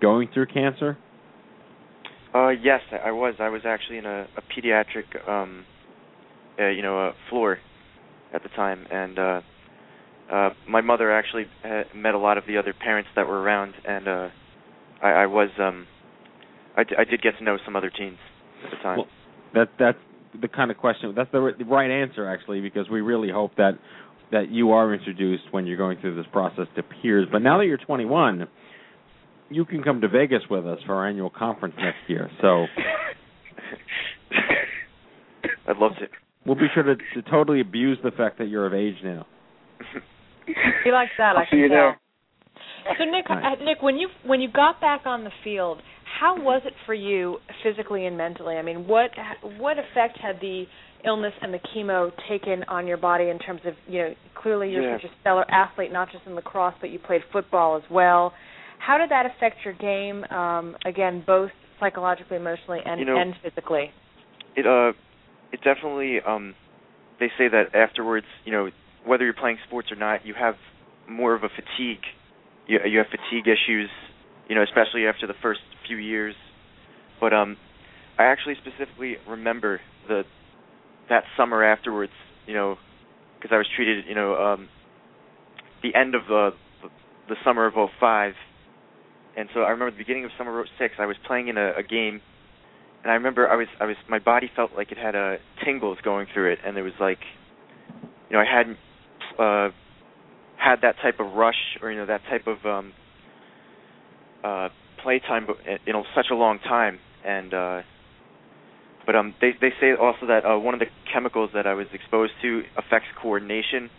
going 0.00 0.28
through 0.32 0.46
cancer? 0.46 0.96
Uh, 2.34 2.50
yes, 2.50 2.80
I 3.04 3.10
was. 3.10 3.34
I 3.40 3.48
was 3.48 3.62
actually 3.64 3.98
in 3.98 4.06
a, 4.06 4.28
a 4.36 4.42
pediatric, 4.42 5.28
um, 5.28 5.64
uh, 6.58 6.68
you 6.68 6.82
know, 6.82 7.08
a 7.08 7.12
floor 7.30 7.58
at 8.32 8.42
the 8.42 8.50
time, 8.50 8.86
and 8.90 9.18
uh, 10.30 10.34
uh, 10.34 10.50
my 10.68 10.80
mother 10.80 11.10
actually 11.12 11.46
met 11.94 12.14
a 12.14 12.18
lot 12.18 12.38
of 12.38 12.44
the 12.46 12.58
other 12.58 12.74
parents 12.74 13.10
that 13.16 13.26
were 13.26 13.40
around, 13.40 13.74
and 13.86 14.08
uh, 14.08 14.28
I, 15.02 15.10
I 15.10 15.26
was, 15.26 15.50
um, 15.58 15.86
I, 16.76 16.84
d- 16.84 16.96
I 16.98 17.04
did 17.04 17.22
get 17.22 17.38
to 17.38 17.44
know 17.44 17.56
some 17.64 17.76
other 17.76 17.90
teens 17.90 18.18
at 18.64 18.70
the 18.70 18.76
time. 18.82 18.98
Well, 18.98 19.06
that 19.54 19.68
that's 19.78 19.98
the 20.40 20.48
kind 20.48 20.70
of 20.70 20.76
question. 20.76 21.14
That's 21.16 21.30
the, 21.32 21.52
the 21.58 21.64
right 21.64 21.90
answer 21.90 22.28
actually, 22.28 22.60
because 22.60 22.88
we 22.90 23.00
really 23.00 23.30
hope 23.30 23.52
that 23.56 23.72
that 24.30 24.50
you 24.50 24.72
are 24.72 24.92
introduced 24.92 25.44
when 25.52 25.66
you're 25.66 25.78
going 25.78 25.98
through 26.00 26.14
this 26.16 26.26
process 26.32 26.66
to 26.76 26.82
peers. 26.82 27.26
But 27.32 27.40
now 27.40 27.56
that 27.58 27.64
you're 27.64 27.78
21, 27.78 28.46
you 29.48 29.64
can 29.64 29.82
come 29.82 30.02
to 30.02 30.08
Vegas 30.08 30.42
with 30.50 30.66
us 30.66 30.78
for 30.84 30.94
our 30.96 31.08
annual 31.08 31.30
conference 31.30 31.74
next 31.78 32.08
year. 32.08 32.30
So 32.42 32.66
I'd 35.66 35.78
love 35.78 35.92
to. 36.00 36.06
We'll 36.44 36.56
be 36.56 36.68
sure 36.74 36.82
to, 36.82 36.96
to 36.96 37.30
totally 37.30 37.60
abuse 37.60 37.98
the 38.02 38.10
fact 38.10 38.38
that 38.38 38.48
you're 38.48 38.66
of 38.66 38.74
age 38.74 38.96
now. 39.02 39.26
he 40.84 40.92
likes 40.92 41.12
that. 41.18 41.36
I'll 41.36 41.42
I 41.42 41.46
see 41.50 41.58
you 41.58 41.68
tell. 41.68 41.76
there. 41.76 42.00
So 42.98 43.04
Nick, 43.04 43.26
uh, 43.28 43.62
Nick, 43.64 43.82
when 43.82 43.96
you 43.96 44.08
when 44.24 44.40
you 44.40 44.50
got 44.50 44.80
back 44.80 45.02
on 45.04 45.24
the 45.24 45.30
field, 45.44 45.82
how 46.20 46.40
was 46.40 46.62
it 46.64 46.72
for 46.86 46.94
you 46.94 47.38
physically 47.62 48.06
and 48.06 48.16
mentally? 48.16 48.56
I 48.56 48.62
mean, 48.62 48.86
what 48.86 49.10
what 49.58 49.76
effect 49.78 50.18
had 50.22 50.40
the 50.40 50.64
illness 51.04 51.32
and 51.42 51.52
the 51.54 51.60
chemo 51.74 52.10
taken 52.28 52.64
on 52.64 52.86
your 52.86 52.96
body 52.96 53.28
in 53.28 53.38
terms 53.38 53.60
of 53.66 53.74
you 53.86 53.98
know 54.02 54.14
clearly 54.34 54.70
you're 54.70 54.82
Yeah. 54.82 54.96
such 55.00 55.10
a 55.10 55.14
stellar 55.20 55.44
athlete, 55.50 55.92
not 55.92 56.10
just 56.10 56.24
in 56.26 56.34
lacrosse, 56.34 56.74
but 56.80 56.90
you 56.90 56.98
played 56.98 57.22
football 57.32 57.76
as 57.76 57.82
well. 57.90 58.32
How 58.78 58.96
did 58.96 59.10
that 59.10 59.26
affect 59.26 59.56
your 59.64 59.74
game? 59.74 60.24
Um, 60.30 60.76
again, 60.86 61.22
both 61.26 61.50
psychologically, 61.80 62.36
emotionally, 62.36 62.80
and 62.84 63.00
You 63.00 63.06
know- 63.06 63.16
and 63.18 63.34
physically. 63.42 63.92
It 64.56 64.66
uh, 64.66 64.92
it 65.52 65.60
definitely 65.62 66.20
um, 66.26 66.54
they 67.20 67.28
say 67.36 67.48
that 67.48 67.74
afterwards, 67.74 68.26
you 68.44 68.52
know, 68.52 68.70
whether 69.04 69.24
you're 69.24 69.34
playing 69.34 69.58
sports 69.66 69.90
or 69.90 69.96
not, 69.96 70.26
you 70.26 70.34
have 70.38 70.54
more 71.08 71.34
of 71.34 71.42
a 71.42 71.48
fatigue. 71.48 72.02
You 72.66 72.78
you 72.86 72.98
have 72.98 73.06
fatigue 73.06 73.46
issues, 73.46 73.90
you 74.48 74.54
know, 74.54 74.62
especially 74.62 75.06
after 75.06 75.26
the 75.26 75.34
first 75.42 75.60
few 75.86 75.96
years. 75.96 76.34
But 77.20 77.32
um, 77.32 77.56
I 78.18 78.24
actually 78.24 78.54
specifically 78.60 79.16
remember 79.28 79.80
the 80.06 80.22
that 81.08 81.24
summer 81.36 81.64
afterwards, 81.64 82.12
you 82.46 82.54
know, 82.54 82.76
because 83.36 83.54
I 83.54 83.56
was 83.56 83.66
treated, 83.74 84.04
you 84.06 84.14
know, 84.14 84.34
um, 84.34 84.68
the 85.82 85.94
end 85.98 86.14
of 86.14 86.22
the 86.28 86.50
the 87.28 87.36
summer 87.44 87.66
of 87.66 87.74
'05, 88.00 88.32
and 89.36 89.48
so 89.54 89.60
I 89.60 89.70
remember 89.70 89.92
the 89.92 89.98
beginning 89.98 90.24
of 90.24 90.30
summer 90.36 90.60
of 90.60 90.66
'06. 90.78 90.94
I 90.98 91.06
was 91.06 91.16
playing 91.26 91.48
in 91.48 91.56
a, 91.56 91.72
a 91.78 91.82
game, 91.82 92.20
and 93.02 93.10
I 93.10 93.14
remember 93.14 93.48
I 93.48 93.56
was 93.56 93.68
I 93.80 93.86
was 93.86 93.96
my 94.08 94.18
body 94.18 94.50
felt 94.54 94.72
like 94.76 94.92
it 94.92 94.98
had 94.98 95.14
uh, 95.14 95.36
tingles 95.64 95.98
going 96.02 96.26
through 96.32 96.52
it, 96.52 96.58
and 96.64 96.76
it 96.76 96.82
was 96.82 96.94
like, 97.00 97.18
you 98.28 98.36
know, 98.36 98.40
I 98.40 98.44
hadn't 98.44 98.78
uh, 99.38 99.68
had 100.56 100.80
that 100.82 100.96
type 101.02 101.20
of 101.20 101.32
rush 101.34 101.78
or 101.82 101.90
you 101.90 101.98
know 101.98 102.06
that 102.06 102.22
type 102.30 102.46
of 102.46 102.64
um, 102.66 102.92
uh, 104.44 104.68
playtime 105.02 105.46
you 105.86 105.92
know, 105.92 106.04
such 106.14 106.26
a 106.30 106.34
long 106.34 106.58
time, 106.60 106.98
and 107.24 107.54
uh, 107.54 107.82
but 109.06 109.16
um, 109.16 109.34
they 109.40 109.50
they 109.60 109.70
say 109.80 109.92
also 109.98 110.26
that 110.26 110.44
uh, 110.44 110.58
one 110.58 110.74
of 110.74 110.80
the 110.80 110.86
chemicals 111.12 111.50
that 111.54 111.66
I 111.66 111.74
was 111.74 111.86
exposed 111.92 112.32
to 112.42 112.62
affects 112.76 113.08
coordination, 113.20 113.90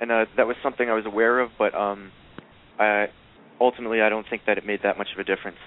and 0.00 0.12
uh, 0.12 0.24
that 0.36 0.46
was 0.46 0.56
something 0.62 0.88
I 0.88 0.94
was 0.94 1.06
aware 1.06 1.40
of, 1.40 1.50
but 1.58 1.74
um, 1.74 2.12
I 2.78 3.06
ultimately 3.60 4.00
I 4.00 4.08
don't 4.08 4.26
think 4.28 4.42
that 4.46 4.58
it 4.58 4.66
made 4.66 4.80
that 4.84 4.98
much 4.98 5.08
of 5.14 5.20
a 5.20 5.24
difference. 5.24 5.58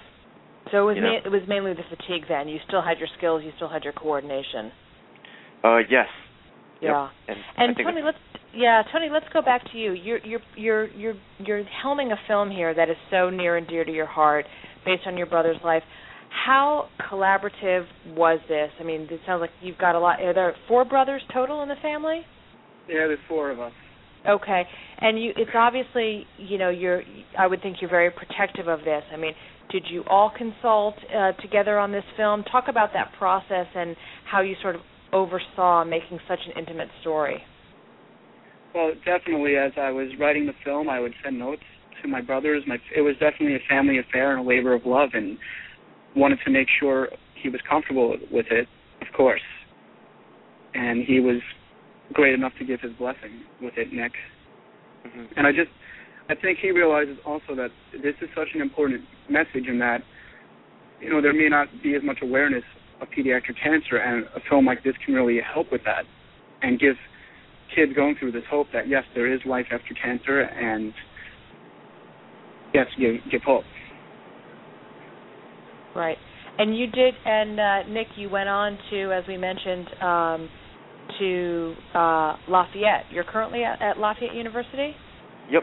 So 0.72 0.78
it 0.78 0.86
was 0.86 0.96
You 0.96 1.02
know. 1.02 1.10
ma- 1.10 1.26
it 1.26 1.30
was 1.30 1.42
mainly 1.46 1.74
the 1.74 1.84
fatigue. 1.88 2.24
Then 2.28 2.48
you 2.48 2.58
still 2.66 2.82
had 2.82 2.98
your 2.98 3.08
skills, 3.18 3.42
you 3.44 3.52
still 3.56 3.68
had 3.68 3.84
your 3.84 3.92
coordination. 3.92 4.72
Uh, 5.62 5.78
yes. 5.90 6.08
Yep. 6.80 6.90
Yeah. 6.90 7.08
And, 7.28 7.38
And 7.56 7.70
I 7.72 7.74
think 7.74 7.88
Tony, 7.88 8.02
let's 8.02 8.18
yeah, 8.56 8.82
Tony, 8.92 9.08
let's 9.12 9.26
go 9.32 9.42
back 9.42 9.62
to 9.72 9.78
you. 9.78 9.92
You're 9.92 10.18
you're 10.18 10.40
you're 10.56 10.88
you're 10.92 11.14
you're 11.38 11.64
helming 11.84 12.12
a 12.12 12.16
film 12.28 12.50
here 12.50 12.74
that 12.74 12.88
is 12.88 12.96
so 13.10 13.30
near 13.30 13.56
and 13.56 13.66
dear 13.66 13.84
to 13.84 13.92
your 13.92 14.06
heart, 14.06 14.46
based 14.84 15.02
on 15.06 15.16
your 15.16 15.26
brother's 15.26 15.56
life. 15.64 15.82
How 16.44 16.88
collaborative 17.10 17.86
was 18.16 18.40
this? 18.48 18.70
I 18.80 18.84
mean, 18.84 19.02
it 19.10 19.20
sounds 19.26 19.40
like 19.40 19.50
you've 19.60 19.78
got 19.78 19.94
a 19.94 20.00
lot. 20.00 20.20
Are 20.20 20.34
there 20.34 20.54
four 20.68 20.84
brothers 20.84 21.22
total 21.32 21.62
in 21.62 21.68
the 21.68 21.76
family? 21.80 22.22
Yeah, 22.88 23.06
there's 23.06 23.18
four 23.28 23.50
of 23.50 23.60
us. 23.60 23.72
Okay, 24.28 24.62
and 24.98 25.22
you 25.22 25.32
it's 25.36 25.50
obviously 25.54 26.26
you 26.38 26.58
know 26.58 26.70
you're 26.70 27.02
I 27.38 27.46
would 27.46 27.62
think 27.62 27.78
you're 27.80 27.90
very 27.90 28.10
protective 28.10 28.68
of 28.68 28.80
this. 28.80 29.02
I 29.12 29.16
mean, 29.16 29.32
did 29.70 29.84
you 29.90 30.02
all 30.08 30.32
consult 30.36 30.94
uh, 31.14 31.32
together 31.42 31.78
on 31.78 31.92
this 31.92 32.04
film? 32.16 32.42
Talk 32.44 32.64
about 32.68 32.90
that 32.94 33.12
process 33.18 33.66
and 33.74 33.96
how 34.30 34.40
you 34.40 34.54
sort 34.62 34.76
of 34.76 34.80
oversaw 35.12 35.84
making 35.84 36.18
such 36.28 36.40
an 36.46 36.58
intimate 36.58 36.88
story? 37.00 37.42
Well, 38.74 38.92
definitely. 39.04 39.56
As 39.56 39.72
I 39.76 39.90
was 39.90 40.08
writing 40.18 40.46
the 40.46 40.52
film, 40.64 40.88
I 40.88 40.98
would 40.98 41.14
send 41.22 41.38
notes 41.38 41.62
to 42.02 42.08
my 42.08 42.20
brothers. 42.20 42.64
My 42.66 42.78
it 42.94 43.02
was 43.02 43.14
definitely 43.14 43.54
a 43.54 43.68
family 43.68 43.98
affair 43.98 44.36
and 44.36 44.44
a 44.44 44.48
labor 44.48 44.74
of 44.74 44.84
love, 44.84 45.10
and 45.14 45.38
wanted 46.16 46.38
to 46.44 46.50
make 46.50 46.66
sure 46.80 47.08
he 47.40 47.48
was 47.48 47.60
comfortable 47.68 48.16
with 48.32 48.46
it, 48.50 48.66
of 49.00 49.06
course. 49.16 49.40
And 50.74 51.04
he 51.04 51.20
was 51.20 51.40
great 52.12 52.34
enough 52.34 52.52
to 52.58 52.64
give 52.64 52.80
his 52.80 52.92
blessing 52.98 53.42
with 53.62 53.74
it, 53.76 53.92
Nick. 53.92 54.12
Mm-hmm. 55.06 55.24
And 55.36 55.46
I 55.46 55.52
just, 55.52 55.70
I 56.28 56.34
think 56.34 56.58
he 56.60 56.72
realizes 56.72 57.16
also 57.24 57.54
that 57.54 57.70
this 57.92 58.14
is 58.20 58.28
such 58.36 58.48
an 58.54 58.60
important 58.60 59.02
message, 59.30 59.68
and 59.68 59.80
that, 59.80 59.98
you 61.00 61.10
know, 61.10 61.22
there 61.22 61.32
may 61.32 61.48
not 61.48 61.68
be 61.82 61.94
as 61.94 62.02
much 62.02 62.18
awareness 62.22 62.64
of 63.00 63.08
pediatric 63.08 63.54
cancer, 63.62 63.98
and 63.98 64.24
a 64.34 64.40
film 64.48 64.66
like 64.66 64.82
this 64.82 64.94
can 65.04 65.14
really 65.14 65.38
help 65.40 65.70
with 65.70 65.82
that, 65.84 66.04
and 66.62 66.80
give 66.80 66.96
kids 67.74 67.92
going 67.94 68.16
through 68.18 68.32
this 68.32 68.44
hope 68.50 68.68
that 68.72 68.88
yes, 68.88 69.04
there 69.14 69.32
is 69.32 69.40
life 69.46 69.66
after 69.72 69.94
cancer, 70.02 70.40
and 70.40 70.92
yes, 72.72 72.86
give 72.98 73.16
give 73.30 73.42
hope. 73.42 73.64
Right. 75.94 76.18
And 76.56 76.76
you 76.76 76.86
did, 76.86 77.14
and 77.24 77.58
uh, 77.58 77.88
Nick, 77.88 78.06
you 78.16 78.30
went 78.30 78.48
on 78.48 78.78
to, 78.90 79.12
as 79.12 79.24
we 79.26 79.36
mentioned, 79.36 79.86
um, 80.00 80.48
to 81.18 81.74
uh, 81.94 82.36
Lafayette. 82.48 83.06
You're 83.12 83.24
currently 83.24 83.64
at, 83.64 83.82
at 83.82 83.98
Lafayette 83.98 84.34
University. 84.34 84.94
Yep. 85.50 85.62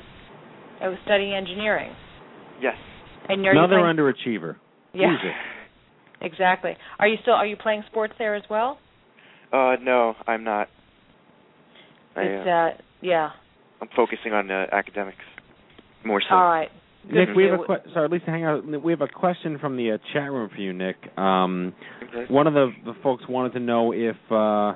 I 0.82 0.88
was 0.90 0.98
studying 1.06 1.34
engineering. 1.34 1.94
Yes. 2.61 2.76
And 3.30 3.44
you're 3.44 3.53
Another 3.53 3.78
you 3.78 3.84
playing, 3.84 3.98
underachiever. 3.98 4.56
Yeah. 4.94 5.07
Who's? 5.22 5.32
Exactly. 6.23 6.73
Are 6.99 7.07
you 7.07 7.18
still? 7.23 7.34
Are 7.34 7.48
you 7.48 7.56
playing 7.56 7.84
sports 7.90 8.14
there 8.19 8.36
as 8.36 8.44
well? 8.48 8.78
Uh, 9.52 9.73
no, 9.82 10.14
I'm 10.28 10.44
not. 10.44 10.68
I, 12.15 12.21
It's 12.21 12.47
uh, 12.47 12.49
uh, 12.49 12.69
yeah. 13.01 13.29
I'm 13.81 13.89
focusing 13.95 14.33
on 14.33 14.51
uh, 14.51 14.65
academics 14.71 15.17
more 16.05 16.21
so. 16.21 16.35
All 16.35 16.43
right. 16.43 16.69
Good 17.07 17.29
Nick, 17.29 17.35
we 17.35 17.45
have 17.45 17.59
a 17.59 17.63
que- 17.65 17.93
sorry, 17.93 18.09
Lisa, 18.09 18.25
hang 18.27 18.43
out. 18.43 18.63
We 18.83 18.91
have 18.91 19.01
a 19.01 19.07
question 19.07 19.57
from 19.57 19.75
the 19.75 19.93
uh, 19.93 19.97
chat 20.13 20.31
room 20.31 20.49
for 20.53 20.61
you, 20.61 20.71
Nick. 20.73 20.97
Um, 21.17 21.73
Okay. 22.03 22.31
one 22.31 22.45
of 22.45 22.53
the, 22.53 22.71
the 22.85 22.93
folks 23.01 23.23
wanted 23.27 23.53
to 23.53 23.59
know 23.59 23.91
if 23.93 24.17
uh, 24.29 24.73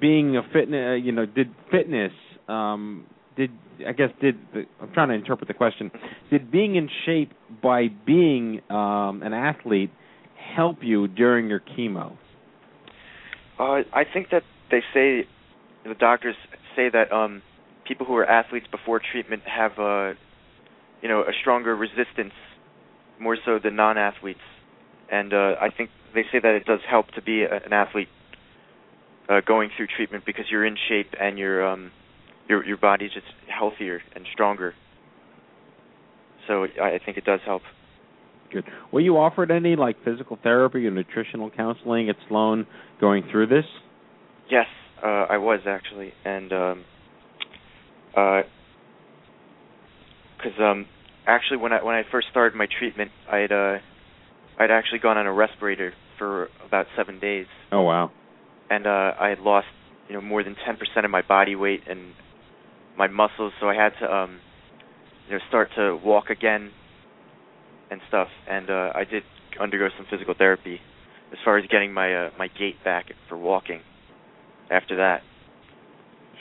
being 0.00 0.36
a 0.36 0.42
fitness, 0.52 0.90
uh, 0.90 0.94
you 0.94 1.12
know, 1.12 1.26
did 1.26 1.50
fitness, 1.70 2.12
um, 2.48 3.06
did 3.36 3.50
I 3.86 3.92
guess 3.92 4.10
did 4.20 4.36
the, 4.52 4.66
I'm 4.80 4.92
trying 4.92 5.08
to 5.08 5.14
interpret 5.14 5.48
the 5.48 5.54
question. 5.54 5.90
Did 6.30 6.50
being 6.50 6.76
in 6.76 6.88
shape 7.06 7.32
by 7.62 7.88
being 8.06 8.60
um, 8.70 9.22
an 9.22 9.32
athlete 9.32 9.90
help 10.54 10.78
you 10.82 11.08
during 11.08 11.48
your 11.48 11.60
chemo? 11.60 12.16
Uh, 13.58 13.82
I 13.92 14.04
think 14.12 14.28
that 14.30 14.42
they 14.70 14.82
say 14.94 15.26
the 15.84 15.94
doctors 15.94 16.36
say 16.76 16.88
that 16.90 17.12
um, 17.12 17.42
people 17.86 18.06
who 18.06 18.16
are 18.16 18.26
athletes 18.26 18.66
before 18.70 19.00
treatment 19.00 19.42
have 19.44 19.72
uh, 19.78 20.14
you 21.02 21.08
know 21.08 21.22
a 21.22 21.32
stronger 21.40 21.74
resistance 21.74 22.32
more 23.20 23.36
so 23.44 23.58
than 23.62 23.76
non-athletes, 23.76 24.40
and 25.10 25.32
uh, 25.32 25.54
I 25.60 25.70
think 25.76 25.90
they 26.14 26.22
say 26.32 26.40
that 26.40 26.54
it 26.54 26.64
does 26.64 26.80
help 26.88 27.10
to 27.12 27.22
be 27.22 27.42
a, 27.42 27.56
an 27.64 27.72
athlete 27.72 28.08
uh, 29.28 29.40
going 29.46 29.70
through 29.76 29.88
treatment 29.94 30.24
because 30.24 30.46
you're 30.50 30.64
in 30.64 30.76
shape 30.88 31.14
and 31.20 31.38
your 31.38 31.66
um, 31.66 31.90
your 32.48 32.64
your 32.64 32.76
body's 32.76 33.12
just 33.12 33.26
healthier 33.48 34.00
and 34.14 34.26
stronger. 34.32 34.74
So 36.48 36.66
I 36.80 36.94
I 36.94 37.00
think 37.04 37.16
it 37.16 37.24
does 37.24 37.40
help. 37.44 37.62
Good. 38.52 38.64
Were 38.92 39.00
you 39.00 39.16
offered 39.16 39.50
any 39.50 39.76
like 39.76 39.96
physical 40.04 40.38
therapy 40.42 40.86
or 40.86 40.90
nutritional 40.90 41.50
counseling 41.50 42.08
at 42.08 42.16
Sloan 42.28 42.66
going 43.00 43.24
through 43.30 43.46
this? 43.46 43.64
Yes, 44.50 44.66
uh, 45.02 45.26
I 45.30 45.38
was 45.38 45.60
actually, 45.66 46.12
and 46.24 46.52
um, 46.52 46.84
uh 48.16 48.42
'cause 50.42 50.52
um, 50.60 50.86
actually 51.26 51.58
when 51.58 51.72
I 51.72 51.82
when 51.82 51.94
I 51.94 52.02
first 52.10 52.28
started 52.30 52.56
my 52.56 52.66
treatment, 52.78 53.10
I'd 53.30 53.52
uh, 53.52 53.78
I'd 54.58 54.70
actually 54.70 54.98
gone 55.00 55.18
on 55.18 55.26
a 55.26 55.32
respirator 55.32 55.92
for 56.18 56.48
about 56.66 56.86
seven 56.96 57.20
days, 57.20 57.46
Oh 57.72 57.82
wow. 57.82 58.10
and 58.70 58.86
uh, 58.86 59.12
I 59.20 59.28
had 59.28 59.38
lost 59.40 59.68
you 60.08 60.14
know 60.14 60.20
more 60.20 60.42
than 60.42 60.56
ten 60.66 60.76
percent 60.76 61.04
of 61.04 61.10
my 61.10 61.22
body 61.22 61.54
weight 61.56 61.82
and 61.88 62.14
my 62.96 63.06
muscles, 63.06 63.52
so 63.60 63.68
I 63.68 63.74
had 63.74 63.92
to 64.00 64.12
um, 64.12 64.40
you 65.28 65.34
know 65.34 65.40
start 65.48 65.68
to 65.76 65.98
walk 66.04 66.30
again 66.30 66.72
and 67.90 68.00
stuff, 68.08 68.28
and 68.48 68.70
uh, 68.70 68.92
I 68.94 69.04
did 69.04 69.22
undergo 69.60 69.88
some 69.96 70.06
physical 70.10 70.34
therapy 70.36 70.80
as 71.32 71.38
far 71.44 71.58
as 71.58 71.66
getting 71.70 71.92
my 71.92 72.14
uh, 72.14 72.30
my 72.38 72.48
gait 72.58 72.76
back 72.84 73.06
for 73.28 73.36
walking. 73.36 73.80
After 74.70 74.96
that. 74.96 75.22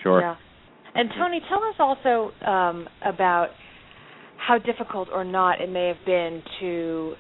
Sure. 0.04 0.22
Yeah. 0.22 0.36
And 0.96 1.10
Tony, 1.18 1.42
tell 1.50 1.64
us 1.64 1.76
also 1.80 2.32
um, 2.46 2.88
about 3.06 3.50
how 4.38 4.58
difficult 4.58 5.10
or 5.14 5.24
not 5.24 5.62
it 5.62 5.70
may 5.70 5.88
have 5.88 6.06
been 6.06 6.42
to 6.60 7.14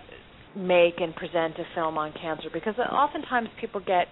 make 0.55 0.95
and 0.99 1.15
present 1.15 1.55
a 1.59 1.63
film 1.75 1.97
on 1.97 2.11
cancer, 2.19 2.49
because 2.51 2.73
oftentimes 2.77 3.49
people 3.61 3.81
get 3.81 4.07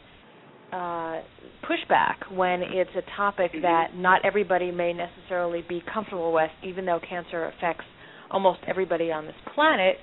uh, 0.72 1.22
pushback 1.64 2.32
when 2.32 2.62
it's 2.62 2.92
a 2.96 3.16
topic 3.16 3.52
that 3.62 3.96
not 3.96 4.24
everybody 4.26 4.72
may 4.72 4.94
necessarily 4.94 5.64
be 5.68 5.82
comfortable 5.92 6.32
with, 6.34 6.52
even 6.64 6.86
though 6.86 7.00
cancer 7.10 7.46
affects 7.46 7.86
almost 8.30 8.60
everybody 8.68 9.12
on 9.12 9.26
this 9.26 9.36
planet. 9.56 9.96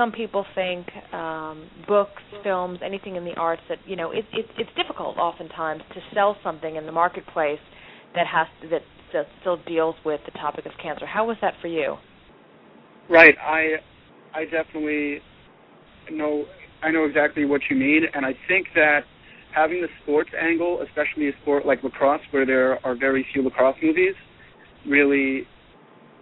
Some 0.00 0.12
people 0.12 0.46
think 0.54 0.86
um, 1.12 1.68
books, 1.86 2.22
films, 2.42 2.78
anything 2.82 3.16
in 3.16 3.24
the 3.26 3.34
arts 3.34 3.60
that 3.68 3.76
you 3.84 3.96
know 3.96 4.12
it, 4.12 4.24
it, 4.32 4.46
it's 4.56 4.70
difficult 4.74 5.18
oftentimes 5.18 5.82
to 5.92 6.00
sell 6.14 6.38
something 6.42 6.76
in 6.76 6.86
the 6.86 6.92
marketplace 6.92 7.58
that 8.14 8.26
has 8.26 8.46
that, 8.70 8.80
that 9.12 9.26
still 9.42 9.58
deals 9.68 9.94
with 10.02 10.22
the 10.24 10.30
topic 10.38 10.64
of 10.64 10.72
cancer. 10.82 11.04
How 11.04 11.26
was 11.26 11.36
that 11.42 11.52
for 11.60 11.68
you? 11.68 11.96
Right. 13.10 13.34
I 13.46 13.74
I 14.34 14.44
definitely 14.44 15.18
know 16.10 16.46
I 16.82 16.90
know 16.90 17.04
exactly 17.04 17.44
what 17.44 17.60
you 17.68 17.76
mean, 17.76 18.04
and 18.14 18.24
I 18.24 18.32
think 18.48 18.68
that 18.76 19.00
having 19.54 19.82
the 19.82 19.88
sports 20.02 20.30
angle, 20.40 20.80
especially 20.80 21.28
a 21.28 21.32
sport 21.42 21.66
like 21.66 21.82
lacrosse, 21.82 22.22
where 22.30 22.46
there 22.46 22.78
are 22.86 22.94
very 22.94 23.26
few 23.34 23.42
lacrosse 23.42 23.76
movies, 23.82 24.14
really 24.88 25.46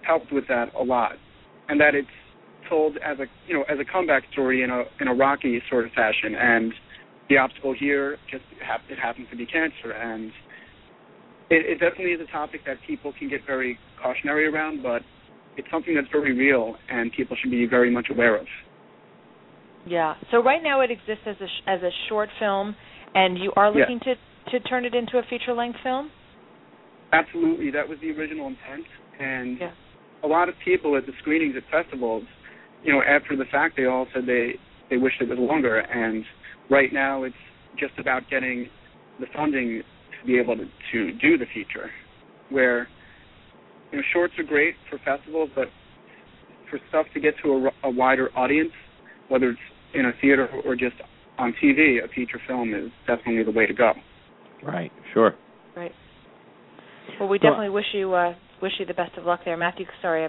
helped 0.03 0.33
with 0.33 0.49
that 0.49 0.75
a 0.75 0.83
lot, 0.83 1.13
and 1.69 1.81
that 1.81 1.95
it's 1.95 2.09
told 2.69 2.97
as 2.99 3.19
a 3.19 3.27
you 3.47 3.55
know 3.55 3.65
as 3.69 3.79
a 3.81 3.85
comeback 3.85 4.25
story 4.33 4.63
in 4.63 4.71
a 4.71 4.85
in 5.01 5.09
a 5.09 5.15
rocky 5.15 5.61
sort 5.71 5.87
of 5.87 5.93
fashion, 5.93 6.35
and 6.35 6.73
the 7.29 7.37
obstacle 7.39 7.75
here 7.79 8.19
just 8.31 8.45
hap- 8.65 8.89
it 8.89 8.99
happens 8.99 9.29
to 9.31 9.37
be 9.37 9.47
cancer, 9.47 9.93
and 9.93 10.31
it, 11.51 11.65
it 11.67 11.81
definitely 11.81 12.13
is 12.13 12.21
a 12.21 12.31
topic 12.31 12.61
that 12.67 12.77
people 12.87 13.13
can 13.19 13.29
get 13.29 13.41
very 13.47 13.79
cautionary 14.03 14.47
around, 14.47 14.83
but 14.83 15.03
it's 15.57 15.69
something 15.71 15.95
that's 15.95 16.09
very 16.13 16.37
real 16.37 16.77
and 16.89 17.11
people 17.13 17.37
should 17.41 17.51
be 17.51 17.67
very 17.67 17.91
much 17.91 18.07
aware 18.11 18.37
of. 18.37 18.47
Yeah. 19.87 20.15
So 20.31 20.43
right 20.43 20.63
now 20.63 20.81
it 20.83 20.91
exists 20.91 21.25
as 21.27 21.37
a 21.41 21.47
sh- 21.47 21.63
as 21.67 21.83
a 21.83 21.91
short 22.09 22.29
film, 22.39 22.77
and 23.15 23.39
you 23.39 23.53
are 23.57 23.73
Yeah. 23.73 23.81
looking 23.81 24.01
to 24.01 24.15
to 24.53 24.61
turn 24.61 24.85
it 24.85 24.95
into 24.95 25.19
a 25.19 25.23
feature 25.25 25.53
length 25.53 25.79
film. 25.83 26.11
Absolutely, 27.13 27.71
that 27.71 27.87
was 27.89 27.99
the 28.01 28.11
original 28.13 28.47
intent, 28.49 28.87
and 29.19 29.59
Yeah. 29.59 29.71
a 30.23 30.27
lot 30.27 30.49
of 30.49 30.59
people 30.61 30.97
at 30.97 31.07
the 31.07 31.13
screenings 31.21 31.57
at 31.57 31.65
festivals, 31.71 32.25
you 32.85 32.93
know, 32.93 33.03
after 33.03 33.37
the 33.37 33.45
fact, 33.51 33.77
they 33.77 33.87
all 33.87 34.07
said 34.15 34.25
they 34.27 34.55
they 34.91 34.97
wished 34.97 35.21
it 35.21 35.29
was 35.29 35.39
longer, 35.39 35.79
and 35.79 36.25
right 36.71 36.93
now 36.93 37.25
it's 37.25 37.35
just 37.79 37.93
about 37.99 38.23
getting 38.31 38.69
the 39.21 39.27
funding 39.35 39.83
to 40.21 40.27
be 40.27 40.39
able 40.39 40.57
to 40.57 40.65
to 40.93 41.13
do 41.19 41.37
the 41.39 41.47
feature, 41.55 41.91
where 42.51 42.89
you 43.93 43.99
know 43.99 44.05
shorts 44.13 44.35
are 44.39 44.45
great 44.45 44.75
for 44.91 44.99
festivals, 45.05 45.51
but 45.55 45.67
for 46.71 46.79
stuff 46.89 47.07
to 47.15 47.21
get 47.21 47.35
to 47.43 47.71
a, 47.85 47.89
a 47.89 47.91
wider 47.91 48.31
audience, 48.37 48.73
whether 49.29 49.51
it's 49.51 49.61
in 49.95 50.07
a 50.07 50.13
theater 50.21 50.49
or 50.65 50.75
just 50.77 50.97
on 51.39 51.55
TV, 51.63 52.05
a 52.05 52.09
feature 52.09 52.41
film 52.47 52.75
is 52.75 52.91
definitely 53.07 53.43
the 53.45 53.51
way 53.57 53.65
to 53.67 53.73
go. 53.73 53.93
Right. 54.63 54.91
Sure. 55.15 55.35
Right. 55.77 55.93
Well, 57.19 57.29
we 57.29 57.39
So- 57.39 57.45
definitely 57.45 57.71
wish 57.71 57.87
you 57.95 58.13
uh, 58.13 58.35
wish 58.61 58.73
you 58.79 58.87
the 58.87 58.95
best 58.95 59.17
of 59.17 59.25
luck 59.25 59.41
there, 59.45 59.57
Matthew. 59.57 59.87
Sorry, 60.03 60.25
I 60.25 60.29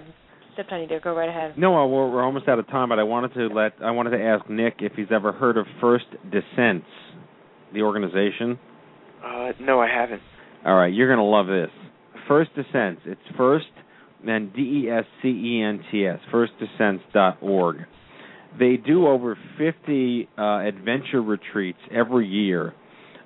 stepped 0.60 0.72
on 0.72 0.80
you 0.82 0.86
there. 0.86 1.00
Go 1.00 1.14
right 1.14 1.28
ahead. 1.28 1.56
No, 1.56 1.72
well, 1.72 1.88
we're, 1.88 2.10
we're 2.10 2.22
almost 2.24 2.48
out 2.48 2.58
of 2.58 2.66
time, 2.68 2.90
but 2.90 2.98
I 2.98 3.02
wanted 3.02 3.34
to 3.34 3.46
let 3.48 3.72
I 3.82 3.90
wanted 3.90 4.10
to 4.10 4.22
ask 4.22 4.48
Nick 4.48 4.76
if 4.80 4.92
he's 4.94 5.10
ever 5.10 5.32
heard 5.32 5.56
of 5.56 5.66
First 5.80 6.06
Descents, 6.30 6.86
the 7.72 7.82
organization. 7.82 8.58
Uh, 9.24 9.52
no, 9.60 9.80
I 9.80 9.88
haven't. 9.88 10.22
All 10.64 10.74
right, 10.74 10.92
you're 10.92 11.08
gonna 11.08 11.28
love 11.28 11.46
this. 11.46 11.70
First 12.28 12.50
Descents. 12.54 13.00
It's 13.06 13.20
first 13.36 13.66
and 14.26 14.52
D 14.52 14.84
E 14.86 14.90
S 14.90 15.04
C 15.22 15.28
E 15.28 15.62
N 15.62 15.80
T 15.90 16.06
S. 16.06 16.18
FirstDescents.org. 16.32 17.76
They 18.58 18.76
do 18.76 19.06
over 19.06 19.38
50 19.56 20.28
uh, 20.36 20.42
adventure 20.42 21.22
retreats 21.22 21.78
every 21.90 22.26
year, 22.26 22.74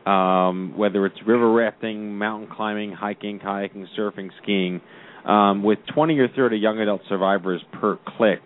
um, 0.06 0.74
whether 0.76 1.06
it's 1.06 1.16
river 1.26 1.50
rafting, 1.50 2.16
mountain 2.16 2.48
climbing, 2.54 2.92
hiking, 2.92 3.40
kayaking, 3.40 3.86
surfing, 3.98 4.28
skiing, 4.42 4.82
um, 5.24 5.62
with 5.62 5.78
20 5.94 6.18
or 6.18 6.28
30 6.28 6.56
young 6.56 6.78
adult 6.78 7.02
survivors 7.08 7.62
per 7.80 7.98
click. 8.16 8.40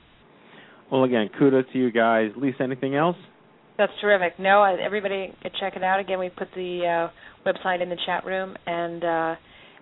Well, 0.91 1.03
again, 1.03 1.29
kudos 1.37 1.65
to 1.73 1.79
you 1.79 1.91
guys. 1.91 2.31
Lisa, 2.37 2.63
anything 2.63 2.95
else? 2.95 3.17
That's 3.77 3.91
terrific. 3.99 4.39
No, 4.39 4.63
everybody 4.63 5.33
can 5.41 5.51
check 5.59 5.75
it 5.75 5.83
out. 5.83 5.99
Again, 5.99 6.17
we 6.17 6.29
put 6.29 6.47
the 6.55 7.09
uh, 7.09 7.47
website 7.47 7.81
in 7.81 7.89
the 7.89 7.97
chat 8.05 8.25
room, 8.25 8.55
and 8.65 9.03
uh, 9.03 9.35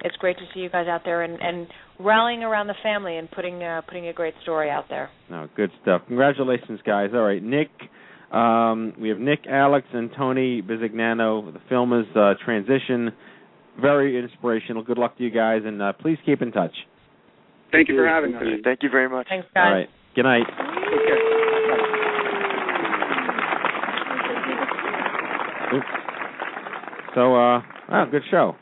it's 0.04 0.16
great 0.18 0.38
to 0.38 0.44
see 0.54 0.60
you 0.62 0.70
guys 0.70 0.88
out 0.88 1.02
there 1.06 1.24
and, 1.24 1.40
and 1.42 1.68
rallying 2.00 2.44
around 2.44 2.68
the 2.68 2.76
family 2.84 3.18
and 3.18 3.30
putting 3.32 3.64
uh, 3.64 3.82
putting 3.88 4.08
a 4.08 4.14
great 4.14 4.34
story 4.44 4.70
out 4.70 4.86
there. 4.90 5.10
No, 5.30 5.48
good 5.56 5.72
stuff. 5.82 6.02
Congratulations, 6.08 6.80
guys. 6.86 7.10
All 7.14 7.22
right, 7.22 7.42
Nick. 7.42 7.70
Um, 8.32 8.94
we 9.00 9.10
have 9.10 9.20
Nick, 9.20 9.42
Alex, 9.50 9.88
and 9.94 10.10
Tony 10.18 10.62
Bisignano. 10.62 11.54
The 11.54 11.62
film 11.70 11.94
is 11.94 12.06
uh, 12.16 12.34
Transition. 12.44 13.12
Very 13.80 14.20
inspirational. 14.20 14.84
Good 14.84 14.98
luck 14.98 15.18
to 15.18 15.24
you 15.24 15.30
guys, 15.30 15.62
and 15.66 15.82
uh, 15.82 15.94
please 15.94 16.18
keep 16.26 16.42
in 16.42 16.52
touch. 16.52 16.74
Thank 17.72 17.90
you 17.90 17.96
for 17.96 18.08
having 18.08 18.34
us. 18.36 18.44
Thank 18.64 18.84
you 18.84 18.90
very 18.90 19.10
much. 19.10 19.28
Thanks, 19.30 19.48
guys. 19.54 19.66
All 19.66 19.74
right. 19.74 19.90
Good 20.16 20.24
night. 20.24 20.46
Oops. 25.74 25.86
So, 27.16 27.36
uh, 27.36 27.62
wow, 27.90 28.08
good 28.10 28.24
show. 28.32 28.56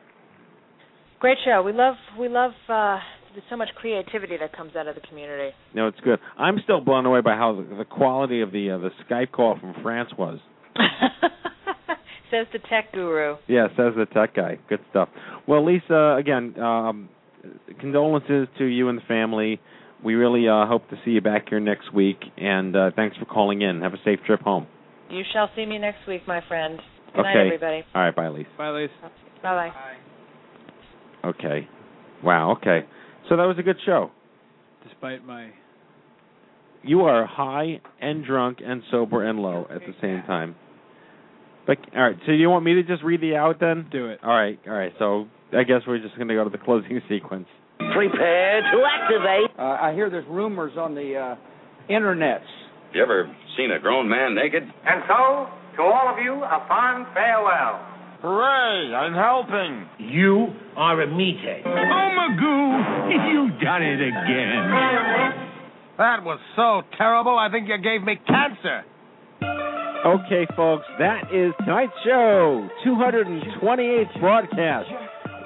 Great 1.24 1.38
show. 1.46 1.64
We 1.64 1.72
love 1.72 1.96
we 2.20 2.28
love 2.28 2.52
uh, 2.68 3.00
there's 3.32 3.46
so 3.50 3.56
much 3.56 3.70
creativity 3.78 4.36
that 4.42 4.52
comes 4.52 4.76
out 4.76 4.90
of 4.90 4.96
the 4.96 5.02
community. 5.08 5.56
No, 5.74 5.88
it's 5.88 6.00
good. 6.02 6.20
I'm 6.38 6.58
still 6.66 6.82
blown 6.82 7.06
away 7.06 7.22
by 7.22 7.36
how 7.36 7.56
the, 7.56 7.78
the 7.78 7.86
quality 7.86 8.42
of 8.42 8.52
the 8.52 8.72
uh, 8.72 8.78
the 8.78 8.90
Skype 9.10 9.32
call 9.32 9.58
from 9.58 9.74
France 9.82 10.10
was. 10.18 10.40
Says 12.30 12.48
the 12.52 12.60
tech 12.70 12.92
guru. 12.92 13.38
Yeah, 13.48 13.68
says 13.78 13.94
the 13.96 14.06
tech 14.12 14.36
guy. 14.36 14.58
Good 14.68 14.80
stuff. 14.90 15.08
Well, 15.48 15.64
Lisa, 15.64 16.18
again, 16.20 16.60
um, 16.60 17.08
condolences 17.80 18.48
to 18.58 18.66
you 18.66 18.90
and 18.90 18.98
the 18.98 19.04
family. 19.08 19.62
We 20.04 20.16
really 20.16 20.50
uh, 20.50 20.66
hope 20.66 20.90
to 20.90 20.98
see 21.06 21.12
you 21.12 21.22
back 21.22 21.48
here 21.48 21.60
next 21.60 21.94
week, 21.94 22.18
and 22.38 22.76
uh, 22.76 22.90
thanks 22.96 23.16
for 23.18 23.26
calling 23.26 23.62
in. 23.62 23.82
Have 23.82 23.94
a 23.94 24.02
safe 24.04 24.20
trip 24.26 24.42
home. 24.42 24.66
You 25.12 25.22
shall 25.32 25.50
see 25.56 25.66
me 25.68 25.78
next 25.78 26.08
week, 26.08 26.28
my 26.28 26.42
friend. 26.48 26.80
Good 27.14 27.20
okay. 27.20 27.34
night, 27.34 27.46
everybody. 27.46 27.84
All 27.94 28.02
right, 28.02 28.16
bye, 28.16 28.30
Lisa. 28.30 28.50
Bye, 28.58 28.72
Lisa. 28.72 29.12
Bye 29.44 29.70
bye. 29.70 29.94
Okay. 31.26 31.68
Wow. 32.24 32.52
Okay. 32.58 32.86
So 33.30 33.38
that 33.38 33.46
was 33.46 33.58
a 33.60 33.64
good 33.64 33.78
show. 33.86 34.12
Despite 34.88 35.26
my 35.26 35.50
You 36.84 37.02
are 37.02 37.26
high 37.26 37.80
and 38.02 38.26
drunk 38.26 38.60
and 38.66 38.84
sober 38.92 39.24
and 39.24 39.40
low 39.40 39.66
at 39.70 39.80
the 39.82 39.94
same 40.02 40.24
time. 40.28 40.56
But 41.66 41.78
all 41.96 42.02
right. 42.04 42.18
So 42.26 42.32
you 42.34 42.50
want 42.50 42.66
me 42.66 42.74
to 42.76 42.84
just 42.84 43.04
read 43.04 43.22
the 43.22 43.36
out 43.36 43.60
then? 43.60 43.88
do 43.92 44.08
it. 44.08 44.20
All 44.24 44.36
right. 44.36 44.60
All 44.68 44.74
right. 44.74 44.92
So 45.00 45.28
I 45.58 45.64
guess 45.64 45.82
we're 45.88 46.00
just 46.00 46.16
going 46.16 46.28
to 46.28 46.34
go 46.36 46.44
to 46.44 46.50
the 46.50 46.58
closing 46.58 47.00
sequence. 47.10 47.48
Prepare 47.78 48.62
to 48.62 48.84
activate. 48.86 49.58
Uh, 49.58 49.78
I 49.82 49.94
hear 49.94 50.10
there's 50.10 50.28
rumors 50.28 50.74
on 50.78 50.96
the 50.96 51.16
uh, 51.16 51.92
internets. 51.92 52.48
You 52.94 53.02
ever 53.02 53.34
seen 53.58 53.72
a 53.72 53.80
grown 53.80 54.10
man 54.10 54.36
naked? 54.36 54.64
And 54.64 55.04
so, 55.08 55.48
to 55.78 55.82
all 55.82 56.14
of 56.14 56.22
you, 56.24 56.34
a 56.34 56.66
fond 56.68 57.06
farewell. 57.14 57.82
Hooray, 58.24 58.96
I'm 58.96 59.12
helping. 59.12 59.84
You 60.00 60.48
are 60.78 61.02
a 61.02 61.08
meathead. 61.08 61.68
Oh, 61.68 62.08
Magoo, 62.16 63.28
you've 63.52 63.60
done 63.60 63.84
it 63.84 64.00
again. 64.00 64.64
That 65.98 66.24
was 66.24 66.40
so 66.56 66.88
terrible, 66.98 67.38
I 67.38 67.52
think 67.52 67.68
you 67.68 67.76
gave 67.84 68.02
me 68.02 68.16
cancer. 68.26 68.88
Okay, 70.08 70.48
folks, 70.56 70.86
that 71.00 71.36
is 71.36 71.52
tonight's 71.68 71.92
show, 72.06 72.70
228th 72.88 74.20
broadcast. 74.22 74.88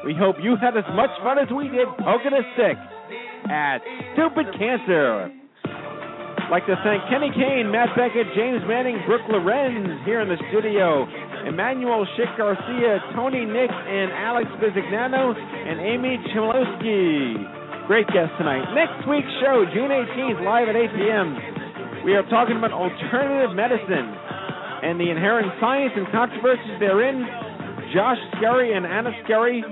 We 0.06 0.14
hope 0.14 0.36
you 0.40 0.56
had 0.62 0.78
as 0.78 0.86
much 0.94 1.10
fun 1.26 1.40
as 1.40 1.50
we 1.50 1.70
did 1.70 1.88
poking 1.98 2.38
a 2.38 2.46
stick 2.54 2.78
at 3.50 3.82
Stupid 4.14 4.54
Cancer. 4.54 5.34
Like 6.54 6.66
to 6.68 6.78
thank 6.86 7.02
Kenny 7.10 7.34
Kane, 7.34 7.74
Matt 7.74 7.90
Beckett, 7.98 8.28
James 8.38 8.62
Manning, 8.70 9.02
Brooke 9.06 9.26
Lorenz 9.28 10.06
here 10.06 10.22
in 10.22 10.30
the 10.30 10.38
studio, 10.54 11.04
Emmanuelle 11.48 12.04
Schick 12.20 12.36
Garcia, 12.38 13.00
Tony 13.16 13.46
Nick, 13.46 13.72
and 13.72 14.12
Alex 14.12 14.52
Bisignano, 14.60 15.32
and 15.32 15.80
Amy 15.80 16.20
Chmielewski. 16.36 17.88
Great 17.88 18.08
guest 18.08 18.36
tonight. 18.38 18.68
Next 18.76 19.08
week's 19.08 19.32
show, 19.40 19.64
June 19.74 19.88
18th, 19.88 20.44
live 20.44 20.68
at 20.68 20.76
8 20.76 20.92
p.m. 20.92 22.04
We 22.04 22.16
are 22.20 22.28
talking 22.28 22.58
about 22.58 22.76
alternative 22.76 23.56
medicine 23.56 24.12
and 24.84 25.00
the 25.00 25.10
inherent 25.10 25.48
science 25.60 25.94
and 25.96 26.06
controversies 26.12 26.80
therein. 26.80 27.24
Josh 27.96 28.20
Skerry 28.36 28.76
and 28.76 28.86
Anna 28.86 29.16
Skerry 29.24 29.64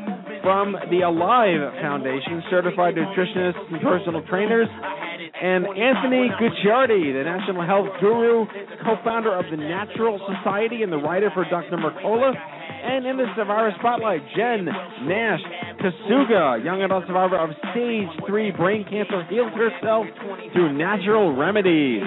from 0.46 0.78
the 0.94 1.02
Alive 1.02 1.74
Foundation, 1.82 2.44
certified 2.54 2.94
nutritionists 2.94 3.66
and 3.74 3.82
personal 3.82 4.22
trainers, 4.30 4.70
and 4.70 5.66
Anthony 5.66 6.30
Gucciardi, 6.38 7.18
the 7.18 7.26
national 7.26 7.66
health 7.66 7.90
guru, 8.00 8.46
co-founder 8.86 9.34
of 9.34 9.46
the 9.50 9.58
Natural 9.58 10.22
Society 10.22 10.84
and 10.84 10.92
the 10.94 10.98
writer 11.02 11.32
for 11.34 11.50
Dr. 11.50 11.78
Mercola. 11.78 12.32
And 12.38 13.08
in 13.08 13.18
the 13.18 13.26
Survivor 13.36 13.74
Spotlight, 13.80 14.22
Jen 14.38 14.66
Nash 14.66 15.42
Kasuga, 15.82 16.64
young 16.64 16.84
adult 16.84 17.08
survivor 17.08 17.40
of 17.40 17.50
stage 17.72 18.08
3 18.28 18.52
brain 18.52 18.86
cancer, 18.88 19.26
healed 19.28 19.52
herself 19.54 20.06
through 20.54 20.78
natural 20.78 21.36
remedies. 21.36 22.04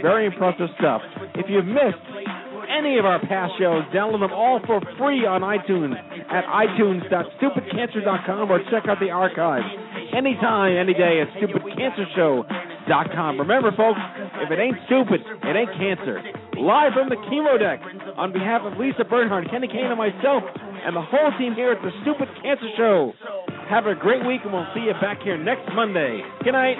Very 0.00 0.24
impressive 0.24 0.68
stuff. 0.78 1.02
If 1.34 1.46
you've 1.50 1.66
missed 1.66 2.00
any 2.68 2.98
of 2.98 3.04
our 3.04 3.20
past 3.26 3.52
shows, 3.58 3.82
download 3.94 4.20
them 4.20 4.32
all 4.32 4.60
for 4.66 4.80
free 4.98 5.26
on 5.26 5.42
iTunes 5.42 5.94
at 6.30 6.44
itunes.stupidcancer.com 6.44 8.50
or 8.50 8.60
check 8.70 8.88
out 8.88 8.98
the 9.00 9.10
archives 9.10 9.66
anytime, 10.14 10.76
any 10.76 10.94
day 10.94 11.20
at 11.20 11.28
stupidcancershow.com. 11.38 13.38
Remember, 13.38 13.70
folks, 13.76 14.00
if 14.42 14.50
it 14.50 14.58
ain't 14.58 14.78
stupid, 14.86 15.20
it 15.20 15.56
ain't 15.56 15.70
cancer. 15.78 16.20
Live 16.56 16.94
from 16.94 17.08
the 17.08 17.16
chemo 17.28 17.58
deck, 17.58 17.80
on 18.16 18.32
behalf 18.32 18.62
of 18.64 18.78
Lisa 18.78 19.04
Bernhardt, 19.04 19.50
Kenny 19.50 19.68
Kane, 19.68 19.92
and 19.92 19.98
myself, 19.98 20.42
and 20.86 20.96
the 20.96 21.02
whole 21.02 21.30
team 21.38 21.54
here 21.54 21.72
at 21.72 21.82
the 21.82 21.90
Stupid 22.02 22.28
Cancer 22.42 22.68
Show, 22.76 23.12
have 23.68 23.86
a 23.86 23.94
great 23.94 24.24
week, 24.24 24.40
and 24.44 24.52
we'll 24.52 24.66
see 24.74 24.86
you 24.86 24.94
back 25.00 25.20
here 25.22 25.36
next 25.36 25.68
Monday. 25.74 26.22
Good 26.44 26.52
night. 26.52 26.76